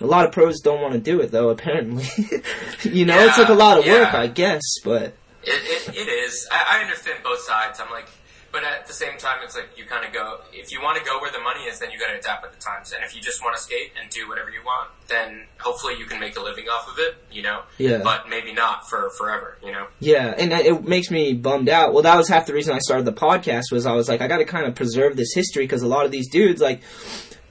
a 0.00 0.06
lot 0.06 0.24
of 0.26 0.32
pros 0.32 0.60
don't 0.60 0.80
want 0.80 0.94
to 0.94 1.00
do 1.00 1.20
it 1.20 1.30
though 1.30 1.48
apparently 1.50 2.04
you 2.84 3.04
know 3.04 3.18
it's 3.18 3.38
like 3.38 3.48
a 3.48 3.54
lot 3.54 3.78
of 3.78 3.86
work 3.86 4.14
i 4.14 4.26
guess 4.26 4.62
but 4.84 5.14
It, 5.42 5.88
it, 5.88 5.94
it 5.96 6.08
is. 6.08 6.46
I, 6.52 6.78
I 6.78 6.82
understand 6.82 7.20
both 7.24 7.40
sides. 7.40 7.80
I'm 7.80 7.90
like, 7.90 8.08
but 8.52 8.64
at 8.64 8.86
the 8.86 8.92
same 8.92 9.16
time, 9.18 9.38
it's 9.44 9.54
like 9.54 9.70
you 9.76 9.84
kind 9.84 10.04
of 10.04 10.12
go. 10.12 10.40
If 10.52 10.72
you 10.72 10.80
want 10.82 10.98
to 10.98 11.04
go 11.04 11.20
where 11.20 11.30
the 11.30 11.40
money 11.40 11.64
is, 11.64 11.78
then 11.78 11.90
you 11.90 11.98
got 11.98 12.08
to 12.08 12.18
adapt 12.18 12.42
with 12.42 12.52
the 12.52 12.60
times. 12.60 12.92
And 12.92 13.04
if 13.04 13.14
you 13.14 13.20
just 13.20 13.42
want 13.42 13.56
to 13.56 13.62
skate 13.62 13.92
and 14.00 14.10
do 14.10 14.28
whatever 14.28 14.50
you 14.50 14.60
want, 14.64 14.90
then 15.08 15.46
hopefully 15.58 15.94
you 15.98 16.06
can 16.06 16.20
make 16.20 16.36
a 16.36 16.40
living 16.42 16.66
off 16.68 16.88
of 16.88 16.98
it. 16.98 17.16
You 17.30 17.42
know. 17.42 17.62
Yeah. 17.78 18.00
But 18.02 18.28
maybe 18.28 18.52
not 18.52 18.88
for 18.88 19.10
forever. 19.10 19.58
You 19.64 19.72
know. 19.72 19.86
Yeah, 20.00 20.34
and 20.36 20.52
it 20.52 20.86
makes 20.86 21.10
me 21.10 21.34
bummed 21.34 21.68
out. 21.68 21.92
Well, 21.92 22.02
that 22.02 22.16
was 22.16 22.28
half 22.28 22.46
the 22.46 22.54
reason 22.54 22.74
I 22.74 22.78
started 22.78 23.04
the 23.06 23.12
podcast. 23.12 23.72
Was 23.72 23.86
I 23.86 23.92
was 23.92 24.08
like, 24.08 24.20
I 24.20 24.28
got 24.28 24.38
to 24.38 24.44
kind 24.44 24.66
of 24.66 24.74
preserve 24.74 25.16
this 25.16 25.32
history 25.34 25.64
because 25.64 25.82
a 25.82 25.88
lot 25.88 26.04
of 26.04 26.10
these 26.10 26.28
dudes, 26.30 26.60
like, 26.60 26.80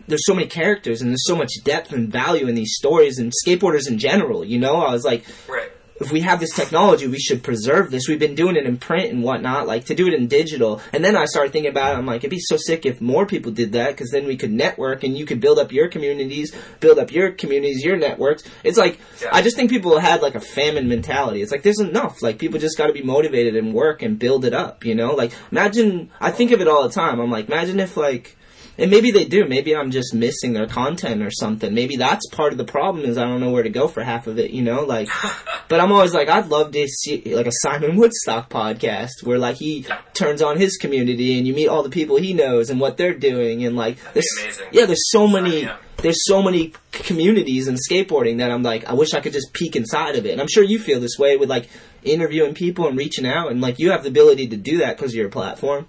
there's 0.08 0.26
so 0.26 0.34
many 0.34 0.48
characters 0.48 1.02
and 1.02 1.12
there's 1.12 1.26
so 1.26 1.36
much 1.36 1.52
depth 1.64 1.94
and 1.94 2.12
value 2.12 2.48
in 2.48 2.56
these 2.56 2.74
stories 2.76 3.20
and 3.20 3.32
skateboarders 3.46 3.88
in 3.88 3.98
general. 3.98 4.44
You 4.44 4.60
know, 4.60 4.78
I 4.78 4.92
was 4.92 5.06
like, 5.06 5.24
Right. 5.48 5.72
If 6.00 6.12
we 6.12 6.22
have 6.22 6.40
this 6.40 6.54
technology, 6.56 7.08
we 7.08 7.20
should 7.20 7.44
preserve 7.44 7.92
this. 7.92 8.08
We've 8.08 8.20
been 8.20 8.36
doing 8.36 8.56
it 8.56 8.66
in 8.66 8.78
print 8.78 9.12
and 9.12 9.24
whatnot, 9.24 9.68
like 9.68 9.86
to 9.86 9.96
do 9.96 10.08
it 10.08 10.14
in 10.14 10.28
digital. 10.28 10.82
And 10.94 11.04
then 11.04 11.16
I 11.16 11.26
started 11.26 11.52
thinking 11.52 11.72
about 11.72 11.94
it. 11.94 11.98
I'm 11.98 12.06
like, 12.06 12.22
it'd 12.22 12.30
be 12.30 12.40
so 12.40 12.58
sick 12.58 12.86
if 12.86 13.02
more 13.02 13.26
people 13.26 13.52
did 13.52 13.74
that, 13.74 13.92
because 13.92 14.10
then 14.12 14.26
we 14.26 14.38
could 14.38 14.52
network 14.52 15.04
and 15.04 15.18
you 15.18 15.26
could 15.26 15.40
build 15.40 15.60
up 15.60 15.72
your 15.72 15.88
communities, 15.88 16.56
build 16.80 17.00
up 17.00 17.12
your 17.12 17.32
communities, 17.32 17.84
your 17.84 17.98
networks. 17.98 18.44
It's 18.64 18.78
like 18.78 19.00
Yeah. 19.22 19.30
I 19.34 19.42
just 19.42 19.56
think 19.56 19.70
people 19.70 20.00
had 20.00 20.22
like 20.22 20.36
a 20.36 20.40
famine 20.42 20.88
mentality. 20.88 21.42
It's 21.42 21.52
like 21.52 21.64
there's 21.64 21.80
enough. 21.80 22.22
Like 22.22 22.40
people 22.40 22.60
just 22.60 22.78
got 22.78 22.88
to 22.88 22.94
be 22.94 23.04
motivated 23.04 23.56
and 23.56 23.74
work 23.74 24.02
and 24.02 24.18
build 24.18 24.46
it 24.46 24.54
up. 24.54 24.86
You 24.86 24.96
know, 24.96 25.14
like 25.14 25.34
imagine. 25.52 26.10
I 26.20 26.32
think 26.32 26.52
of 26.52 26.62
it 26.62 26.68
all 26.68 26.84
the 26.84 26.94
time. 26.94 27.20
I'm 27.20 27.32
like, 27.32 27.48
imagine 27.48 27.80
if 27.80 27.98
like. 27.98 28.36
And 28.80 28.90
maybe 28.90 29.12
they 29.12 29.26
do. 29.26 29.46
Maybe 29.46 29.76
I'm 29.76 29.92
just 29.92 30.14
missing 30.14 30.54
their 30.54 30.66
content 30.66 31.22
or 31.22 31.30
something. 31.32 31.74
Maybe 31.74 31.98
that's 31.98 32.28
part 32.30 32.54
of 32.54 32.58
the 32.58 32.64
problem 32.64 33.04
is 33.04 33.18
I 33.18 33.26
don't 33.26 33.42
know 33.42 33.52
where 33.52 33.64
to 33.64 33.70
go 33.70 33.90
for 33.90 34.04
half 34.04 34.28
of 34.28 34.40
it, 34.40 34.52
you 34.52 34.62
know? 34.62 34.86
Like, 34.86 35.10
but 35.68 35.82
I'm 35.82 35.92
always 35.92 36.14
like, 36.14 36.30
I'd 36.30 36.48
love 36.48 36.72
to 36.72 36.88
see 36.88 37.36
like 37.36 37.46
a 37.46 37.52
Simon 37.52 37.98
Woodstock 37.98 38.50
podcast 38.50 39.24
where 39.24 39.38
like 39.38 39.58
he 39.58 39.86
turns 40.14 40.42
on 40.42 40.58
his 40.58 40.78
community 40.78 41.38
and 41.38 41.46
you 41.46 41.54
meet 41.54 41.68
all 41.68 41.84
the 41.84 41.90
people 41.90 42.16
he 42.16 42.34
knows 42.34 42.70
and 42.70 42.80
what 42.80 42.96
they're 42.96 43.14
doing 43.14 43.66
and 43.66 43.76
like, 43.76 43.98
amazing. 44.14 44.68
yeah, 44.72 44.86
there's 44.86 45.10
so 45.12 45.28
many, 45.28 45.64
yeah. 45.64 45.76
there's 45.98 46.26
so 46.26 46.42
many 46.42 46.74
communities 46.94 47.68
in 47.68 47.76
skateboarding 47.76 48.38
that 48.38 48.50
I'm 48.50 48.64
like, 48.64 48.86
I 48.86 48.94
wish 48.94 49.14
I 49.14 49.20
could 49.20 49.34
just 49.34 49.52
peek 49.54 49.76
inside 49.76 50.16
of 50.16 50.26
it. 50.26 50.32
And 50.32 50.40
I'm 50.42 50.48
sure 50.48 50.64
you 50.64 50.80
feel 50.80 51.02
this 51.02 51.20
way 51.20 51.36
with 51.36 51.50
like 51.50 51.68
interviewing 52.04 52.54
people 52.54 52.88
and 52.88 52.98
reaching 52.98 53.26
out 53.26 53.52
and 53.52 53.60
like 53.60 53.78
you 53.78 53.92
have 53.92 54.04
the 54.04 54.10
ability 54.10 54.48
to 54.48 54.58
do 54.58 54.78
that 54.78 54.96
because 54.96 55.12
of 55.12 55.18
your 55.18 55.30
platform, 55.30 55.88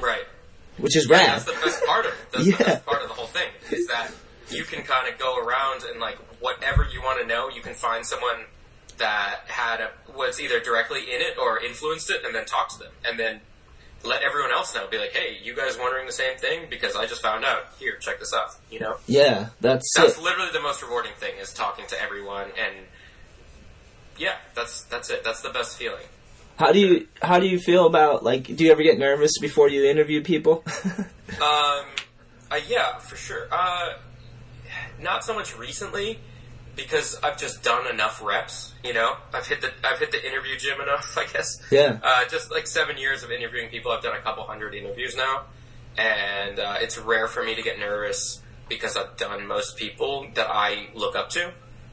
Right. 0.00 0.24
Which 0.78 0.96
is 0.96 1.06
Yeah, 1.08 1.16
rad. 1.18 1.28
that's 1.30 1.44
the 1.44 1.52
best 1.64 1.84
part 1.84 2.06
of 2.06 2.12
it. 2.12 2.18
That's 2.32 2.46
Yeah. 2.46 2.56
the 2.56 2.64
best 2.64 2.86
part 2.86 3.02
of 3.02 3.08
the 3.08 3.14
whole 3.14 3.26
thing 3.26 3.48
is 3.70 3.86
that 3.88 4.10
you 4.50 4.64
can 4.64 4.82
kind 4.82 5.12
of 5.12 5.18
go 5.18 5.38
around 5.38 5.82
and 5.84 6.00
like 6.00 6.16
whatever 6.40 6.86
you 6.92 7.00
want 7.02 7.20
to 7.20 7.26
know, 7.26 7.48
you 7.48 7.60
can 7.62 7.74
find 7.74 8.04
someone 8.06 8.44
that 8.98 9.40
had 9.46 9.80
a, 9.80 9.90
was 10.16 10.40
either 10.40 10.60
directly 10.60 11.00
in 11.00 11.20
it 11.20 11.38
or 11.38 11.58
influenced 11.62 12.10
it, 12.10 12.24
and 12.24 12.34
then 12.34 12.44
talk 12.44 12.68
to 12.70 12.78
them, 12.78 12.92
and 13.04 13.18
then 13.18 13.40
let 14.04 14.22
everyone 14.22 14.52
else 14.52 14.74
know. 14.74 14.86
Be 14.88 14.98
like, 14.98 15.12
hey, 15.12 15.38
you 15.42 15.54
guys 15.56 15.78
wondering 15.78 16.06
the 16.06 16.12
same 16.12 16.36
thing? 16.36 16.66
Because 16.68 16.94
I 16.96 17.06
just 17.06 17.22
found 17.22 17.44
out. 17.44 17.62
Here, 17.78 17.96
check 17.96 18.18
this 18.18 18.34
out. 18.34 18.50
You 18.70 18.80
know, 18.80 18.96
Yeah, 19.06 19.48
that's 19.60 19.90
that's 19.96 20.18
it. 20.18 20.22
literally 20.22 20.50
the 20.52 20.60
most 20.60 20.82
rewarding 20.82 21.12
thing 21.18 21.34
is 21.40 21.52
talking 21.54 21.86
to 21.88 22.00
everyone, 22.02 22.48
and 22.58 22.74
yeah, 24.18 24.34
that's 24.54 24.82
that's 24.84 25.08
it. 25.10 25.24
That's 25.24 25.40
the 25.40 25.50
best 25.50 25.78
feeling. 25.78 26.04
How 26.58 26.72
do 26.72 26.78
you 26.78 27.08
how 27.20 27.40
do 27.40 27.46
you 27.46 27.58
feel 27.58 27.86
about 27.86 28.22
like 28.24 28.44
do 28.44 28.64
you 28.64 28.72
ever 28.72 28.82
get 28.82 28.98
nervous 28.98 29.38
before 29.40 29.68
you 29.68 29.84
interview 29.84 30.22
people? 30.22 30.64
Um, 31.40 31.86
uh, 32.50 32.60
yeah, 32.68 32.98
for 32.98 33.16
sure. 33.16 33.48
Uh, 33.50 33.94
not 35.00 35.24
so 35.24 35.34
much 35.34 35.56
recently 35.56 36.18
because 36.76 37.18
I've 37.22 37.38
just 37.38 37.62
done 37.62 37.86
enough 37.86 38.22
reps. 38.22 38.74
You 38.84 38.94
know, 38.94 39.16
I've 39.32 39.46
hit 39.46 39.60
the 39.60 39.70
I've 39.82 39.98
hit 39.98 40.12
the 40.12 40.24
interview 40.26 40.58
gym 40.58 40.80
enough. 40.80 41.14
I 41.18 41.26
guess. 41.26 41.62
Yeah. 41.70 41.98
Uh, 42.02 42.28
just 42.28 42.50
like 42.50 42.66
seven 42.66 42.98
years 42.98 43.22
of 43.22 43.30
interviewing 43.30 43.70
people, 43.70 43.92
I've 43.92 44.02
done 44.02 44.16
a 44.16 44.20
couple 44.20 44.44
hundred 44.44 44.74
interviews 44.74 45.16
now, 45.16 45.44
and 45.96 46.58
uh, 46.58 46.76
it's 46.80 46.98
rare 46.98 47.28
for 47.28 47.42
me 47.42 47.54
to 47.54 47.62
get 47.62 47.78
nervous 47.78 48.40
because 48.68 48.96
I've 48.96 49.16
done 49.16 49.46
most 49.46 49.76
people 49.76 50.26
that 50.34 50.48
I 50.48 50.88
look 50.94 51.16
up 51.16 51.30
to. 51.30 51.52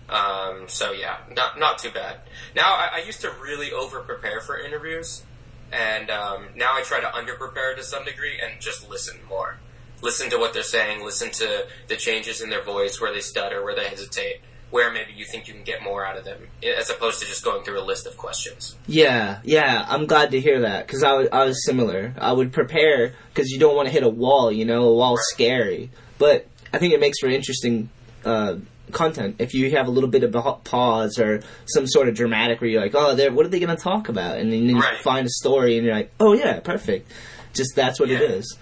Um, 0.10 0.68
so 0.68 0.92
yeah, 0.92 1.18
not 1.36 1.60
not 1.60 1.78
too 1.78 1.92
bad. 1.92 2.18
Now 2.56 2.74
I, 2.74 2.90
I 2.96 3.04
used 3.06 3.22
to 3.22 3.32
really 3.42 3.72
over 3.72 4.00
prepare 4.02 4.42
for 4.42 4.60
interviews, 4.60 5.24
and 5.72 6.10
um, 6.10 6.48
now 6.56 6.74
I 6.74 6.82
try 6.82 7.00
to 7.00 7.16
under 7.16 7.36
prepare 7.36 7.76
to 7.76 7.84
some 7.84 8.06
degree 8.06 8.40
and 8.44 8.60
just 8.60 8.90
listen 8.90 9.20
more. 9.28 9.58
Listen 10.02 10.30
to 10.30 10.38
what 10.38 10.54
they're 10.54 10.64
saying. 10.64 11.04
Listen 11.04 11.30
to 11.32 11.68
the 11.88 11.96
changes 11.96 12.42
in 12.42 12.50
their 12.50 12.64
voice, 12.64 13.00
where 13.02 13.14
they 13.14 13.20
stutter, 13.20 13.64
where 13.64 13.76
they 13.76 13.88
hesitate, 13.88 14.42
where 14.72 14.92
maybe 14.92 15.12
you 15.14 15.26
think 15.26 15.48
you 15.48 15.54
can 15.54 15.64
get 15.64 15.84
more 15.84 16.06
out 16.06 16.18
of 16.18 16.24
them, 16.24 16.48
as 16.64 16.90
opposed 16.90 17.20
to 17.20 17.26
just 17.26 17.44
going 17.44 17.64
through 17.64 17.80
a 17.80 17.84
list 17.84 18.08
of 18.08 18.18
questions. 18.18 18.76
yeah, 18.88 19.40
yeah. 19.44 19.86
I'm 19.88 20.06
glad 20.08 20.32
to 20.32 20.40
hear 20.40 20.62
that 20.62 20.88
because 20.88 21.04
I 21.04 21.14
was 21.14 21.28
I 21.32 21.44
was 21.44 21.64
similar. 21.66 22.16
I 22.18 22.32
would 22.32 22.52
prepare 22.54 23.14
because 23.34 23.52
you 23.52 23.60
don't 23.60 23.76
want 23.76 23.88
to 23.88 23.92
hit 23.92 24.04
a 24.04 24.10
wall. 24.10 24.52
You 24.52 24.66
know, 24.66 24.86
a 24.86 24.94
wall's 24.94 25.22
scary, 25.30 25.92
but 26.18 26.48
I 26.74 26.78
think 26.80 26.94
it 26.94 27.00
makes 27.00 27.20
for 27.20 27.28
interesting. 27.28 27.90
Uh, 28.26 28.56
content 28.92 29.36
if 29.40 29.54
you 29.54 29.72
have 29.72 29.88
a 29.88 29.92
little 29.92 30.10
bit 30.10 30.24
of 30.24 30.34
a 30.36 30.42
pause 30.54 31.18
or 31.20 31.42
some 31.66 31.88
sort 31.88 32.08
of 32.10 32.16
dramatic 32.16 32.60
where 32.62 32.70
you're 32.70 32.82
like 32.82 32.96
oh 32.96 33.16
what 33.32 33.46
are 33.46 33.50
they 33.50 33.60
going 33.60 33.76
to 33.76 33.82
talk 33.82 34.10
about 34.10 34.38
and 34.38 34.52
then 34.52 34.64
you 34.64 34.80
Right. 34.80 34.98
find 35.00 35.26
a 35.26 35.30
story 35.30 35.78
and 35.78 35.86
you're 35.86 35.96
like 35.96 36.12
oh 36.20 36.34
yeah 36.34 36.60
perfect 36.60 37.12
just 37.54 37.76
that's 37.76 38.00
what 38.00 38.10
it 38.10 38.22
Yeah. 38.22 38.28
is 38.38 38.58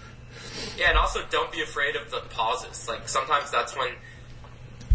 Yeah, 0.78 0.90
and 0.90 0.98
also 0.98 1.20
don't 1.30 1.50
be 1.52 1.60
afraid 1.62 1.96
of 1.96 2.10
the 2.10 2.20
pauses. 2.30 2.88
Like 2.88 3.08
sometimes 3.08 3.50
that's 3.50 3.76
when. 3.76 3.90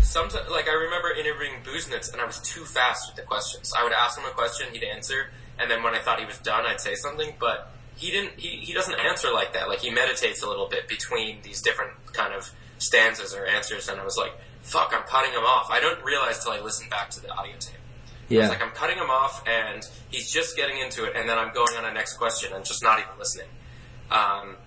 Sometimes, 0.01 0.49
like 0.49 0.67
I 0.67 0.73
remember 0.73 1.11
interviewing 1.11 1.61
Busenitz, 1.63 2.11
and 2.11 2.21
I 2.21 2.25
was 2.25 2.39
too 2.41 2.65
fast 2.65 3.07
with 3.07 3.15
the 3.15 3.21
questions. 3.23 3.71
I 3.77 3.83
would 3.83 3.93
ask 3.93 4.17
him 4.19 4.25
a 4.25 4.31
question, 4.33 4.67
he'd 4.73 4.83
answer, 4.83 5.27
and 5.59 5.71
then 5.71 5.81
when 5.83 5.93
I 5.95 5.99
thought 5.99 6.19
he 6.19 6.25
was 6.25 6.37
done, 6.39 6.65
I'd 6.65 6.81
say 6.81 6.95
something. 6.95 7.33
But 7.39 7.71
he 7.95 8.11
didn't. 8.11 8.37
He, 8.39 8.57
he 8.57 8.73
doesn't 8.73 8.95
answer 8.99 9.31
like 9.33 9.53
that. 9.53 9.69
Like 9.69 9.79
he 9.79 9.89
meditates 9.91 10.41
a 10.43 10.47
little 10.47 10.67
bit 10.67 10.87
between 10.87 11.41
these 11.41 11.61
different 11.61 11.91
kind 12.13 12.33
of 12.33 12.51
stanzas 12.79 13.33
or 13.33 13.45
answers, 13.45 13.87
and 13.89 13.99
I 13.99 14.03
was 14.03 14.17
like, 14.17 14.33
"Fuck, 14.63 14.93
I'm 14.95 15.03
cutting 15.03 15.31
him 15.31 15.43
off." 15.43 15.69
I 15.69 15.79
don't 15.79 16.03
realize 16.03 16.43
till 16.43 16.51
I 16.51 16.59
listen 16.59 16.89
back 16.89 17.09
to 17.11 17.21
the 17.21 17.31
audio 17.31 17.53
tape. 17.59 17.75
yeah 18.29 18.41
It's 18.41 18.49
like 18.49 18.63
I'm 18.63 18.71
cutting 18.71 18.97
him 18.97 19.09
off, 19.09 19.43
and 19.47 19.87
he's 20.09 20.31
just 20.31 20.57
getting 20.57 20.79
into 20.79 21.05
it, 21.05 21.15
and 21.15 21.29
then 21.29 21.37
I'm 21.37 21.53
going 21.53 21.75
on 21.77 21.85
a 21.85 21.93
next 21.93 22.17
question 22.17 22.53
and 22.53 22.65
just 22.65 22.83
not 22.83 22.99
even 22.99 23.11
listening. 23.19 23.47
Um, 24.11 24.57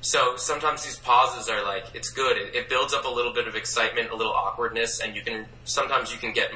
so 0.00 0.36
sometimes 0.36 0.84
these 0.84 0.98
pauses 0.98 1.48
are 1.48 1.62
like 1.62 1.84
it's 1.94 2.10
good. 2.10 2.36
It, 2.36 2.54
it 2.54 2.68
builds 2.68 2.92
up 2.92 3.04
a 3.04 3.08
little 3.08 3.32
bit 3.32 3.46
of 3.46 3.54
excitement, 3.54 4.10
a 4.10 4.16
little 4.16 4.32
awkwardness, 4.32 5.00
and 5.00 5.14
you 5.14 5.22
can 5.22 5.46
sometimes 5.64 6.12
you 6.12 6.18
can 6.18 6.32
get 6.32 6.50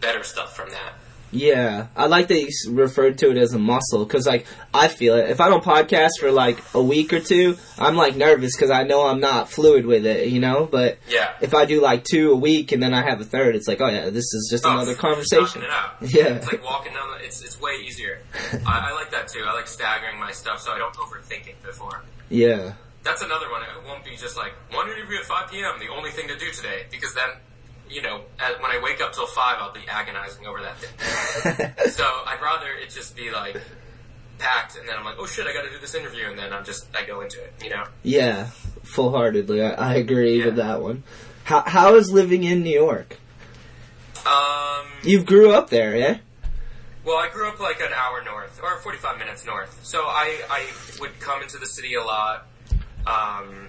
better 0.00 0.22
stuff 0.22 0.54
from 0.54 0.70
that. 0.70 0.92
Yeah, 1.34 1.88
I 1.96 2.06
like 2.06 2.28
that 2.28 2.40
you 2.40 2.48
referred 2.70 3.18
to 3.18 3.30
it 3.30 3.36
as 3.36 3.52
a 3.54 3.58
muscle 3.58 4.04
because, 4.04 4.24
like, 4.26 4.46
I 4.72 4.86
feel 4.88 5.14
it. 5.16 5.28
If 5.30 5.40
I 5.40 5.48
don't 5.48 5.64
podcast 5.64 6.10
for 6.20 6.30
like 6.30 6.62
a 6.74 6.82
week 6.82 7.12
or 7.12 7.18
two, 7.20 7.58
I'm 7.78 7.96
like 7.96 8.14
nervous 8.16 8.54
because 8.56 8.70
I 8.70 8.84
know 8.84 9.06
I'm 9.06 9.18
not 9.20 9.50
fluid 9.50 9.84
with 9.84 10.06
it, 10.06 10.28
you 10.28 10.38
know. 10.40 10.68
But 10.70 10.98
Yeah. 11.08 11.32
if 11.40 11.52
I 11.54 11.64
do 11.64 11.80
like 11.82 12.04
two 12.04 12.30
a 12.30 12.36
week 12.36 12.70
and 12.72 12.80
then 12.82 12.94
I 12.94 13.02
have 13.02 13.20
a 13.20 13.24
third, 13.24 13.56
it's 13.56 13.66
like, 13.66 13.80
oh 13.80 13.88
yeah, 13.88 14.10
this 14.10 14.32
is 14.32 14.48
just 14.50 14.64
Oh, 14.64 14.70
another 14.70 14.94
conversation. 14.94 15.62
Yeah. 16.00 16.34
it's 16.36 16.46
like 16.52 16.62
walking 16.64 16.92
down. 16.92 17.10
The, 17.18 17.24
it's 17.24 17.42
it's 17.42 17.60
way 17.60 17.72
easier. 17.84 18.20
I, 18.66 18.90
I 18.90 18.92
like 18.92 19.10
that 19.10 19.26
too. 19.28 19.42
I 19.46 19.52
like 19.54 19.66
staggering 19.66 20.18
my 20.20 20.30
stuff 20.30 20.60
so 20.60 20.70
I 20.72 20.78
don't 20.78 20.94
overthink 20.94 21.48
it 21.48 21.60
before. 21.62 22.02
Yeah, 22.30 22.74
That's 23.02 23.22
another 23.22 23.50
one. 23.50 23.62
It 23.62 23.68
won't 23.86 24.04
be 24.04 24.16
just 24.16 24.36
like 24.36 24.52
one 24.72 24.88
interview 24.88 25.18
at 25.18 25.24
5 25.24 25.50
p.m. 25.50 25.74
The 25.80 25.88
only 25.88 26.10
thing 26.10 26.28
to 26.28 26.36
do 26.38 26.50
today, 26.52 26.86
because 26.90 27.12
then, 27.14 27.28
you 27.90 28.02
know, 28.02 28.22
at, 28.38 28.60
when 28.62 28.70
I 28.70 28.80
wake 28.82 29.00
up 29.00 29.12
till 29.12 29.26
five, 29.26 29.56
I'll 29.60 29.72
be 29.72 29.86
agonizing 29.88 30.46
over 30.46 30.60
that 30.62 30.76
thing. 30.78 31.72
so 31.90 32.04
I'd 32.04 32.40
rather 32.42 32.66
it 32.72 32.90
just 32.90 33.16
be 33.16 33.30
like 33.30 33.60
packed, 34.38 34.76
and 34.76 34.88
then 34.88 34.96
I'm 34.98 35.04
like, 35.04 35.16
oh 35.18 35.26
shit, 35.26 35.46
I 35.46 35.52
got 35.52 35.62
to 35.62 35.70
do 35.70 35.78
this 35.78 35.94
interview, 35.94 36.26
and 36.28 36.38
then 36.38 36.52
I'm 36.52 36.64
just 36.64 36.86
I 36.96 37.04
go 37.04 37.20
into 37.20 37.42
it. 37.42 37.52
You 37.62 37.70
know, 37.70 37.84
yeah, 38.02 38.46
full 38.82 39.10
heartedly. 39.10 39.62
I, 39.62 39.70
I 39.70 39.94
agree 39.94 40.44
with 40.44 40.56
that 40.56 40.80
one. 40.82 41.02
How 41.44 41.62
how 41.66 41.94
is 41.96 42.10
living 42.10 42.44
in 42.44 42.62
New 42.62 42.78
York? 42.78 43.18
um, 44.26 44.86
You 45.02 45.22
grew 45.22 45.52
up 45.52 45.70
there, 45.70 45.96
yeah? 45.96 46.18
Well, 47.04 47.18
I 47.18 47.28
grew 47.28 47.46
up 47.48 47.60
like 47.60 47.80
an 47.80 47.92
hour 47.94 48.24
north, 48.24 48.58
or 48.62 48.78
45 48.78 49.18
minutes 49.18 49.44
north. 49.44 49.78
So 49.84 50.04
I, 50.04 50.40
I 50.48 50.66
would 51.00 51.20
come 51.20 51.42
into 51.42 51.58
the 51.58 51.66
city 51.66 51.94
a 51.94 52.02
lot. 52.02 52.46
Um, 53.06 53.68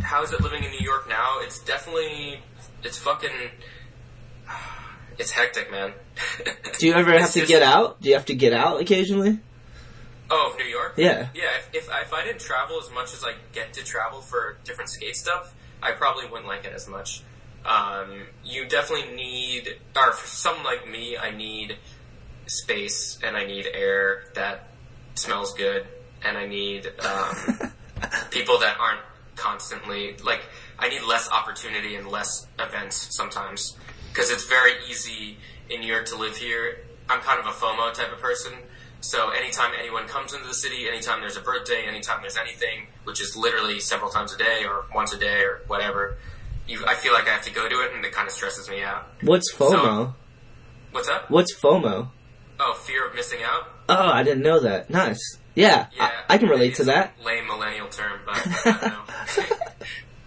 how 0.00 0.22
is 0.22 0.32
it 0.32 0.40
living 0.40 0.62
in 0.62 0.70
New 0.70 0.84
York 0.84 1.08
now? 1.08 1.38
It's 1.40 1.58
definitely, 1.64 2.38
it's 2.82 2.98
fucking, 2.98 3.30
it's 5.18 5.30
hectic, 5.30 5.70
man. 5.70 5.92
Do 6.78 6.86
you 6.86 6.94
ever 6.94 7.12
have 7.18 7.32
to 7.32 7.40
just- 7.40 7.50
get 7.50 7.62
out? 7.62 8.00
Do 8.00 8.08
you 8.08 8.14
have 8.14 8.26
to 8.26 8.34
get 8.34 8.52
out 8.52 8.80
occasionally? 8.80 9.38
Oh, 10.30 10.54
New 10.56 10.64
York? 10.64 10.94
Yeah. 10.96 11.28
Yeah, 11.34 11.42
if, 11.58 11.68
if, 11.74 11.88
if 11.90 12.12
I 12.14 12.24
didn't 12.24 12.40
travel 12.40 12.78
as 12.82 12.90
much 12.90 13.12
as 13.12 13.22
I 13.22 13.34
get 13.52 13.74
to 13.74 13.84
travel 13.84 14.22
for 14.22 14.56
different 14.64 14.88
skate 14.88 15.16
stuff, 15.16 15.54
I 15.82 15.92
probably 15.92 16.24
wouldn't 16.26 16.46
like 16.46 16.64
it 16.64 16.72
as 16.72 16.88
much. 16.88 17.22
Um, 17.66 18.22
you 18.42 18.66
definitely 18.66 19.14
need, 19.14 19.76
or 19.94 20.12
for 20.12 20.26
someone 20.26 20.64
like 20.64 20.88
me, 20.88 21.18
I 21.18 21.32
need 21.32 21.76
space 22.46 23.18
and 23.22 23.36
I 23.36 23.44
need 23.46 23.66
air 23.72 24.24
that 24.34 24.70
smells 25.14 25.52
good 25.54 25.86
and 26.24 26.38
I 26.38 26.46
need 26.46 26.86
um, 27.04 27.72
people 28.30 28.58
that 28.60 28.76
aren't 28.80 29.00
constantly, 29.36 30.16
like, 30.24 30.42
I 30.78 30.88
need 30.88 31.02
less 31.02 31.30
opportunity 31.30 31.96
and 31.96 32.08
less 32.08 32.46
events 32.58 33.14
sometimes 33.16 33.76
because 34.12 34.30
it's 34.30 34.44
very 34.44 34.72
easy 34.88 35.38
in 35.70 35.80
New 35.80 35.86
York 35.86 36.06
to 36.06 36.16
live 36.16 36.36
here. 36.36 36.84
I'm 37.08 37.20
kind 37.20 37.40
of 37.40 37.46
a 37.46 37.50
FOMO 37.50 37.92
type 37.94 38.12
of 38.12 38.20
person. 38.20 38.52
So 39.00 39.30
anytime 39.30 39.72
anyone 39.78 40.06
comes 40.06 40.32
into 40.32 40.46
the 40.46 40.54
city, 40.54 40.88
anytime 40.88 41.20
there's 41.20 41.36
a 41.36 41.40
birthday, 41.40 41.86
anytime 41.88 42.20
there's 42.20 42.36
anything, 42.36 42.86
which 43.04 43.20
is 43.20 43.36
literally 43.36 43.80
several 43.80 44.10
times 44.10 44.32
a 44.32 44.38
day 44.38 44.64
or 44.64 44.84
once 44.94 45.12
a 45.12 45.18
day 45.18 45.42
or 45.42 45.62
whatever, 45.66 46.18
you, 46.68 46.84
I 46.86 46.94
feel 46.94 47.12
like 47.12 47.26
I 47.26 47.30
have 47.30 47.42
to 47.44 47.52
go 47.52 47.68
to 47.68 47.80
it, 47.80 47.92
and 47.94 48.04
it 48.04 48.12
kind 48.12 48.28
of 48.28 48.32
stresses 48.32 48.68
me 48.70 48.82
out. 48.82 49.08
What's 49.22 49.52
FOMO? 49.52 50.14
What's 50.92 51.08
up? 51.08 51.30
What's 51.30 51.54
FOMO? 51.54 52.10
Oh, 52.60 52.74
fear 52.74 53.08
of 53.08 53.14
missing 53.14 53.40
out. 53.42 53.64
Oh, 53.88 54.10
I 54.10 54.22
didn't 54.22 54.44
know 54.44 54.60
that. 54.60 54.88
Nice. 54.88 55.38
Yeah, 55.54 55.86
Yeah, 55.96 56.10
I, 56.28 56.34
I 56.34 56.38
can 56.38 56.48
relate 56.48 56.76
to 56.76 56.84
that. 56.84 57.14
Lame 57.24 57.46
millennial 57.46 57.88
term, 57.88 58.20
but 58.24 58.36
I 58.66 58.70
don't 58.72 58.82
know. 58.82 59.56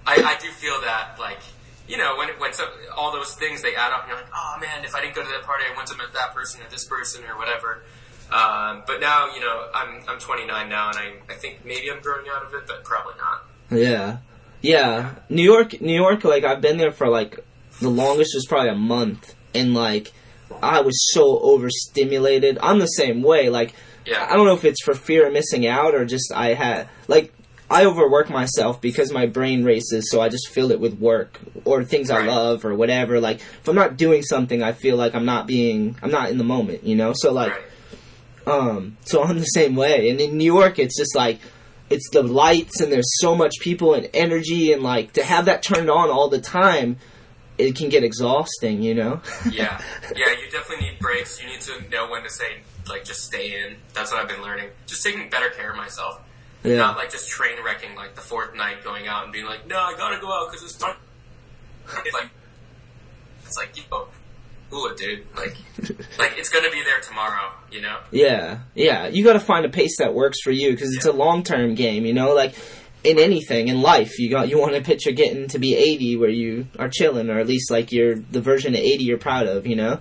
I, 0.07 0.35
I 0.35 0.37
do 0.39 0.49
feel 0.49 0.79
that, 0.81 1.17
like, 1.19 1.39
you 1.87 1.97
know, 1.97 2.15
when 2.17 2.29
when 2.39 2.53
so, 2.53 2.65
all 2.95 3.11
those 3.11 3.33
things 3.35 3.61
they 3.61 3.75
add 3.75 3.91
up, 3.91 4.03
and 4.03 4.09
you're 4.09 4.17
like, 4.17 4.31
oh 4.35 4.57
man, 4.59 4.85
if 4.85 4.95
I 4.95 5.01
didn't 5.01 5.15
go 5.15 5.23
to 5.23 5.29
that 5.29 5.43
party, 5.43 5.63
I 5.65 5.71
wouldn't 5.71 5.89
have 5.89 5.97
met 5.97 6.13
that 6.13 6.33
person 6.33 6.61
or 6.61 6.69
this 6.69 6.85
person 6.85 7.23
or 7.25 7.37
whatever. 7.37 7.83
Um, 8.31 8.83
but 8.87 9.01
now, 9.01 9.33
you 9.33 9.39
know, 9.39 9.67
I'm 9.73 10.01
I'm 10.07 10.19
29 10.19 10.69
now, 10.69 10.89
and 10.89 10.97
I 10.97 11.13
I 11.29 11.35
think 11.35 11.65
maybe 11.65 11.91
I'm 11.91 12.01
growing 12.01 12.25
out 12.31 12.45
of 12.45 12.53
it, 12.53 12.67
but 12.67 12.83
probably 12.83 13.13
not. 13.17 13.45
Yeah. 13.71 14.17
Yeah. 14.61 15.11
New 15.29 15.43
York, 15.43 15.79
New 15.81 15.93
York, 15.93 16.23
like, 16.23 16.43
I've 16.43 16.61
been 16.61 16.77
there 16.77 16.91
for, 16.91 17.07
like, 17.07 17.39
the 17.79 17.89
longest 17.89 18.33
was 18.33 18.45
probably 18.47 18.69
a 18.69 18.75
month. 18.75 19.35
And, 19.53 19.73
like, 19.73 20.11
I 20.61 20.81
was 20.81 21.13
so 21.13 21.39
overstimulated. 21.39 22.57
I'm 22.61 22.79
the 22.79 22.87
same 22.87 23.21
way. 23.21 23.49
Like, 23.49 23.75
Yeah. 24.05 24.25
I 24.29 24.35
don't 24.35 24.45
know 24.45 24.53
if 24.55 24.65
it's 24.65 24.83
for 24.83 24.93
fear 24.95 25.27
of 25.27 25.33
missing 25.33 25.65
out 25.67 25.95
or 25.95 26.05
just 26.05 26.31
I 26.33 26.53
had, 26.53 26.87
like, 27.07 27.33
I 27.69 27.85
overwork 27.85 28.29
myself 28.29 28.79
because 28.79 29.11
my 29.11 29.25
brain 29.25 29.63
races, 29.63 30.11
so 30.11 30.21
I 30.21 30.29
just 30.29 30.49
fill 30.49 30.71
it 30.71 30.79
with 30.79 30.99
work 30.99 31.39
or 31.65 31.83
things 31.83 32.11
I 32.11 32.23
love 32.25 32.63
or 32.63 32.75
whatever. 32.75 33.19
Like, 33.19 33.37
if 33.39 33.67
I'm 33.67 33.75
not 33.75 33.97
doing 33.97 34.21
something, 34.21 34.61
I 34.61 34.73
feel 34.73 34.97
like 34.97 35.15
I'm 35.15 35.25
not 35.25 35.47
being, 35.47 35.95
I'm 36.03 36.11
not 36.11 36.29
in 36.29 36.37
the 36.37 36.43
moment, 36.43 36.83
you 36.83 36.95
know? 36.95 37.13
So, 37.15 37.31
like, 37.33 37.51
Right. 37.53 37.61
um, 38.55 38.97
so 39.05 39.23
I'm 39.23 39.39
the 39.39 39.45
same 39.45 39.75
way. 39.75 40.09
And 40.09 40.21
in 40.21 40.37
New 40.37 40.45
York, 40.53 40.77
it's 40.77 40.95
just 40.95 41.15
like, 41.15 41.39
it's 41.89 42.07
the 42.11 42.21
lights 42.21 42.81
and 42.81 42.91
there's 42.91 43.09
so 43.19 43.35
much 43.35 43.53
people 43.61 43.93
and 43.95 44.09
energy 44.13 44.71
and 44.71 44.81
like 44.83 45.13
to 45.13 45.23
have 45.23 45.45
that 45.45 45.61
turned 45.63 45.89
on 45.89 46.09
all 46.09 46.29
the 46.29 46.39
time, 46.41 46.97
it 47.57 47.75
can 47.75 47.89
get 47.89 48.03
exhausting, 48.03 48.83
you 48.83 48.93
know? 48.93 49.21
Yeah, 49.49 49.81
yeah, 50.15 50.29
you 50.31 50.49
definitely 50.51 50.89
need 50.89 50.99
breaks. 50.99 51.41
You 51.41 51.47
need 51.47 51.61
to 51.61 51.89
know 51.89 52.09
when 52.09 52.21
to 52.23 52.29
say, 52.29 52.57
like, 52.87 53.03
just 53.05 53.23
stay 53.23 53.63
in. 53.65 53.75
That's 53.93 54.11
what 54.11 54.21
I've 54.21 54.27
been 54.27 54.41
learning. 54.41 54.69
Just 54.85 55.03
taking 55.03 55.29
better 55.29 55.49
care 55.49 55.71
of 55.71 55.77
myself. 55.77 56.21
yeah. 56.63 56.77
Not 56.77 56.97
like 56.97 57.11
just 57.11 57.27
train 57.29 57.63
wrecking 57.63 57.95
like 57.95 58.15
the 58.15 58.21
fourth 58.21 58.55
night 58.55 58.83
going 58.83 59.07
out 59.07 59.23
and 59.23 59.33
being 59.33 59.45
like, 59.45 59.67
no, 59.67 59.77
I 59.77 59.93
gotta 59.97 60.19
go 60.19 60.31
out 60.31 60.51
because 60.51 60.63
it's 60.63 60.75
time. 60.77 60.97
It's 62.03 62.13
like, 62.13 62.29
it's 63.45 63.57
like, 63.57 63.77
yo, 63.77 64.07
cool 64.71 64.87
it, 64.87 64.97
dude. 64.97 65.25
Like, 65.35 65.55
like 66.17 66.37
it's 66.37 66.49
gonna 66.49 66.71
be 66.71 66.83
there 66.83 66.99
tomorrow, 67.01 67.51
you 67.71 67.81
know? 67.81 67.99
Yeah, 68.11 68.59
yeah. 68.73 69.07
You 69.07 69.23
got 69.23 69.33
to 69.33 69.39
find 69.39 69.65
a 69.65 69.69
pace 69.69 69.97
that 69.99 70.13
works 70.13 70.41
for 70.43 70.51
you 70.51 70.71
because 70.71 70.95
it's 70.95 71.05
a 71.05 71.11
long 71.13 71.43
term 71.43 71.75
game. 71.75 72.05
You 72.05 72.13
know, 72.13 72.33
like 72.33 72.55
in 73.03 73.19
anything 73.19 73.67
in 73.67 73.81
life, 73.81 74.17
you 74.19 74.29
got 74.29 74.49
you 74.49 74.59
want 74.59 74.73
to 74.73 74.81
picture 74.81 75.11
getting 75.11 75.47
to 75.49 75.59
be 75.59 75.75
eighty 75.75 76.17
where 76.17 76.29
you 76.29 76.67
are 76.79 76.89
chilling, 76.89 77.29
or 77.29 77.39
at 77.39 77.47
least 77.47 77.69
like 77.69 77.91
you're 77.91 78.15
the 78.15 78.41
version 78.41 78.73
of 78.73 78.79
eighty 78.79 79.03
you're 79.03 79.17
proud 79.17 79.47
of. 79.47 79.67
You 79.67 79.75
know, 79.75 79.99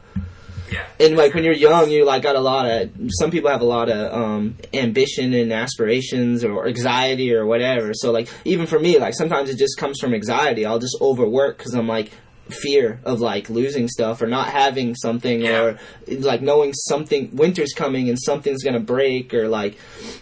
Yeah. 0.73 0.85
and 0.99 1.17
like 1.17 1.35
when 1.35 1.45
you're 1.45 1.53
young, 1.53 1.91
you 1.91 2.05
like 2.05 2.23
got 2.23 2.37
a 2.37 2.41
lot 2.41 2.67
of. 2.67 2.91
Some 3.11 3.31
people 3.31 3.51
have 3.51 3.61
a 3.61 3.65
lot 3.67 3.89
of 3.91 4.13
um, 4.13 4.57
ambition 4.73 5.35
and 5.35 5.53
aspirations 5.53 6.45
or 6.45 6.67
anxiety 6.67 7.35
or 7.35 7.45
whatever. 7.47 7.93
So 7.95 8.11
like 8.13 8.29
even 8.45 8.67
for 8.67 8.79
me, 8.79 8.99
like 8.99 9.15
sometimes 9.15 9.51
it 9.51 9.59
just 9.59 9.77
comes 9.79 9.99
from 10.01 10.15
anxiety. 10.15 10.65
I'll 10.65 10.79
just 10.79 10.97
overwork 11.01 11.59
because 11.59 11.75
I'm 11.75 11.89
like 11.89 12.11
fear 12.51 13.01
of 13.05 13.21
like 13.21 13.49
losing 13.49 13.89
stuff 13.89 14.21
or 14.21 14.27
not 14.27 14.49
having 14.49 14.95
something 14.95 15.41
Yeah. 15.41 15.61
or 15.63 15.79
like 16.07 16.43
knowing 16.43 16.75
something 16.75 17.35
winter's 17.35 17.73
coming 17.73 18.09
and 18.11 18.19
something's 18.21 18.63
gonna 18.63 18.81
break 18.81 19.33
or 19.33 19.49
like 19.49 19.79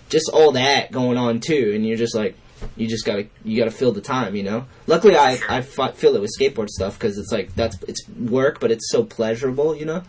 just 0.09 0.31
all 0.33 0.53
that 0.53 0.93
going 0.93 1.19
on 1.19 1.41
too 1.41 1.73
and 1.75 1.85
you're 1.85 1.97
just 1.97 2.15
like 2.15 2.37
you 2.77 2.87
just 2.87 3.05
gotta 3.05 3.27
you 3.45 3.59
gotta 3.59 3.73
fill 3.73 3.91
the 3.91 4.01
time 4.01 4.37
you 4.37 4.45
know 4.45 4.67
luckily 4.87 5.17
i 5.17 5.37
i 5.49 5.61
fill 5.63 6.15
it 6.15 6.21
with 6.21 6.31
skateboard 6.39 6.69
stuff 6.69 6.97
because 6.97 7.19
it's 7.19 7.33
like 7.33 7.53
that's 7.57 7.77
it's 7.89 8.09
work 8.11 8.61
but 8.61 8.71
it's 8.71 8.89
so 8.93 9.03
pleasurable 9.03 9.75
you 9.75 9.85
know 9.85 10.01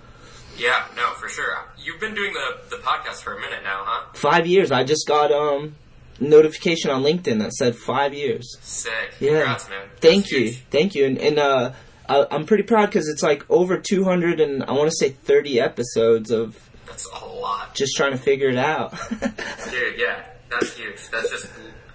Yeah, 0.57 0.85
no, 0.95 1.09
for 1.13 1.27
sure. 1.29 1.57
You've 1.77 1.99
been 1.99 2.13
doing 2.15 2.33
the 2.33 2.77
the 2.77 2.81
podcast 2.83 3.23
for 3.23 3.33
a 3.35 3.39
minute 3.41 3.63
now, 3.63 3.83
huh? 3.85 4.05
five 4.13 4.45
years 4.47 4.71
i 4.71 4.83
just 4.83 5.07
got 5.07 5.31
um 5.31 5.75
notification 6.19 6.91
on 6.91 7.01
linkedin 7.03 7.39
that 7.39 7.51
said 7.53 7.75
five 7.75 8.13
years 8.13 8.57
Sick. 8.61 8.91
Yeah. 9.19 9.29
Congrats, 9.39 9.69
man. 9.69 9.87
Thank 9.99 10.23
That's 10.23 10.31
you, 10.31 10.39
huge. 10.45 10.63
thank 10.69 10.95
you, 10.95 11.05
and, 11.05 11.17
and 11.17 11.39
uh, 11.39 11.71
I, 12.07 12.25
I'm 12.31 12.45
pretty 12.45 12.63
proud 12.63 12.85
because 12.87 13.07
it's 13.07 13.23
like 13.23 13.49
over 13.49 13.77
200 13.79 14.39
and 14.39 14.63
I 14.63 14.71
want 14.73 14.89
to 14.91 14.95
say 14.95 15.09
30 15.09 15.59
episodes 15.59 16.29
of 16.31 16.69
That's 16.85 17.07
a 17.07 17.25
lot. 17.25 17.73
just 17.75 17.95
trying 17.97 18.11
to 18.11 18.17
figure 18.17 18.49
it 18.49 18.57
out. 18.57 18.91
Dude, 19.71 19.97
yeah, 19.99 20.23
that's 20.49 20.75
huge. 20.77 20.99
That's 21.11 21.29
just 21.31 21.49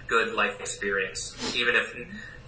good 0.07 0.33
life 0.33 0.59
experience. 0.59 1.35
Even 1.55 1.75
if 1.75 1.95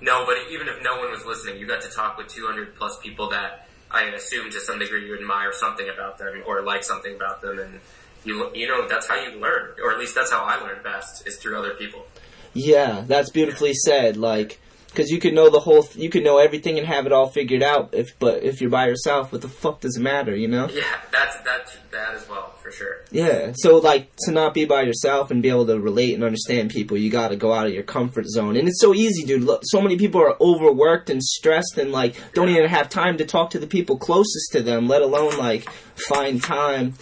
nobody, 0.02 0.42
even 0.52 0.68
if 0.68 0.84
no 0.84 0.98
one 1.00 1.12
was 1.12 1.26
listening, 1.26 1.58
you 1.60 1.68
got 1.68 1.82
to 1.82 1.90
talk 1.90 2.18
with 2.18 2.28
200 2.28 2.76
plus 2.76 2.98
people 3.02 3.30
that 3.30 3.68
I 3.94 4.04
assume 4.06 4.50
to 4.52 4.60
some 4.60 4.80
degree 4.80 5.06
you 5.06 5.16
admire 5.16 5.52
something 5.54 5.88
about 5.90 6.18
them 6.18 6.44
or 6.46 6.62
like 6.62 6.84
something 6.84 7.16
about 7.16 7.42
them, 7.42 7.60
and 7.60 7.80
you 8.24 8.50
you 8.54 8.68
know 8.68 8.88
that's 8.88 9.08
how 9.08 9.16
you 9.16 9.40
learn, 9.40 9.72
or 9.84 9.92
at 9.92 10.00
least 10.00 10.16
that's 10.16 10.32
how 10.32 10.44
I 10.44 10.62
learn 10.62 10.82
best 10.84 11.28
is 11.28 11.38
through 11.38 11.58
other 11.58 11.72
people. 11.76 12.06
yeah, 12.54 13.04
that's 13.08 13.30
beautifully 13.30 13.74
said. 13.74 14.18
Like, 14.18 14.60
because 14.92 15.10
you 15.10 15.20
could 15.20 15.34
know 15.34 15.50
the 15.50 15.60
whole, 15.60 15.84
th- 15.84 15.96
you 15.96 16.10
could 16.10 16.24
know 16.24 16.38
everything 16.38 16.78
and 16.78 16.86
have 16.86 17.06
it 17.06 17.14
all 17.14 17.30
figured 17.30 17.64
out. 17.64 17.94
If 17.94 18.18
but 18.20 18.44
if 18.44 18.60
you're 18.60 18.70
by 18.70 18.88
yourself, 18.88 19.32
what 19.32 19.42
the 19.42 19.48
fuck 19.48 19.80
does 19.80 19.98
it 19.98 20.02
matter? 20.02 20.36
You 20.36 20.50
know? 20.50 20.68
Yeah, 20.70 20.84
that's 21.12 21.38
that 21.42 21.78
that 21.92 22.16
as 22.16 22.28
well 22.28 22.54
for 22.62 22.72
sure. 22.72 22.98
Yeah. 23.10 23.54
So 23.56 23.78
like 23.78 24.12
to 24.26 24.32
not 24.32 24.54
be 24.54 24.66
by 24.66 24.82
yourself 24.82 25.32
and 25.32 25.42
be 25.42 25.50
able 25.50 25.66
to 25.68 25.80
relate 25.80 26.14
and 26.14 26.24
understand 26.24 26.72
people, 26.72 26.98
you 26.98 27.10
got 27.10 27.30
to 27.30 27.36
go 27.36 27.54
out 27.54 27.68
of 27.68 27.74
your 27.74 27.84
comfort 27.84 28.28
zone. 28.28 28.58
And 28.58 28.68
it's 28.68 28.82
so 28.82 28.94
easy, 28.94 29.26
dude. 29.26 29.44
Look, 29.44 29.62
so 29.64 29.82
many 29.82 29.98
people 29.98 30.22
are 30.22 30.36
overworked 30.42 31.10
and 31.10 31.24
stressed 31.24 31.78
and 31.78 31.92
like 31.92 32.16
don't 32.34 32.50
even 32.50 32.70
have 32.70 32.90
time 32.90 33.18
to 33.18 33.26
talk 33.26 33.52
to 33.52 33.60
the 33.60 33.68
people 33.68 33.98
closest 33.98 34.52
to 34.52 34.62
them, 34.62 34.88
let 34.88 35.02
alone 35.02 35.38
like 35.38 35.70
find 36.10 36.42
time. 36.42 36.96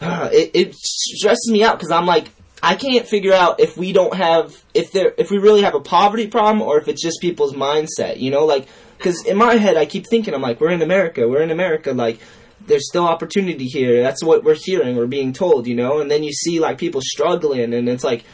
Uh, 0.00 0.28
it, 0.32 0.50
it 0.54 0.74
stresses 0.74 1.50
me 1.52 1.62
out 1.62 1.78
because 1.78 1.92
I'm 1.92 2.06
like 2.06 2.30
I 2.62 2.74
can't 2.74 3.06
figure 3.06 3.32
out 3.32 3.60
if 3.60 3.76
we 3.76 3.92
don't 3.92 4.14
have 4.14 4.54
if 4.74 4.92
there 4.92 5.12
if 5.18 5.30
we 5.30 5.38
really 5.38 5.62
have 5.62 5.74
a 5.74 5.80
poverty 5.80 6.26
problem 6.26 6.62
or 6.62 6.78
if 6.78 6.88
it's 6.88 7.02
just 7.02 7.20
people's 7.20 7.54
mindset. 7.54 8.18
You 8.18 8.30
know, 8.30 8.44
like 8.44 8.66
because 8.96 9.24
in 9.24 9.36
my 9.36 9.54
head 9.54 9.76
I 9.76 9.86
keep 9.86 10.06
thinking 10.08 10.34
I'm 10.34 10.42
like 10.42 10.60
we're 10.60 10.70
in 10.70 10.82
America, 10.82 11.28
we're 11.28 11.42
in 11.42 11.50
America, 11.50 11.92
like 11.92 12.18
there's 12.66 12.88
still 12.88 13.04
opportunity 13.04 13.66
here. 13.66 14.02
That's 14.02 14.24
what 14.24 14.42
we're 14.44 14.56
hearing, 14.60 14.96
we're 14.96 15.06
being 15.06 15.32
told, 15.32 15.66
you 15.66 15.74
know. 15.74 16.00
And 16.00 16.10
then 16.10 16.22
you 16.22 16.32
see 16.32 16.58
like 16.60 16.78
people 16.78 17.00
struggling, 17.02 17.74
and 17.74 17.88
it's 17.88 18.04
like 18.04 18.24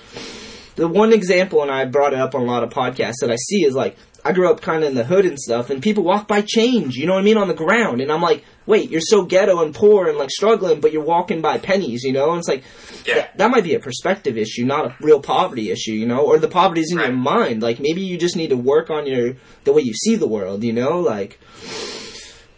the 0.76 0.88
one 0.88 1.12
example, 1.12 1.62
and 1.62 1.70
I 1.70 1.84
brought 1.84 2.12
it 2.12 2.20
up 2.20 2.34
on 2.34 2.42
a 2.42 2.46
lot 2.46 2.62
of 2.62 2.70
podcasts 2.70 3.20
that 3.20 3.30
I 3.30 3.36
see 3.36 3.64
is 3.64 3.74
like 3.74 3.96
I 4.24 4.32
grew 4.32 4.48
up 4.50 4.60
kind 4.60 4.84
of 4.84 4.90
in 4.90 4.94
the 4.94 5.04
hood 5.04 5.26
and 5.26 5.38
stuff, 5.38 5.68
and 5.68 5.82
people 5.82 6.04
walk 6.04 6.28
by 6.28 6.42
change, 6.42 6.94
you 6.96 7.06
know 7.06 7.14
what 7.14 7.20
I 7.20 7.24
mean, 7.24 7.36
on 7.36 7.48
the 7.48 7.54
ground, 7.54 8.00
and 8.00 8.12
I'm 8.12 8.20
like, 8.22 8.44
wait, 8.66 8.88
you're 8.90 9.00
so 9.00 9.24
ghetto 9.24 9.62
and 9.64 9.74
poor 9.74 10.08
and 10.08 10.16
like 10.16 10.30
struggling, 10.30 10.80
but 10.80 10.92
you're 10.92 11.02
walking 11.02 11.40
by 11.42 11.58
pennies, 11.58 12.04
you 12.04 12.12
know? 12.12 12.30
And 12.30 12.38
it's 12.38 12.48
like 12.48 12.62
Yeah. 13.04 13.14
that, 13.16 13.38
that 13.38 13.50
might 13.50 13.64
be 13.64 13.74
a 13.74 13.80
perspective 13.80 14.38
issue, 14.38 14.64
not 14.64 14.86
a 14.86 14.96
real 15.00 15.20
poverty 15.20 15.70
issue, 15.70 15.92
you 15.92 16.06
know, 16.06 16.20
or 16.24 16.38
the 16.38 16.46
poverty's 16.46 16.92
in 16.92 16.98
your 16.98 17.10
mind. 17.12 17.62
Like 17.62 17.80
maybe 17.80 18.02
you 18.02 18.16
just 18.16 18.36
need 18.36 18.50
to 18.50 18.56
work 18.56 18.90
on 18.90 19.06
your 19.06 19.34
the 19.64 19.72
way 19.72 19.82
you 19.82 19.92
see 19.94 20.14
the 20.14 20.28
world, 20.28 20.62
you 20.62 20.72
know, 20.72 21.00
like. 21.00 21.40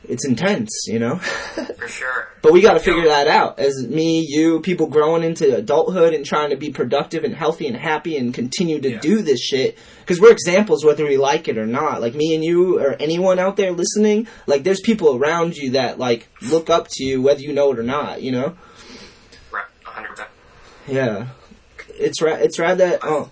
It's 0.07 0.27
intense, 0.27 0.71
you 0.87 0.99
know. 0.99 1.17
For 1.79 1.89
sure. 1.89 2.29
But 2.43 2.53
we 2.53 2.61
got 2.61 2.75
to 2.75 2.81
figure 2.81 3.05
that 3.05 3.27
out. 3.27 3.59
As 3.59 3.87
me, 3.87 4.25
you, 4.29 4.61
people 4.61 4.87
growing 4.87 5.23
into 5.23 5.57
adulthood 5.57 6.13
and 6.13 6.27
trying 6.27 6.51
to 6.51 6.57
be 6.57 6.71
productive 6.71 7.25
and 7.25 7.35
healthy 7.35 7.67
and 7.67 7.75
happy 7.77 8.17
and 8.19 8.35
continue 8.35 8.81
to 8.81 8.91
Yeah. 8.93 8.99
do 9.01 9.23
this 9.23 9.41
shit. 9.41 9.79
Because 10.01 10.21
we're 10.21 10.31
examples 10.33 10.85
whether 10.85 11.05
we 11.05 11.17
like 11.17 11.49
it 11.49 11.57
or 11.57 11.67
not. 11.67 12.03
Like 12.03 12.15
me 12.15 12.35
and 12.35 12.45
you 12.45 12.79
or 12.81 12.93
anyone 13.01 13.39
out 13.39 13.57
there 13.57 13.73
listening, 13.73 14.27
like 14.47 14.63
there's 14.63 14.81
people 14.83 15.17
around 15.17 15.57
you 15.57 15.71
that 15.71 15.99
like 15.99 16.29
look 16.43 16.69
up 16.69 16.89
to 16.93 17.05
you 17.05 17.23
whether 17.23 17.41
you 17.41 17.53
know 17.55 17.73
it 17.73 17.79
or 17.79 17.83
not, 17.83 18.21
you 18.21 18.33
know? 18.33 18.57
Right. 19.51 19.65
100. 19.85 20.09
percent 20.11 20.29
Yeah. 20.87 21.27
It's 21.89 22.21
ra- 22.21 22.35
it's 22.35 22.59
rad 22.59 22.79
that, 22.79 22.99
oh, 23.03 23.31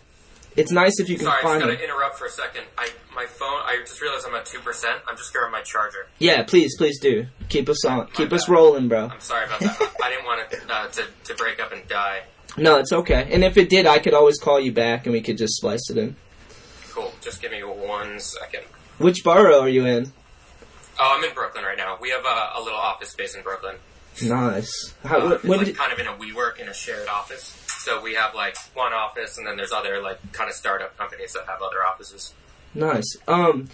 it's 0.56 0.70
nice 0.70 1.00
if 1.00 1.08
you 1.10 1.16
can 1.16 1.26
Sorry, 1.26 1.38
I 1.38 1.42
find 1.42 1.60
just 1.60 1.70
it. 1.70 1.74
gotta 1.74 1.84
interrupt 1.84 2.18
for 2.18 2.26
a 2.26 2.30
second. 2.30 2.62
I 2.78 2.88
my 3.22 3.26
phone. 3.28 3.60
I 3.64 3.78
just 3.80 4.00
realized 4.00 4.26
I'm 4.28 4.34
at 4.34 4.46
two 4.46 4.58
percent. 4.60 5.00
I'm 5.08 5.16
just 5.16 5.32
grabbing 5.32 5.52
my 5.52 5.62
charger. 5.62 6.06
Yeah, 6.18 6.42
please, 6.42 6.76
please 6.76 6.98
do. 7.00 7.26
Keep 7.48 7.68
us 7.68 7.84
on, 7.84 8.06
keep 8.08 8.32
us 8.32 8.48
rolling, 8.48 8.88
bro. 8.88 9.08
I'm 9.08 9.20
sorry 9.20 9.46
about 9.46 9.60
that. 9.60 9.92
I 10.02 10.10
didn't 10.10 10.24
want 10.24 10.52
it 10.52 10.60
uh, 10.70 10.88
to 10.88 11.04
to 11.24 11.34
break 11.34 11.60
up 11.60 11.72
and 11.72 11.86
die. 11.88 12.22
No, 12.56 12.78
it's 12.78 12.92
okay. 12.92 13.28
And 13.32 13.44
if 13.44 13.56
it 13.56 13.68
did, 13.70 13.86
I 13.86 13.98
could 13.98 14.12
always 14.14 14.38
call 14.38 14.60
you 14.60 14.72
back 14.72 15.06
and 15.06 15.12
we 15.12 15.22
could 15.22 15.38
just 15.38 15.54
splice 15.54 15.88
it 15.90 15.96
in. 15.96 16.16
Cool. 16.90 17.12
Just 17.22 17.40
give 17.40 17.50
me 17.50 17.60
one 17.62 18.20
second. 18.20 18.64
Which 18.98 19.24
borough 19.24 19.60
are 19.62 19.68
you 19.68 19.86
in? 19.86 20.12
Oh, 21.00 21.14
I'm 21.16 21.24
in 21.24 21.34
Brooklyn 21.34 21.64
right 21.64 21.78
now. 21.78 21.96
We 21.98 22.10
have 22.10 22.24
a, 22.26 22.50
a 22.56 22.60
little 22.62 22.78
office 22.78 23.08
space 23.10 23.34
in 23.34 23.42
Brooklyn. 23.42 23.76
Nice. 24.22 24.94
How, 25.02 25.18
Uh, 25.20 25.38
like 25.44 25.74
kind 25.74 25.92
of 25.92 25.98
in 25.98 26.06
a 26.06 26.12
WeWork 26.12 26.60
in 26.60 26.68
a 26.68 26.74
shared 26.74 27.08
office. 27.08 27.56
So 27.78 28.02
we 28.02 28.12
have 28.14 28.34
like 28.34 28.56
one 28.74 28.92
office, 28.92 29.38
and 29.38 29.46
then 29.46 29.56
there's 29.56 29.72
other 29.72 30.02
like 30.02 30.18
kind 30.32 30.50
of 30.50 30.54
startup 30.54 30.96
companies 30.98 31.32
that 31.32 31.46
have 31.46 31.62
other 31.62 31.78
offices. 31.90 32.34
Nice. 32.74 33.16
Um, 33.28 33.68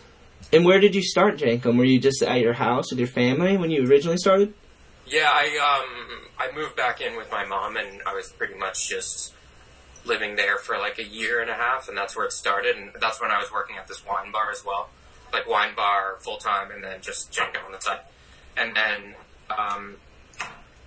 and 0.52 0.64
where 0.64 0.80
did 0.80 0.94
you 0.94 1.02
start, 1.02 1.36
Jenkem? 1.36 1.76
Were 1.76 1.84
you 1.84 2.00
just 2.00 2.22
at 2.22 2.40
your 2.40 2.54
house 2.54 2.90
with 2.90 2.98
your 2.98 3.08
family 3.08 3.56
when 3.56 3.70
you 3.70 3.86
originally 3.86 4.16
started? 4.16 4.54
Yeah, 5.06 5.30
I 5.30 5.80
um 5.84 6.28
I 6.38 6.54
moved 6.54 6.76
back 6.76 7.00
in 7.00 7.16
with 7.16 7.30
my 7.30 7.44
mom, 7.44 7.76
and 7.76 8.02
I 8.06 8.14
was 8.14 8.30
pretty 8.32 8.54
much 8.54 8.88
just 8.88 9.34
living 10.04 10.36
there 10.36 10.56
for 10.58 10.78
like 10.78 10.98
a 10.98 11.04
year 11.04 11.40
and 11.40 11.50
a 11.50 11.54
half, 11.54 11.88
and 11.88 11.96
that's 11.96 12.16
where 12.16 12.26
it 12.26 12.32
started. 12.32 12.76
And 12.76 12.90
that's 13.00 13.20
when 13.20 13.30
I 13.30 13.38
was 13.38 13.52
working 13.52 13.76
at 13.76 13.88
this 13.88 14.04
wine 14.06 14.32
bar 14.32 14.50
as 14.50 14.64
well, 14.64 14.90
like 15.32 15.48
wine 15.48 15.74
bar 15.74 16.16
full 16.20 16.38
time, 16.38 16.70
and 16.70 16.82
then 16.82 17.00
just 17.00 17.32
Jenkem 17.32 17.64
on 17.64 17.72
the 17.72 17.80
side. 17.80 18.00
And 18.56 18.74
then 18.74 19.14
um, 19.50 19.96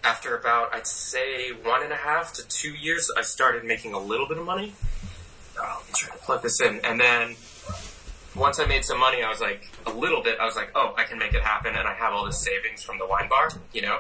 after 0.04 0.36
about 0.36 0.74
I'd 0.74 0.88
say 0.88 1.52
one 1.52 1.84
and 1.84 1.94
a 1.94 1.98
half 1.98 2.34
to 2.34 2.48
two 2.48 2.74
years, 2.74 3.10
I 3.18 3.22
started 3.22 3.64
making 3.64 3.94
a 3.94 4.00
little 4.00 4.28
bit 4.28 4.38
of 4.38 4.46
money. 4.46 4.74
Oh, 5.60 5.78
let 5.80 5.88
me 5.88 5.94
try 5.96 6.16
to 6.16 6.24
plug 6.24 6.42
this 6.42 6.60
in, 6.62 6.80
and 6.84 7.00
then 7.00 7.36
once 8.36 8.60
I 8.60 8.66
made 8.66 8.86
some 8.86 9.00
money, 9.00 9.24
I 9.24 9.30
was 9.30 9.42
like, 9.42 9.70
a 9.86 9.92
little 9.92 10.22
bit, 10.24 10.38
I 10.40 10.46
was 10.46 10.56
like, 10.56 10.72
oh, 10.76 10.94
I 10.98 11.04
can 11.04 11.18
make 11.20 11.34
it 11.34 11.42
happen, 11.42 11.76
and 11.76 11.88
I 11.88 11.94
have 11.94 12.14
all 12.14 12.26
this 12.26 12.42
savings 12.44 12.84
from 12.84 12.98
the 12.98 13.06
wine 13.06 13.28
bar, 13.30 13.50
you 13.74 13.82
know? 13.82 14.00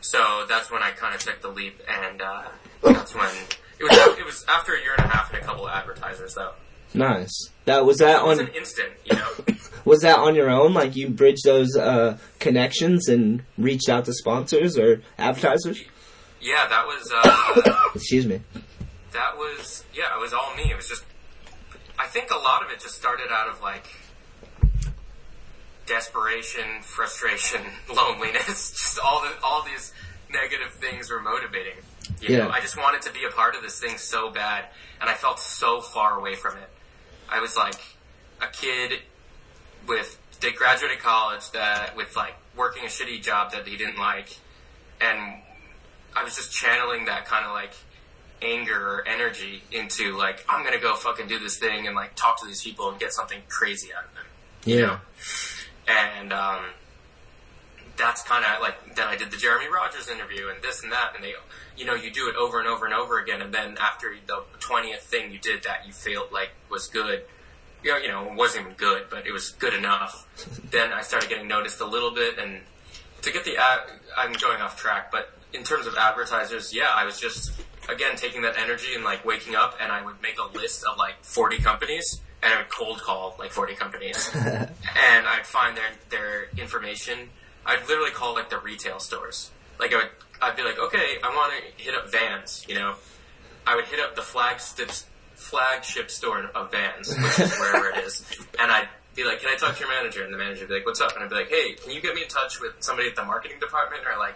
So 0.00 0.46
that's 0.48 0.70
when 0.70 0.82
I 0.82 0.90
kind 0.90 1.14
of 1.14 1.20
took 1.20 1.40
the 1.40 1.48
leap, 1.48 1.80
and 1.88 2.20
uh, 2.22 2.42
that's 2.82 3.14
when, 3.14 3.30
it 3.78 3.82
was, 3.82 4.18
it 4.18 4.24
was 4.24 4.44
after 4.48 4.74
a 4.74 4.80
year 4.80 4.92
and 4.96 5.06
a 5.06 5.08
half 5.08 5.32
and 5.32 5.42
a 5.42 5.44
couple 5.44 5.66
of 5.66 5.72
advertisers, 5.72 6.34
though. 6.34 6.52
Nice. 6.94 7.50
That 7.64 7.84
was 7.84 7.98
that 7.98 8.22
It 8.22 8.26
was 8.26 8.38
on 8.38 8.46
an 8.46 8.54
instant, 8.54 8.92
you 9.04 9.16
know? 9.16 9.28
was 9.84 10.00
that 10.02 10.18
on 10.18 10.34
your 10.34 10.48
own? 10.48 10.72
Like 10.72 10.96
you 10.96 11.08
bridged 11.10 11.44
those 11.44 11.76
uh, 11.76 12.18
connections 12.38 13.08
and 13.08 13.42
reached 13.58 13.88
out 13.88 14.04
to 14.04 14.12
sponsors 14.14 14.78
or 14.78 15.02
advertisers? 15.18 15.82
yeah, 16.40 16.66
that 16.68 16.86
was, 16.86 17.12
uh, 17.12 17.88
Excuse 17.94 18.26
me. 18.26 18.40
that 19.12 19.36
was, 19.36 19.84
yeah, 19.94 20.16
it 20.16 20.20
was 20.20 20.32
all 20.32 20.54
me. 20.56 20.70
It 20.70 20.76
was 20.76 20.88
just, 20.88 21.04
I 21.98 22.06
think 22.06 22.30
a 22.30 22.38
lot 22.38 22.64
of 22.64 22.70
it 22.70 22.80
just 22.80 22.96
started 22.96 23.28
out 23.30 23.48
of 23.48 23.62
like, 23.62 23.86
desperation, 25.86 26.82
frustration, 26.82 27.60
loneliness, 27.94 28.70
just 28.72 28.98
all 28.98 29.22
the, 29.22 29.32
all 29.42 29.64
these 29.64 29.92
negative 30.30 30.72
things 30.74 31.10
were 31.10 31.20
motivating. 31.20 31.76
You 32.20 32.36
know, 32.36 32.46
Yeah. 32.46 32.48
I 32.48 32.60
just 32.60 32.76
wanted 32.76 33.02
to 33.02 33.12
be 33.12 33.24
a 33.24 33.32
part 33.32 33.54
of 33.56 33.62
this 33.62 33.80
thing 33.80 33.96
so 33.96 34.30
bad, 34.30 34.66
and 35.00 35.08
I 35.08 35.14
felt 35.14 35.38
so 35.40 35.80
far 35.80 36.18
away 36.18 36.34
from 36.34 36.56
it. 36.56 36.68
I 37.28 37.40
was 37.40 37.56
like 37.56 37.80
a 38.40 38.46
kid 38.48 39.00
with 39.88 40.18
that 40.40 40.54
graduated 40.54 40.98
college 40.98 41.50
that 41.52 41.96
with 41.96 42.14
like 42.14 42.34
working 42.56 42.84
a 42.84 42.88
shitty 42.88 43.22
job 43.22 43.52
that 43.52 43.66
he 43.66 43.76
didn't 43.76 43.98
like, 43.98 44.36
and 45.00 45.42
I 46.14 46.24
was 46.24 46.36
just 46.36 46.52
channeling 46.52 47.06
that 47.06 47.24
kind 47.26 47.46
of 47.46 47.52
like 47.52 47.72
anger 48.42 48.76
or 48.78 49.08
energy 49.08 49.62
into 49.72 50.16
like 50.16 50.44
I'm 50.48 50.64
gonna 50.64 50.80
go 50.80 50.94
fucking 50.94 51.26
do 51.28 51.38
this 51.38 51.58
thing 51.58 51.86
and 51.86 51.96
like 51.96 52.14
talk 52.16 52.40
to 52.40 52.46
these 52.46 52.62
people 52.62 52.90
and 52.90 52.98
get 53.00 53.12
something 53.12 53.40
crazy 53.48 53.88
out 53.96 54.04
of 54.04 54.14
them. 54.14 54.24
You 54.64 54.76
Yeah. 54.76 54.86
know? 54.86 54.98
And 55.88 56.32
um, 56.32 56.64
that's 57.96 58.22
kind 58.22 58.44
of 58.44 58.60
like 58.60 58.94
then 58.94 59.06
I 59.08 59.16
did 59.16 59.30
the 59.30 59.36
Jeremy 59.36 59.66
Rogers 59.72 60.08
interview 60.08 60.48
and 60.48 60.62
this 60.62 60.82
and 60.82 60.92
that, 60.92 61.12
and 61.14 61.24
they, 61.24 61.32
you 61.76 61.84
know, 61.86 61.94
you 61.94 62.10
do 62.10 62.28
it 62.28 62.36
over 62.36 62.58
and 62.58 62.68
over 62.68 62.84
and 62.84 62.94
over 62.94 63.18
again, 63.20 63.40
and 63.40 63.52
then 63.54 63.76
after 63.80 64.14
the 64.26 64.42
twentieth 64.60 65.02
thing 65.02 65.30
you 65.32 65.38
did 65.38 65.62
that 65.64 65.86
you 65.86 65.92
felt 65.92 66.32
like 66.32 66.50
was 66.70 66.88
good, 66.88 67.22
you 67.82 67.92
know, 67.92 67.98
you 67.98 68.08
know, 68.08 68.26
it 68.30 68.34
wasn't 68.34 68.64
even 68.64 68.76
good, 68.76 69.04
but 69.10 69.26
it 69.26 69.32
was 69.32 69.50
good 69.50 69.72
enough. 69.74 70.26
then 70.70 70.92
I 70.92 71.02
started 71.02 71.28
getting 71.30 71.48
noticed 71.48 71.80
a 71.80 71.86
little 71.86 72.10
bit, 72.10 72.38
and 72.38 72.60
to 73.22 73.32
get 73.32 73.44
the 73.44 73.56
ad, 73.56 73.80
I'm 74.16 74.32
going 74.32 74.60
off 74.60 74.76
track, 74.76 75.10
but 75.10 75.32
in 75.52 75.62
terms 75.64 75.86
of 75.86 75.94
advertisers, 75.96 76.74
yeah, 76.74 76.90
I 76.94 77.04
was 77.06 77.18
just 77.18 77.52
again 77.88 78.16
taking 78.16 78.42
that 78.42 78.58
energy 78.58 78.94
and 78.94 79.04
like 79.04 79.24
waking 79.24 79.54
up, 79.54 79.76
and 79.80 79.90
I 79.92 80.04
would 80.04 80.20
make 80.22 80.38
a 80.38 80.56
list 80.56 80.84
of 80.84 80.98
like 80.98 81.22
40 81.22 81.58
companies, 81.58 82.20
and 82.42 82.52
I 82.52 82.58
would 82.58 82.68
cold 82.68 83.00
call 83.00 83.36
like 83.38 83.50
40 83.50 83.74
companies, 83.74 84.30
and 84.34 85.26
I'd 85.26 85.46
find 85.46 85.76
their 85.76 85.90
their 86.10 86.48
information. 86.56 87.30
I'd 87.64 87.86
literally 87.88 88.10
call 88.10 88.34
like 88.34 88.50
the 88.50 88.58
retail 88.58 89.00
stores. 89.00 89.50
Like 89.78 89.92
I 89.92 89.96
would, 89.96 90.10
I'd 90.40 90.56
be 90.56 90.62
like, 90.62 90.78
okay, 90.78 91.16
I 91.22 91.28
want 91.34 91.52
to 91.52 91.82
hit 91.82 91.94
up 91.94 92.10
Vans. 92.10 92.64
You 92.68 92.76
know, 92.76 92.94
I 93.66 93.74
would 93.74 93.86
hit 93.86 94.00
up 94.00 94.16
the 94.16 94.22
flagship 94.22 94.90
flagship 95.34 96.10
store 96.10 96.44
of 96.54 96.70
Vans, 96.70 97.08
which 97.08 97.40
is 97.40 97.58
wherever 97.58 97.90
it 97.90 98.04
is, 98.04 98.24
and 98.60 98.70
I'd 98.70 98.88
be 99.14 99.24
like, 99.24 99.40
can 99.40 99.50
I 99.50 99.56
talk 99.56 99.74
to 99.74 99.80
your 99.80 99.88
manager? 99.88 100.22
And 100.22 100.32
the 100.32 100.38
manager 100.38 100.62
would 100.62 100.68
be 100.68 100.74
like, 100.74 100.86
what's 100.86 101.00
up? 101.00 101.14
And 101.14 101.24
I'd 101.24 101.30
be 101.30 101.36
like, 101.36 101.48
hey, 101.48 101.72
can 101.72 101.90
you 101.92 102.02
get 102.02 102.14
me 102.14 102.22
in 102.22 102.28
touch 102.28 102.60
with 102.60 102.74
somebody 102.80 103.08
at 103.08 103.16
the 103.16 103.24
marketing 103.24 103.58
department 103.60 104.02
or 104.06 104.18
like. 104.18 104.34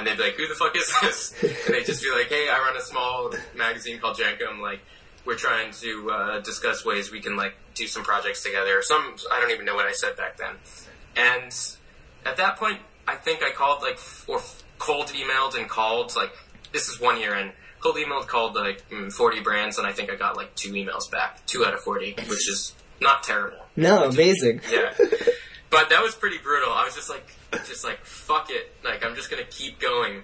And 0.00 0.06
they'd 0.06 0.16
be 0.16 0.22
like, 0.22 0.34
"Who 0.36 0.48
the 0.48 0.54
fuck 0.54 0.74
is 0.74 0.90
this?" 1.02 1.34
And 1.66 1.74
they'd 1.74 1.84
just 1.84 2.02
be 2.02 2.10
like, 2.10 2.28
"Hey, 2.28 2.48
I 2.48 2.58
run 2.58 2.74
a 2.74 2.80
small 2.80 3.34
magazine 3.54 3.98
called 3.98 4.16
Jenkem. 4.16 4.62
Like, 4.62 4.80
we're 5.26 5.36
trying 5.36 5.72
to 5.72 6.10
uh, 6.10 6.40
discuss 6.40 6.86
ways 6.86 7.12
we 7.12 7.20
can 7.20 7.36
like 7.36 7.54
do 7.74 7.86
some 7.86 8.02
projects 8.02 8.42
together. 8.42 8.80
Some 8.80 9.16
I 9.30 9.40
don't 9.40 9.50
even 9.50 9.66
know 9.66 9.74
what 9.74 9.84
I 9.84 9.92
said 9.92 10.16
back 10.16 10.38
then. 10.38 10.54
And 11.16 11.52
at 12.24 12.38
that 12.38 12.56
point, 12.56 12.78
I 13.06 13.16
think 13.16 13.42
I 13.42 13.50
called 13.50 13.82
like 13.82 13.98
or 14.26 14.40
cold 14.78 15.08
emailed 15.08 15.54
and 15.54 15.68
called 15.68 16.16
like 16.16 16.32
this 16.72 16.88
is 16.88 16.98
one 16.98 17.20
year 17.20 17.34
in. 17.34 17.52
Cold 17.80 17.96
emailed 17.96 18.26
called 18.26 18.54
like 18.54 18.88
mm, 18.88 19.12
40 19.12 19.40
brands, 19.40 19.76
and 19.76 19.86
I 19.86 19.92
think 19.92 20.10
I 20.10 20.16
got 20.16 20.34
like 20.34 20.54
two 20.54 20.72
emails 20.72 21.10
back, 21.10 21.44
two 21.44 21.66
out 21.66 21.74
of 21.74 21.80
40, 21.80 22.14
which 22.28 22.48
is 22.48 22.74
not 23.02 23.22
terrible. 23.22 23.58
No, 23.76 24.04
amazing. 24.04 24.62
Yeah. 24.70 24.94
But 25.70 25.90
that 25.90 26.02
was 26.02 26.16
pretty 26.16 26.38
brutal. 26.38 26.72
I 26.72 26.84
was 26.84 26.96
just 26.96 27.08
like, 27.08 27.24
just 27.66 27.84
like, 27.84 28.04
fuck 28.04 28.50
it. 28.50 28.74
Like, 28.84 29.04
I'm 29.04 29.14
just 29.14 29.30
gonna 29.30 29.44
keep 29.44 29.80
going. 29.80 30.22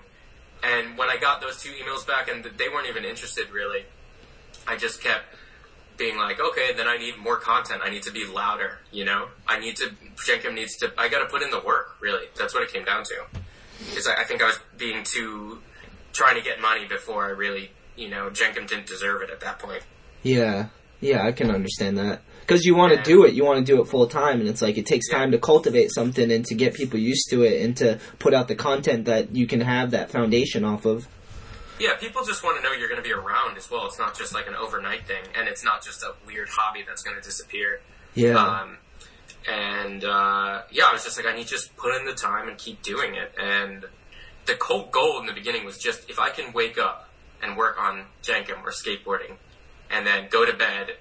And 0.62 0.96
when 0.96 1.08
I 1.08 1.16
got 1.16 1.40
those 1.40 1.62
two 1.62 1.70
emails 1.70 2.06
back, 2.06 2.28
and 2.28 2.44
they 2.44 2.68
weren't 2.68 2.88
even 2.88 3.04
interested 3.04 3.50
really, 3.50 3.84
I 4.66 4.76
just 4.76 5.02
kept 5.02 5.24
being 5.96 6.16
like, 6.16 6.40
okay, 6.40 6.72
then 6.76 6.86
I 6.86 6.98
need 6.98 7.16
more 7.18 7.36
content. 7.36 7.82
I 7.84 7.90
need 7.90 8.02
to 8.02 8.12
be 8.12 8.26
louder, 8.26 8.78
you 8.92 9.04
know? 9.04 9.28
I 9.46 9.58
need 9.58 9.76
to, 9.76 9.90
Jenkem 10.16 10.54
needs 10.54 10.76
to, 10.78 10.92
I 10.98 11.08
gotta 11.08 11.26
put 11.26 11.42
in 11.42 11.50
the 11.50 11.60
work, 11.60 11.96
really. 12.00 12.26
That's 12.36 12.54
what 12.54 12.62
it 12.62 12.72
came 12.72 12.84
down 12.84 13.04
to. 13.04 13.40
Because 13.78 14.06
I, 14.06 14.22
I 14.22 14.24
think 14.24 14.42
I 14.42 14.46
was 14.46 14.58
being 14.76 15.04
too, 15.04 15.62
trying 16.12 16.36
to 16.36 16.42
get 16.42 16.60
money 16.60 16.86
before 16.86 17.24
I 17.24 17.30
really, 17.30 17.70
you 17.96 18.08
know, 18.08 18.30
Jenkem 18.30 18.66
didn't 18.68 18.86
deserve 18.86 19.22
it 19.22 19.30
at 19.30 19.40
that 19.40 19.58
point. 19.58 19.82
Yeah, 20.22 20.66
yeah, 21.00 21.24
I 21.24 21.32
can 21.32 21.50
understand 21.50 21.98
that. 21.98 22.22
Because 22.46 22.64
you 22.64 22.76
want 22.76 22.96
to 22.96 23.02
do 23.02 23.24
it, 23.24 23.34
you 23.34 23.44
want 23.44 23.58
to 23.58 23.64
do 23.64 23.82
it 23.82 23.86
full 23.86 24.06
time, 24.06 24.38
and 24.38 24.48
it's 24.48 24.62
like 24.62 24.78
it 24.78 24.86
takes 24.86 25.08
time 25.08 25.32
to 25.32 25.38
cultivate 25.38 25.90
something 25.92 26.30
and 26.30 26.44
to 26.46 26.54
get 26.54 26.74
people 26.74 27.00
used 27.00 27.28
to 27.30 27.42
it 27.42 27.60
and 27.62 27.76
to 27.78 27.98
put 28.20 28.34
out 28.34 28.46
the 28.46 28.54
content 28.54 29.06
that 29.06 29.34
you 29.34 29.48
can 29.48 29.60
have 29.60 29.90
that 29.90 30.10
foundation 30.10 30.64
off 30.64 30.84
of. 30.84 31.08
Yeah, 31.80 31.96
people 31.96 32.24
just 32.24 32.44
want 32.44 32.56
to 32.56 32.62
know 32.62 32.72
you're 32.72 32.88
going 32.88 33.02
to 33.02 33.06
be 33.06 33.12
around 33.12 33.56
as 33.56 33.68
well. 33.68 33.86
It's 33.86 33.98
not 33.98 34.16
just 34.16 34.32
like 34.32 34.46
an 34.46 34.54
overnight 34.54 35.06
thing, 35.06 35.24
and 35.36 35.48
it's 35.48 35.64
not 35.64 35.84
just 35.84 36.04
a 36.04 36.14
weird 36.24 36.48
hobby 36.48 36.84
that's 36.86 37.02
going 37.02 37.16
to 37.16 37.22
disappear. 37.22 37.80
Yeah. 38.14 38.36
Um, 38.36 38.78
and 39.50 40.04
uh, 40.04 40.62
yeah, 40.70 40.84
I 40.86 40.92
was 40.92 41.02
just 41.02 41.16
like, 41.16 41.26
I 41.26 41.34
need 41.34 41.44
to 41.44 41.50
just 41.50 41.76
put 41.76 41.96
in 41.96 42.06
the 42.06 42.14
time 42.14 42.48
and 42.48 42.56
keep 42.56 42.80
doing 42.82 43.16
it. 43.16 43.34
And 43.38 43.84
the 44.46 44.56
whole 44.60 44.86
goal 44.86 45.18
in 45.20 45.26
the 45.26 45.32
beginning 45.32 45.64
was 45.64 45.78
just 45.78 46.08
if 46.08 46.20
I 46.20 46.30
can 46.30 46.52
wake 46.52 46.78
up 46.78 47.08
and 47.42 47.56
work 47.56 47.76
on 47.78 48.04
Jenkem 48.22 48.62
or 48.64 48.70
skateboarding, 48.70 49.34
and 49.90 50.06
then 50.06 50.28
go 50.30 50.46
to 50.46 50.56
bed 50.56 50.92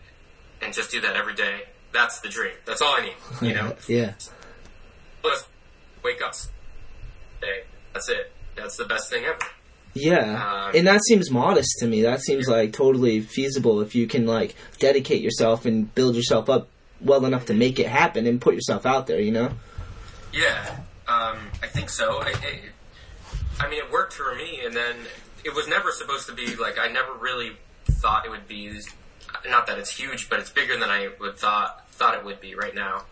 and 0.61 0.73
just 0.73 0.91
do 0.91 1.01
that 1.01 1.15
every 1.15 1.35
day. 1.35 1.61
That's 1.93 2.19
the 2.19 2.29
dream. 2.29 2.53
That's 2.65 2.81
all 2.81 2.95
I 2.95 3.01
need. 3.01 3.47
You 3.47 3.55
know, 3.55 3.75
yeah. 3.87 4.13
Plus, 5.21 5.47
wake 6.03 6.21
up. 6.21 6.33
Day. 7.41 7.63
That's 7.93 8.09
it. 8.09 8.31
That's 8.55 8.77
the 8.77 8.85
best 8.85 9.09
thing 9.09 9.23
ever. 9.25 9.39
Yeah, 9.93 10.65
Um, 10.67 10.75
and 10.75 10.87
that 10.87 11.01
seems 11.05 11.31
modest 11.31 11.79
to 11.79 11.87
me. 11.87 12.01
That 12.01 12.19
seems 12.19 12.49
like 12.49 12.73
totally 12.73 13.21
feasible 13.21 13.79
if 13.79 13.95
you 13.95 14.07
can 14.07 14.27
like 14.27 14.53
dedicate 14.77 15.21
yourself 15.21 15.65
and 15.65 15.93
build 15.95 16.15
yourself 16.17 16.49
up 16.49 16.67
well 16.99 17.25
enough 17.25 17.45
to 17.45 17.53
make 17.53 17.79
it 17.79 17.87
happen 17.87 18.27
and 18.27 18.41
put 18.41 18.55
yourself 18.55 18.85
out 18.85 19.07
there. 19.07 19.21
You 19.21 19.31
know? 19.31 19.51
Yeah, 20.33 20.79
um, 21.07 21.37
I 21.63 21.67
think 21.67 21.89
so. 21.89 22.19
I, 22.21 22.33
I, 22.33 22.59
I 23.61 23.69
mean, 23.69 23.79
it 23.79 23.89
worked 23.89 24.13
for 24.13 24.35
me, 24.35 24.59
and 24.65 24.75
then 24.75 24.97
it 25.45 25.55
was 25.55 25.69
never 25.69 25.91
supposed 25.93 26.27
to 26.27 26.33
be 26.33 26.57
like 26.57 26.77
I 26.77 26.89
never 26.89 27.13
really 27.13 27.53
thought 27.85 28.25
it 28.25 28.31
would 28.31 28.49
be. 28.49 28.81
Not 29.47 29.67
that 29.67 29.77
it's 29.77 29.89
huge, 29.89 30.29
but 30.29 30.39
it's 30.39 30.49
bigger 30.49 30.77
than 30.77 30.89
I 30.89 31.09
would 31.19 31.37
thought 31.37 31.87
thought 31.91 32.15
it 32.15 32.25
would 32.25 32.41
be 32.41 32.55
right 32.55 32.75
now, 32.75 33.03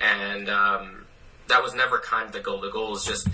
and 0.00 0.48
um, 0.48 1.06
that 1.48 1.62
was 1.62 1.74
never 1.74 1.98
kind 1.98 2.26
of 2.26 2.32
the 2.32 2.40
goal. 2.40 2.60
The 2.60 2.70
goal 2.70 2.96
is 2.96 3.04
just 3.04 3.28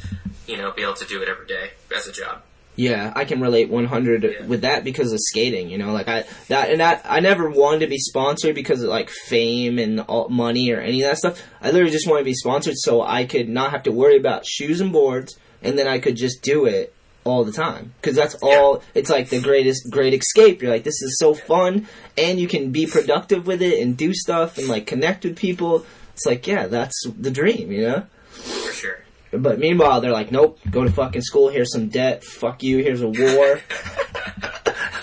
you 0.46 0.57
know 0.57 0.70
be 0.72 0.82
able 0.82 0.94
to 0.94 1.07
do 1.07 1.22
it 1.22 1.28
every 1.28 1.46
day 1.46 1.70
as 1.94 2.07
a 2.07 2.12
job. 2.12 2.42
Yeah, 2.76 3.12
I 3.16 3.24
can 3.24 3.40
relate 3.40 3.70
100 3.70 4.46
with 4.46 4.61
that 4.61 4.84
because 4.84 5.12
of 5.12 5.18
skating. 5.20 5.68
You 5.68 5.78
know, 5.78 5.92
like 5.92 6.07
I 6.07 6.24
that 6.46 6.70
and 6.70 6.80
that 6.80 7.05
I 7.05 7.18
never 7.18 7.51
wanted 7.51 7.80
to 7.80 7.86
be 7.88 7.99
sponsored 7.99 8.55
because 8.55 8.82
of 8.82 8.88
like 8.88 9.11
fame 9.11 9.80
and 9.80 10.01
all, 10.03 10.28
money 10.28 10.70
or 10.70 10.80
any 10.80 11.03
of 11.03 11.09
that 11.09 11.18
stuff. 11.18 11.42
I 11.61 11.72
literally 11.72 11.90
just 11.90 12.07
wanted 12.07 12.20
to 12.20 12.26
be 12.26 12.34
sponsored 12.34 12.76
so 12.76 13.03
I 13.03 13.24
could 13.24 13.49
not 13.49 13.72
have 13.72 13.82
to 13.84 13.92
worry 13.92 14.16
about 14.16 14.46
shoes 14.46 14.80
and 14.80 14.92
boards, 14.92 15.36
and 15.61 15.76
then 15.76 15.88
I 15.88 15.99
could 15.99 16.14
just 16.14 16.42
do 16.42 16.66
it 16.66 16.94
all 17.25 17.45
the 17.45 17.53
time 17.53 17.93
because 18.01 18.16
that's 18.16 18.35
all. 18.43 18.83
It's 18.95 19.11
like 19.11 19.29
the 19.29 19.41
greatest 19.41 19.91
great 19.91 20.14
escape. 20.14 20.62
You're 20.62 20.71
like, 20.71 20.85
this 20.85 21.03
is 21.03 21.16
so 21.19 21.35
fun, 21.35 21.87
and 22.16 22.39
you 22.39 22.49
can 22.49 22.71
be 22.71 22.87
productive 22.87 23.47
with 23.47 23.62
it 23.62 23.81
and 23.81 23.97
do 23.97 24.14
stuff 24.14 24.59
and 24.59 24.69
like 24.69 24.87
connect 24.87 25.25
with 25.25 25.37
people. 25.37 25.85
It's 26.14 26.27
like, 26.27 26.47
yeah, 26.47 26.66
that's 26.66 27.01
the 27.19 27.31
dream. 27.31 27.71
You 27.71 27.83
know. 27.83 28.07
For 28.31 28.73
sure. 28.73 28.99
But 29.31 29.59
meanwhile, 29.59 30.01
they're 30.01 30.12
like, 30.12 30.33
nope, 30.33 30.59
go 30.71 30.85
to 30.85 30.91
fucking 30.91 31.23
school. 31.23 31.49
Here's 31.51 31.73
some 31.73 31.89
debt. 31.89 32.25
Fuck 32.25 32.62
you. 32.62 32.79
Here's 32.79 33.03
a 33.03 33.09
war. 33.09 33.61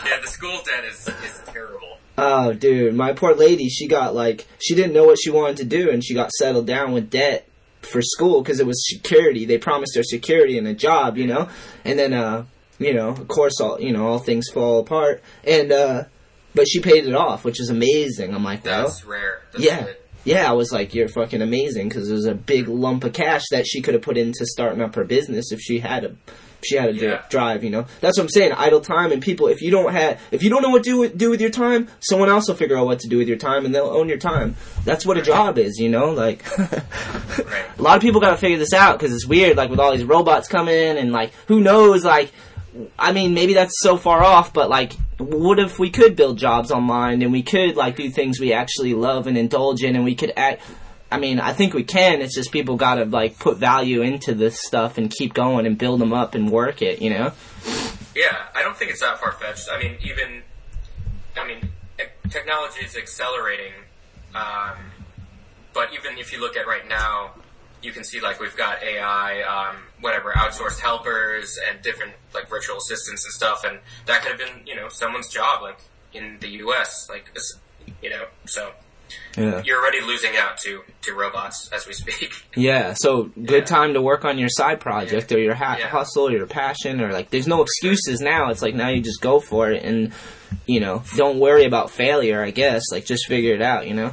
Yeah, 0.05 0.21
the 0.21 0.27
school 0.27 0.59
debt 0.63 0.85
is 0.85 1.07
is 1.07 1.41
terrible. 1.47 1.97
oh, 2.17 2.53
dude, 2.53 2.93
my 2.95 3.13
poor 3.13 3.33
lady. 3.33 3.69
She 3.69 3.87
got 3.87 4.13
like, 4.13 4.47
she 4.59 4.75
didn't 4.75 4.93
know 4.93 5.05
what 5.05 5.17
she 5.21 5.31
wanted 5.31 5.57
to 5.57 5.65
do, 5.65 5.89
and 5.89 6.03
she 6.03 6.13
got 6.13 6.31
settled 6.31 6.67
down 6.67 6.91
with 6.91 7.09
debt 7.09 7.47
for 7.85 8.01
school 8.01 8.41
because 8.41 8.59
it 8.59 8.65
was 8.65 8.87
security. 8.87 9.45
They 9.45 9.57
promised 9.57 9.95
her 9.95 10.03
security 10.03 10.57
and 10.57 10.67
a 10.67 10.73
job, 10.73 11.17
you 11.17 11.27
know. 11.27 11.49
And 11.83 11.97
then, 11.97 12.13
uh, 12.13 12.45
you 12.79 12.93
know, 12.93 13.09
of 13.09 13.27
course, 13.27 13.59
all 13.61 13.79
you 13.79 13.93
know, 13.93 14.07
all 14.07 14.19
things 14.19 14.49
fall 14.53 14.79
apart. 14.79 15.23
And 15.43 15.71
uh, 15.71 16.03
but 16.53 16.67
she 16.67 16.79
paid 16.79 17.05
it 17.05 17.13
off, 17.13 17.43
which 17.43 17.59
is 17.59 17.69
amazing. 17.69 18.33
I'm 18.33 18.43
like, 18.43 18.65
well, 18.65 18.83
That's 18.83 19.05
rare. 19.05 19.41
That's 19.51 19.63
yeah. 19.63 19.83
good. 19.83 19.97
Yeah, 20.23 20.49
I 20.49 20.53
was 20.53 20.71
like, 20.71 20.95
you're 20.95 21.07
fucking 21.07 21.43
amazing 21.43 21.87
because 21.87 22.09
it 22.09 22.13
was 22.13 22.25
a 22.25 22.33
big 22.33 22.67
lump 22.67 23.03
of 23.03 23.13
cash 23.13 23.43
that 23.51 23.67
she 23.67 23.81
could 23.81 23.93
have 23.93 24.01
put 24.01 24.17
into 24.17 24.43
starting 24.47 24.81
up 24.81 24.95
her 24.95 25.03
business 25.03 25.51
if 25.51 25.59
she 25.61 25.79
had 25.79 26.03
a, 26.03 26.15
she 26.65 26.75
had 26.75 26.89
a 26.89 26.93
Yeah. 26.93 27.21
drive. 27.29 27.63
You 27.63 27.69
know, 27.69 27.85
that's 28.01 28.17
what 28.17 28.23
I'm 28.23 28.29
saying. 28.29 28.51
Idle 28.53 28.81
time 28.81 29.11
and 29.11 29.21
people. 29.21 29.47
If 29.47 29.61
you 29.61 29.71
don't 29.71 29.91
have, 29.91 30.19
if 30.31 30.43
you 30.43 30.49
don't 30.49 30.61
know 30.61 30.69
what 30.69 30.83
to 30.83 30.89
do 30.89 30.97
with, 30.97 31.17
do 31.17 31.29
with 31.29 31.41
your 31.41 31.49
time, 31.49 31.87
someone 31.99 32.29
else 32.29 32.47
will 32.47 32.55
figure 32.55 32.77
out 32.77 32.85
what 32.85 32.99
to 33.01 33.07
do 33.07 33.17
with 33.17 33.27
your 33.27 33.37
time 33.37 33.65
and 33.65 33.73
they'll 33.73 33.85
own 33.87 34.09
your 34.09 34.17
time. 34.17 34.55
That's 34.83 35.05
what 35.05 35.17
a 35.17 35.21
job 35.21 35.57
is. 35.57 35.77
You 35.79 35.89
know, 35.89 36.11
like 36.11 36.43
a 36.57 36.83
lot 37.77 37.95
of 37.95 38.01
people 38.01 38.21
got 38.21 38.31
to 38.31 38.37
figure 38.37 38.57
this 38.57 38.73
out 38.73 38.97
because 38.99 39.13
it's 39.13 39.25
weird. 39.25 39.57
Like 39.57 39.69
with 39.69 39.79
all 39.79 39.91
these 39.91 40.03
robots 40.05 40.47
coming 40.47 40.75
in 40.75 40.97
and 40.97 41.11
like 41.11 41.31
who 41.47 41.61
knows, 41.61 42.03
like. 42.03 42.31
I 42.99 43.13
mean, 43.13 43.33
maybe 43.33 43.53
that's 43.53 43.71
so 43.79 43.95
far 43.95 44.21
off, 44.21 44.51
but 44.51 44.69
like, 44.69 44.97
what 45.17 45.59
if 45.59 45.79
we 45.79 45.89
could 45.89 46.17
build 46.17 46.37
jobs 46.37 46.71
online 46.71 47.21
and 47.21 47.31
we 47.31 47.41
could 47.41 47.77
like 47.77 47.95
do 47.95 48.09
things 48.09 48.37
we 48.37 48.51
actually 48.51 48.93
love 48.93 49.27
and 49.27 49.37
indulge 49.37 49.81
in, 49.81 49.95
and 49.95 50.03
we 50.03 50.13
could 50.13 50.33
act. 50.35 50.61
I 51.11 51.19
mean, 51.19 51.39
I 51.39 51.53
think 51.53 51.73
we 51.73 51.83
can. 51.83 52.21
It's 52.21 52.35
just 52.35 52.51
people 52.51 52.75
got 52.75 52.95
to 52.95 53.05
like 53.05 53.37
put 53.39 53.57
value 53.57 54.01
into 54.01 54.33
this 54.33 54.59
stuff 54.59 54.97
and 54.97 55.09
keep 55.11 55.33
going 55.33 55.65
and 55.65 55.77
build 55.77 56.01
them 56.01 56.13
up 56.13 56.35
and 56.35 56.49
work 56.49 56.81
it. 56.81 57.01
You 57.01 57.11
know? 57.11 57.31
Yeah, 58.15 58.37
I 58.55 58.63
don't 58.63 58.75
think 58.75 58.91
it's 58.91 59.01
that 59.01 59.19
far 59.19 59.33
fetched. 59.33 59.67
I 59.71 59.77
mean, 59.81 59.97
even, 60.01 60.41
I 61.37 61.47
mean, 61.47 61.69
technology 62.29 62.85
is 62.85 62.95
accelerating, 62.95 63.73
um, 64.33 64.77
but 65.73 65.89
even 65.93 66.17
if 66.17 66.31
you 66.31 66.39
look 66.39 66.55
at 66.57 66.65
right 66.65 66.87
now, 66.87 67.31
you 67.81 67.91
can 67.91 68.03
see 68.03 68.19
like 68.19 68.39
we've 68.39 68.55
got 68.55 68.81
AI, 68.81 69.41
um, 69.43 69.75
whatever, 70.01 70.31
outsourced 70.31 70.79
helpers 70.79 71.59
and 71.69 71.81
different 71.81 72.13
like 72.33 72.49
virtual 72.49 72.77
assistants 72.77 73.25
and 73.25 73.33
stuff, 73.33 73.63
and 73.63 73.79
that 74.05 74.21
could 74.21 74.31
have 74.31 74.39
been, 74.39 74.65
you 74.65 74.75
know, 74.75 74.89
someone's 74.89 75.29
job, 75.29 75.61
like 75.61 75.79
in 76.13 76.37
the 76.39 76.47
U.S., 76.47 77.07
like, 77.09 77.29
you 78.01 78.09
know, 78.09 78.25
so 78.45 78.71
Yeah. 79.37 79.61
you're 79.65 79.79
already 79.79 80.01
losing 80.01 80.31
out 80.37 80.57
to 80.59 80.81
to 81.01 81.13
robots 81.13 81.69
as 81.73 81.85
we 81.87 81.93
speak. 81.93 82.31
Yeah. 82.55 82.93
So 82.93 83.23
good 83.23 83.65
time 83.65 83.93
to 83.95 84.01
work 84.01 84.23
on 84.23 84.37
your 84.37 84.47
side 84.49 84.79
project 84.79 85.31
or 85.31 85.39
your 85.39 85.55
ha- 85.55 85.77
hustle 85.81 86.27
or 86.27 86.31
your 86.31 86.47
passion 86.47 87.01
or 87.01 87.11
like. 87.11 87.29
There's 87.29 87.47
no 87.47 87.61
excuses 87.61 88.21
now. 88.21 88.49
It's 88.49 88.61
like 88.61 88.75
now 88.75 88.87
you 88.89 89.01
just 89.01 89.19
go 89.21 89.39
for 89.41 89.71
it 89.71 89.83
and 89.83 90.13
you 90.65 90.79
know 90.79 91.03
don't 91.17 91.39
worry 91.39 91.65
about 91.65 91.91
failure. 91.91 92.41
I 92.41 92.51
guess 92.51 92.83
like 92.91 93.05
just 93.05 93.27
figure 93.27 93.53
it 93.53 93.61
out. 93.61 93.87
You 93.87 93.93
know. 93.93 94.11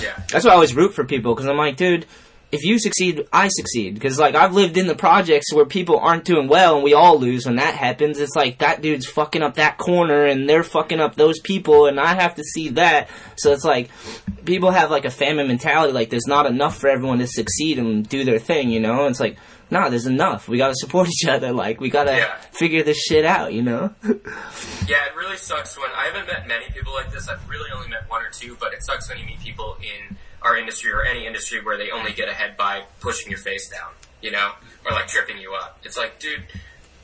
Yeah. 0.00 0.22
That's 0.30 0.44
why 0.44 0.52
I 0.52 0.54
always 0.54 0.74
root 0.76 0.94
for 0.94 1.04
people 1.04 1.34
because 1.34 1.48
I'm 1.48 1.56
like, 1.56 1.76
dude, 1.76 2.06
if 2.52 2.62
you 2.64 2.78
succeed, 2.78 3.26
I 3.32 3.48
succeed. 3.48 3.94
Because 3.94 4.18
like 4.18 4.34
I've 4.34 4.52
lived 4.54 4.76
in 4.76 4.86
the 4.86 4.94
projects 4.94 5.52
where 5.52 5.64
people 5.64 5.98
aren't 5.98 6.24
doing 6.24 6.48
well 6.48 6.74
and 6.76 6.84
we 6.84 6.92
all 6.94 7.18
lose 7.18 7.46
when 7.46 7.56
that 7.56 7.74
happens. 7.74 8.18
It's 8.20 8.36
like 8.36 8.58
that 8.58 8.82
dude's 8.82 9.06
fucking 9.06 9.42
up 9.42 9.54
that 9.54 9.78
corner 9.78 10.26
and 10.26 10.48
they're 10.48 10.62
fucking 10.62 11.00
up 11.00 11.16
those 11.16 11.40
people 11.40 11.86
and 11.86 11.98
I 11.98 12.14
have 12.14 12.34
to 12.36 12.42
see 12.44 12.68
that. 12.70 13.08
So 13.36 13.52
it's 13.52 13.64
like 13.64 13.90
people 14.44 14.70
have 14.70 14.90
like 14.90 15.06
a 15.06 15.10
famine 15.10 15.48
mentality. 15.48 15.92
Like 15.94 16.10
there's 16.10 16.26
not 16.28 16.46
enough 16.46 16.78
for 16.78 16.88
everyone 16.88 17.18
to 17.20 17.26
succeed 17.26 17.78
and 17.78 18.08
do 18.08 18.22
their 18.24 18.38
thing. 18.38 18.70
You 18.70 18.80
know? 18.80 19.06
It's 19.06 19.20
like. 19.20 19.38
Nah, 19.70 19.88
there's 19.88 20.04
enough. 20.04 20.48
We 20.48 20.58
gotta 20.58 20.74
support 20.76 21.08
each 21.22 21.26
other. 21.26 21.50
Like, 21.50 21.80
we 21.80 21.88
gotta 21.88 22.12
Yeah. 22.14 22.36
figure 22.50 22.82
this 22.82 22.98
shit 22.98 23.24
out, 23.24 23.54
you 23.54 23.62
know? 23.62 23.94
Yeah, 24.86 24.96
it 25.06 25.16
really 25.16 25.38
sucks 25.38 25.78
when 25.78 25.88
I 25.96 26.06
haven't 26.12 26.26
met 26.26 26.46
many 26.46 26.66
people 26.74 26.92
like 26.92 27.10
this. 27.10 27.26
I've 27.28 27.48
really 27.48 27.70
only 27.74 27.88
met 27.88 28.06
one 28.10 28.20
or 28.22 28.28
two, 28.30 28.54
but 28.60 28.74
it 28.74 28.82
sucks 28.84 29.08
when 29.08 29.18
you 29.18 29.24
meet 29.24 29.40
people 29.40 29.78
in 29.80 30.16
our 30.44 30.56
industry 30.56 30.92
or 30.92 31.04
any 31.04 31.26
industry 31.26 31.62
where 31.62 31.76
they 31.76 31.90
only 31.90 32.12
get 32.12 32.28
ahead 32.28 32.56
by 32.56 32.84
pushing 33.00 33.30
your 33.30 33.38
face 33.38 33.68
down, 33.68 33.90
you 34.20 34.30
know, 34.30 34.52
or 34.84 34.92
like 34.92 35.08
tripping 35.08 35.38
you 35.38 35.54
up. 35.54 35.78
It's 35.84 35.96
like, 35.96 36.18
dude, 36.18 36.42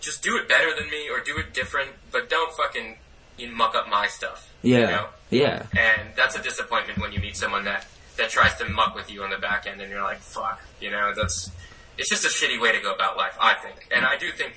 just 0.01 0.23
do 0.23 0.37
it 0.37 0.49
better 0.49 0.75
than 0.79 0.91
me 0.91 1.09
or 1.09 1.21
do 1.21 1.37
it 1.39 1.53
different, 1.53 1.91
but 2.13 2.29
don't 2.31 2.55
fucking 2.57 2.97
you 3.37 3.51
muck 3.51 3.75
up 3.75 3.89
my 3.89 4.07
stuff. 4.07 4.53
Yeah. 4.63 4.79
You 4.79 4.87
know? 4.87 5.07
Yeah. 5.31 5.67
And 5.77 6.09
that's 6.17 6.37
a 6.37 6.43
disappointment 6.43 6.99
when 6.99 7.13
you 7.13 7.21
meet 7.21 7.37
someone 7.37 7.65
that 7.65 7.87
that 8.17 8.31
tries 8.31 8.55
to 8.57 8.69
muck 8.69 8.95
with 8.95 9.11
you 9.11 9.23
on 9.23 9.31
the 9.31 9.39
back 9.39 9.67
end, 9.67 9.81
and 9.81 9.91
you're 9.91 10.03
like, 10.03 10.19
fuck, 10.19 10.61
you 10.81 10.91
know, 10.91 11.13
that's 11.17 11.51
it's 11.97 12.11
just 12.11 12.25
a 12.25 12.29
shitty 12.29 12.61
way 12.61 12.73
to 12.73 12.81
go 12.81 12.93
about 12.93 13.17
life, 13.17 13.37
I 13.41 13.55
think. 13.55 13.89
And 13.95 14.05
I 14.05 14.17
do 14.17 14.31
think 14.33 14.55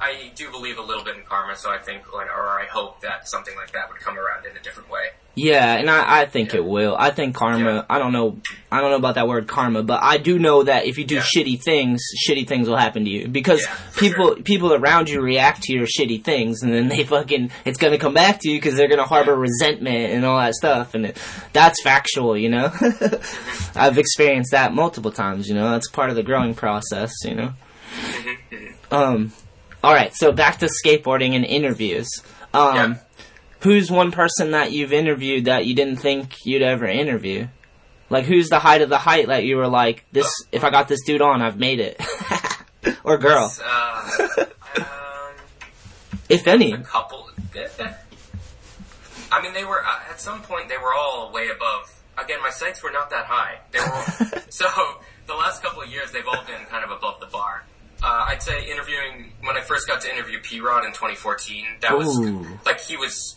I 0.00 0.30
do 0.34 0.50
believe 0.50 0.78
a 0.78 0.82
little 0.82 1.04
bit 1.04 1.16
in 1.16 1.22
karma, 1.22 1.56
so 1.56 1.70
I 1.70 1.78
think, 1.78 2.12
or 2.12 2.22
I 2.22 2.66
hope 2.70 3.00
that 3.00 3.28
something 3.28 3.54
like 3.56 3.72
that 3.72 3.88
would 3.90 4.00
come 4.00 4.18
around 4.18 4.46
in 4.46 4.56
a 4.56 4.60
different 4.60 4.90
way. 4.90 5.08
Yeah, 5.36 5.76
and 5.76 5.88
I, 5.88 6.22
I 6.22 6.26
think 6.26 6.54
it 6.54 6.64
will. 6.64 6.96
I 6.98 7.10
think 7.10 7.36
karma. 7.36 7.86
I 7.88 7.98
don't 7.98 8.12
know. 8.12 8.38
I 8.70 8.80
don't 8.80 8.90
know 8.90 8.96
about 8.96 9.14
that 9.14 9.28
word 9.28 9.46
karma, 9.46 9.82
but 9.82 10.02
I 10.02 10.18
do 10.18 10.38
know 10.38 10.64
that 10.64 10.86
if 10.86 10.98
you 10.98 11.04
do 11.04 11.18
shitty 11.18 11.62
things, 11.62 12.02
shitty 12.28 12.48
things 12.48 12.68
will 12.68 12.76
happen 12.76 13.04
to 13.04 13.10
you 13.10 13.28
because 13.28 13.64
people 13.96 14.36
people 14.36 14.74
around 14.74 15.08
you 15.08 15.20
react 15.20 15.62
to 15.62 15.72
your 15.72 15.86
shitty 15.86 16.24
things, 16.24 16.62
and 16.62 16.72
then 16.72 16.88
they 16.88 17.04
fucking 17.04 17.52
it's 17.64 17.78
gonna 17.78 17.98
come 17.98 18.12
back 18.12 18.40
to 18.40 18.50
you 18.50 18.58
because 18.58 18.76
they're 18.76 18.88
gonna 18.88 19.04
harbor 19.06 19.34
resentment 19.36 20.12
and 20.12 20.24
all 20.24 20.38
that 20.38 20.54
stuff, 20.54 20.94
and 20.94 21.06
it, 21.06 21.22
that's 21.52 21.80
factual, 21.82 22.36
you 22.36 22.48
know. 22.48 22.72
I've 23.76 23.98
experienced 23.98 24.50
that 24.50 24.74
multiple 24.74 25.12
times. 25.12 25.48
You 25.48 25.54
know, 25.54 25.70
that's 25.70 25.88
part 25.88 26.10
of 26.10 26.16
the 26.16 26.24
growing 26.24 26.54
process. 26.54 27.12
You 27.24 27.34
know. 27.36 27.52
Um. 28.90 29.32
All 29.82 29.94
right, 29.94 30.14
so 30.14 30.32
back 30.32 30.58
to 30.58 30.66
skateboarding 30.84 31.34
and 31.34 31.44
interviews. 31.44 32.08
Um, 32.52 32.98
who's 33.60 33.90
one 33.90 34.12
person 34.12 34.50
that 34.50 34.72
you've 34.72 34.92
interviewed 34.92 35.46
that 35.46 35.66
you 35.66 35.74
didn't 35.74 35.96
think 35.96 36.34
you'd 36.44 36.62
ever 36.62 36.86
interview? 36.86 37.48
Like, 38.10 38.24
who's 38.24 38.48
the 38.48 38.58
height 38.58 38.82
of 38.82 38.88
the 38.90 38.98
height 38.98 39.28
that 39.28 39.44
you 39.44 39.56
were 39.56 39.68
like, 39.68 40.04
this? 40.12 40.28
If 40.52 40.64
I 40.64 40.70
got 40.70 40.88
this 40.88 41.00
dude 41.06 41.22
on, 41.22 41.40
I've 41.40 41.58
made 41.58 41.80
it, 41.80 42.00
or 43.04 43.16
girl, 43.18 43.52
Uh, 43.64 44.44
if 46.28 46.46
any. 46.46 46.72
a 46.72 46.78
couple. 46.78 47.28
I 49.32 49.40
mean, 49.42 49.54
they 49.54 49.64
were 49.64 49.80
uh, 49.84 50.10
at 50.10 50.20
some 50.20 50.42
point 50.42 50.68
they 50.68 50.76
were 50.76 50.92
all 50.92 51.30
way 51.32 51.48
above. 51.54 51.94
Again, 52.22 52.42
my 52.42 52.50
sights 52.50 52.82
were 52.82 52.90
not 52.90 53.10
that 53.10 53.26
high. 53.26 53.58
They 53.70 53.78
were 53.78 53.86
all, 53.92 54.42
so 54.50 54.66
the 55.26 55.34
last 55.34 55.62
couple 55.62 55.82
of 55.82 55.88
years 55.88 56.10
they've 56.10 56.26
all 56.26 56.44
been 56.46 56.64
kind 56.68 56.84
of 56.84 56.90
above 56.90 57.20
the 57.20 57.26
bar. 57.26 57.64
Uh, 58.02 58.26
I'd 58.28 58.42
say 58.42 58.70
interviewing 58.70 59.32
when 59.42 59.56
I 59.56 59.60
first 59.60 59.86
got 59.86 60.00
to 60.02 60.12
interview 60.12 60.38
P 60.42 60.60
Rod 60.60 60.84
in 60.84 60.90
2014. 60.92 61.64
That 61.80 61.96
was 61.96 62.18
like 62.64 62.80
he 62.80 62.96
was 62.96 63.36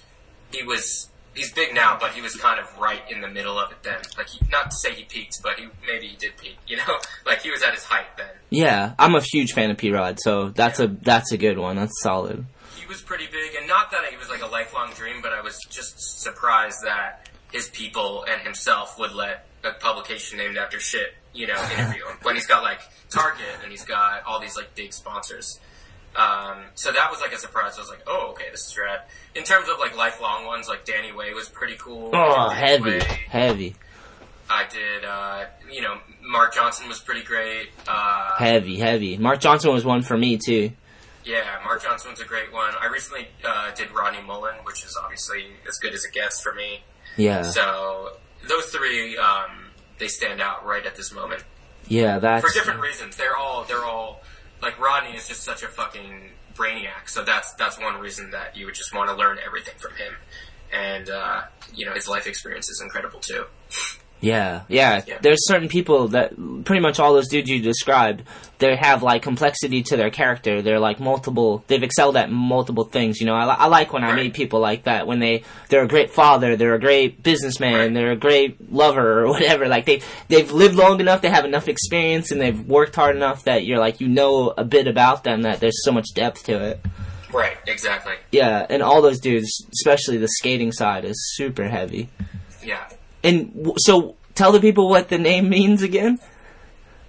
he 0.51 0.64
was 0.64 1.09
he's 1.36 1.51
big 1.51 1.74
now, 1.74 1.97
but 1.99 2.11
he 2.11 2.22
was 2.22 2.36
kind 2.36 2.59
of 2.59 2.78
right 2.80 3.01
in 3.11 3.22
the 3.22 3.28
middle 3.28 3.59
of 3.59 3.72
it 3.72 3.78
then. 3.84 3.99
Like 4.18 4.30
he, 4.30 4.39
not 4.49 4.72
to 4.72 4.78
say 4.78 4.93
he 4.93 5.03
peaked, 5.03 5.41
but 5.43 5.59
he 5.59 5.68
maybe 5.86 6.07
he 6.07 6.16
did 6.16 6.38
peak. 6.38 6.57
You 6.68 6.78
know, 6.78 6.97
like 7.26 7.41
he 7.41 7.51
was 7.51 7.61
at 7.61 7.74
his 7.74 7.84
height 7.84 8.16
then. 8.18 8.28
Yeah, 8.49 8.93
I'm 8.97 9.16
a 9.16 9.22
huge 9.22 9.51
fan 9.53 9.70
of 9.70 9.78
P 9.78 9.91
Rod, 9.91 10.18
so 10.22 10.49
that's 10.49 10.80
a 10.80 10.88
that's 10.88 11.32
a 11.32 11.38
good 11.38 11.57
one. 11.57 11.76
That's 11.76 12.01
solid. 12.01 12.45
he 12.80 12.86
was 12.88 13.01
pretty 13.01 13.26
big, 13.28 13.55
and 13.57 13.68
not 13.68 13.91
that 13.91 14.03
it 14.11 14.18
was 14.18 14.30
like 14.30 14.41
a 14.41 14.47
lifelong 14.47 14.91
dream, 14.93 15.18
but 15.22 15.34
I 15.34 15.41
was 15.41 15.57
just 15.70 16.22
surprised 16.22 16.78
that 16.84 17.30
his 17.51 17.70
people 17.70 18.26
and 18.30 18.41
himself 18.41 18.97
would 18.97 19.14
let 19.14 19.45
a 19.64 19.72
publication 19.74 20.38
named 20.39 20.57
after 20.57 20.80
shit, 20.80 21.14
you 21.34 21.48
know, 21.48 21.56
interview 21.74 22.06
him 22.06 22.18
when 22.24 22.36
he's 22.36 22.48
got 22.48 22.64
like 22.64 22.80
Target 23.10 23.46
and 23.64 23.72
he's 23.72 23.86
got 23.86 24.24
all 24.26 24.40
these 24.40 24.56
like 24.56 24.76
big 24.76 24.94
sponsors. 24.94 25.60
Um, 26.16 26.66
so 26.76 26.92
that 26.92 27.10
was 27.10 27.22
like 27.22 27.34
a 27.34 27.38
surprise. 27.40 27.74
I 27.78 27.82
was 27.82 27.90
like, 27.90 28.04
oh, 28.06 28.30
okay, 28.32 28.46
this 28.52 28.68
is 28.68 28.78
rad. 28.78 29.02
In 29.36 29.44
terms 29.44 29.68
of 29.68 29.80
like 29.80 29.98
lifelong 29.98 30.46
ones, 30.46 30.68
like 30.68 30.86
Danny 30.86 31.12
Way 31.12 31.34
was 31.34 31.50
pretty 31.50 31.76
cool. 31.76 32.12
Oh, 32.14 32.50
heavy, 32.50 32.84
Way. 32.84 33.00
heavy, 33.28 33.76
I 34.50 34.66
did, 34.68 35.04
uh, 35.06 35.46
you 35.72 35.82
know, 35.82 35.98
Mark 36.22 36.54
Johnson 36.54 36.88
was 36.88 37.00
pretty 37.00 37.24
great. 37.24 37.70
Uh, 37.88 38.36
heavy, 38.38 38.78
heavy. 38.78 39.18
Mark 39.18 39.40
Johnson 39.40 39.74
was 39.74 39.84
one 39.84 40.04
for 40.04 40.18
me 40.18 40.38
too. 40.38 40.72
Yeah, 41.26 41.60
Mark 41.64 41.82
Johnson 41.82 42.12
was 42.12 42.20
a 42.20 42.26
great 42.26 42.52
one. 42.52 42.74
I 42.80 42.88
recently 42.88 43.28
uh, 43.44 43.72
did 43.72 43.92
Rodney 43.92 44.22
Mullen, 44.22 44.56
which 44.64 44.84
is 44.84 44.98
obviously 45.02 45.46
as 45.68 45.78
good 45.80 45.94
as 45.94 46.04
it 46.04 46.14
gets 46.14 46.42
for 46.42 46.54
me. 46.54 46.82
Yeah. 47.18 47.44
So 47.44 48.18
those 48.48 48.66
three, 48.66 49.18
um, 49.18 49.62
they 50.04 50.10
stand 50.10 50.41
out 50.41 50.66
right 50.66 50.86
at 50.86 50.95
this 50.97 51.14
moment 51.14 51.41
Yeah, 51.88 52.20
that's 52.20 52.45
for 52.45 52.54
different 52.54 52.82
reasons. 52.82 53.16
They're 53.16 53.38
all 53.38 53.64
they're 53.64 53.86
all 53.86 54.22
like 54.62 54.78
Rodney 54.80 55.16
is 55.16 55.28
just 55.30 55.43
such 55.43 55.64
a 55.64 55.68
fucking 55.68 56.32
brainiac. 56.56 57.08
So 57.08 57.24
that's 57.24 57.54
that's 57.54 57.80
one 57.80 57.99
reason 57.99 58.32
that 58.32 58.58
you 58.58 58.66
would 58.66 58.76
just 58.76 58.93
want 58.93 59.10
to 59.10 59.16
learn 59.16 59.38
everything 59.45 59.76
from 59.78 59.93
him. 59.95 60.14
And 60.74 61.10
uh, 61.10 61.43
you 61.74 61.86
know 61.86 61.93
his 61.93 62.08
life 62.10 62.28
experience 62.28 62.70
is 62.70 62.82
incredible 62.82 63.22
too. 63.22 63.45
Yeah, 64.24 64.61
yeah, 64.69 65.01
Yeah. 65.05 65.17
There's 65.21 65.45
certain 65.47 65.67
people 65.67 66.07
that 66.09 66.34
pretty 66.63 66.80
much 66.80 66.97
all 66.97 67.13
those 67.13 67.28
dudes 67.28 67.49
you 67.49 67.61
described, 67.61 68.24
they 68.59 68.78
have 68.78 69.03
like 69.03 69.21
complexity 69.21 69.84
to 69.84 69.97
their 69.97 70.09
character. 70.09 70.61
They're 70.61 70.80
like 70.80 71.01
multiple. 71.01 71.65
They've 71.67 71.84
excelled 71.84 72.15
at 72.15 72.32
multiple 72.32 72.86
things. 72.86 73.19
You 73.19 73.26
know, 73.26 73.36
I, 73.36 73.43
I 73.45 73.65
like 73.65 73.91
when 73.91 74.05
I 74.05 74.15
meet 74.15 74.34
people 74.34 74.61
like 74.61 74.84
that. 74.84 75.07
When 75.07 75.19
they 75.19 75.43
they're 75.67 75.84
a 75.84 75.89
great 75.89 76.09
father, 76.09 76.55
they're 76.55 76.74
a 76.74 76.80
great 76.80 77.21
businessman, 77.21 77.91
they're 77.91 78.13
a 78.13 78.15
great 78.15 78.71
lover 78.71 79.24
or 79.24 79.28
whatever. 79.34 79.67
Like 79.67 79.86
they 79.86 80.01
they've 80.30 80.49
lived 80.49 80.76
long 80.76 81.01
enough, 81.01 81.21
they 81.21 81.30
have 81.30 81.43
enough 81.43 81.67
experience, 81.67 82.32
and 82.32 82.39
they've 82.39 82.59
worked 82.65 82.95
hard 82.95 83.17
enough 83.17 83.43
that 83.43 83.65
you're 83.65 83.80
like 83.80 83.99
you 83.99 84.07
know 84.07 84.53
a 84.57 84.63
bit 84.63 84.88
about 84.88 85.26
them 85.26 85.41
that 85.41 85.59
there's 85.59 85.84
so 85.84 85.91
much 85.91 86.07
depth 86.15 86.45
to 86.45 86.63
it. 86.63 86.80
Right, 87.34 87.57
exactly. 87.67 88.13
Yeah, 88.32 88.65
and 88.69 88.82
all 88.82 89.01
those 89.01 89.19
dudes, 89.19 89.49
especially 89.74 90.17
the 90.17 90.28
skating 90.28 90.71
side, 90.71 91.03
is 91.03 91.17
super 91.36 91.67
heavy. 91.67 92.09
Yeah. 92.63 92.88
And 93.24 93.53
w- 93.53 93.76
so, 93.78 94.15
tell 94.36 94.51
the 94.51 94.59
people 94.59 94.89
what 94.89 95.09
the 95.09 95.17
name 95.17 95.49
means 95.49 95.82
again. 95.82 96.19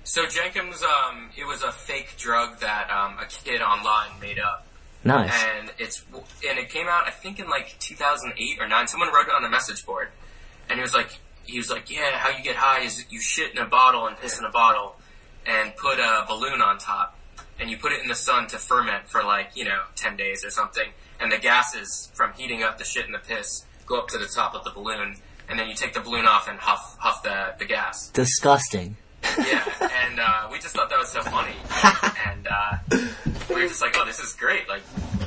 So 0.04 0.26
Jenkem's, 0.26 0.82
um, 0.82 1.30
it 1.36 1.46
was 1.46 1.62
a 1.62 1.72
fake 1.72 2.14
drug 2.18 2.60
that 2.60 2.90
um, 2.90 3.18
a 3.18 3.24
kid 3.24 3.62
online 3.62 4.20
made 4.20 4.38
up. 4.38 4.66
Nice. 5.02 5.44
And 5.44 5.70
it's 5.78 6.04
and 6.48 6.58
it 6.58 6.70
came 6.70 6.88
out 6.88 7.06
I 7.06 7.10
think 7.10 7.38
in 7.38 7.48
like 7.48 7.76
2008 7.78 8.58
or 8.60 8.68
9. 8.68 8.88
Someone 8.88 9.12
wrote 9.12 9.28
it 9.28 9.34
on 9.34 9.44
a 9.44 9.50
message 9.50 9.84
board, 9.84 10.08
and 10.68 10.78
he 10.78 10.82
was 10.82 10.94
like, 10.94 11.18
he 11.44 11.58
was 11.58 11.70
like, 11.70 11.90
yeah, 11.90 12.16
how 12.16 12.36
you 12.36 12.42
get 12.42 12.56
high 12.56 12.84
is 12.84 13.04
you 13.10 13.20
shit 13.20 13.52
in 13.52 13.58
a 13.58 13.66
bottle 13.66 14.06
and 14.06 14.16
piss 14.16 14.38
in 14.38 14.44
a 14.44 14.50
bottle, 14.50 14.96
and 15.46 15.76
put 15.76 15.98
a 15.98 16.24
balloon 16.26 16.62
on 16.62 16.78
top, 16.78 17.18
and 17.58 17.70
you 17.70 17.76
put 17.76 17.92
it 17.92 18.00
in 18.00 18.08
the 18.08 18.14
sun 18.14 18.46
to 18.48 18.58
ferment 18.58 19.08
for 19.08 19.22
like 19.22 19.50
you 19.54 19.64
know 19.64 19.82
10 19.96 20.16
days 20.16 20.44
or 20.44 20.50
something, 20.50 20.88
and 21.20 21.30
the 21.30 21.38
gases 21.38 22.10
from 22.14 22.32
heating 22.32 22.62
up 22.62 22.78
the 22.78 22.84
shit 22.84 23.04
and 23.04 23.14
the 23.14 23.18
piss 23.18 23.64
go 23.86 23.98
up 23.98 24.08
to 24.08 24.18
the 24.18 24.26
top 24.26 24.54
of 24.54 24.64
the 24.64 24.70
balloon, 24.70 25.16
and 25.49 25.59
then 25.59 25.68
you 25.68 25.74
take 25.74 25.92
the 25.95 26.01
balloon 26.01 26.26
off 26.26 26.49
and 26.49 26.59
huff 26.59 26.97
huff 26.99 27.22
the 27.22 27.55
the 27.59 27.64
gas. 27.64 28.09
Disgusting. 28.11 28.97
Yeah, 29.38 29.64
and 29.80 30.20
uh, 30.20 30.49
we 30.53 30.59
just 30.59 30.76
thought 30.76 30.90
that 30.90 30.99
was 30.99 31.09
so 31.09 31.22
funny, 31.22 31.55
and 32.28 32.47
uh, 32.47 32.76
we 33.49 33.55
were 33.62 33.68
just 33.68 33.80
like, 33.80 33.97
"Oh, 33.99 34.05
this 34.05 34.20
is 34.20 34.34
great! 34.34 34.68
Like, 34.68 34.82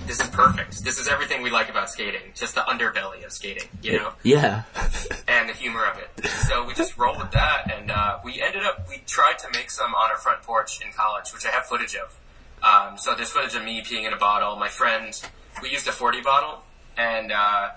this 0.06 0.22
is 0.22 0.28
perfect. 0.30 0.84
This 0.84 1.00
is 1.00 1.08
everything 1.08 1.42
we 1.42 1.50
like 1.50 1.68
about 1.70 1.90
skating. 1.90 2.22
Just 2.36 2.54
the 2.54 2.62
underbelly 2.62 3.26
of 3.26 3.32
skating, 3.32 3.68
you 3.82 3.94
know, 3.98 4.12
Yeah. 4.22 4.64
and 5.28 5.50
the 5.50 5.54
humor 5.54 5.84
of 5.84 5.98
it." 5.98 6.26
So 6.48 6.64
we 6.64 6.76
just 6.76 6.96
rolled 6.98 7.18
with 7.18 7.32
that, 7.32 7.72
and 7.76 7.90
uh, 7.90 8.20
we 8.24 8.40
ended 8.40 8.64
up 8.64 8.88
we 8.88 9.02
tried 9.08 9.40
to 9.40 9.48
make 9.54 9.72
some 9.72 9.94
on 9.96 10.12
our 10.12 10.18
front 10.18 10.44
porch 10.44 10.80
in 10.86 10.92
college, 10.94 11.34
which 11.34 11.46
I 11.46 11.50
have 11.50 11.66
footage 11.66 11.96
of. 11.96 12.16
Um, 12.64 12.98
so 13.00 13.16
there's 13.16 13.32
footage 13.32 13.56
of 13.56 13.64
me 13.64 13.82
peeing 13.82 14.06
in 14.06 14.14
a 14.14 14.18
bottle. 14.18 14.56
My 14.58 14.70
friend, 14.70 15.20
we 15.62 15.70
used 15.72 15.88
a 15.88 15.92
40 15.92 16.22
bottle, 16.22 16.64
and 16.98 17.32
uh, 17.32 17.70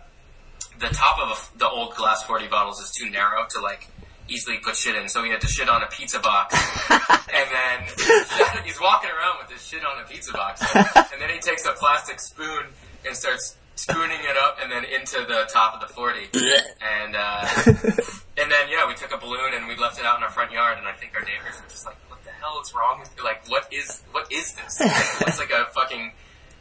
the 0.81 0.89
top 0.89 1.19
of 1.21 1.29
a, 1.31 1.59
the 1.59 1.69
old 1.69 1.95
glass 1.95 2.23
40 2.25 2.49
bottles 2.49 2.81
is 2.81 2.91
too 2.91 3.11
narrow 3.11 3.47
to 3.51 3.61
like 3.61 3.89
easily 4.29 4.59
put 4.59 4.77
shit 4.77 4.95
in, 4.95 5.09
so 5.09 5.23
we 5.23 5.29
had 5.29 5.41
to 5.41 5.47
shit 5.49 5.69
on 5.69 5.83
a 5.83 5.87
pizza 5.87 6.19
box. 6.21 6.55
and 6.91 7.47
then 7.51 8.65
he's 8.65 8.81
walking 8.81 9.11
around 9.11 9.39
with 9.41 9.49
this 9.51 9.65
shit 9.65 9.85
on 9.85 10.03
a 10.03 10.07
pizza 10.07 10.33
box, 10.33 10.63
and 10.75 11.21
then 11.21 11.31
he 11.31 11.39
takes 11.39 11.67
a 11.67 11.73
plastic 11.73 12.21
spoon 12.21 12.65
and 13.07 13.17
starts 13.17 13.57
spooning 13.75 14.21
it 14.21 14.37
up 14.37 14.59
and 14.63 14.71
then 14.71 14.85
into 14.85 15.25
the 15.27 15.49
top 15.53 15.75
of 15.75 15.81
the 15.81 15.93
40. 15.93 16.29
And 16.33 17.17
uh, 17.17 17.49
and 17.67 18.51
then 18.51 18.69
yeah, 18.71 18.87
we 18.87 18.95
took 18.95 19.13
a 19.13 19.19
balloon 19.19 19.55
and 19.55 19.67
we 19.67 19.77
left 19.77 19.99
it 19.99 20.05
out 20.05 20.19
in 20.19 20.23
our 20.23 20.31
front 20.31 20.53
yard, 20.53 20.79
and 20.79 20.87
I 20.87 20.93
think 20.93 21.13
our 21.15 21.25
neighbors 21.25 21.61
were 21.61 21.69
just 21.69 21.87
like, 21.87 21.97
"What 22.09 22.23
the 22.25 22.31
hell 22.31 22.61
is 22.63 22.73
wrong? 22.75 23.01
with 23.01 23.11
you? 23.17 23.25
Like, 23.25 23.49
what 23.49 23.73
is 23.73 24.03
what 24.13 24.31
is 24.33 24.55
this? 24.55 24.79
It's 24.81 25.39
like 25.39 25.51
a 25.51 25.67
fucking 25.73 26.13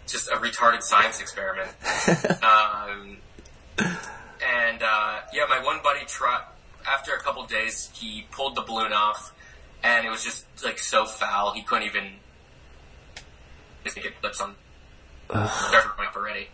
just 0.08 0.30
a 0.30 0.36
retarded 0.36 0.82
science 0.82 1.22
experiment." 1.22 1.70
Um, 2.44 3.18
and 3.82 4.82
uh, 4.84 5.20
yeah, 5.34 5.46
my 5.50 5.64
one 5.64 5.80
buddy 5.84 6.06
tried. 6.06 6.44
After 6.88 7.14
a 7.14 7.20
couple 7.20 7.44
days, 7.46 7.90
he 7.94 8.26
pulled 8.32 8.56
the 8.56 8.62
balloon 8.62 8.94
off, 8.94 9.34
and 9.84 10.06
it 10.06 10.10
was 10.10 10.24
just 10.24 10.46
like 10.64 10.80
so 10.80 11.06
foul 11.06 11.54
he 11.54 11.62
couldn't 11.62 11.88
even. 11.88 12.06
I 13.86 13.90
think 13.90 14.06
it 14.06 14.14
lips 14.24 14.42
on. 14.42 14.56
Never 15.32 15.92
went 15.98 16.10
up 16.10 16.16
already, 16.16 16.48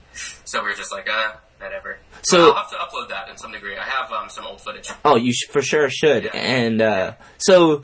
so 0.43 0.61
we 0.61 0.69
were 0.69 0.75
just 0.75 0.91
like, 0.91 1.09
uh, 1.09 1.31
whatever. 1.61 1.97
So- 2.23 2.49
I'll 2.51 2.55
have 2.55 2.69
to 2.71 2.75
upload 2.75 3.07
that 3.09 3.29
in 3.29 3.37
some 3.37 3.51
degree. 3.53 3.77
I 3.77 3.83
have 3.85 4.11
um, 4.11 4.27
some 4.29 4.45
old 4.45 4.59
footage. 4.59 4.89
Oh, 5.05 5.15
you 5.15 5.31
sh- 5.31 5.47
for 5.49 5.61
sure 5.61 5.89
should. 5.89 6.25
And 6.27 6.81
uh, 6.81 7.13
so 7.37 7.83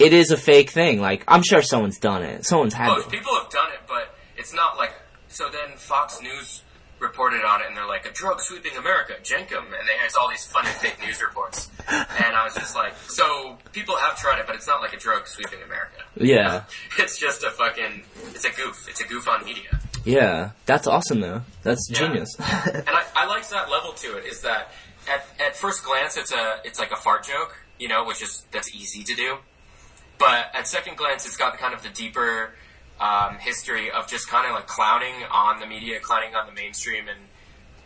it 0.00 0.12
is 0.12 0.32
a 0.32 0.36
fake 0.36 0.70
thing. 0.70 1.00
Like 1.00 1.22
I'm 1.28 1.42
sure 1.44 1.62
someone's 1.62 1.98
done 1.98 2.22
it. 2.24 2.44
Someone's 2.44 2.74
had 2.74 2.88
Oh, 2.90 2.96
it. 2.96 3.08
people 3.08 3.32
have 3.36 3.50
done 3.50 3.68
it, 3.72 3.80
but 3.86 4.14
it's 4.36 4.52
not 4.52 4.76
like. 4.76 4.92
So 5.28 5.48
then 5.48 5.76
Fox 5.76 6.20
News 6.20 6.62
reported 7.02 7.44
on 7.44 7.60
it, 7.60 7.66
and 7.68 7.76
they're 7.76 7.86
like, 7.86 8.06
"A 8.06 8.12
drug 8.12 8.40
sweeping 8.40 8.76
America, 8.76 9.14
Jenkem," 9.22 9.58
and 9.64 9.88
they 9.88 9.96
has 9.98 10.14
all 10.16 10.30
these 10.30 10.46
funny 10.46 10.68
fake 10.80 10.98
news 11.04 11.20
reports. 11.20 11.68
And 11.88 12.34
I 12.36 12.44
was 12.44 12.54
just 12.54 12.74
like, 12.76 12.94
so 13.08 13.58
people 13.72 13.96
have 13.96 14.16
tried 14.18 14.38
it, 14.38 14.46
but 14.46 14.54
it's 14.56 14.66
not 14.68 14.80
like 14.80 14.94
a 14.94 14.96
drug 14.98 15.26
sweeping 15.26 15.62
America. 15.62 16.02
Yeah. 16.16 16.64
It's 16.98 17.18
just 17.18 17.42
a 17.42 17.50
fucking. 17.50 18.04
It's 18.34 18.44
a 18.44 18.50
goof. 18.50 18.86
It's 18.88 19.00
a 19.00 19.06
goof 19.08 19.28
on 19.28 19.44
media. 19.44 19.80
Yeah, 20.04 20.50
that's 20.66 20.86
awesome 20.86 21.20
though. 21.20 21.42
That's 21.62 21.88
Yeah. 21.90 21.98
genius. 21.98 22.34
and 22.38 22.88
I, 22.88 23.04
I 23.14 23.26
like 23.26 23.48
that 23.50 23.70
level 23.70 23.92
to 23.94 24.16
it. 24.18 24.24
Is 24.26 24.40
that 24.42 24.72
at 25.10 25.26
at 25.44 25.56
first 25.56 25.84
glance 25.84 26.16
it's 26.16 26.32
a 26.32 26.60
it's 26.64 26.78
like 26.78 26.92
a 26.92 26.96
fart 26.96 27.24
joke, 27.24 27.56
you 27.78 27.88
know, 27.88 28.04
which 28.04 28.22
is 28.22 28.44
that's 28.52 28.74
easy 28.74 29.02
to 29.04 29.14
do. 29.14 29.36
But 30.18 30.50
at 30.54 30.66
second 30.68 30.96
glance, 30.96 31.26
it's 31.26 31.36
got 31.36 31.56
kind 31.58 31.74
of 31.74 31.82
the 31.82 31.88
deeper 31.88 32.54
um, 33.02 33.36
history 33.38 33.90
of 33.90 34.08
just 34.08 34.28
kind 34.28 34.46
of 34.46 34.54
like 34.54 34.68
clowning 34.68 35.14
on 35.30 35.58
the 35.58 35.66
media, 35.66 35.98
clowning 36.00 36.34
on 36.34 36.46
the 36.46 36.52
mainstream, 36.52 37.06
and 37.08 37.18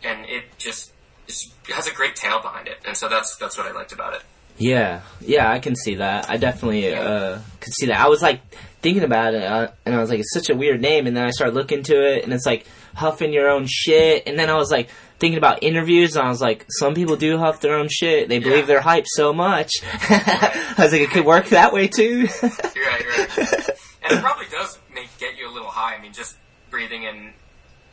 and 0.03 0.29
it 0.29 0.45
just 0.59 0.93
it 1.27 1.73
has 1.73 1.87
a 1.87 1.93
great 1.93 2.15
tale 2.15 2.41
behind 2.41 2.67
it. 2.67 2.77
And 2.85 2.95
so 2.95 3.09
that's 3.09 3.35
that's 3.37 3.57
what 3.57 3.65
I 3.65 3.71
liked 3.71 3.91
about 3.91 4.13
it. 4.13 4.21
Yeah, 4.59 5.01
yeah, 5.21 5.51
I 5.51 5.59
can 5.59 5.75
see 5.75 5.95
that. 5.95 6.29
I 6.29 6.37
definitely 6.37 6.93
uh, 6.93 7.39
could 7.59 7.73
see 7.73 7.87
that. 7.87 7.99
I 7.99 8.07
was 8.07 8.21
like 8.21 8.41
thinking 8.81 9.03
about 9.03 9.33
it, 9.33 9.43
uh, 9.43 9.69
and 9.85 9.95
I 9.95 9.99
was 9.99 10.09
like, 10.09 10.19
it's 10.19 10.33
such 10.33 10.49
a 10.49 10.55
weird 10.55 10.81
name. 10.81 11.07
And 11.07 11.17
then 11.17 11.25
I 11.25 11.31
started 11.31 11.55
looking 11.55 11.79
into 11.79 12.01
it, 12.01 12.23
and 12.23 12.33
it's 12.33 12.45
like 12.45 12.65
huffing 12.95 13.33
your 13.33 13.49
own 13.49 13.65
shit. 13.67 14.23
And 14.27 14.37
then 14.37 14.49
I 14.49 14.55
was 14.55 14.71
like 14.71 14.89
thinking 15.19 15.37
about 15.37 15.63
interviews, 15.63 16.15
and 16.15 16.25
I 16.25 16.29
was 16.29 16.41
like, 16.41 16.65
some 16.69 16.93
people 16.95 17.15
do 17.15 17.37
huff 17.37 17.61
their 17.61 17.75
own 17.75 17.87
shit. 17.89 18.29
They 18.29 18.39
believe 18.39 18.67
they're 18.67 18.81
hype 18.81 19.05
so 19.07 19.33
much. 19.33 19.71
I 19.83 20.75
was 20.77 20.91
like, 20.91 21.01
it 21.01 21.09
could 21.11 21.25
work 21.25 21.47
that 21.47 21.73
way 21.73 21.87
too. 21.87 22.27
You're 22.41 22.49
right, 22.49 23.01
you're 23.01 23.27
right. 23.27 23.69
and 24.03 24.17
it 24.17 24.21
probably 24.21 24.45
does 24.51 24.79
make 24.79 24.86
get 25.29 25.37
you 25.37 25.49
a 25.49 25.53
little 25.53 25.69
high. 25.69 25.95
I 25.95 26.01
mean, 26.01 26.13
just 26.13 26.37
breathing 26.69 27.03
in 27.03 27.33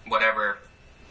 whatever 0.08 0.58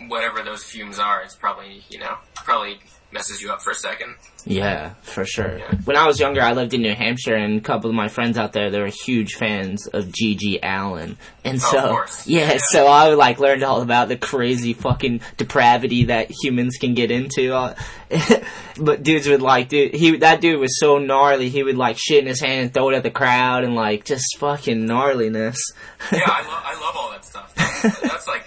whatever 0.07 0.43
those 0.43 0.63
fumes 0.63 0.99
are, 0.99 1.21
it's 1.21 1.35
probably 1.35 1.83
you 1.89 1.99
know 1.99 2.17
probably 2.35 2.79
messes 3.13 3.41
you 3.41 3.51
up 3.51 3.61
for 3.61 3.71
a 3.71 3.75
second. 3.75 4.15
Yeah, 4.45 4.95
for 5.03 5.25
sure. 5.25 5.59
When 5.85 5.95
I 5.95 6.07
was 6.07 6.19
younger, 6.19 6.41
I 6.41 6.53
lived 6.53 6.73
in 6.73 6.81
New 6.81 6.93
Hampshire, 6.93 7.35
and 7.35 7.59
a 7.59 7.61
couple 7.61 7.89
of 7.89 7.95
my 7.95 8.09
friends 8.09 8.37
out 8.37 8.51
there, 8.51 8.69
they 8.69 8.79
were 8.79 8.87
huge 8.87 9.35
fans 9.35 9.87
of 9.87 10.11
G.G. 10.11 10.59
Allin, 10.61 11.17
and 11.45 11.61
so 11.61 11.77
of 11.77 11.89
course. 11.89 12.27
yeah, 12.27 12.57
so 12.69 12.87
I 12.87 13.13
like 13.13 13.39
learned 13.39 13.63
all 13.63 13.81
about 13.81 14.09
the 14.09 14.17
crazy 14.17 14.73
fucking 14.73 15.21
depravity 15.37 16.05
that 16.05 16.31
humans 16.43 16.77
can 16.79 16.93
get 16.93 17.11
into. 17.11 17.75
But 18.79 19.03
dudes 19.03 19.27
would 19.27 19.41
like, 19.41 19.69
dude, 19.69 19.93
he 19.93 20.17
that 20.17 20.41
dude 20.41 20.59
was 20.59 20.79
so 20.79 20.97
gnarly. 20.97 21.49
He 21.49 21.61
would 21.63 21.77
like 21.77 21.97
shit 21.99 22.19
in 22.19 22.27
his 22.27 22.41
hand 22.41 22.61
and 22.61 22.73
throw 22.73 22.89
it 22.89 22.95
at 22.95 23.03
the 23.03 23.11
crowd, 23.11 23.63
and 23.63 23.75
like 23.75 24.05
just 24.05 24.37
fucking 24.39 24.87
gnarliness. 24.87 25.57
yeah, 26.11 26.21
I, 26.25 26.41
lo- 26.41 26.63
I 26.63 26.81
love 26.81 26.95
all 26.95 27.11
that 27.11 27.23
stuff. 27.23 27.53
That's, 27.55 27.99
that's 27.99 28.27
like 28.27 28.45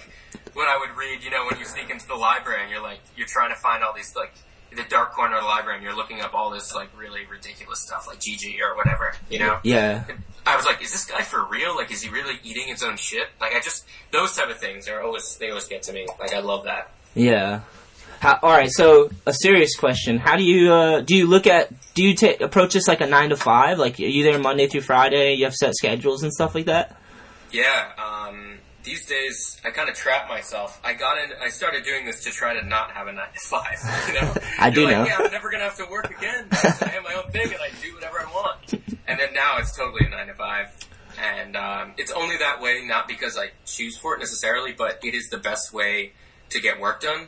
what 0.53 0.67
I 0.67 0.77
would 0.77 0.97
read. 0.97 1.23
You 1.23 1.31
know, 1.31 1.45
when 1.49 1.59
you 1.59 1.65
sneak 1.65 1.89
into 1.89 2.07
the 2.07 2.15
library 2.15 2.61
and 2.63 2.71
you're 2.71 2.81
like 2.81 2.99
you're 3.15 3.27
trying 3.27 3.51
to 3.51 3.55
find 3.61 3.83
all 3.83 3.93
these 3.93 4.13
like 4.15 4.33
the 4.77 4.83
dark 4.89 5.13
corner 5.13 5.35
of 5.35 5.43
the 5.43 5.47
library 5.47 5.77
and 5.77 5.83
you're 5.83 5.95
looking 5.95 6.21
up 6.21 6.33
all 6.33 6.51
this 6.51 6.73
like 6.73 6.89
really 6.97 7.25
ridiculous 7.25 7.79
stuff 7.79 8.07
like 8.07 8.19
GG 8.19 8.59
or 8.61 8.77
whatever. 8.77 9.13
You 9.29 9.39
know. 9.39 9.59
Yeah. 9.63 10.05
I 10.45 10.55
was 10.55 10.65
like, 10.65 10.81
is 10.81 10.93
this 10.93 11.03
guy 11.03 11.23
for 11.23 11.43
real? 11.43 11.75
Like, 11.75 11.91
is 11.91 12.01
he 12.01 12.09
really 12.09 12.35
eating 12.43 12.67
his 12.67 12.81
own 12.81 12.95
shit? 12.95 13.27
Like, 13.41 13.53
I 13.53 13.59
just 13.59 13.85
those 14.11 14.35
type 14.35 14.49
of 14.49 14.59
things 14.59 14.87
are 14.87 15.01
always 15.01 15.37
they 15.37 15.49
always 15.49 15.67
get 15.67 15.83
to 15.83 15.93
me. 15.93 16.07
Like, 16.19 16.33
I 16.33 16.39
love 16.39 16.63
that. 16.63 16.91
Yeah. 17.15 17.61
How, 18.19 18.39
all 18.41 18.51
right. 18.51 18.69
So 18.71 19.09
a 19.25 19.33
serious 19.33 19.75
question: 19.75 20.17
How 20.17 20.37
do 20.37 20.43
you 20.43 20.71
uh, 20.71 21.01
do 21.01 21.15
you 21.15 21.27
look 21.27 21.47
at 21.47 21.71
do 21.93 22.03
you 22.03 22.15
ta 22.15 22.33
approach 22.39 22.73
this 22.73 22.87
like 22.87 23.01
a 23.01 23.07
nine 23.07 23.29
to 23.29 23.37
five? 23.37 23.77
Like 23.77 23.99
are 23.99 24.03
you 24.03 24.23
there 24.23 24.39
Monday 24.39 24.67
through 24.67 24.81
Friday? 24.81 25.33
You 25.33 25.45
have 25.45 25.53
set 25.53 25.75
schedules 25.75 26.23
and 26.23 26.31
stuff 26.31 26.55
like 26.55 26.65
that. 26.65 26.95
Yeah. 27.51 27.91
Um, 27.97 28.46
these 28.87 29.05
days, 29.05 29.59
I 29.65 29.71
kind 29.71 29.89
of 29.89 29.95
trap 29.95 30.29
myself. 30.29 30.79
I 30.81 30.93
got 30.93 31.17
in. 31.17 31.31
I 31.41 31.49
started 31.49 31.83
doing 31.83 32.05
this 32.05 32.23
to 32.23 32.31
try 32.31 32.53
to 32.57 32.65
not 32.65 32.91
have 32.91 33.07
a 33.07 33.11
nine 33.11 33.33
to 33.33 33.39
five. 33.39 33.77
You 34.07 34.13
know. 34.13 34.33
I 34.59 34.69
do 34.69 34.85
like, 34.85 34.91
know. 34.91 35.05
Yeah, 35.05 35.17
I'm 35.19 35.31
never 35.31 35.51
gonna 35.51 35.65
have 35.65 35.75
to 35.77 35.85
work 35.91 36.09
again. 36.09 36.47
I 36.51 36.87
have 36.87 37.03
my 37.03 37.13
own 37.13 37.29
thing 37.31 37.47
and 37.47 37.61
I 37.61 37.69
do 37.81 37.93
whatever 37.93 38.21
I 38.21 38.25
want. 38.25 38.73
And 39.09 39.17
then 39.17 39.33
now 39.33 39.57
it's 39.57 39.73
totally 39.73 40.05
a 40.05 40.09
nine 40.09 40.27
to 40.27 40.33
five. 40.33 40.67
And 41.17 41.55
um, 41.55 41.93
it's 41.97 42.11
only 42.11 42.35
that 42.37 42.61
way, 42.61 42.85
not 42.85 43.07
because 43.07 43.37
I 43.37 43.51
choose 43.65 43.97
for 43.97 44.15
it 44.15 44.19
necessarily, 44.19 44.73
but 44.73 44.99
it 45.01 45.13
is 45.13 45.29
the 45.29 45.37
best 45.37 45.73
way 45.73 46.11
to 46.49 46.59
get 46.59 46.77
work 46.81 46.99
done. 47.01 47.27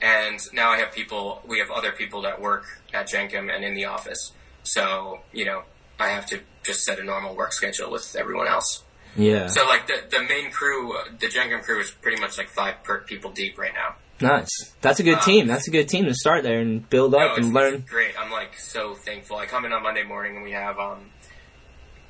And 0.00 0.40
now 0.54 0.70
I 0.70 0.78
have 0.78 0.90
people, 0.92 1.42
we 1.46 1.58
have 1.58 1.70
other 1.70 1.92
people 1.92 2.22
that 2.22 2.40
work 2.40 2.64
at 2.94 3.08
Jenkem 3.08 3.54
and 3.54 3.62
in 3.62 3.74
the 3.74 3.84
office. 3.84 4.32
So, 4.62 5.20
you 5.34 5.44
know, 5.44 5.64
I 6.00 6.08
have 6.08 6.24
to 6.26 6.40
just 6.62 6.82
set 6.82 6.98
a 6.98 7.04
normal 7.04 7.36
work 7.36 7.52
schedule 7.52 7.90
with 7.90 8.16
everyone 8.18 8.48
else. 8.48 8.82
Yeah. 9.16 9.46
So 9.48 9.66
like 9.66 9.86
the, 9.86 10.02
the 10.10 10.22
main 10.22 10.50
crew, 10.50 10.96
uh, 10.96 11.04
the 11.18 11.26
Jenkem 11.26 11.62
crew 11.62 11.80
is 11.80 11.90
pretty 11.90 12.20
much 12.20 12.38
like 12.38 12.48
five 12.48 12.82
per 12.84 13.00
people 13.00 13.30
deep 13.32 13.58
right 13.58 13.72
now. 13.74 13.96
Nice. 14.20 14.74
That's 14.80 14.98
a 15.00 15.02
good 15.04 15.18
Um, 15.18 15.24
team. 15.24 15.46
That's 15.46 15.68
a 15.68 15.70
good 15.70 15.88
team 15.88 16.04
to 16.06 16.14
start 16.14 16.42
there 16.42 16.58
and 16.60 16.88
build 16.90 17.12
No, 17.12 17.18
up 17.18 17.38
it's, 17.38 17.46
and 17.46 17.54
learn. 17.54 17.84
great. 17.88 18.18
I'm 18.18 18.30
like 18.32 18.58
so 18.58 18.94
thankful. 18.94 19.36
I 19.36 19.46
come 19.46 19.64
in 19.64 19.72
on 19.72 19.82
Monday 19.82 20.02
morning 20.02 20.34
and 20.36 20.44
we 20.44 20.52
have 20.52 20.78
um 20.78 21.10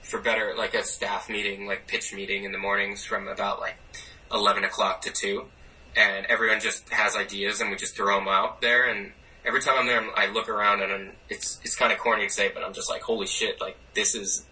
for 0.02 0.20
better 0.20 0.54
like 0.56 0.74
a 0.74 0.82
staff 0.84 1.28
meeting, 1.28 1.66
like 1.66 1.86
pitch 1.86 2.14
meeting 2.14 2.44
in 2.44 2.52
the 2.52 2.58
mornings 2.58 3.04
from 3.04 3.28
about 3.28 3.60
like 3.60 3.76
eleven 4.32 4.64
o'clock 4.64 5.02
to 5.02 5.10
two, 5.12 5.44
and 5.96 6.24
everyone 6.26 6.60
just 6.60 6.88
has 6.90 7.14
ideas 7.16 7.60
and 7.60 7.70
we 7.70 7.76
just 7.76 7.94
throw 7.94 8.18
them 8.18 8.28
out 8.28 8.62
there. 8.62 8.88
And 8.88 9.12
every 9.44 9.60
time 9.60 9.74
I'm 9.78 9.86
there, 9.86 10.02
I 10.16 10.26
look 10.32 10.48
around 10.48 10.82
and 10.82 10.92
I'm, 10.92 11.10
it's 11.28 11.60
it's 11.62 11.76
kind 11.76 11.92
of 11.92 11.98
corny 11.98 12.26
to 12.26 12.32
say, 12.32 12.50
but 12.54 12.62
I'm 12.64 12.72
just 12.72 12.88
like, 12.88 13.02
holy 13.02 13.26
shit! 13.26 13.60
Like 13.60 13.76
this 13.92 14.14
is 14.14 14.46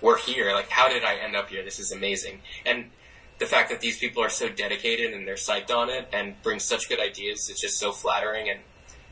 we're 0.00 0.18
here. 0.18 0.52
Like 0.52 0.68
how 0.70 0.88
did 0.88 1.04
I 1.04 1.16
end 1.16 1.36
up 1.36 1.48
here? 1.48 1.62
This 1.64 1.78
is 1.78 1.92
amazing. 1.92 2.40
And 2.64 2.90
the 3.38 3.46
fact 3.46 3.70
that 3.70 3.80
these 3.80 3.98
people 3.98 4.22
are 4.22 4.28
so 4.30 4.48
dedicated 4.48 5.12
and 5.12 5.26
they're 5.26 5.34
psyched 5.34 5.70
on 5.70 5.90
it 5.90 6.08
and 6.12 6.40
bring 6.42 6.58
such 6.58 6.88
good 6.88 7.00
ideas, 7.00 7.48
it's 7.50 7.60
just 7.60 7.78
so 7.78 7.92
flattering 7.92 8.48
and 8.48 8.60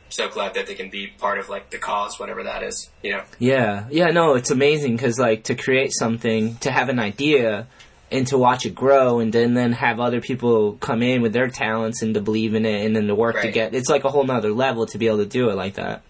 so 0.09 0.29
glad 0.29 0.53
that 0.53 0.67
they 0.67 0.75
can 0.75 0.89
be 0.89 1.07
part 1.07 1.37
of 1.39 1.49
like 1.49 1.69
the 1.71 1.77
cause, 1.77 2.19
whatever 2.19 2.43
that 2.43 2.63
is. 2.63 2.89
You 3.03 3.13
know. 3.13 3.23
Yeah, 3.39 3.85
yeah, 3.91 4.11
no, 4.11 4.35
it's 4.35 4.51
amazing 4.51 4.95
because 4.95 5.19
like 5.19 5.43
to 5.45 5.55
create 5.55 5.91
something, 5.93 6.55
to 6.57 6.71
have 6.71 6.89
an 6.89 6.99
idea, 6.99 7.67
and 8.11 8.25
to 8.27 8.37
watch 8.37 8.65
it 8.67 8.75
grow, 8.75 9.19
and 9.19 9.33
then 9.33 9.55
then 9.55 9.73
have 9.73 9.99
other 9.99 10.21
people 10.21 10.73
come 10.73 11.01
in 11.01 11.21
with 11.21 11.33
their 11.33 11.49
talents 11.49 12.01
and 12.03 12.13
to 12.13 12.21
believe 12.21 12.53
in 12.53 12.65
it, 12.65 12.85
and 12.85 12.95
then 12.95 13.07
to 13.07 13.15
work 13.15 13.35
Right. 13.35 13.45
together. 13.45 13.75
It's 13.77 13.89
like 13.89 14.03
a 14.03 14.09
whole 14.09 14.23
nother 14.23 14.51
level 14.51 14.85
to 14.87 14.97
be 14.99 15.07
able 15.07 15.17
to 15.17 15.25
do 15.25 15.49
it 15.49 15.55
like 15.55 15.73
that. 15.73 16.03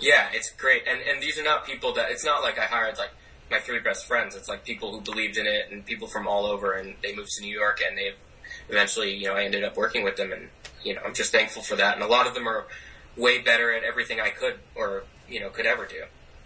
Yeah, 0.00 0.28
it's 0.32 0.50
great, 0.50 0.82
and 0.88 1.00
and 1.00 1.20
these 1.22 1.38
are 1.38 1.44
not 1.44 1.66
people 1.66 1.92
that 1.94 2.10
it's 2.10 2.24
not 2.24 2.42
like 2.42 2.58
I 2.58 2.64
hired 2.64 2.96
like 2.96 3.10
my 3.52 3.60
three 3.60 3.78
best 3.78 4.06
friends. 4.06 4.34
It's 4.34 4.48
like 4.48 4.64
people 4.64 4.90
who 4.90 5.00
believed 5.00 5.36
in 5.36 5.46
it 5.46 5.70
and 5.70 5.86
people 5.86 6.08
from 6.08 6.26
all 6.26 6.46
over, 6.46 6.72
and 6.72 6.94
they 7.02 7.14
moved 7.14 7.30
to 7.36 7.42
New 7.42 7.54
York, 7.56 7.80
and 7.86 7.96
they 7.96 8.12
eventually, 8.68 9.14
you 9.14 9.26
know, 9.26 9.34
I 9.34 9.44
ended 9.44 9.62
up 9.62 9.76
working 9.76 10.02
with 10.02 10.16
them, 10.16 10.32
and 10.32 10.48
you 10.82 10.94
know, 10.94 11.02
I'm 11.06 11.14
just 11.14 11.30
thankful 11.30 11.62
for 11.62 11.76
that. 11.76 11.94
And 11.94 12.02
a 12.02 12.06
lot 12.08 12.26
of 12.26 12.34
them 12.34 12.48
are 12.48 12.66
way 13.16 13.40
better 13.40 13.72
at 13.72 13.84
everything 13.84 14.18
I 14.20 14.30
could 14.30 14.54
or 14.74 15.04
you 15.28 15.38
know 15.38 15.50
could 15.50 15.66
ever 15.66 15.86
do. 15.86 16.02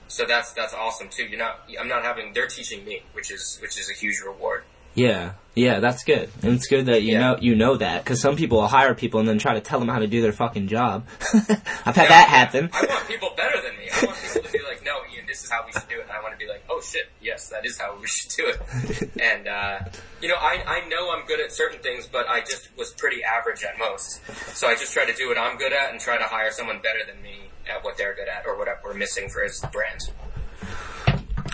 So 0.08 0.24
that's 0.26 0.52
that's 0.52 0.74
awesome 0.74 1.08
too. 1.08 1.24
You're 1.24 1.38
not 1.38 1.60
I'm 1.80 1.88
not 1.88 2.02
having 2.02 2.32
they're 2.34 2.46
teaching 2.48 2.84
me, 2.84 3.02
which 3.14 3.30
is 3.32 3.58
which 3.62 3.78
is 3.78 3.88
a 3.90 3.94
huge 3.94 4.20
reward. 4.26 4.64
Yeah, 4.94 5.32
yeah, 5.54 5.80
that's 5.80 6.04
good, 6.04 6.30
and 6.42 6.54
it's 6.54 6.68
good 6.68 6.86
that 6.86 7.02
you 7.02 7.12
Yeah. 7.12 7.20
know 7.20 7.38
you 7.40 7.54
know 7.54 7.76
that 7.76 8.02
because 8.04 8.20
some 8.20 8.34
people 8.36 8.58
will 8.58 8.66
hire 8.68 8.94
people 8.94 9.20
and 9.20 9.28
then 9.28 9.38
try 9.38 9.52
to 9.54 9.60
tell 9.60 9.78
them 9.78 9.88
how 9.88 9.98
to 9.98 10.06
do 10.06 10.22
their 10.22 10.32
fucking 10.32 10.68
job. 10.68 11.06
I've 11.34 11.96
had 11.96 12.08
that 12.08 12.28
happen. 12.30 12.70
I 12.72 12.86
want 12.86 13.06
people 13.06 13.30
better 13.36 13.60
than 13.60 13.76
me. 13.76 13.90
I 13.92 14.06
want 14.06 14.16
people 14.22 14.42
to 14.42 14.52
be 14.52 14.64
like, 14.66 14.82
no, 14.84 15.00
this 15.36 15.44
is 15.44 15.50
how 15.50 15.66
we 15.66 15.72
should 15.72 15.88
do 15.88 15.96
it. 15.96 16.02
And 16.02 16.12
I 16.12 16.22
want 16.22 16.32
to 16.32 16.38
be 16.38 16.50
like, 16.50 16.64
oh 16.70 16.80
shit, 16.80 17.08
yes, 17.20 17.50
that 17.50 17.66
is 17.66 17.78
how 17.78 17.94
we 18.00 18.06
should 18.06 18.30
do 18.30 18.46
it. 18.46 19.10
and, 19.20 19.46
uh, 19.46 19.80
you 20.22 20.28
know, 20.28 20.36
I, 20.36 20.64
I 20.66 20.88
know 20.88 21.12
I'm 21.12 21.26
good 21.26 21.40
at 21.40 21.52
certain 21.52 21.82
things, 21.82 22.06
but 22.06 22.26
I 22.26 22.40
just 22.40 22.70
was 22.76 22.92
pretty 22.92 23.22
average 23.22 23.62
at 23.62 23.78
most. 23.78 24.22
So 24.56 24.66
I 24.66 24.74
just 24.74 24.94
try 24.94 25.04
to 25.04 25.12
do 25.12 25.28
what 25.28 25.36
I'm 25.36 25.58
good 25.58 25.74
at 25.74 25.90
and 25.90 26.00
try 26.00 26.16
to 26.16 26.24
hire 26.24 26.50
someone 26.50 26.78
better 26.78 27.00
than 27.06 27.22
me 27.22 27.50
at 27.70 27.84
what 27.84 27.98
they're 27.98 28.14
good 28.14 28.28
at 28.28 28.46
or 28.46 28.56
what 28.56 28.68
we're 28.82 28.94
missing 28.94 29.28
for 29.28 29.42
his 29.42 29.62
brand. 29.72 30.00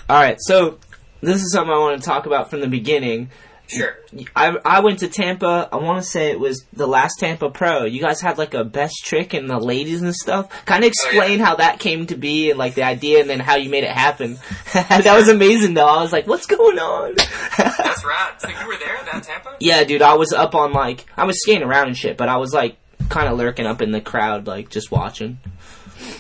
All 0.08 0.20
right, 0.20 0.36
so 0.40 0.78
this 1.20 1.42
is 1.42 1.52
something 1.52 1.74
I 1.74 1.78
want 1.78 2.00
to 2.00 2.06
talk 2.06 2.26
about 2.26 2.50
from 2.50 2.60
the 2.60 2.68
beginning. 2.68 3.30
Sure. 3.72 3.96
I 4.36 4.56
I 4.64 4.80
went 4.80 4.98
to 4.98 5.08
Tampa. 5.08 5.68
I 5.72 5.76
want 5.76 6.02
to 6.02 6.08
say 6.08 6.30
it 6.30 6.38
was 6.38 6.64
the 6.72 6.86
last 6.86 7.14
Tampa 7.18 7.48
Pro. 7.48 7.84
You 7.84 8.00
guys 8.00 8.20
had 8.20 8.36
like 8.36 8.52
a 8.54 8.64
best 8.64 9.04
trick 9.04 9.32
and 9.32 9.48
the 9.48 9.58
ladies 9.58 10.02
and 10.02 10.14
stuff. 10.14 10.50
Kind 10.66 10.84
of 10.84 10.88
explain 10.88 11.38
how 11.40 11.56
that 11.56 11.78
came 11.78 12.06
to 12.08 12.16
be 12.16 12.50
and 12.50 12.58
like 12.58 12.74
the 12.74 12.82
idea 12.82 13.20
and 13.20 13.30
then 13.30 13.40
how 13.40 13.56
you 13.56 13.70
made 13.70 13.84
it 13.84 13.90
happen. 13.90 14.38
that 14.74 15.14
was 15.16 15.28
amazing 15.28 15.74
though. 15.74 15.86
I 15.86 16.02
was 16.02 16.12
like, 16.12 16.26
what's 16.26 16.46
going 16.46 16.78
on? 16.78 17.14
That's 17.56 18.04
rad. 18.04 18.40
So 18.40 18.48
you 18.48 18.66
were 18.66 18.76
there, 18.76 18.96
at 18.96 19.06
that 19.06 19.22
Tampa? 19.22 19.56
yeah, 19.60 19.84
dude. 19.84 20.02
I 20.02 20.14
was 20.14 20.32
up 20.32 20.54
on 20.54 20.72
like 20.72 21.06
I 21.16 21.24
was 21.24 21.40
skating 21.40 21.62
around 21.62 21.88
and 21.88 21.96
shit, 21.96 22.16
but 22.18 22.28
I 22.28 22.36
was 22.36 22.52
like 22.52 22.76
kind 23.08 23.28
of 23.28 23.38
lurking 23.38 23.66
up 23.66 23.80
in 23.80 23.92
the 23.92 24.00
crowd, 24.00 24.46
like 24.46 24.68
just 24.68 24.90
watching. 24.90 25.38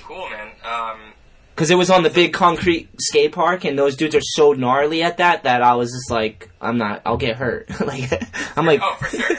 Cool, 0.04 0.28
man. 0.30 0.48
Um, 0.64 1.11
Cause 1.54 1.70
it 1.70 1.74
was 1.76 1.90
on 1.90 2.02
the 2.02 2.10
big 2.10 2.32
concrete 2.32 2.88
skate 3.00 3.32
park, 3.32 3.64
and 3.64 3.78
those 3.78 3.94
dudes 3.94 4.14
are 4.14 4.20
so 4.22 4.52
gnarly 4.52 5.02
at 5.02 5.18
that 5.18 5.42
that 5.44 5.62
I 5.62 5.74
was 5.74 5.90
just 5.92 6.10
like, 6.10 6.50
I'm 6.60 6.78
not, 6.78 7.02
I'll 7.04 7.18
get 7.18 7.36
hurt. 7.36 7.68
like, 7.86 8.10
I'm 8.56 8.64
like, 8.66 8.80
oh, 8.82 8.94
for 8.98 9.08
sure. 9.16 9.36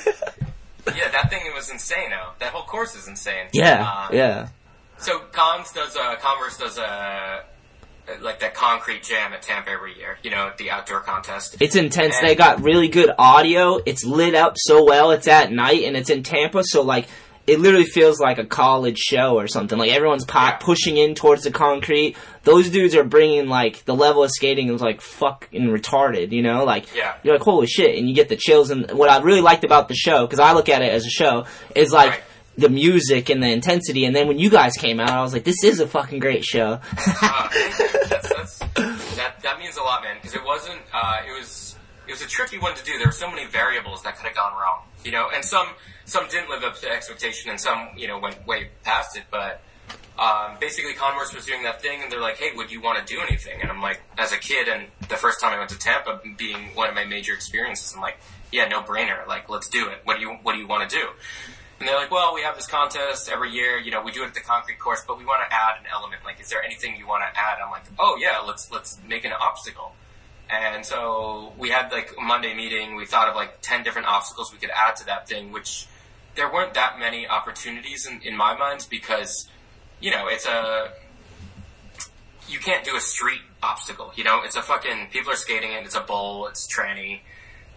yeah, 0.96 1.10
that 1.12 1.30
thing 1.32 1.42
was 1.56 1.70
insane 1.72 2.12
now. 2.12 2.34
That 2.40 2.54
whole 2.54 2.64
course 2.66 2.96
is 2.96 3.08
insane. 3.08 3.48
yeah, 3.52 3.84
Uh, 3.90 4.08
yeah. 4.14 4.48
So 5.00 5.20
Cons 5.32 5.72
does 5.74 5.98
uh, 5.98 6.16
Converse 6.18 6.58
does 6.58 6.78
a 6.78 7.44
like 8.22 8.40
that 8.42 8.54
concrete 8.54 9.02
jam 9.04 9.34
at 9.34 9.42
Tampa 9.42 9.72
every 9.72 9.98
year. 9.98 10.18
You 10.24 10.30
know, 10.32 10.52
the 10.58 10.72
outdoor 10.72 11.00
contest. 11.02 11.58
It's 11.62 11.76
intense. 11.76 12.16
And- 12.20 12.28
They 12.28 12.36
got 12.36 12.62
really 12.62 12.90
good 12.90 13.12
audio. 13.18 13.80
It's 13.86 14.04
lit 14.06 14.36
up 14.36 14.54
so 14.58 14.84
well. 14.86 15.12
It's 15.12 15.28
at 15.28 15.52
night 15.52 15.84
and 15.84 15.98
it's 15.98 16.10
in 16.10 16.22
Tampa, 16.24 16.64
so 16.64 16.84
like 16.84 17.08
it 17.46 17.60
literally 17.60 17.86
feels 17.86 18.20
like 18.20 18.38
a 18.38 18.46
college 18.46 18.98
show 18.98 19.38
or 19.38 19.48
something. 19.48 19.78
Like 19.78 19.92
everyone's 19.92 20.24
pot 20.26 20.60
pushing 20.62 20.96
in 20.98 21.14
towards 21.14 21.44
the 21.44 21.52
concrete. 21.52 22.16
Those 22.44 22.70
dudes 22.70 22.96
are 22.96 23.04
bringing 23.04 23.48
like 23.48 23.84
the 23.86 23.96
level 23.96 24.24
of 24.24 24.32
skating 24.32 24.74
is 24.74 24.82
like 24.82 25.02
fucking 25.02 25.64
retarded. 25.64 26.32
You 26.32 26.42
know, 26.42 26.64
like 26.64 26.94
Yeah. 26.96 27.16
you're 27.24 27.34
like 27.36 27.44
holy 27.44 27.68
shit, 27.68 27.98
and 27.98 28.08
you 28.08 28.16
get 28.16 28.30
the 28.30 28.38
chills. 28.38 28.70
And 28.70 28.90
what 28.92 29.10
I 29.10 29.22
really 29.22 29.42
liked 29.42 29.64
about 29.64 29.88
the 29.90 29.96
show, 29.96 30.26
because 30.26 30.40
I 30.40 30.54
look 30.54 30.70
at 30.70 30.82
it 30.82 30.92
as 30.92 31.06
a 31.06 31.10
show, 31.10 31.46
is 31.76 31.92
like. 31.92 32.24
The 32.56 32.70
music 32.70 33.32
and 33.32 33.42
the 33.42 33.50
intensity, 33.50 34.06
and 34.06 34.16
then 34.16 34.28
when 34.28 34.38
you 34.38 34.52
guys 34.52 34.74
came 34.78 35.00
out, 35.00 35.10
I 35.10 35.24
was 35.24 35.34
like, 35.34 35.44
"This 35.44 35.64
is 35.64 35.80
a 35.80 35.88
fucking 35.88 36.20
great 36.20 36.46
show." 36.46 36.80
Uh, 37.20 37.50
that's, 38.08 38.30
that's, 38.30 38.60
that 38.60 39.40
that 39.42 39.58
means 39.58 39.76
a 39.76 39.82
lot, 39.82 40.04
man. 40.04 40.18
Because 40.22 40.36
it 40.36 40.44
wasn't. 40.46 40.80
Uh, 40.94 41.22
it 41.28 41.32
was. 41.32 41.76
It 42.08 42.12
was 42.12 42.22
a 42.22 42.28
tricky 42.28 42.60
one 42.60 42.76
to 42.76 42.84
do. 42.86 42.96
There 43.00 43.08
were 43.08 43.12
so 43.12 43.28
many 43.28 43.48
variables 43.48 44.04
that 44.04 44.18
could 44.18 44.28
have 44.28 44.36
gone 44.36 44.54
wrong. 44.54 44.84
You 45.04 45.10
know, 45.14 45.30
and 45.34 45.44
some 45.44 45.66
some 46.06 46.28
didn't 46.30 46.50
live 46.50 46.64
up 46.64 46.80
to 46.82 46.90
expectation, 46.90 47.50
and 47.50 47.60
some 47.60 47.90
you 47.98 48.08
know 48.08 48.20
went 48.20 48.46
way 48.46 48.70
past 48.84 49.18
it. 49.18 49.24
But 49.32 49.62
um, 50.18 50.58
basically, 50.60 50.94
Converse 50.94 51.34
was 51.34 51.46
doing 51.46 51.64
that 51.64 51.82
thing, 51.82 52.02
and 52.02 52.12
they're 52.12 52.22
like, 52.22 52.38
"Hey, 52.38 52.52
would 52.56 52.72
you 52.72 52.82
want 52.82 53.06
to 53.06 53.14
do 53.14 53.22
anything?" 53.22 53.62
And 53.62 53.72
I'm 53.72 53.82
like, 53.82 54.02
as 54.18 54.32
a 54.32 54.38
kid, 54.38 54.68
and 54.68 54.88
the 55.10 55.18
first 55.18 55.40
time 55.40 55.54
I 55.54 55.58
went 55.58 55.70
to 55.72 55.80
Tampa, 55.80 56.20
being 56.38 56.76
one 56.76 56.90
of 56.90 56.96
my 56.96 57.06
major 57.06 57.34
experiences, 57.34 57.94
I'm 57.96 58.02
like, 58.02 58.18
"Yeah, 58.52 58.68
no 58.68 58.82
brainer. 58.82 59.26
Like, 59.28 59.50
let's 59.50 59.70
do 59.70 59.90
it. 59.90 60.00
What 60.04 60.16
do 60.18 60.22
you 60.22 60.30
What 60.44 60.54
do 60.54 60.60
you 60.60 60.68
want 60.68 60.90
to 60.90 60.96
do?" 60.96 61.08
And 61.80 61.90
they're 61.90 61.98
like, 61.98 62.12
well, 62.12 62.34
we 62.34 62.44
have 62.44 62.56
this 62.56 62.68
contest 62.68 63.30
every 63.30 63.52
year. 63.52 63.78
You 63.78 63.92
know, 63.92 64.02
we 64.02 64.12
do 64.12 64.24
it 64.24 64.28
at 64.28 64.34
the 64.34 64.40
concrete 64.40 64.80
course, 64.80 65.04
but 65.06 65.18
we 65.18 65.26
want 65.26 65.42
to 65.46 65.54
add 65.54 65.80
an 65.82 65.86
element. 65.92 66.24
Like, 66.24 66.40
is 66.40 66.50
there 66.50 66.64
anything 66.64 66.96
you 66.96 67.06
want 67.06 67.24
to 67.24 67.40
add? 67.40 67.58
I'm 67.62 67.72
like, 67.72 67.84
oh 68.00 68.18
yeah, 68.22 68.40
let's 68.40 68.72
let's 68.72 69.00
make 69.06 69.26
an 69.26 69.34
obstacle. 69.34 69.92
And 70.50 70.86
so 70.86 71.52
we 71.58 71.72
had 71.72 71.92
like 71.92 72.12
a 72.18 72.22
Monday 72.22 72.54
meeting. 72.54 72.96
We 72.96 73.06
thought 73.06 73.28
of 73.28 73.36
like 73.36 73.62
ten 73.62 73.84
different 73.84 74.08
obstacles 74.08 74.54
we 74.54 74.60
could 74.60 74.70
add 74.70 74.96
to 74.98 75.06
that 75.08 75.28
thing, 75.28 75.52
which 75.52 75.88
there 76.36 76.52
weren't 76.52 76.74
that 76.74 77.00
many 77.00 77.28
opportunities 77.28 78.06
in, 78.06 78.22
in 78.22 78.36
my 78.36 78.58
mind 78.58 78.88
because 78.90 79.48
you 80.00 80.12
know 80.12 80.28
it's 80.28 80.46
a 80.46 80.92
you 82.48 82.60
can't 82.60 82.84
do 82.84 82.96
a 82.96 83.02
street 83.02 83.42
obstacle. 83.62 84.12
You 84.16 84.24
know, 84.24 84.42
it's 84.44 84.56
a 84.56 84.62
fucking 84.62 85.08
people 85.12 85.32
are 85.32 85.38
skating 85.38 85.72
it. 85.72 85.86
It's 85.86 85.96
a 85.96 86.02
bowl. 86.02 86.48
It's 86.48 86.68
tranny. 86.68 87.22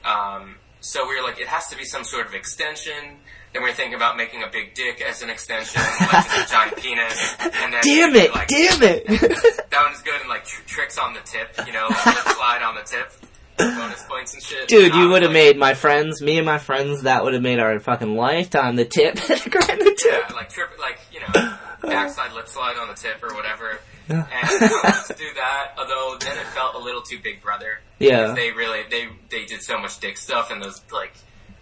Um, 0.05 0.57
so 0.81 1.07
we 1.09 1.17
were 1.17 1.23
like, 1.23 1.41
it 1.41 1.49
has 1.49 1.69
to 1.69 1.77
be 1.77 1.85
some 1.85 2.05
sort 2.05 2.27
of 2.27 2.35
extension. 2.35 3.19
Then 3.53 3.63
we 3.63 3.71
are 3.71 3.75
thinking 3.75 3.95
about 3.95 4.17
making 4.17 4.43
a 4.43 4.49
big 4.49 4.75
dick 4.75 5.01
as 5.01 5.23
an 5.23 5.31
extension, 5.31 5.81
like 6.01 6.27
a 6.27 6.47
giant 6.51 6.77
penis. 6.77 7.37
And 7.41 7.73
then 7.73 7.81
damn 7.83 8.15
it! 8.15 8.35
like, 8.35 8.49
damn 8.49 8.83
it! 8.83 9.07
that 9.71 9.83
one's 9.85 10.03
good 10.03 10.21
and 10.21 10.29
like 10.29 10.45
tr- 10.45 10.63
tricks 10.67 10.99
on 10.99 11.15
the 11.15 11.21
tip, 11.21 11.67
you 11.67 11.73
know, 11.73 11.87
like 11.89 12.19
slide 12.37 12.63
on 12.63 12.75
the 12.75 12.83
tip, 12.83 13.11
bonus 13.59 14.03
points 14.05 14.35
and 14.35 14.43
shit. 14.43 14.69
Dude, 14.69 14.95
you 14.95 15.09
would 15.09 15.23
have 15.23 15.31
like, 15.31 15.35
made 15.35 15.57
my 15.57 15.75
friends, 15.75 16.21
me 16.23 16.39
and 16.39 16.47
my 16.47 16.59
friends, 16.59 17.03
that 17.03 17.25
would 17.25 17.35
have 17.35 17.43
made 17.43 17.59
our 17.59 17.79
fucking 17.81 18.17
lifetime. 18.17 18.77
The 18.77 18.85
tip, 18.85 19.15
grind 19.27 19.81
the 19.81 19.97
tip. 19.99 20.25
Yeah, 20.29 20.35
like 20.35 20.51
trip, 20.51 20.71
like 20.79 20.99
you 21.13 21.21
know, 21.21 21.57
backside 21.83 22.33
lip 22.33 22.49
slide 22.49 22.77
on 22.77 22.89
the 22.89 22.95
tip 22.95 23.23
or 23.23 23.35
whatever. 23.35 23.79
And 24.09 24.25
let's 24.31 25.09
do 25.09 25.27
that. 25.35 25.73
Although 25.79 26.17
then 26.21 26.39
it 26.39 26.47
felt 26.49 26.75
a 26.75 26.79
little 26.79 27.03
too 27.03 27.19
Big 27.23 27.43
Brother. 27.43 27.81
Yeah. 27.99 28.23
Because 28.23 28.37
They 28.37 28.53
really 28.53 28.83
they 28.91 29.09
they 29.31 29.45
did 29.47 29.63
so 29.63 29.79
much 29.79 29.99
dick 30.01 30.17
stuff 30.17 30.51
and 30.51 30.63
those 30.63 30.81
like 30.93 31.13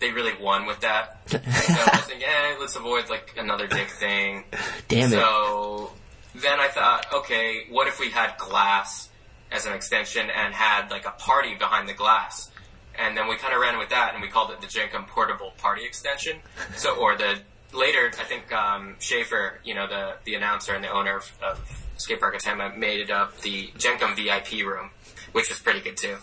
they 0.00 0.12
really 0.12 0.32
won 0.40 0.66
with 0.66 0.80
that. 0.80 1.18
so 1.30 1.38
I 1.38 1.90
was 1.96 2.04
thinking, 2.04 2.26
eh, 2.28 2.56
let's 2.60 2.76
avoid 2.76 3.08
like 3.08 3.34
another 3.38 3.66
dick 3.66 3.88
thing. 3.88 4.44
Damn 4.88 5.12
it. 5.12 5.16
So 5.16 5.92
then 6.34 6.60
I 6.60 6.68
thought, 6.68 7.06
okay, 7.14 7.66
what 7.70 7.88
if 7.88 8.00
we 8.00 8.10
had 8.10 8.36
glass 8.36 9.08
as 9.50 9.66
an 9.66 9.72
extension 9.72 10.28
and 10.30 10.54
had 10.54 10.90
like 10.90 11.06
a 11.06 11.12
party 11.12 11.54
behind 11.54 11.88
the 11.88 11.94
glass? 11.94 12.50
And 12.96 13.16
then 13.16 13.28
we 13.28 13.36
kind 13.36 13.52
of 13.52 13.60
ran 13.60 13.78
with 13.78 13.90
that 13.90 14.12
and 14.14 14.22
we 14.22 14.28
called 14.28 14.50
it 14.50 14.60
the 14.60 14.66
Jenkem 14.66 15.06
Portable 15.08 15.52
Party 15.58 15.84
Extension. 15.84 16.36
So, 16.76 16.94
or 16.96 17.16
the, 17.16 17.38
later, 17.72 18.12
I 18.20 18.24
think, 18.24 18.52
um, 18.52 18.96
Schaefer, 19.00 19.60
you 19.64 19.74
know, 19.74 19.88
the, 19.88 20.14
the 20.24 20.36
announcer 20.36 20.74
and 20.74 20.84
the 20.84 20.90
owner 20.90 21.16
of, 21.16 21.32
of 21.42 21.84
Skate 21.96 22.20
Park 22.20 22.36
of 22.36 22.42
Tampa 22.42 22.76
made 22.76 23.00
it 23.00 23.10
up 23.10 23.40
the 23.40 23.68
Jenkem 23.78 24.14
VIP 24.14 24.64
room, 24.64 24.90
which 25.32 25.48
was 25.48 25.58
pretty 25.58 25.80
good 25.80 25.96
too. 25.96 26.16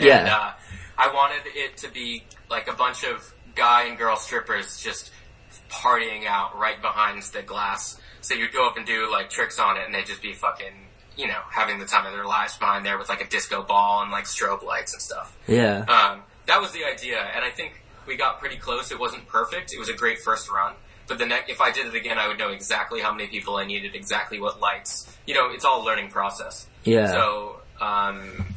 Yeah. 0.00 0.18
And, 0.20 0.28
uh, 0.28 0.52
I 0.96 1.12
wanted 1.12 1.42
it 1.54 1.76
to 1.78 1.90
be 1.90 2.24
like 2.50 2.68
a 2.68 2.74
bunch 2.74 3.04
of 3.04 3.34
guy 3.54 3.84
and 3.84 3.98
girl 3.98 4.16
strippers 4.16 4.80
just 4.80 5.10
partying 5.70 6.26
out 6.26 6.58
right 6.58 6.80
behind 6.80 7.22
the 7.22 7.42
glass. 7.42 8.00
So 8.20 8.34
you'd 8.34 8.52
go 8.52 8.66
up 8.66 8.76
and 8.76 8.86
do 8.86 9.10
like 9.10 9.30
tricks 9.30 9.58
on 9.58 9.76
it 9.76 9.84
and 9.84 9.94
they'd 9.94 10.06
just 10.06 10.22
be 10.22 10.32
fucking, 10.32 10.88
you 11.16 11.26
know, 11.26 11.40
having 11.50 11.78
the 11.78 11.86
time 11.86 12.06
of 12.06 12.12
their 12.12 12.26
lives 12.26 12.56
behind 12.56 12.84
there 12.84 12.98
with 12.98 13.08
like 13.08 13.20
a 13.20 13.28
disco 13.28 13.62
ball 13.62 14.02
and 14.02 14.10
like 14.10 14.24
strobe 14.24 14.62
lights 14.62 14.92
and 14.92 15.02
stuff. 15.02 15.36
Yeah. 15.46 15.84
Um, 15.88 16.22
that 16.46 16.60
was 16.60 16.72
the 16.72 16.84
idea, 16.84 17.18
and 17.18 17.44
I 17.44 17.50
think 17.50 17.82
we 18.06 18.16
got 18.16 18.40
pretty 18.40 18.56
close. 18.56 18.90
It 18.90 18.98
wasn't 18.98 19.28
perfect. 19.28 19.72
It 19.72 19.78
was 19.78 19.88
a 19.88 19.94
great 19.94 20.18
first 20.18 20.50
run. 20.50 20.74
But 21.08 21.18
the 21.18 21.26
next, 21.26 21.50
if 21.50 21.60
I 21.60 21.70
did 21.70 21.86
it 21.86 21.94
again, 21.94 22.18
I 22.18 22.28
would 22.28 22.38
know 22.38 22.50
exactly 22.50 23.00
how 23.00 23.12
many 23.12 23.28
people 23.28 23.56
I 23.56 23.64
needed, 23.64 23.94
exactly 23.94 24.40
what 24.40 24.60
lights. 24.60 25.14
You 25.26 25.34
know, 25.34 25.50
it's 25.50 25.64
all 25.64 25.82
a 25.82 25.84
learning 25.84 26.10
process. 26.10 26.66
Yeah. 26.84 27.08
So, 27.08 27.60
um, 27.80 28.54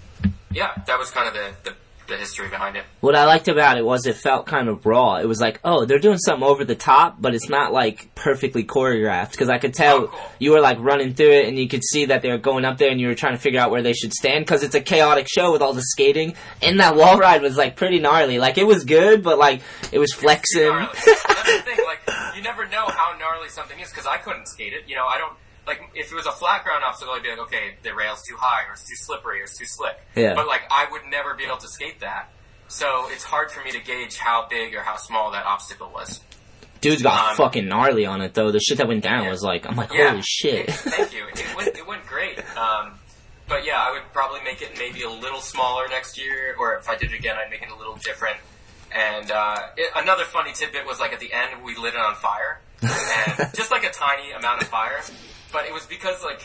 yeah, 0.52 0.72
that 0.88 0.98
was 0.98 1.12
kind 1.12 1.28
of 1.28 1.34
the, 1.34 1.70
the, 1.70 1.76
the 2.08 2.18
history 2.18 2.50
behind 2.50 2.76
it. 2.76 2.84
What 3.02 3.16
I 3.16 3.26
liked 3.26 3.48
about 3.48 3.78
it 3.78 3.86
was 3.86 4.06
it 4.06 4.16
felt 4.16 4.46
kind 4.46 4.68
of 4.68 4.86
raw. 4.86 5.16
It 5.18 5.28
was 5.28 5.40
like, 5.40 5.60
oh, 5.64 5.86
they're 5.86 6.00
doing 6.00 6.18
something 6.18 6.48
over 6.48 6.64
the 6.64 6.76
top, 6.76 7.18
but 7.20 7.34
it's 7.34 7.50
not 7.50 7.74
like 7.74 8.14
perfectly 8.16 8.64
choreographed. 8.64 9.32
Because 9.32 9.50
I 9.50 9.58
could 9.58 9.74
tell 9.74 10.10
oh, 10.12 10.32
you 10.40 10.52
were 10.52 10.62
like 10.62 10.78
running 10.80 11.14
through 11.14 11.32
it, 11.32 11.48
and 11.48 11.58
you 11.58 11.68
could 11.68 11.84
see 11.84 12.06
that 12.06 12.22
they 12.22 12.30
were 12.30 12.38
going 12.38 12.66
up 12.66 12.78
there, 12.78 12.90
and 12.92 13.00
you 13.00 13.08
were 13.08 13.16
trying 13.16 13.34
to 13.34 13.40
figure 13.40 13.60
out 13.60 13.72
where 13.72 13.82
they 13.82 13.94
should 13.94 14.14
stand. 14.14 14.46
Because 14.46 14.64
it's 14.64 14.76
a 14.76 14.82
chaotic 14.82 15.28
show 15.30 15.52
with 15.52 15.62
all 15.62 15.74
the 15.74 15.82
skating, 15.82 16.36
and 16.62 16.80
that 16.80 16.96
wall 16.96 17.18
ride 17.18 17.42
was 17.42 17.58
like 17.58 17.76
pretty 17.76 18.00
gnarly. 18.00 18.40
Like 18.40 18.58
it 18.58 18.68
was 18.68 18.84
good, 18.84 19.24
but 19.24 19.38
like 19.38 19.62
it 19.92 20.00
was 20.00 20.14
flexing. 20.14 20.72
That's 20.72 21.06
the 21.06 21.62
thing, 21.66 21.86
like, 21.86 22.36
you 22.36 22.42
never 22.42 22.66
know 22.68 22.86
how 22.88 23.18
gnarly 23.18 23.50
something 23.50 23.80
is 23.80 23.90
because 23.90 24.06
I 24.06 24.18
couldn't 24.18 24.48
skate 24.48 24.74
it. 24.74 24.84
You 24.88 24.96
know, 24.96 25.06
I 25.06 25.18
don't 25.18 25.34
like 25.68 25.82
if 25.96 26.12
it 26.12 26.16
was 26.16 26.26
a 26.26 26.32
flat 26.32 26.64
ground 26.64 26.84
obstacle, 26.86 27.14
I'd 27.14 27.24
be 27.24 27.30
like, 27.30 27.40
okay, 27.40 27.76
the 27.84 27.94
rail's 27.96 28.22
too 28.24 28.36
high, 28.38 28.68
or 28.70 28.74
it's 28.74 28.88
too 28.88 28.96
slippery, 28.96 29.42
or 29.42 29.44
it's 29.44 29.58
too 29.58 29.66
slick. 29.66 29.98
Yeah. 30.16 30.34
But 30.36 30.48
like, 30.48 30.62
I 30.72 30.88
would 30.92 31.02
never 31.10 31.34
be 31.34 31.44
able 31.46 31.58
to 31.58 31.68
skate 31.68 32.02
that. 32.02 32.30
So 32.68 33.08
it's 33.12 33.24
hard 33.24 33.52
for 33.52 33.64
me 33.64 33.72
to 33.72 33.80
gauge 33.80 34.18
how 34.18 34.48
big 34.50 34.74
or 34.76 34.82
how 34.82 34.98
small 34.98 35.32
that 35.32 35.46
obstacle 35.46 35.92
was. 35.94 36.20
Dude's 36.82 37.02
got 37.02 37.32
Um, 37.32 37.36
fucking 37.38 37.68
gnarly 37.68 38.06
on 38.06 38.22
it 38.22 38.34
though. 38.34 38.52
The 38.52 38.60
shit 38.60 38.78
that 38.80 38.88
went 38.88 39.04
down 39.04 39.28
was 39.28 39.42
like, 39.44 39.68
I'm 39.68 39.76
like, 39.76 39.92
Yeah. 39.94 40.10
holy 40.12 40.22
shit. 40.24 40.70
Thank 40.72 41.14
you. 41.14 41.26
It 41.28 41.56
went, 41.56 41.68
it 41.78 41.88
went 41.88 42.06
great. 42.06 42.38
Um, 42.58 43.00
but 43.48 43.66
yeah, 43.66 43.80
I 43.80 43.92
would 43.92 44.02
probably 44.14 44.42
make 44.44 44.62
it 44.62 44.72
maybe 44.78 45.04
a 45.04 45.10
little 45.10 45.40
smaller 45.42 45.88
next 45.88 46.20
year, 46.20 46.56
or 46.60 46.76
if 46.78 46.90
I 46.90 46.96
did 46.96 47.12
it 47.12 47.20
again, 47.20 47.36
I'd 47.38 47.50
make 47.52 47.62
it 47.62 47.70
a 47.70 47.76
little 47.76 47.96
different. 47.98 48.38
And 48.94 49.30
uh, 49.32 49.60
it, 49.78 49.92
another 49.96 50.24
funny 50.26 50.52
tidbit 50.54 50.86
was 50.86 51.00
like 51.00 51.14
at 51.14 51.20
the 51.20 51.32
end 51.34 51.64
we 51.64 51.76
lit 51.76 51.94
it 51.94 52.00
on 52.00 52.16
fire, 52.16 52.60
and 52.82 53.54
just 53.56 53.70
like 53.72 53.84
a 53.84 53.92
tiny 53.92 54.32
amount 54.32 54.62
of 54.62 54.68
fire, 54.68 55.00
but 55.56 55.66
it 55.66 55.74
was 55.74 55.86
because 55.86 56.22
like 56.22 56.44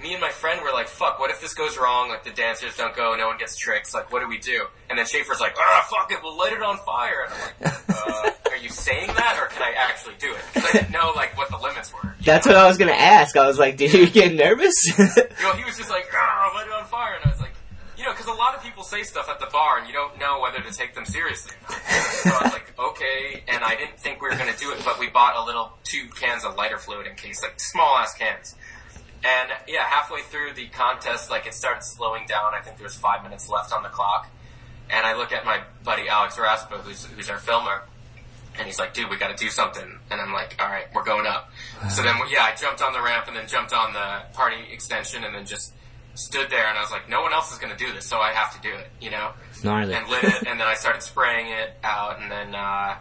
me 0.00 0.12
and 0.12 0.20
my 0.20 0.30
friend 0.30 0.60
were 0.62 0.70
like, 0.72 0.86
"Fuck, 0.86 1.18
what 1.18 1.30
if 1.32 1.40
this 1.40 1.52
goes 1.52 1.76
wrong? 1.76 2.10
Like 2.10 2.22
the 2.22 2.30
dancers 2.30 2.76
don't 2.76 2.94
go, 2.94 3.16
no 3.16 3.26
one 3.26 3.38
gets 3.38 3.56
tricks. 3.56 3.92
Like 3.92 4.12
what 4.12 4.20
do 4.20 4.28
we 4.28 4.38
do?" 4.38 4.66
And 4.88 4.96
then 4.96 5.04
Schaefer's 5.04 5.40
like, 5.40 5.56
"Ah, 5.58 5.86
fuck 5.90 6.12
it, 6.12 6.18
we'll 6.22 6.38
light 6.38 6.52
it 6.52 6.62
on 6.62 6.76
fire." 6.78 7.26
And 7.26 7.34
I'm 7.34 7.40
like, 7.40 7.90
uh, 7.90 8.50
"Are 8.50 8.56
you 8.56 8.68
saying 8.68 9.08
that, 9.08 9.36
or 9.40 9.46
can 9.46 9.62
I 9.62 9.74
actually 9.76 10.14
do 10.20 10.30
it?" 10.32 10.38
Because 10.54 10.70
I 10.70 10.72
didn't 10.78 10.92
know 10.92 11.12
like 11.16 11.36
what 11.36 11.50
the 11.50 11.58
limits 11.58 11.92
were. 11.92 12.14
That's 12.24 12.46
what 12.46 12.54
I 12.54 12.68
was 12.68 12.78
gonna 12.78 12.92
ask. 12.92 13.36
I 13.36 13.48
was 13.48 13.58
like, 13.58 13.76
did 13.76 13.92
you 13.92 14.08
get 14.08 14.32
nervous? 14.32 14.74
You 14.96 15.42
know, 15.42 15.52
he 15.52 15.64
was 15.64 15.76
just 15.76 15.90
like, 15.90 16.06
"Ah, 16.14 16.52
light 16.54 16.66
it 16.66 16.72
on 16.72 16.84
fire," 16.86 17.14
and 17.14 17.24
I 17.24 17.28
was 17.28 17.35
like, 17.35 17.35
you 17.35 17.35
know, 18.06 18.12
because 18.12 18.26
a 18.26 18.32
lot 18.32 18.54
of 18.54 18.62
people 18.62 18.82
say 18.82 19.02
stuff 19.02 19.28
at 19.28 19.40
the 19.40 19.46
bar, 19.46 19.78
and 19.78 19.86
you 19.86 19.92
don't 19.92 20.18
know 20.18 20.40
whether 20.40 20.60
to 20.60 20.72
take 20.72 20.94
them 20.94 21.04
seriously. 21.04 21.54
or 21.68 21.72
not. 21.72 21.82
So 21.82 22.30
I 22.30 22.42
was 22.44 22.52
like, 22.52 22.78
okay, 22.78 23.42
and 23.48 23.62
I 23.64 23.74
didn't 23.76 23.98
think 23.98 24.22
we 24.22 24.28
were 24.28 24.36
gonna 24.36 24.56
do 24.56 24.72
it, 24.72 24.82
but 24.84 24.98
we 24.98 25.08
bought 25.08 25.36
a 25.36 25.44
little 25.44 25.72
two 25.84 26.08
cans 26.18 26.44
of 26.44 26.56
lighter 26.56 26.78
fluid 26.78 27.06
in 27.06 27.14
case, 27.16 27.42
like 27.42 27.60
small 27.60 27.96
ass 27.96 28.14
cans. 28.14 28.54
And 29.24 29.50
yeah, 29.66 29.84
halfway 29.84 30.22
through 30.22 30.52
the 30.54 30.68
contest, 30.68 31.30
like 31.30 31.46
it 31.46 31.54
started 31.54 31.82
slowing 31.82 32.26
down. 32.28 32.54
I 32.54 32.60
think 32.60 32.76
there 32.76 32.84
was 32.84 32.96
five 32.96 33.22
minutes 33.22 33.48
left 33.48 33.72
on 33.72 33.82
the 33.82 33.88
clock, 33.88 34.28
and 34.88 35.04
I 35.04 35.16
look 35.16 35.32
at 35.32 35.44
my 35.44 35.62
buddy 35.84 36.08
Alex 36.08 36.38
Raspa, 36.38 36.78
who's 36.78 37.06
who's 37.06 37.28
our 37.28 37.38
filmer, 37.38 37.82
and 38.56 38.66
he's 38.66 38.78
like, 38.78 38.94
"Dude, 38.94 39.10
we 39.10 39.16
got 39.16 39.36
to 39.36 39.44
do 39.44 39.50
something." 39.50 39.98
And 40.10 40.20
I'm 40.20 40.32
like, 40.32 40.56
"All 40.60 40.68
right, 40.68 40.86
we're 40.94 41.04
going 41.04 41.26
up." 41.26 41.50
So 41.90 42.02
then, 42.02 42.14
yeah, 42.30 42.44
I 42.44 42.54
jumped 42.54 42.82
on 42.82 42.92
the 42.92 43.02
ramp 43.02 43.26
and 43.26 43.36
then 43.36 43.48
jumped 43.48 43.72
on 43.72 43.92
the 43.92 44.22
party 44.34 44.58
extension 44.70 45.24
and 45.24 45.34
then 45.34 45.44
just 45.46 45.72
stood 46.16 46.50
there 46.50 46.66
and 46.66 46.76
I 46.76 46.82
was 46.82 46.90
like, 46.90 47.08
"No 47.08 47.22
one 47.22 47.32
else 47.32 47.52
is 47.52 47.58
going 47.58 47.76
to 47.76 47.78
do 47.78 47.92
this, 47.92 48.06
so 48.06 48.18
I 48.18 48.32
have 48.32 48.54
to 48.54 48.60
do 48.68 48.74
it," 48.74 48.88
you 49.00 49.10
know. 49.10 49.32
Gnarly. 49.62 49.94
And 49.94 50.08
lit 50.08 50.24
it, 50.24 50.46
and 50.46 50.58
then 50.60 50.66
I 50.66 50.74
started 50.74 51.02
spraying 51.02 51.48
it 51.48 51.76
out, 51.84 52.20
and 52.20 52.30
then. 52.30 52.54
uh 52.54 52.96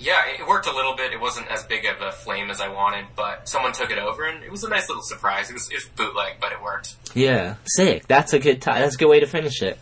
yeah, 0.00 0.20
it 0.28 0.46
worked 0.46 0.68
a 0.68 0.72
little 0.72 0.94
bit. 0.94 1.12
It 1.12 1.20
wasn't 1.20 1.48
as 1.48 1.64
big 1.64 1.84
of 1.84 2.00
a 2.00 2.12
flame 2.12 2.50
as 2.50 2.60
I 2.60 2.68
wanted, 2.68 3.06
but 3.16 3.48
someone 3.48 3.72
took 3.72 3.90
it 3.90 3.98
over, 3.98 4.26
and 4.26 4.44
it 4.44 4.50
was 4.50 4.62
a 4.62 4.68
nice 4.68 4.88
little 4.88 5.02
surprise. 5.02 5.50
It 5.50 5.54
was, 5.54 5.68
it 5.70 5.74
was 5.74 5.86
bootleg, 5.96 6.34
but 6.40 6.52
it 6.52 6.62
worked. 6.62 6.94
yeah, 7.16 7.56
sick. 7.64 8.06
That's 8.06 8.32
a 8.32 8.38
good 8.38 8.62
time. 8.62 8.80
That's 8.80 8.94
a 8.94 8.98
good 8.98 9.08
way 9.08 9.18
to 9.18 9.26
finish 9.26 9.60
it. 9.60 9.76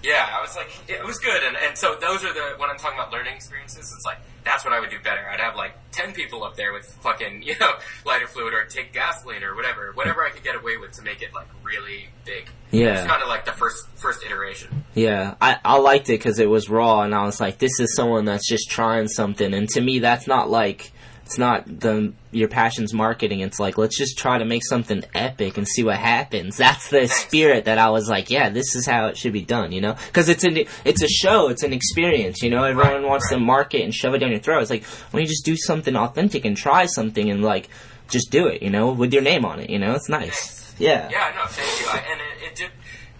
Yeah, 0.00 0.28
I 0.32 0.40
was 0.40 0.54
like, 0.54 0.70
it 0.86 1.04
was 1.04 1.18
good, 1.18 1.42
and 1.42 1.56
and 1.56 1.76
so 1.76 1.96
those 2.00 2.24
are 2.24 2.32
the 2.32 2.54
when 2.58 2.70
I'm 2.70 2.78
talking 2.78 2.96
about 2.96 3.10
learning 3.12 3.34
experiences, 3.34 3.92
it's 3.96 4.04
like 4.06 4.18
that's 4.44 4.64
what 4.64 4.72
I 4.72 4.80
would 4.80 4.90
do 4.90 4.98
better. 5.02 5.28
I'd 5.28 5.40
have 5.40 5.56
like 5.56 5.74
ten 5.92 6.12
people 6.12 6.44
up 6.44 6.56
there 6.56 6.72
with 6.72 6.86
fucking 7.02 7.42
you 7.46 7.54
know 7.60 7.72
lighter 8.04 8.26
fluid 8.26 8.54
or 8.54 8.64
take 8.64 8.92
gasoline 8.92 9.42
or 9.42 9.54
whatever, 9.54 9.92
whatever 9.94 10.24
I 10.24 10.30
could 10.30 10.44
get 10.44 10.56
away 10.56 10.76
with 10.76 10.92
to 10.92 11.02
make 11.02 11.22
it 11.22 11.34
like 11.34 11.48
really 11.62 12.08
big. 12.24 12.48
Yeah. 12.70 12.98
it's 12.98 13.08
kind 13.10 13.22
of 13.22 13.28
like 13.28 13.44
the 13.44 13.52
first 13.52 13.88
first 13.96 14.24
iteration. 14.24 14.84
Yeah, 14.94 15.34
I, 15.40 15.58
I 15.64 15.78
liked 15.78 16.08
it 16.08 16.18
because 16.18 16.38
it 16.38 16.48
was 16.48 16.68
raw, 16.68 17.02
and 17.02 17.14
I 17.14 17.24
was 17.24 17.40
like, 17.40 17.58
this 17.58 17.80
is 17.80 17.94
someone 17.94 18.24
that's 18.24 18.48
just 18.48 18.70
trying 18.70 19.08
something. 19.08 19.54
And 19.54 19.68
to 19.70 19.80
me, 19.80 20.00
that's 20.00 20.26
not 20.26 20.50
like 20.50 20.92
it's 21.28 21.36
not 21.36 21.66
the 21.80 22.14
your 22.30 22.48
passion's 22.48 22.94
marketing. 22.94 23.40
It's 23.40 23.60
like 23.60 23.76
let's 23.76 23.98
just 23.98 24.16
try 24.16 24.38
to 24.38 24.46
make 24.46 24.64
something 24.64 25.04
epic 25.14 25.58
and 25.58 25.68
see 25.68 25.84
what 25.84 25.96
happens. 25.96 26.56
That's 26.56 26.88
the 26.88 27.06
spirit 27.06 27.66
that 27.66 27.76
I 27.76 27.90
was 27.90 28.08
like, 28.08 28.30
yeah, 28.30 28.48
this 28.48 28.74
is 28.74 28.86
how 28.86 29.08
it 29.08 29.18
should 29.18 29.34
be 29.34 29.42
done. 29.42 29.70
You 29.70 29.82
know, 29.82 29.94
because 30.06 30.30
it's 30.30 30.44
an 30.44 30.56
it's 30.86 31.02
a 31.02 31.06
show, 31.06 31.48
it's 31.50 31.62
an 31.62 31.74
experience. 31.74 32.40
You 32.40 32.48
know, 32.48 32.64
everyone 32.64 33.02
wants 33.06 33.28
to 33.28 33.38
market 33.38 33.82
and 33.82 33.92
shove 33.92 34.14
it 34.14 34.20
down 34.20 34.30
your 34.30 34.40
throat. 34.40 34.62
It's 34.62 34.70
like 34.70 34.84
when 35.10 35.20
you 35.20 35.28
just 35.28 35.44
do 35.44 35.54
something 35.54 35.94
authentic 35.94 36.46
and 36.46 36.56
try 36.56 36.86
something 36.86 37.28
and 37.28 37.42
like 37.42 37.68
just 38.08 38.30
do 38.30 38.46
it. 38.46 38.62
You 38.62 38.70
know, 38.70 38.92
with 38.92 39.12
your 39.12 39.22
name 39.22 39.44
on 39.44 39.60
it. 39.60 39.68
You 39.68 39.78
know, 39.78 39.92
it's 39.92 40.08
nice. 40.08 40.74
Yeah. 40.78 41.10
Yeah, 41.10 41.30
no, 41.36 41.44
thank 41.44 41.78
you. 41.78 41.88
I, 41.88 42.10
and 42.10 42.20
it, 42.22 42.52
it 42.52 42.54
did, 42.56 42.70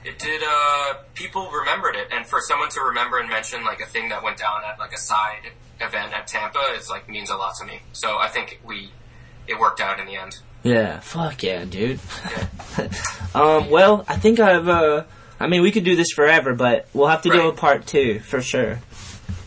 it 0.07 0.19
did. 0.19 0.43
uh 0.43 0.95
People 1.13 1.51
remembered 1.51 1.95
it, 1.95 2.09
and 2.11 2.27
for 2.27 2.41
someone 2.41 2.71
to 2.71 2.81
remember 2.81 3.19
and 3.19 3.29
mention 3.29 3.67
like 3.67 3.83
a 3.83 3.87
thing 3.87 4.09
that 4.09 4.23
went 4.23 4.39
down 4.39 4.63
at 4.65 4.79
like 4.79 4.95
a 4.95 4.99
side 4.99 5.53
event 5.81 6.13
at 6.13 6.27
Tampa 6.27 6.59
is 6.77 6.89
like 6.89 7.09
means 7.09 7.31
a 7.31 7.37
lot 7.37 7.55
to 7.61 7.67
me. 7.67 7.81
So 7.93 8.19
I 8.19 8.29
think 8.29 8.61
we, 8.65 8.91
it 9.47 9.59
worked 9.59 9.81
out 9.81 10.01
in 10.01 10.07
the 10.07 10.17
end. 10.17 10.37
Yeah, 10.63 11.01
fuck 11.01 11.43
yeah, 11.43 11.65
dude. 11.65 12.01
um, 13.35 13.71
well, 13.71 14.05
I 14.09 14.17
think 14.17 14.41
I've, 14.41 14.69
uh, 14.69 15.05
I 15.39 15.47
mean, 15.47 15.63
we 15.63 15.71
could 15.71 15.85
do 15.85 15.95
this 15.95 16.09
forever, 16.15 16.55
but 16.55 16.89
we'll 16.93 17.07
have 17.07 17.23
to 17.23 17.31
do 17.31 17.49
a 17.49 17.53
part 17.53 17.87
two, 17.87 18.19
for 18.21 18.43
sure. 18.43 18.81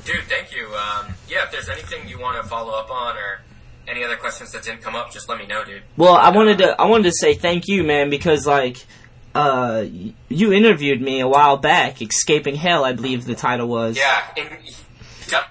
Dude, 0.05 0.23
thank 0.29 0.55
you. 0.55 0.67
Um, 0.67 1.13
yeah, 1.29 1.43
if 1.43 1.51
there's 1.51 1.69
anything 1.69 2.07
you 2.07 2.19
want 2.19 2.41
to 2.41 2.47
follow 2.47 2.73
up 2.73 2.89
on 2.89 3.17
or 3.17 3.41
any 3.87 4.03
other 4.03 4.15
questions 4.15 4.51
that 4.53 4.63
didn't 4.63 4.81
come 4.81 4.95
up, 4.95 5.11
just 5.11 5.27
let 5.27 5.37
me 5.37 5.45
know, 5.45 5.63
dude. 5.65 5.83
Well, 5.97 6.15
I 6.15 6.29
wanted 6.29 6.59
to, 6.59 6.81
I 6.81 6.85
wanted 6.85 7.09
to 7.09 7.11
say 7.11 7.33
thank 7.33 7.67
you, 7.67 7.83
man, 7.83 8.09
because, 8.09 8.47
like, 8.47 8.77
uh, 9.35 9.85
you 10.29 10.53
interviewed 10.53 11.01
me 11.01 11.19
a 11.19 11.27
while 11.27 11.57
back, 11.57 12.01
Escaping 12.01 12.55
Hell, 12.55 12.83
I 12.85 12.93
believe 12.93 13.25
the 13.25 13.35
title 13.35 13.67
was. 13.67 13.97
Yeah, 13.97 14.23
and 14.37 14.49
yeah, 15.29 15.43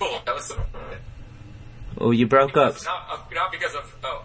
cool. 0.00 0.20
That 0.26 0.34
was 0.34 0.52
Oh, 1.98 2.10
you 2.12 2.26
broke 2.26 2.56
up. 2.56 2.76
not 2.84 3.06
uh, 3.10 3.18
not 3.34 3.52
because 3.52 3.74
of. 3.74 3.94
Oh, 4.02 4.24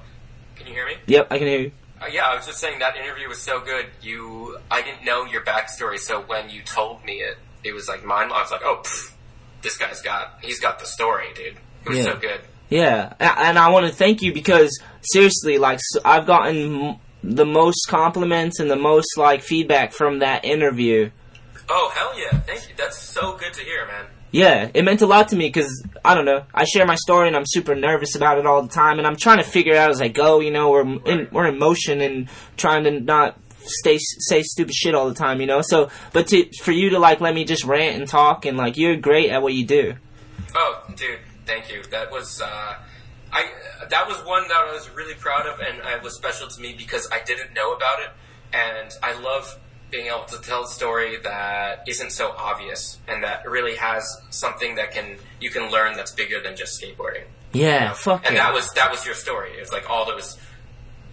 can 0.55 0.65
you 0.67 0.73
hear 0.73 0.85
me? 0.85 0.93
Yep, 1.07 1.27
I 1.31 1.37
can 1.37 1.47
hear 1.47 1.59
you. 1.59 1.71
Uh, 2.01 2.05
yeah, 2.11 2.25
I 2.25 2.35
was 2.35 2.45
just 2.45 2.59
saying 2.59 2.79
that 2.79 2.95
interview 2.97 3.27
was 3.27 3.41
so 3.41 3.59
good. 3.61 3.85
You, 4.01 4.57
I 4.71 4.81
didn't 4.81 5.05
know 5.05 5.25
your 5.25 5.43
backstory, 5.43 5.97
so 5.97 6.21
when 6.21 6.49
you 6.49 6.61
told 6.61 7.03
me 7.05 7.13
it, 7.21 7.37
it 7.63 7.73
was 7.73 7.87
like 7.87 8.03
mind. 8.03 8.31
I 8.33 8.41
was 8.41 8.51
like, 8.51 8.61
oh, 8.63 8.81
pff, 8.83 9.13
this 9.61 9.77
guy's 9.77 10.01
got, 10.01 10.39
he's 10.41 10.59
got 10.59 10.79
the 10.79 10.85
story, 10.85 11.27
dude. 11.35 11.57
It 11.85 11.89
was 11.89 11.97
Yeah. 11.99 12.03
so 12.03 12.17
good. 12.17 12.41
Yeah, 12.69 13.13
and 13.19 13.59
I 13.59 13.69
want 13.69 13.87
to 13.87 13.93
thank 13.93 14.21
you 14.21 14.33
because 14.33 14.77
seriously, 15.01 15.57
like 15.57 15.79
I've 16.03 16.25
gotten 16.25 16.99
the 17.23 17.45
most 17.45 17.87
compliments 17.87 18.59
and 18.59 18.69
the 18.71 18.75
most 18.75 19.17
like 19.17 19.41
feedback 19.41 19.91
from 19.93 20.19
that 20.19 20.43
interview. 20.45 21.11
Oh 21.69 21.91
hell 21.93 22.19
yeah! 22.19 22.39
Thank 22.41 22.67
you. 22.69 22.75
That's 22.77 22.97
so 23.01 23.37
good 23.37 23.53
to 23.53 23.61
hear, 23.61 23.85
man. 23.87 24.05
Yeah, 24.35 24.69
it 24.73 24.83
meant 24.83 25.01
a 25.01 25.05
lot 25.05 25.29
to 25.29 25.37
me 25.37 25.47
because 25.47 25.81
I 26.03 26.13
don't 26.13 26.25
know. 26.25 26.43
I 26.53 26.65
share 26.65 26.85
my 26.85 26.95
story 26.95 27.29
and 27.29 27.37
I'm 27.37 27.45
super 27.45 27.73
nervous 27.73 28.15
about 28.15 28.37
it 28.37 28.45
all 28.45 28.61
the 28.61 28.67
time, 28.67 28.97
and 28.97 29.07
I'm 29.07 29.15
trying 29.15 29.37
to 29.37 29.45
figure 29.45 29.77
out 29.77 29.91
as 29.91 30.01
I 30.01 30.09
go. 30.09 30.41
You 30.41 30.51
know, 30.51 30.71
we're 30.71 30.81
in 31.05 31.29
we're 31.31 31.47
in 31.47 31.57
motion 31.57 32.01
and 32.01 32.27
trying 32.57 32.83
to 32.83 32.99
not 32.99 33.39
stay 33.63 33.97
say 33.97 34.43
stupid 34.43 34.75
shit 34.75 34.93
all 34.93 35.07
the 35.07 35.15
time. 35.15 35.39
You 35.39 35.47
know, 35.47 35.61
so 35.61 35.89
but 36.11 36.27
to 36.27 36.51
for 36.63 36.73
you 36.73 36.89
to 36.89 36.99
like 36.99 37.21
let 37.21 37.33
me 37.33 37.45
just 37.45 37.63
rant 37.63 37.97
and 37.97 38.09
talk 38.09 38.45
and 38.45 38.57
like 38.57 38.75
you're 38.75 38.97
great 38.97 39.29
at 39.29 39.41
what 39.41 39.53
you 39.53 39.65
do. 39.65 39.93
Oh, 40.53 40.83
dude, 40.97 41.19
thank 41.45 41.71
you. 41.71 41.81
That 41.91 42.11
was 42.11 42.41
uh, 42.41 42.75
I. 43.31 43.45
That 43.89 44.05
was 44.05 44.17
one 44.25 44.49
that 44.49 44.57
I 44.67 44.73
was 44.73 44.89
really 44.89 45.15
proud 45.15 45.47
of, 45.47 45.61
and 45.61 45.77
it 45.77 46.03
was 46.03 46.13
special 46.13 46.49
to 46.49 46.61
me 46.61 46.75
because 46.77 47.07
I 47.09 47.23
didn't 47.23 47.53
know 47.53 47.71
about 47.71 48.01
it, 48.01 48.09
and 48.51 48.91
I 49.01 49.17
love 49.17 49.57
being 49.95 50.07
able 50.07 50.25
to 50.25 50.41
tell 50.41 50.65
a 50.65 50.67
story 50.67 51.17
that 51.23 51.87
isn't 51.87 52.11
so 52.11 52.33
obvious 52.37 52.99
and 53.07 53.23
that 53.23 53.49
really 53.49 53.75
has 53.75 54.03
something 54.29 54.75
that 54.75 54.91
can 54.91 55.17
you 55.39 55.49
can 55.49 55.71
learn 55.71 55.95
that's 55.95 56.11
bigger 56.11 56.41
than 56.41 56.55
just 56.57 56.81
skateboarding. 56.81 57.23
Yeah, 57.53 57.93
fuck 57.93 58.25
and 58.25 58.35
yeah. 58.35 58.43
that 58.43 58.53
was 58.53 58.71
that 58.73 58.91
was 58.91 59.05
your 59.05 59.15
story. 59.15 59.51
It 59.51 59.61
was 59.61 59.71
like 59.71 59.89
all 59.89 60.05
those 60.05 60.37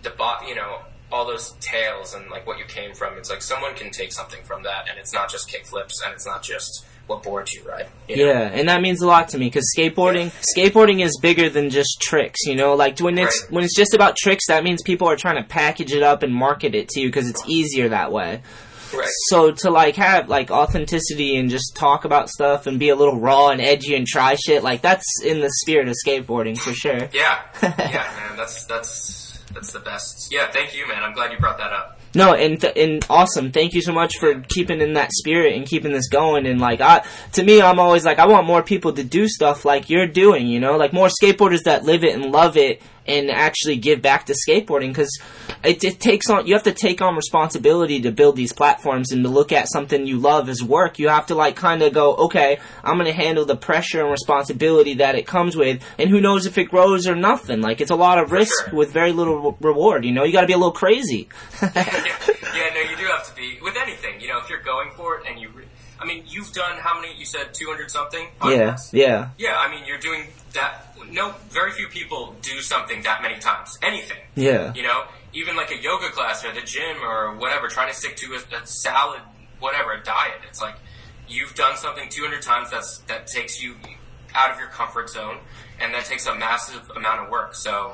the 0.03 0.11
bo- 0.11 0.43
you 0.47 0.57
know 0.57 0.81
all 1.13 1.27
those 1.27 1.53
tales 1.61 2.15
and 2.15 2.29
like 2.31 2.47
what 2.47 2.59
you 2.59 2.65
came 2.65 2.95
from. 2.95 3.17
It's 3.19 3.31
like 3.31 3.43
someone 3.43 3.75
can 3.75 3.91
take 3.91 4.13
something 4.13 4.43
from 4.43 4.65
that, 4.65 4.89
and 4.91 4.99
it's 4.99 5.13
not 5.13 5.31
just 5.31 5.49
kickflips, 5.49 6.05
and 6.05 6.13
it's 6.13 6.27
not 6.27 6.43
just 6.43 6.85
what 7.07 7.23
boards 7.23 7.53
you 7.53 7.63
ride. 7.69 7.87
you 8.09 8.17
know? 8.17 8.25
Yeah, 8.25 8.41
and 8.53 8.69
that 8.69 8.81
means 8.81 9.03
a 9.03 9.07
lot 9.07 9.29
to 9.31 9.39
me 9.39 9.47
because 9.47 9.71
skateboarding, 9.77 10.33
skateboarding 10.57 11.05
is 11.05 11.19
bigger 11.21 11.49
than 11.49 11.71
just 11.71 12.01
tricks. 12.01 12.41
You 12.47 12.57
know, 12.57 12.75
like 12.75 12.99
when 12.99 13.19
it's 13.19 13.47
when 13.51 13.63
it's 13.63 13.77
just 13.77 13.95
about 13.95 14.17
tricks, 14.17 14.47
that 14.49 14.65
means 14.65 14.83
people 14.83 15.09
are 15.09 15.17
trying 15.17 15.37
to 15.37 15.49
package 15.49 15.93
it 15.93 16.03
up 16.03 16.23
and 16.23 16.35
market 16.35 16.75
it 16.75 16.89
to 16.91 17.01
you 17.01 17.09
because 17.09 17.29
it's 17.29 17.43
easier 17.47 17.91
that 17.91 18.11
way. 18.11 18.43
Right. 18.93 19.09
So 19.29 19.53
to 19.53 19.71
like 19.71 19.97
have 19.97 20.29
like 20.29 20.51
authenticity 20.51 21.37
and 21.37 21.51
just 21.51 21.75
talk 21.75 22.05
about 22.05 22.29
stuff 22.29 22.67
and 22.67 22.79
be 22.79 22.91
a 22.91 22.97
little 22.97 23.19
raw 23.19 23.49
and 23.49 23.61
edgy 23.61 23.95
and 23.95 24.07
try 24.07 24.35
shit, 24.35 24.63
like 24.63 24.83
that's 24.83 25.07
in 25.25 25.41
the 25.41 25.51
spirit 25.63 25.89
of 25.89 25.97
skateboarding 26.07 26.59
for 26.59 26.73
sure. 26.73 27.09
Yeah, 27.13 27.43
yeah, 27.63 28.13
man. 28.17 28.37
That's 28.37 28.65
that's 28.67 29.39
that's 29.53 29.73
the 29.73 29.81
best. 29.81 30.29
Yeah, 30.31 30.51
thank 30.51 30.77
you, 30.77 30.87
man. 30.89 31.03
I'm 31.03 31.13
glad 31.13 31.33
you 31.33 31.39
brought 31.39 31.59
that 31.59 31.73
up. 31.73 31.99
No, 32.15 32.35
and 32.35 32.61
th- 32.61 32.77
and 32.77 33.05
awesome. 33.09 33.53
Thank 33.53 33.73
you 33.73 33.81
so 33.81 33.93
much 33.93 34.19
for 34.19 34.41
keeping 34.41 34.81
in 34.81 34.95
that 34.95 35.13
spirit 35.13 35.55
and 35.55 35.67
keeping 35.67 35.93
this 35.93 36.09
going. 36.09 36.47
And 36.47 36.61
like, 36.61 36.81
I 36.81 37.05
to 37.33 37.43
me, 37.43 37.63
I'm 37.63 37.79
always 37.79 38.05
like, 38.05 38.19
I 38.19 38.27
want 38.27 38.47
more 38.47 38.63
people 38.63 38.93
to 38.93 39.05
do 39.05 39.29
stuff 39.29 39.65
like 39.65 39.89
you're 39.89 40.07
doing. 40.07 40.47
You 40.47 40.61
know, 40.61 40.77
like 40.77 40.93
more 40.93 41.09
skateboarders 41.09 41.63
that 41.65 41.85
live 41.85 42.05
it 42.05 42.15
and 42.15 42.31
love 42.31 42.57
it 42.57 42.83
and 43.07 43.31
actually 43.31 43.77
give 43.77 44.01
back 44.01 44.27
to 44.27 44.35
skateboarding 44.35 44.89
because 44.89 45.21
it, 45.65 45.83
it 45.83 46.01
takes 46.01 46.31
on 46.31 46.47
you 46.47 46.55
have 46.55 46.63
to 46.63 46.73
take 46.73 47.01
on 47.01 47.17
responsibility 47.17 48.01
to 48.01 48.13
build 48.13 48.37
these 48.37 48.53
platforms 48.53 49.13
and 49.13 49.25
to 49.25 49.29
look 49.29 49.53
at 49.53 49.69
something 49.73 50.07
you 50.07 50.19
love 50.19 50.49
as 50.49 50.63
work 50.63 50.99
you 50.99 51.09
have 51.09 51.27
to 51.27 51.35
like 51.35 51.57
kind 51.57 51.83
of 51.83 51.93
go 51.93 52.15
okay 52.15 52.59
i'm 52.85 52.97
going 52.97 53.07
to 53.07 53.13
handle 53.13 53.45
the 53.45 53.57
pressure 53.57 54.01
and 54.01 54.11
responsibility 54.11 54.95
that 54.95 55.15
it 55.15 55.27
comes 55.27 55.57
with 55.57 55.83
and 55.99 56.11
who 56.11 56.21
knows 56.21 56.47
if 56.47 56.59
it 56.59 56.65
grows 56.65 57.07
or 57.07 57.15
nothing 57.15 57.61
like 57.61 57.81
it's 57.81 57.91
a 57.91 57.97
lot 57.97 58.19
of 58.19 58.31
risk 58.33 58.67
sure. 58.67 58.75
with 58.75 58.93
very 58.93 59.13
little 59.13 59.51
re- 59.51 59.57
reward 59.61 60.05
you 60.05 60.13
know 60.13 60.25
you 60.25 60.33
got 60.33 60.43
to 60.43 60.47
be 60.47 60.53
a 60.53 60.59
little 60.59 60.73
crazy 60.73 61.29
yeah, 61.63 62.71
no, 62.75 62.81
you 62.91 62.97
do 62.97 63.05
have 63.07 63.27
to 63.29 63.35
be 63.35 63.59
with 63.63 63.77
anything. 63.77 64.21
You 64.21 64.29
know, 64.29 64.39
if 64.39 64.49
you're 64.49 64.63
going 64.63 64.91
for 64.97 65.19
it 65.19 65.27
and 65.29 65.41
you, 65.41 65.49
re- 65.51 65.65
I 65.99 66.05
mean, 66.05 66.25
you've 66.27 66.53
done 66.53 66.79
how 66.79 67.01
many? 67.01 67.15
You 67.17 67.25
said 67.25 67.55
two 67.55 67.67
hundred 67.67 67.91
something. 67.91 68.29
yeah 68.45 68.77
yeah 68.93 69.31
Yeah, 69.39 69.57
I 69.59 69.71
mean, 69.71 69.85
you're 69.87 69.99
doing 69.99 70.29
that. 70.55 70.92
No, 71.13 71.35
very 71.51 71.73
few 71.73 71.89
people 71.89 72.35
do 72.41 72.61
something 72.61 73.03
that 73.03 73.21
many 73.23 73.39
times. 73.39 73.79
Anything. 73.83 74.19
yeah 74.35 74.73
You 74.75 74.83
know, 74.83 75.05
even 75.35 75.57
like 75.57 75.71
a 75.71 75.77
yoga 75.77 76.09
class 76.11 76.45
or 76.45 76.53
the 76.53 76.63
gym 76.63 76.97
or 77.03 77.37
whatever, 77.37 77.69
trying 77.69 77.89
to 77.89 77.95
stick 77.95 78.17
to 78.17 78.35
a, 78.35 78.63
a 78.63 78.67
salad, 78.67 79.21
whatever, 79.61 79.93
a 79.93 80.03
diet. 80.03 80.41
It's 80.49 80.61
like 80.61 80.77
you've 81.29 81.55
done 81.55 81.77
something 81.77 82.09
200 82.09 82.43
times 82.43 82.71
that's 82.71 82.99
that 83.09 83.27
takes 83.27 83.63
you 83.63 83.77
out 84.35 84.51
of 84.51 84.59
your 84.59 84.69
comfort 84.69 85.11
zone, 85.11 85.39
and 85.81 85.93
that 85.93 86.07
takes 86.07 86.27
a 86.27 86.35
massive 86.35 86.91
amount 86.97 87.21
of 87.21 87.31
work. 87.31 87.55
So, 87.55 87.93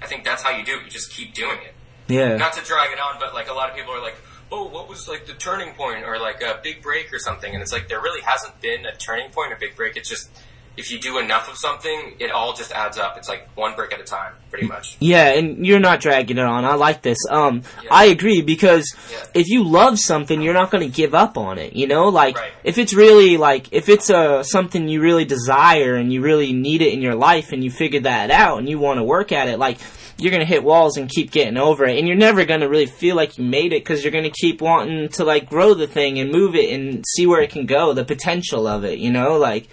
I 0.00 0.06
think 0.06 0.24
that's 0.24 0.42
how 0.42 0.56
you 0.56 0.64
do 0.64 0.76
it. 0.76 0.84
You 0.84 0.90
just 0.90 1.12
keep 1.12 1.34
doing 1.34 1.58
it. 1.64 1.74
yeah 2.06 2.36
Not 2.36 2.52
to 2.54 2.64
drag 2.64 2.92
it 2.92 3.00
on, 3.00 3.16
but 3.18 3.34
like 3.34 3.48
a 3.48 3.52
lot 3.52 3.70
of 3.70 3.76
people 3.76 3.92
are 3.92 4.02
like, 4.02 4.16
"Oh, 4.52 4.68
what 4.68 4.88
was 4.88 5.08
like 5.08 5.26
the 5.26 5.34
turning 5.34 5.74
point 5.74 6.04
or 6.04 6.18
like 6.18 6.42
a 6.42 6.60
big 6.62 6.82
break 6.82 7.12
or 7.12 7.18
something?" 7.18 7.52
And 7.52 7.60
it's 7.62 7.72
like 7.72 7.88
there 7.88 8.00
really 8.00 8.22
hasn't 8.22 8.60
been 8.60 8.86
a 8.86 8.94
turning 8.96 9.30
point, 9.30 9.52
a 9.52 9.56
big 9.56 9.74
break. 9.74 9.96
It's 9.96 10.08
just 10.08 10.30
if 10.76 10.90
you 10.90 10.98
do 10.98 11.18
enough 11.18 11.48
of 11.50 11.56
something, 11.56 12.14
it 12.18 12.30
all 12.30 12.52
just 12.54 12.70
adds 12.72 12.98
up. 12.98 13.16
It's 13.16 13.28
like 13.28 13.48
one 13.56 13.74
brick 13.74 13.92
at 13.92 14.00
a 14.00 14.04
time, 14.04 14.32
pretty 14.50 14.66
much. 14.66 14.96
Yeah, 15.00 15.28
and 15.28 15.66
you're 15.66 15.80
not 15.80 16.00
dragging 16.00 16.38
it 16.38 16.44
on. 16.44 16.64
I 16.64 16.74
like 16.74 17.02
this. 17.02 17.18
Um, 17.30 17.62
Yeah. 17.82 17.88
I 17.90 18.04
agree 18.06 18.42
because 18.42 18.84
Yeah. 19.10 19.24
if 19.34 19.48
you 19.48 19.64
love 19.64 19.98
something, 19.98 20.40
you're 20.42 20.54
not 20.54 20.70
going 20.70 20.88
to 20.88 20.94
give 20.94 21.14
up 21.14 21.38
on 21.38 21.58
it. 21.58 21.74
You 21.74 21.86
know, 21.86 22.08
like 22.08 22.36
Right. 22.36 22.50
if 22.64 22.78
it's 22.78 22.92
really 22.94 23.36
like 23.36 23.68
if 23.72 23.88
it's 23.88 24.10
uh 24.10 24.42
something 24.42 24.88
you 24.88 25.00
really 25.00 25.24
desire 25.24 25.94
and 25.94 26.12
you 26.12 26.20
really 26.20 26.52
need 26.52 26.82
it 26.82 26.92
in 26.92 27.00
your 27.02 27.14
life 27.14 27.52
and 27.52 27.64
you 27.64 27.70
figured 27.70 28.04
that 28.04 28.30
out 28.30 28.58
and 28.58 28.68
you 28.68 28.78
want 28.78 28.98
to 28.98 29.04
work 29.04 29.32
at 29.32 29.48
it, 29.48 29.58
like 29.58 29.78
you're 30.18 30.30
going 30.30 30.40
to 30.40 30.46
hit 30.46 30.64
walls 30.64 30.96
and 30.96 31.10
keep 31.10 31.30
getting 31.30 31.58
over 31.58 31.84
it, 31.84 31.98
and 31.98 32.08
you're 32.08 32.16
never 32.16 32.46
going 32.46 32.60
to 32.60 32.68
really 32.70 32.86
feel 32.86 33.14
like 33.16 33.36
you 33.36 33.44
made 33.44 33.72
it 33.74 33.84
because 33.84 34.02
you're 34.02 34.10
going 34.12 34.24
to 34.24 34.30
keep 34.30 34.62
wanting 34.62 35.08
to 35.10 35.24
like 35.24 35.46
grow 35.48 35.74
the 35.74 35.86
thing 35.86 36.18
and 36.18 36.32
move 36.32 36.54
it 36.54 36.70
and 36.72 37.04
see 37.06 37.26
where 37.26 37.42
it 37.42 37.50
can 37.50 37.66
go, 37.66 37.92
the 37.92 38.04
potential 38.04 38.66
of 38.66 38.84
it. 38.84 38.98
You 38.98 39.10
know, 39.10 39.36
like. 39.38 39.68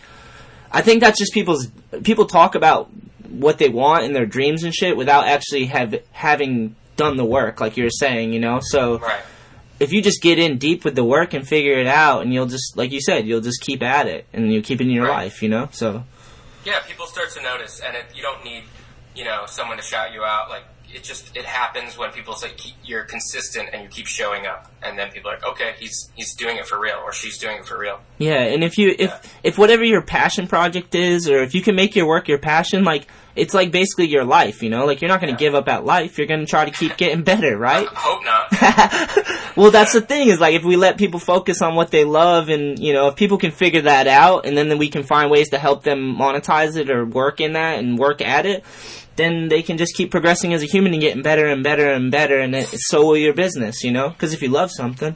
I 0.74 0.82
think 0.82 1.02
that's 1.02 1.20
just 1.20 1.34
people's 1.34 1.68
people 2.04 2.26
talk 2.26 2.56
about 2.56 2.90
what 3.30 3.58
they 3.60 3.70
want 3.70 4.04
and 4.06 4.16
their 4.16 4.26
dreams 4.26 4.64
and 4.64 4.74
shit 4.74 4.98
without 4.98 5.28
actually 5.28 5.66
have 5.66 5.95
having 6.12 6.76
done 6.98 7.16
the 7.18 7.26
work, 7.26 7.62
like 7.62 7.78
you 7.78 7.84
were 7.84 7.90
saying, 7.91 8.34
you 8.34 8.40
know. 8.40 8.60
So 8.62 8.98
Right. 9.00 9.22
if 9.80 9.91
you 9.94 10.02
just 10.02 10.22
get 10.22 10.40
in 10.40 10.58
deep 10.58 10.84
with 10.84 10.95
the 10.95 11.04
work 11.04 11.34
and 11.34 11.48
figure 11.48 11.74
it 11.78 11.88
out, 11.88 12.22
and 12.24 12.34
you'll 12.34 12.45
just, 12.48 12.78
like 12.78 12.91
you 12.91 13.02
said, 13.02 13.26
you'll 13.28 13.41
just 13.41 13.62
keep 13.62 13.82
at 13.84 14.08
it 14.08 14.26
and 14.34 14.52
you'll 14.52 14.64
keep 14.64 14.82
it 14.82 14.86
in 14.86 14.91
your 14.91 15.06
Right. 15.06 15.26
life, 15.26 15.41
you 15.44 15.50
know. 15.50 15.70
So 15.72 16.04
Yeah, 16.66 16.80
people 16.88 17.06
start 17.08 17.32
to 17.32 17.41
notice, 17.41 17.80
and 17.86 17.95
it, 17.95 18.06
you 18.16 18.22
don't 18.22 18.44
need, 18.44 18.64
you 19.16 19.26
know, 19.26 19.44
someone 19.48 19.78
to 19.78 19.84
shout 19.84 20.14
you 20.14 20.24
out. 20.24 20.50
Like 20.50 20.64
it 20.94 21.03
just 21.03 21.36
it 21.36 21.45
happens 21.45 21.98
when 21.98 22.11
people 22.11 22.36
say 22.36 22.52
keep, 22.56 22.76
you're 22.84 23.03
consistent 23.03 23.70
and 23.74 23.84
you 23.84 23.90
keep 23.90 24.07
showing 24.07 24.45
up, 24.45 24.72
and 24.82 24.98
then 24.98 25.11
people 25.11 25.32
are 25.32 25.36
like, 25.36 25.45
okay, 25.45 25.76
he's 25.80 26.11
he's 26.15 26.36
doing 26.36 26.57
it 26.57 26.68
for 26.68 26.80
real, 26.80 26.99
or 27.03 27.11
she's 27.11 27.38
doing 27.38 27.57
it 27.57 27.65
for 27.65 27.78
real. 27.78 27.99
yeah, 28.18 28.41
and 28.41 28.64
if 28.64 28.78
you 28.78 28.95
if 28.98 29.40
if 29.44 29.57
whatever 29.57 29.84
your 29.84 30.02
passion 30.02 30.48
project 30.48 30.95
is, 30.95 31.28
or 31.28 31.41
if 31.41 31.56
you 31.56 31.61
can 31.61 31.76
make 31.76 31.95
your 31.95 32.07
work 32.07 32.28
your 32.28 32.38
passion, 32.38 32.84
like 32.84 33.07
it's 33.36 33.53
like 33.53 33.72
basically 33.72 34.07
your 34.07 34.26
life, 34.26 34.61
you 34.61 34.70
know. 34.70 34.86
Like 34.86 35.02
you're 35.02 35.10
not 35.10 35.22
going 35.22 35.34
to 35.34 35.40
give 35.40 35.56
up 35.56 35.68
at 35.68 35.84
life. 35.84 36.18
You're 36.18 36.28
going 36.28 36.41
to 36.41 36.45
try 36.45 36.65
to 36.65 36.72
keep 36.72 36.98
getting 36.98 37.24
better, 37.32 37.57
right? 37.57 37.88
I 37.90 37.95
hope 37.95 38.24
not. 38.24 39.56
well, 39.57 39.72
that's 39.72 39.94
the 39.94 40.02
thing 40.02 40.28
is 40.28 40.40
like 40.40 40.53
if 40.53 40.64
we 40.64 40.76
let 40.76 40.98
people 40.98 41.20
focus 41.20 41.61
on 41.61 41.76
what 41.76 41.91
they 41.91 42.06
love, 42.06 42.49
and 42.49 42.78
you 42.78 42.94
know, 42.94 43.07
if 43.07 43.15
people 43.15 43.38
can 43.38 43.52
figure 43.52 43.82
that 43.82 44.07
out, 44.07 44.45
and 44.45 44.56
then, 44.56 44.70
then 44.70 44.78
we 44.78 44.90
can 44.90 45.03
find 45.03 45.32
ways 45.32 45.49
to 45.49 45.57
help 45.57 45.84
them 45.84 46.15
monetize 46.15 46.78
it 46.78 46.90
or 46.90 47.06
work 47.06 47.41
in 47.41 47.53
that 47.53 47.80
and 47.80 47.98
work 47.98 48.22
at 48.22 48.45
it, 48.45 48.64
then 49.15 49.48
they 49.49 49.61
can 49.61 49.77
just 49.77 49.95
keep 49.95 50.11
progressing 50.11 50.53
as 50.53 50.64
a 50.64 50.65
human 50.65 50.94
and 50.94 51.02
getting 51.02 51.22
better 51.22 51.45
and 51.45 51.64
better 51.64 51.91
and 51.91 52.11
better, 52.11 52.40
and 52.40 52.56
it, 52.56 52.68
so 52.68 53.06
will 53.06 53.18
your 53.18 53.34
business, 53.34 53.84
you 53.84 53.91
know? 53.91 54.10
Because 54.10 54.34
if 54.34 54.41
you 54.41 54.49
love 54.49 54.72
something, 54.72 55.15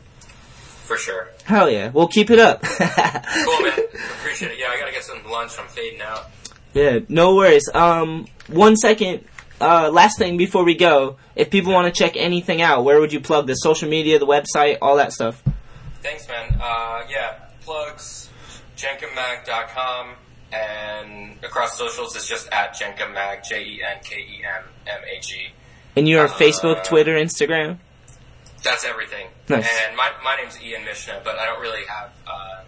for 0.85 0.97
sure. 0.97 1.29
hell 1.43 1.69
yeah, 1.69 1.89
well 1.89 2.07
keep 2.07 2.29
it 2.29 2.39
up. 2.39 2.61
Cool, 2.63 3.61
man. 3.61 3.79
Appreciate 4.19 4.51
it. 4.51 4.59
Yeah, 4.59 4.67
I 4.67 4.79
gotta 4.79 4.91
get 4.91 5.03
some 5.03 5.23
lunch. 5.29 5.53
I'm 5.59 5.67
fading 5.67 6.01
out. 6.01 6.29
yeah, 6.73 6.99
no 7.09 7.35
worries. 7.35 7.69
Um, 7.73 8.27
one 8.47 8.75
second. 8.75 9.25
Uh, 9.59 9.89
last 9.91 10.19
thing 10.19 10.37
before 10.37 10.63
we 10.63 10.75
go, 10.75 11.17
if 11.35 11.49
people 11.49 11.73
want 11.73 11.91
to 11.91 11.99
check 12.03 12.13
anything 12.15 12.61
out, 12.61 12.83
where 12.83 12.99
would 12.99 13.11
you 13.11 13.19
plug 13.19 13.47
the 13.47 13.55
social 13.55 13.89
media, 13.89 14.19
the 14.19 14.27
website, 14.27 14.77
all 14.83 14.97
that 14.97 15.11
stuff? 15.11 15.41
Thanks, 16.03 16.27
man. 16.27 16.55
Uh, 16.61 17.01
yeah, 17.09 17.39
plugs, 17.61 18.29
jenkemmag.com, 18.77 20.09
and 20.57 21.43
across 21.43 21.77
socials 21.77 22.15
it's 22.15 22.27
just 22.27 22.47
at 22.51 22.73
jenkemmag, 22.75 23.43
J 23.47 23.63
E 23.63 23.81
N 23.83 23.97
K 24.03 24.15
E 24.17 24.43
M 24.45 24.63
M 24.87 25.01
A 25.03 25.19
G. 25.21 25.47
And 25.95 26.07
you're 26.07 26.25
Uh, 26.25 26.31
Facebook, 26.31 26.83
Twitter, 26.83 27.15
Instagram. 27.15 27.77
That's 28.63 28.85
everything. 28.85 29.27
Nice. 29.49 29.67
And 29.87 29.95
my, 29.95 30.11
my 30.23 30.35
name's 30.35 30.61
Ian 30.61 30.83
Michna, 30.83 31.23
but 31.23 31.37
I 31.37 31.45
don't 31.45 31.61
really 31.61 31.85
have, 31.87 32.09
uh, 32.27 32.61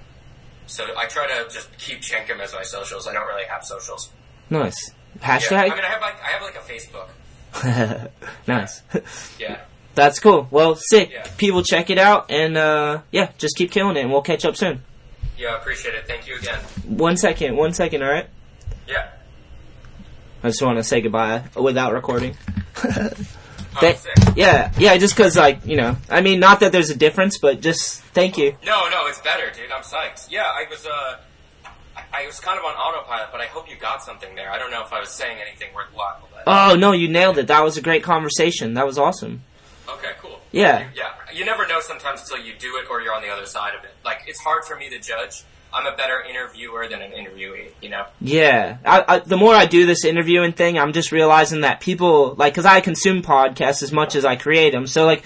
so 0.68 0.86
I 0.98 1.06
try 1.07 1.28
to 1.28 1.49
just 1.52 1.76
keep 1.78 1.99
Jenkem 2.02 2.40
as 2.40 2.53
my 2.53 2.61
socials. 2.64 3.07
I 3.07 3.14
don't 3.14 3.28
really 3.28 3.45
have 3.45 3.64
socials. 3.64 4.10
Nice. 4.49 4.91
Yeah. 5.20 5.38
Hashtag. 5.40 5.72
I 5.72 5.76
mean, 5.76 5.84
I 5.84 5.90
have 5.90 6.02
like, 6.02 6.22
I 6.24 6.28
have 6.28 6.41
like 6.41 6.56
a 6.56 6.60
Facebook. 7.64 8.10
nice. 8.48 8.82
Yeah. 9.40 9.61
That's 9.95 10.20
cool. 10.20 10.48
Well, 10.52 10.76
sick. 10.76 11.10
Yeah. 11.11 11.28
People 11.38 11.61
check 11.64 11.90
it 11.90 11.98
out, 11.98 12.30
and 12.32 12.56
uh, 12.56 13.02
yeah, 13.11 13.32
just 13.38 13.57
keep 13.57 13.72
killing 13.72 13.98
it, 13.98 14.02
and 14.02 14.11
we'll 14.11 14.22
catch 14.22 14.45
up 14.45 14.56
soon. 14.56 14.82
Yeah, 15.40 15.53
I 15.53 15.57
appreciate 15.57 15.95
it. 15.95 16.06
Thank 16.06 16.28
you 16.28 16.36
again. 16.36 16.60
One 16.86 17.16
second, 17.16 17.56
one 17.56 17.72
second, 17.74 18.03
all 18.03 18.10
right? 18.10 18.28
Yeah. 18.88 19.07
I 20.44 20.49
just 20.49 20.61
want 20.61 20.78
to 20.78 20.84
say 20.84 20.99
goodbye 21.02 21.44
without 21.56 21.94
recording. 21.94 22.36
Oh, 23.76 23.82
Thank- 23.82 23.99
sick. 23.99 24.14
yeah, 24.36 24.74
yeah, 24.80 24.98
just 24.98 25.16
because, 25.16 25.38
like, 25.38 25.64
you 25.64 25.78
know, 25.78 25.95
I 26.10 26.22
mean, 26.22 26.40
not 26.40 26.61
that 26.61 26.72
there's 26.72 26.90
a 26.90 26.95
difference, 26.95 27.38
but 27.38 27.61
just 27.61 28.02
thank 28.02 28.36
you. 28.36 28.57
No, 28.66 28.90
no, 28.90 29.06
it's 29.06 29.22
better, 29.22 29.52
dude. 29.56 29.72
I'm 29.72 29.84
psyched. 29.84 30.32
Yeah, 30.32 30.41
I 30.41 30.66
was, 30.68 30.88
uh, 30.88 31.18
I, 31.95 32.24
I 32.24 32.26
was 32.26 32.40
kind 32.40 32.57
of 32.57 32.66
on 32.66 32.74
autopilot, 32.74 33.30
but 33.32 33.41
I 33.41 33.45
hope 33.45 33.70
you 33.70 33.76
got 33.78 34.02
something 34.03 34.34
there. 34.34 34.52
I 34.52 34.57
don't 34.57 34.72
know 34.72 34.82
if 34.84 34.91
I 34.91 34.99
was 34.99 35.11
saying 35.11 35.38
anything 35.48 35.70
worthwhile, 35.76 36.28
but. 36.34 36.44
Oh, 36.48 36.76
no, 36.78 36.94
you 36.94 37.07
nailed 37.10 37.38
it. 37.38 37.45
That 37.48 37.64
was 37.64 37.78
a 37.78 37.82
great 37.82 38.02
conversation. 38.02 38.74
That 38.74 38.88
was 38.88 38.98
awesome. 38.98 39.44
Okay, 39.95 40.11
cool. 40.22 40.40
Yeah. 40.52 40.90
Yeah, 40.95 41.10
you 41.34 41.45
never 41.45 41.68
know 41.68 41.80
sometimes 41.82 42.22
until 42.22 42.44
you 42.44 42.53
do 42.60 42.78
it 42.78 42.90
or 42.90 43.02
you're 43.02 43.14
on 43.14 43.22
the 43.22 43.30
other 43.30 43.45
side 43.45 43.76
of 43.76 43.84
it. 43.84 43.91
Like, 44.03 44.24
it's 44.28 44.40
hard 44.40 44.66
for 44.66 44.76
me 44.76 44.90
to 44.90 44.99
judge. 44.99 45.44
I'm 45.72 45.86
a 45.86 45.95
better 45.95 46.22
interviewer 46.22 46.88
than 46.88 47.02
an 47.02 47.11
interviewee, 47.11 47.70
you 47.82 47.90
know? 47.90 48.06
Yeah, 48.22 48.78
I, 48.84 49.06
I, 49.07 49.20
the 49.20 49.38
more 49.38 49.53
I 49.53 49.66
do 49.68 49.86
this 49.86 50.03
interviewing 50.03 50.53
thing, 50.53 50.80
I'm 50.80 50.94
just 50.94 51.11
realizing 51.11 51.61
that 51.61 51.80
people 51.80 52.34
like 52.36 52.53
because 52.53 52.66
I 52.66 52.82
consume 52.82 53.22
podcasts 53.22 53.84
as 53.84 53.91
much 53.91 54.16
as 54.16 54.26
I 54.26 54.36
create 54.36 54.72
them. 54.72 54.88
So 54.88 55.06
like, 55.06 55.24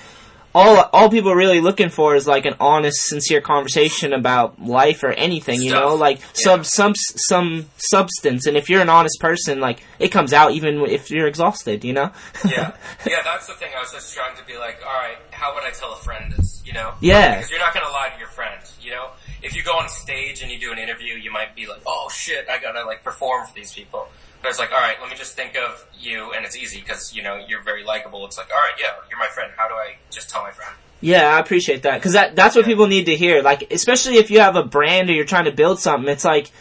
all 0.55 0.77
all 0.93 1.09
people 1.09 1.31
are 1.31 1.35
really 1.35 1.61
looking 1.61 1.89
for 1.89 2.15
is 2.15 2.27
like 2.27 2.45
an 2.45 2.55
honest, 2.59 3.07
sincere 3.07 3.41
conversation 3.41 4.13
about 4.13 4.61
life 4.63 5.03
or 5.03 5.11
anything. 5.11 5.61
You 5.61 5.71
know, 5.71 5.95
like 5.95 6.19
Yeah. 6.19 6.25
some 6.61 6.63
some 6.63 6.93
some 6.95 7.69
substance. 7.77 8.45
And 8.45 8.55
if 8.57 8.69
you're 8.69 8.81
an 8.81 8.89
honest 8.89 9.19
person, 9.19 9.59
like 9.59 9.81
it 9.99 10.09
comes 10.09 10.33
out 10.33 10.51
even 10.51 10.81
if 10.85 11.09
you're 11.11 11.27
exhausted. 11.27 11.83
You 11.83 11.93
know. 11.93 12.11
Yeah. 12.45 12.75
Yeah, 13.07 13.21
that's 13.23 13.47
the 13.47 13.53
thing. 13.53 13.71
I 13.75 13.79
was 13.81 13.91
just 13.91 14.13
trying 14.13 14.35
to 14.37 14.45
be 14.45 14.57
like, 14.57 14.77
alright, 14.85 15.17
how 15.31 15.53
would 15.55 15.63
I 15.63 15.71
tell 15.71 15.93
a 15.93 15.97
friend 15.97 16.31
this, 16.37 16.61
you 16.65 16.73
know? 16.73 16.93
Yeah. 16.99 17.35
Because 17.37 17.49
you're 17.49 17.59
not 17.59 17.73
gonna 17.73 17.89
lie 17.91 18.09
to 18.13 18.19
your 18.19 18.29
friends, 18.29 18.75
you 18.81 18.91
know? 18.91 19.09
If 19.41 19.55
you 19.55 19.63
go 19.63 19.71
on 19.73 19.89
stage 19.89 20.41
and 20.41 20.51
you 20.51 20.59
do 20.59 20.71
an 20.71 20.77
interview, 20.79 21.15
you 21.15 21.31
might 21.31 21.55
be 21.55 21.65
like, 21.67 21.81
oh 21.85 22.09
shit, 22.13 22.47
I 22.49 22.59
gotta 22.59 22.85
like 22.85 23.03
perform 23.03 23.45
for 23.47 23.53
these 23.53 23.73
people. 23.73 24.07
But 24.43 24.49
it's 24.49 24.59
like, 24.59 24.71
alright, 24.71 24.97
let 25.01 25.09
me 25.09 25.15
just 25.15 25.35
think 25.35 25.55
of 25.55 25.83
you, 25.97 26.33
and 26.33 26.45
it's 26.45 26.55
easy 26.57 26.81
because, 26.81 27.15
you 27.15 27.23
know, 27.23 27.43
you're 27.47 27.63
very 27.63 27.83
likable. 27.83 28.25
It's 28.25 28.37
like, 28.37 28.51
alright, 28.51 28.73
yeah, 28.79 28.87
you're 29.09 29.17
my 29.17 29.27
friend. 29.27 29.51
How 29.57 29.67
do 29.69 29.73
I 29.73 29.95
just 30.11 30.29
tell 30.29 30.43
my 30.43 30.51
friend? 30.51 30.71
Yeah, 30.99 31.35
I 31.35 31.39
appreciate 31.39 31.83
that 31.83 31.95
because 31.97 32.13
that 32.13 32.35
that's 32.35 32.55
what 32.55 32.63
people 32.65 32.87
need 32.87 33.05
to 33.07 33.15
hear. 33.15 33.41
Like, 33.41 33.71
especially 33.73 34.17
if 34.17 34.29
you 34.31 34.39
have 34.41 34.55
a 34.55 34.63
brand 34.63 35.09
or 35.09 35.13
you're 35.13 35.25
trying 35.25 35.45
to 35.45 35.51
build 35.51 35.79
something, 35.79 36.09
it's 36.09 36.23
like 36.25 36.51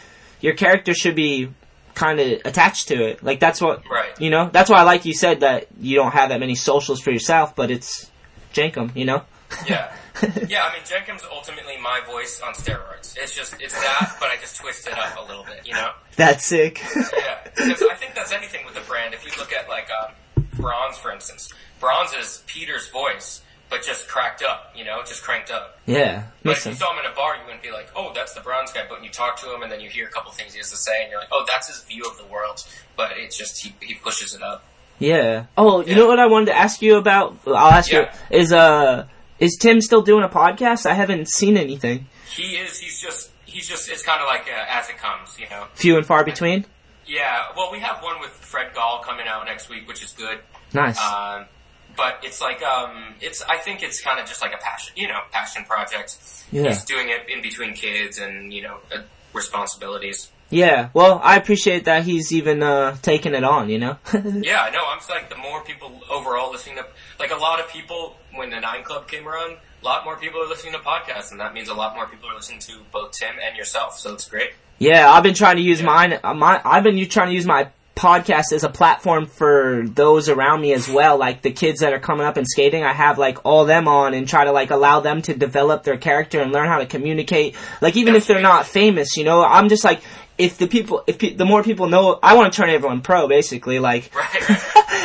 your 0.41 0.53
character 0.53 0.93
should 0.93 1.15
be 1.15 1.49
kind 1.95 2.19
of 2.19 2.41
attached 2.43 2.87
to 2.89 2.95
it. 3.05 3.23
Like 3.23 3.39
that's 3.39 3.61
what 3.61 3.83
Right. 3.89 4.19
you 4.19 4.29
know. 4.29 4.49
That's 4.51 4.69
why 4.69 4.79
I 4.79 4.83
like 4.83 5.05
you 5.05 5.13
said 5.13 5.41
that 5.41 5.67
you 5.79 5.95
don't 5.95 6.11
have 6.11 6.29
that 6.29 6.39
many 6.41 6.55
socials 6.55 6.99
for 7.01 7.11
yourself, 7.11 7.55
but 7.55 7.69
it's 7.71 8.09
Jenkem, 8.53 8.95
you 8.95 9.05
know. 9.05 9.21
Yeah. 9.67 9.93
yeah, 10.47 10.63
I 10.65 10.73
mean, 10.73 10.83
Jenkem's 10.85 11.23
ultimately 11.31 11.77
my 11.81 12.01
voice 12.05 12.41
on 12.41 12.53
steroids. 12.53 13.15
It's 13.17 13.33
just, 13.35 13.55
it's 13.59 13.73
that, 13.73 14.15
but 14.19 14.29
I 14.29 14.35
just 14.39 14.57
twist 14.57 14.87
it 14.87 14.93
up 14.97 15.17
a 15.17 15.27
little 15.27 15.43
bit, 15.43 15.65
you 15.65 15.73
know? 15.73 15.91
That's 16.15 16.45
sick. 16.45 16.81
Yeah, 17.17 17.37
because 17.55 17.81
I 17.83 17.95
think 17.95 18.13
that's 18.15 18.31
anything 18.31 18.65
with 18.65 18.75
the 18.75 18.81
brand. 18.81 19.13
If 19.13 19.25
you 19.25 19.31
look 19.39 19.51
at 19.53 19.67
like 19.69 19.89
um, 19.91 20.13
Bronze, 20.57 20.97
for 20.97 21.11
instance, 21.11 21.51
Bronze 21.79 22.13
is 22.13 22.43
Peter's 22.47 22.87
voice, 22.89 23.41
but 23.69 23.81
just 23.81 24.07
cracked 24.07 24.43
up. 24.43 24.71
You 24.75 24.85
know, 24.85 25.01
just 25.05 25.23
cranked 25.23 25.49
up. 25.49 25.79
yeah, 25.87 26.25
But 26.43 26.49
makes 26.49 26.59
if 26.59 26.65
you 26.65 26.71
sense. 26.73 26.79
saw 26.79 26.93
him 26.93 27.03
in 27.05 27.11
a 27.11 27.15
bar, 27.15 27.35
you 27.35 27.41
wouldn't 27.45 27.63
be 27.63 27.71
like, 27.71 27.89
"Oh, 27.95 28.11
that's 28.13 28.33
the 28.33 28.41
Bronze 28.41 28.71
guy." 28.71 28.81
But 28.87 28.97
when 28.97 29.03
you 29.03 29.09
talk 29.09 29.39
to 29.41 29.53
him, 29.53 29.63
and 29.63 29.71
then 29.71 29.81
you 29.81 29.89
hear 29.89 30.05
a 30.05 30.11
couple 30.11 30.31
things 30.31 30.53
he 30.53 30.59
has 30.59 30.69
to 30.69 30.77
say, 30.77 31.01
and 31.01 31.09
you're 31.11 31.19
like, 31.19 31.29
"Oh, 31.31 31.43
that's 31.47 31.67
his 31.67 31.83
view 31.85 32.03
of 32.09 32.17
the 32.19 32.25
world." 32.25 32.63
But 32.95 33.13
it's 33.17 33.35
just 33.35 33.63
he 33.63 33.73
he 33.81 33.95
pushes 33.95 34.35
it 34.35 34.43
up. 34.43 34.63
Yeah. 34.99 35.45
Oh, 35.57 35.83
you 35.83 35.95
know 35.95 36.05
what 36.07 36.19
I 36.19 36.27
wanted 36.27 36.47
to 36.47 36.55
ask 36.57 36.81
you 36.83 36.97
about? 36.97 37.35
I'll 37.47 37.55
ask 37.71 37.91
Yeah. 37.91 38.13
you. 38.29 38.37
Is 38.37 38.53
uh, 38.53 39.07
is 39.39 39.57
Tim 39.59 39.81
still 39.81 40.01
doing 40.01 40.23
a 40.23 40.29
podcast? 40.29 40.85
I 40.85 40.93
haven't 40.93 41.29
seen 41.29 41.57
anything. 41.57 42.07
He 42.29 42.55
is. 42.57 42.79
He's 42.79 43.01
just. 43.01 43.31
He's 43.45 43.67
just. 43.67 43.89
It's 43.89 44.03
kind 44.03 44.21
of 44.21 44.27
like 44.27 44.47
uh, 44.47 44.65
as 44.69 44.89
it 44.89 44.97
comes, 44.97 45.37
you 45.39 45.49
know. 45.49 45.67
Few 45.73 45.97
and 45.97 46.05
far 46.05 46.23
between. 46.23 46.65
Yeah. 47.05 47.45
Well, 47.55 47.71
we 47.71 47.79
have 47.79 48.01
one 48.01 48.19
with 48.19 48.31
Fred 48.31 48.73
Gall 48.73 49.01
coming 49.03 49.27
out 49.27 49.45
next 49.45 49.69
week, 49.69 49.87
which 49.87 50.03
is 50.03 50.13
good. 50.13 50.39
Nice. 50.73 50.99
Um, 50.99 51.45
but 51.95 52.19
it's 52.23 52.41
like 52.41 52.61
um, 52.63 53.15
it's. 53.21 53.41
I 53.43 53.57
think 53.57 53.83
it's 53.83 54.01
kind 54.01 54.19
of 54.19 54.27
just 54.27 54.41
like 54.41 54.53
a 54.53 54.57
passion, 54.57 54.93
you 54.95 55.07
know, 55.07 55.19
passion 55.31 55.63
project. 55.65 56.17
Yeah. 56.51 56.69
He's 56.69 56.83
doing 56.85 57.09
it 57.09 57.29
in 57.29 57.41
between 57.41 57.73
kids 57.73 58.19
and 58.19 58.53
you 58.53 58.63
know 58.63 58.77
uh, 58.93 59.01
responsibilities. 59.33 60.31
Yeah. 60.49 60.89
Well, 60.93 61.19
I 61.23 61.37
appreciate 61.37 61.85
that 61.85 62.03
he's 62.03 62.31
even 62.31 62.63
uh 62.63 62.95
taking 63.01 63.33
it 63.33 63.43
on. 63.43 63.69
You 63.69 63.79
know. 63.79 63.97
yeah, 64.13 64.61
I 64.61 64.69
know. 64.71 64.83
I'm 64.87 64.99
just 64.99 65.09
like 65.09 65.29
the 65.29 65.37
more 65.37 65.63
people 65.63 66.01
overall 66.09 66.51
listening 66.51 66.77
to, 66.77 66.85
like 67.19 67.31
a 67.31 67.37
lot 67.37 67.59
of 67.59 67.69
people 67.69 68.15
when 68.35 68.49
the 68.49 68.59
Nine 68.59 68.83
Club 68.83 69.07
came 69.07 69.27
around, 69.27 69.57
a 69.81 69.85
lot 69.85 70.05
more 70.05 70.15
people 70.17 70.41
are 70.41 70.47
listening 70.47 70.73
to 70.73 70.79
podcasts, 70.79 71.31
and 71.31 71.39
that 71.39 71.53
means 71.53 71.69
a 71.69 71.73
lot 71.73 71.95
more 71.95 72.07
people 72.07 72.29
are 72.29 72.35
listening 72.35 72.59
to 72.59 72.73
both 72.91 73.11
Tim 73.11 73.35
and 73.45 73.55
yourself. 73.57 73.99
So 73.99 74.13
it's 74.13 74.27
great. 74.29 74.51
Yeah, 74.79 75.09
I've 75.11 75.23
been 75.23 75.33
trying 75.33 75.57
to 75.57 75.61
use 75.61 75.81
mine. 75.81 76.19
uh, 76.23 76.33
My 76.33 76.61
I've 76.63 76.83
been 76.83 77.07
trying 77.09 77.29
to 77.29 77.33
use 77.33 77.45
my 77.45 77.69
podcast 77.95 78.51
as 78.51 78.63
a 78.63 78.69
platform 78.69 79.27
for 79.27 79.83
those 79.85 80.27
around 80.27 80.61
me 80.61 80.73
as 80.73 80.89
well. 80.89 81.17
Like 81.17 81.43
the 81.43 81.51
kids 81.51 81.81
that 81.81 81.93
are 81.93 81.99
coming 81.99 82.25
up 82.25 82.37
and 82.37 82.47
skating, 82.47 82.83
I 82.83 82.91
have 82.91 83.17
like 83.19 83.45
all 83.45 83.65
them 83.65 83.87
on 83.87 84.13
and 84.13 84.27
try 84.27 84.45
to 84.45 84.51
like 84.51 84.71
allow 84.71 84.99
them 84.99 85.21
to 85.23 85.33
develop 85.35 85.83
their 85.83 85.97
character 85.97 86.41
and 86.41 86.51
learn 86.51 86.67
how 86.67 86.79
to 86.79 86.85
communicate. 86.87 87.55
Like 87.81 87.95
even 87.95 88.15
if 88.15 88.25
they're 88.25 88.41
not 88.41 88.65
famous, 88.65 89.15
you 89.15 89.23
know, 89.23 89.43
I'm 89.43 89.69
just 89.69 89.83
like. 89.83 90.01
If 90.37 90.57
the 90.57 90.67
people, 90.67 91.03
if 91.05 91.19
pe- 91.19 91.35
the 91.35 91.45
more 91.45 91.63
people 91.63 91.87
know, 91.87 92.19
I 92.21 92.35
want 92.35 92.51
to 92.51 92.57
turn 92.57 92.69
everyone 92.69 93.01
pro, 93.01 93.27
basically, 93.27 93.79
like, 93.79 94.11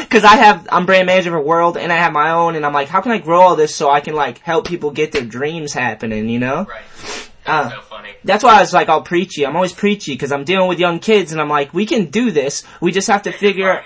because 0.00 0.24
I 0.24 0.36
have, 0.36 0.66
I'm 0.72 0.86
brand 0.86 1.06
manager 1.06 1.30
for 1.30 1.40
world, 1.40 1.76
and 1.76 1.92
I 1.92 1.96
have 1.96 2.12
my 2.12 2.30
own, 2.30 2.56
and 2.56 2.64
I'm 2.64 2.72
like, 2.72 2.88
how 2.88 3.00
can 3.00 3.12
I 3.12 3.18
grow 3.18 3.40
all 3.40 3.56
this 3.56 3.74
so 3.74 3.90
I 3.90 4.00
can 4.00 4.14
like 4.14 4.38
help 4.38 4.66
people 4.66 4.90
get 4.90 5.12
their 5.12 5.24
dreams 5.24 5.72
happening, 5.72 6.28
you 6.28 6.38
know? 6.38 6.64
Right. 6.64 7.28
Uh, 7.48 7.70
so 7.70 7.80
funny. 7.80 8.10
That's 8.24 8.44
why 8.44 8.56
I 8.56 8.60
was 8.60 8.74
like 8.74 8.88
all 8.88 9.02
preachy. 9.02 9.46
I'm 9.46 9.56
always 9.56 9.72
preachy 9.72 10.12
because 10.12 10.32
I'm 10.32 10.44
dealing 10.44 10.68
with 10.68 10.78
young 10.78 10.98
kids, 10.98 11.32
and 11.32 11.40
I'm 11.40 11.48
like, 11.48 11.72
we 11.72 11.86
can 11.86 12.06
do 12.06 12.30
this. 12.30 12.62
We 12.80 12.92
just 12.92 13.08
have 13.08 13.22
to 13.22 13.32
figure. 13.32 13.82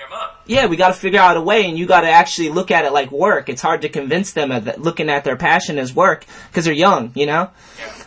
Yeah, 0.47 0.67
we 0.67 0.77
got 0.77 0.89
to 0.89 0.95
figure 0.95 1.21
out 1.21 1.37
a 1.37 1.41
way, 1.41 1.69
and 1.69 1.79
you 1.79 1.87
got 1.87 2.01
to 2.01 2.11
actually 2.11 2.49
look 2.49 2.73
at 2.73 2.85
it 2.85 2.93
like 2.93 3.13
work. 3.13 3.49
It's 3.49 3.63
hard 3.63 3.83
to 3.83 3.89
convince 3.89 4.33
them 4.33 4.51
of 4.51 4.65
that, 4.65 4.81
looking 4.81 5.09
at 5.09 5.23
their 5.23 5.37
passion 5.37 5.79
as 5.79 5.95
work 5.95 6.27
because 6.49 6.65
they're 6.65 6.75
young, 6.75 7.13
you 7.15 7.27
know. 7.27 7.51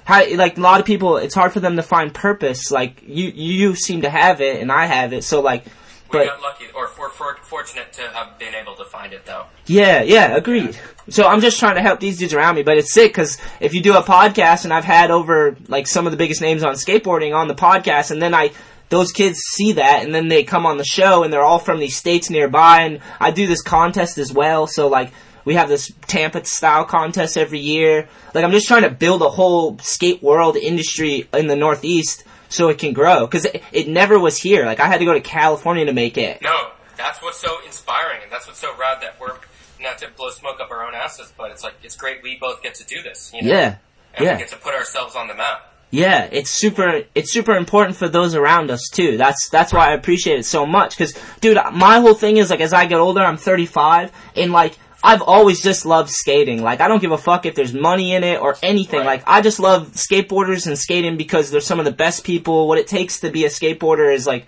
How 0.05 0.23
like 0.35 0.57
a 0.57 0.61
lot 0.61 0.79
of 0.79 0.85
people, 0.85 1.17
it's 1.17 1.35
hard 1.35 1.51
for 1.51 1.59
them 1.59 1.75
to 1.75 1.83
find 1.83 2.13
purpose. 2.13 2.71
Like 2.71 3.03
you, 3.05 3.27
you 3.27 3.75
seem 3.75 4.03
to 4.03 4.09
have 4.09 4.39
it, 4.39 4.61
and 4.61 4.71
I 4.71 4.85
have 4.85 5.13
it. 5.13 5.23
So 5.23 5.41
like, 5.41 5.65
We 5.65 6.19
but 6.19 6.27
got 6.27 6.41
lucky, 6.41 6.65
or 6.75 6.87
for, 6.87 7.09
for, 7.09 7.35
fortunate 7.41 7.91
to 7.93 8.01
have 8.09 8.37
been 8.37 8.53
able 8.53 8.75
to 8.75 8.85
find 8.85 9.13
it 9.13 9.25
though. 9.25 9.45
Yeah, 9.65 10.03
yeah, 10.03 10.35
agreed. 10.35 10.77
So 11.09 11.25
I'm 11.27 11.41
just 11.41 11.59
trying 11.59 11.75
to 11.75 11.81
help 11.81 11.99
these 11.99 12.19
dudes 12.19 12.33
around 12.33 12.55
me, 12.55 12.63
but 12.63 12.77
it's 12.77 12.93
sick 12.93 13.13
because 13.13 13.39
if 13.59 13.73
you 13.73 13.81
do 13.81 13.95
a 13.95 14.03
podcast 14.03 14.65
and 14.65 14.73
I've 14.73 14.83
had 14.83 15.09
over 15.09 15.55
like 15.67 15.87
some 15.87 16.05
of 16.05 16.11
the 16.11 16.17
biggest 16.17 16.41
names 16.41 16.63
on 16.63 16.75
skateboarding 16.75 17.35
on 17.35 17.47
the 17.47 17.55
podcast, 17.55 18.11
and 18.11 18.21
then 18.21 18.35
I 18.35 18.51
those 18.89 19.11
kids 19.11 19.39
see 19.39 19.73
that 19.73 20.03
and 20.03 20.13
then 20.13 20.27
they 20.27 20.43
come 20.43 20.67
on 20.67 20.77
the 20.77 20.85
show 20.85 21.23
and 21.23 21.33
they're 21.33 21.43
all 21.43 21.57
from 21.57 21.79
these 21.79 21.95
states 21.95 22.29
nearby, 22.29 22.81
and 22.81 22.99
I 23.19 23.31
do 23.31 23.47
this 23.47 23.63
contest 23.63 24.19
as 24.19 24.31
well. 24.31 24.67
So 24.67 24.87
like 24.87 25.11
we 25.45 25.53
have 25.53 25.69
this 25.69 25.93
Tampa 26.07 26.43
style 26.45 26.83
contest 26.83 27.37
every 27.37 27.59
year. 27.59 28.09
Like 28.33 28.43
I'm 28.43 28.51
just 28.51 28.67
trying 28.67 28.83
to 28.83 28.89
build 28.89 29.21
a 29.21 29.29
whole 29.29 29.77
skate 29.79 30.21
world 30.21 30.57
industry 30.57 31.29
in 31.33 31.47
the 31.47 31.55
Northeast 31.55 32.25
so 32.49 32.69
it 32.69 32.79
can 32.79 32.93
grow 32.93 33.25
because 33.25 33.45
it, 33.45 33.63
it 33.71 33.87
never 33.87 34.19
was 34.19 34.37
here. 34.37 34.65
Like 34.65 34.79
I 34.79 34.87
had 34.87 34.99
to 34.99 35.05
go 35.05 35.13
to 35.13 35.21
California 35.21 35.85
to 35.85 35.93
make 35.93 36.17
it. 36.17 36.41
No, 36.41 36.71
that's 36.97 37.21
what's 37.21 37.39
so 37.39 37.57
inspiring, 37.65 38.21
and 38.23 38.31
that's 38.31 38.47
what's 38.47 38.59
so 38.59 38.75
rad 38.77 39.01
that 39.01 39.19
we're 39.19 39.37
not 39.79 39.97
to 39.99 40.09
blow 40.17 40.29
smoke 40.29 40.59
up 40.59 40.71
our 40.71 40.85
own 40.85 40.95
asses, 40.95 41.31
but 41.37 41.51
it's 41.51 41.63
like 41.63 41.75
it's 41.83 41.95
great 41.95 42.23
we 42.23 42.37
both 42.37 42.61
get 42.63 42.75
to 42.75 42.85
do 42.85 43.01
this. 43.01 43.31
You 43.33 43.43
know? 43.43 43.49
Yeah, 43.49 43.75
and 44.15 44.25
yeah. 44.25 44.33
we 44.33 44.39
get 44.39 44.49
to 44.49 44.57
put 44.57 44.73
ourselves 44.73 45.15
on 45.15 45.27
the 45.27 45.35
map. 45.35 45.71
Yeah, 45.91 46.27
it's 46.31 46.49
super. 46.49 47.03
It's 47.13 47.31
super 47.31 47.55
important 47.55 47.95
for 47.95 48.09
those 48.09 48.35
around 48.35 48.71
us 48.71 48.89
too. 48.91 49.17
That's 49.17 49.49
that's 49.49 49.71
why 49.71 49.89
I 49.89 49.93
appreciate 49.93 50.39
it 50.39 50.45
so 50.45 50.65
much. 50.65 50.97
Because, 50.97 51.13
dude, 51.39 51.57
my 51.73 51.99
whole 51.99 52.15
thing 52.15 52.37
is 52.37 52.49
like, 52.49 52.59
as 52.59 52.73
I 52.73 52.85
get 52.85 52.97
older, 52.99 53.21
I'm 53.21 53.37
35, 53.37 54.11
and 54.35 54.51
like, 54.51 54.77
I've 55.05 55.21
always 55.21 55.61
just 55.61 55.85
loved 55.85 56.09
skating. 56.09 56.63
Like, 56.63 56.81
I 56.81 56.87
don't 56.87 56.99
give 56.99 57.11
a 57.11 57.17
fuck 57.17 57.45
if 57.45 57.53
there's 57.53 57.75
money 57.75 58.13
in 58.13 58.23
it 58.23 58.41
or 58.41 58.57
anything. 58.63 59.05
Like, 59.05 59.23
I 59.27 59.41
just 59.41 59.59
love 59.59 59.89
skateboarders 59.91 60.65
and 60.65 60.79
skating 60.79 61.15
because 61.15 61.51
they're 61.51 61.61
some 61.61 61.77
of 61.77 61.85
the 61.85 61.91
best 61.91 62.23
people. 62.23 62.67
What 62.67 62.79
it 62.79 62.87
takes 62.87 63.19
to 63.19 63.29
be 63.29 63.45
a 63.45 63.49
skateboarder 63.49 64.11
is 64.11 64.25
like, 64.25 64.47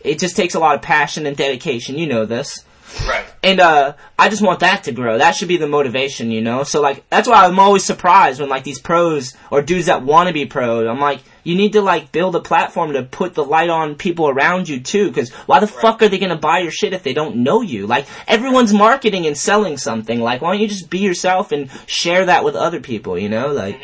it 0.00 0.18
just 0.18 0.36
takes 0.36 0.54
a 0.54 0.58
lot 0.58 0.74
of 0.74 0.80
passion 0.80 1.26
and 1.26 1.36
dedication. 1.36 1.98
You 1.98 2.06
know 2.06 2.24
this. 2.24 2.64
Right. 3.06 3.24
And 3.42 3.60
uh 3.60 3.94
I 4.18 4.28
just 4.28 4.42
want 4.42 4.60
that 4.60 4.84
to 4.84 4.92
grow. 4.92 5.18
That 5.18 5.34
should 5.34 5.48
be 5.48 5.56
the 5.56 5.68
motivation, 5.68 6.30
you 6.30 6.40
know? 6.40 6.62
So 6.64 6.80
like 6.80 7.08
that's 7.10 7.28
why 7.28 7.44
I'm 7.46 7.58
always 7.58 7.84
surprised 7.84 8.40
when 8.40 8.48
like 8.48 8.64
these 8.64 8.78
pros 8.80 9.34
or 9.50 9.62
dudes 9.62 9.86
that 9.86 10.02
want 10.02 10.28
to 10.28 10.34
be 10.34 10.44
pro, 10.46 10.88
I'm 10.88 11.00
like 11.00 11.20
you 11.42 11.54
need 11.56 11.72
to 11.72 11.80
like 11.80 12.12
build 12.12 12.36
a 12.36 12.40
platform 12.40 12.92
to 12.92 13.02
put 13.02 13.34
the 13.34 13.44
light 13.44 13.70
on 13.70 13.94
people 13.94 14.28
around 14.28 14.68
you 14.68 14.80
too 14.80 15.10
cuz 15.12 15.30
why 15.46 15.60
the 15.60 15.66
fuck 15.66 16.02
are 16.02 16.08
they 16.08 16.18
going 16.18 16.30
to 16.30 16.36
buy 16.36 16.58
your 16.58 16.70
shit 16.72 16.92
if 16.92 17.02
they 17.02 17.14
don't 17.14 17.36
know 17.36 17.60
you? 17.62 17.86
Like 17.86 18.06
everyone's 18.28 18.72
marketing 18.74 19.26
and 19.26 19.36
selling 19.38 19.76
something. 19.78 20.20
Like 20.20 20.42
why 20.42 20.52
don't 20.52 20.60
you 20.60 20.68
just 20.68 20.90
be 20.90 20.98
yourself 20.98 21.52
and 21.52 21.70
share 21.86 22.26
that 22.26 22.44
with 22.44 22.54
other 22.56 22.80
people, 22.80 23.18
you 23.18 23.28
know? 23.28 23.48
Like 23.52 23.80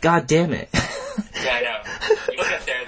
god 0.00 0.26
damn 0.26 0.52
it. 0.52 0.68
Yeah, 0.72 1.54
I 1.54 1.60
know. 1.60 1.76
We'll 2.08 2.16
get 2.16 2.16
there. 2.16 2.16
Th- 2.26 2.36
We'll 2.36 2.48
get 2.48 2.66
there. 2.66 2.83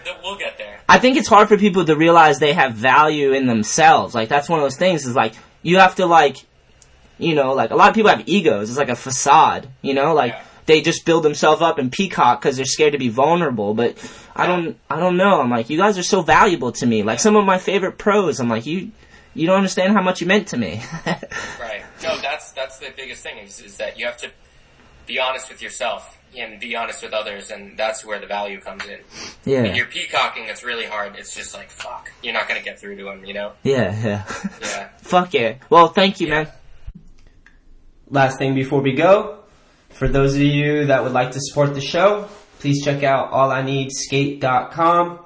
I 0.88 0.98
think 0.98 1.16
it's 1.16 1.28
hard 1.28 1.48
for 1.48 1.58
people 1.58 1.84
to 1.84 1.96
realize 1.96 2.38
they 2.38 2.52
have 2.52 2.74
value 2.74 3.32
in 3.32 3.46
themselves. 3.46 4.14
Like 4.14 4.28
that's 4.28 4.48
one 4.48 4.58
of 4.58 4.64
those 4.64 4.76
things 4.76 5.06
is 5.06 5.16
like 5.16 5.34
you 5.62 5.78
have 5.78 5.96
to 5.96 6.06
like 6.06 6.36
you 7.18 7.34
know, 7.34 7.54
like 7.54 7.70
a 7.70 7.76
lot 7.76 7.88
of 7.88 7.94
people 7.94 8.10
have 8.10 8.28
egos. 8.28 8.68
It's 8.68 8.78
like 8.78 8.88
a 8.88 8.96
facade, 8.96 9.68
you 9.82 9.94
know, 9.94 10.14
like 10.14 10.36
they 10.66 10.80
just 10.80 11.04
build 11.06 11.22
themselves 11.22 11.62
up 11.62 11.78
and 11.78 11.90
peacock 11.90 12.40
because 12.40 12.56
they're 12.56 12.66
scared 12.66 12.92
to 12.92 12.98
be 12.98 13.08
vulnerable. 13.08 13.74
But 13.74 13.96
I 14.34 14.46
don't, 14.46 14.78
I 14.90 14.98
don't 15.00 15.16
know. 15.16 15.40
I'm 15.40 15.50
like, 15.50 15.70
you 15.70 15.78
guys 15.78 15.96
are 15.98 16.02
so 16.02 16.22
valuable 16.22 16.72
to 16.72 16.86
me. 16.86 17.02
Like 17.02 17.20
some 17.20 17.36
of 17.36 17.44
my 17.44 17.58
favorite 17.58 17.98
pros, 17.98 18.40
I'm 18.40 18.48
like, 18.48 18.66
you, 18.66 18.90
you 19.34 19.46
don't 19.46 19.56
understand 19.56 19.94
how 19.94 20.02
much 20.02 20.20
you 20.20 20.26
meant 20.26 20.48
to 20.48 20.56
me. 20.56 20.82
Right. 21.60 21.82
No, 22.02 22.18
that's 22.18 22.52
that's 22.52 22.78
the 22.78 22.92
biggest 22.94 23.22
thing 23.22 23.38
is, 23.38 23.60
is 23.60 23.78
that 23.78 23.98
you 23.98 24.04
have 24.06 24.18
to 24.18 24.30
be 25.06 25.18
honest 25.18 25.48
with 25.48 25.62
yourself 25.62 26.18
and 26.38 26.60
be 26.60 26.76
honest 26.76 27.02
with 27.02 27.12
others, 27.12 27.50
and 27.50 27.76
that's 27.76 28.04
where 28.04 28.18
the 28.20 28.26
value 28.26 28.60
comes 28.60 28.84
in. 28.86 28.98
Yeah. 29.44 29.62
When 29.62 29.74
you're 29.74 29.86
peacocking, 29.86 30.44
it's 30.44 30.62
really 30.64 30.84
hard. 30.84 31.16
It's 31.16 31.34
just 31.34 31.54
like 31.54 31.70
fuck, 31.70 32.10
you're 32.22 32.32
not 32.32 32.48
gonna 32.48 32.62
get 32.62 32.78
through 32.80 32.96
to 32.96 33.04
them, 33.04 33.24
you 33.24 33.34
know. 33.34 33.52
yeah, 33.62 33.94
yeah. 34.04 34.24
Yeah. 34.60 34.88
Fuck 34.98 35.34
yeah. 35.34 35.54
Well, 35.70 35.88
thank 35.88 36.20
you, 36.20 36.28
man. 36.28 36.48
Last 38.08 38.38
thing 38.38 38.54
before 38.54 38.80
we 38.80 38.92
go, 38.92 39.40
for 39.90 40.08
those 40.08 40.34
of 40.34 40.42
you 40.42 40.86
that 40.86 41.02
would 41.02 41.12
like 41.12 41.32
to 41.32 41.40
support 41.40 41.74
the 41.74 41.80
show, 41.80 42.28
please 42.60 42.84
check 42.84 43.02
out 43.02 43.32
allineedskate.com, 43.32 45.20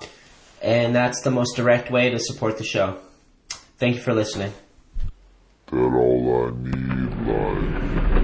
and 0.62 0.94
that's 0.94 1.20
the 1.22 1.30
most 1.30 1.56
direct 1.56 1.90
way 1.90 2.10
to 2.10 2.18
support 2.18 2.58
the 2.58 2.64
show. 2.64 2.98
Thank 3.78 3.96
you 3.96 4.02
for 4.02 4.14
listening. 4.14 4.52
That 5.66 5.76
all 5.76 6.46
I 6.46 6.50
need, 6.68 7.26
like. 7.28 8.19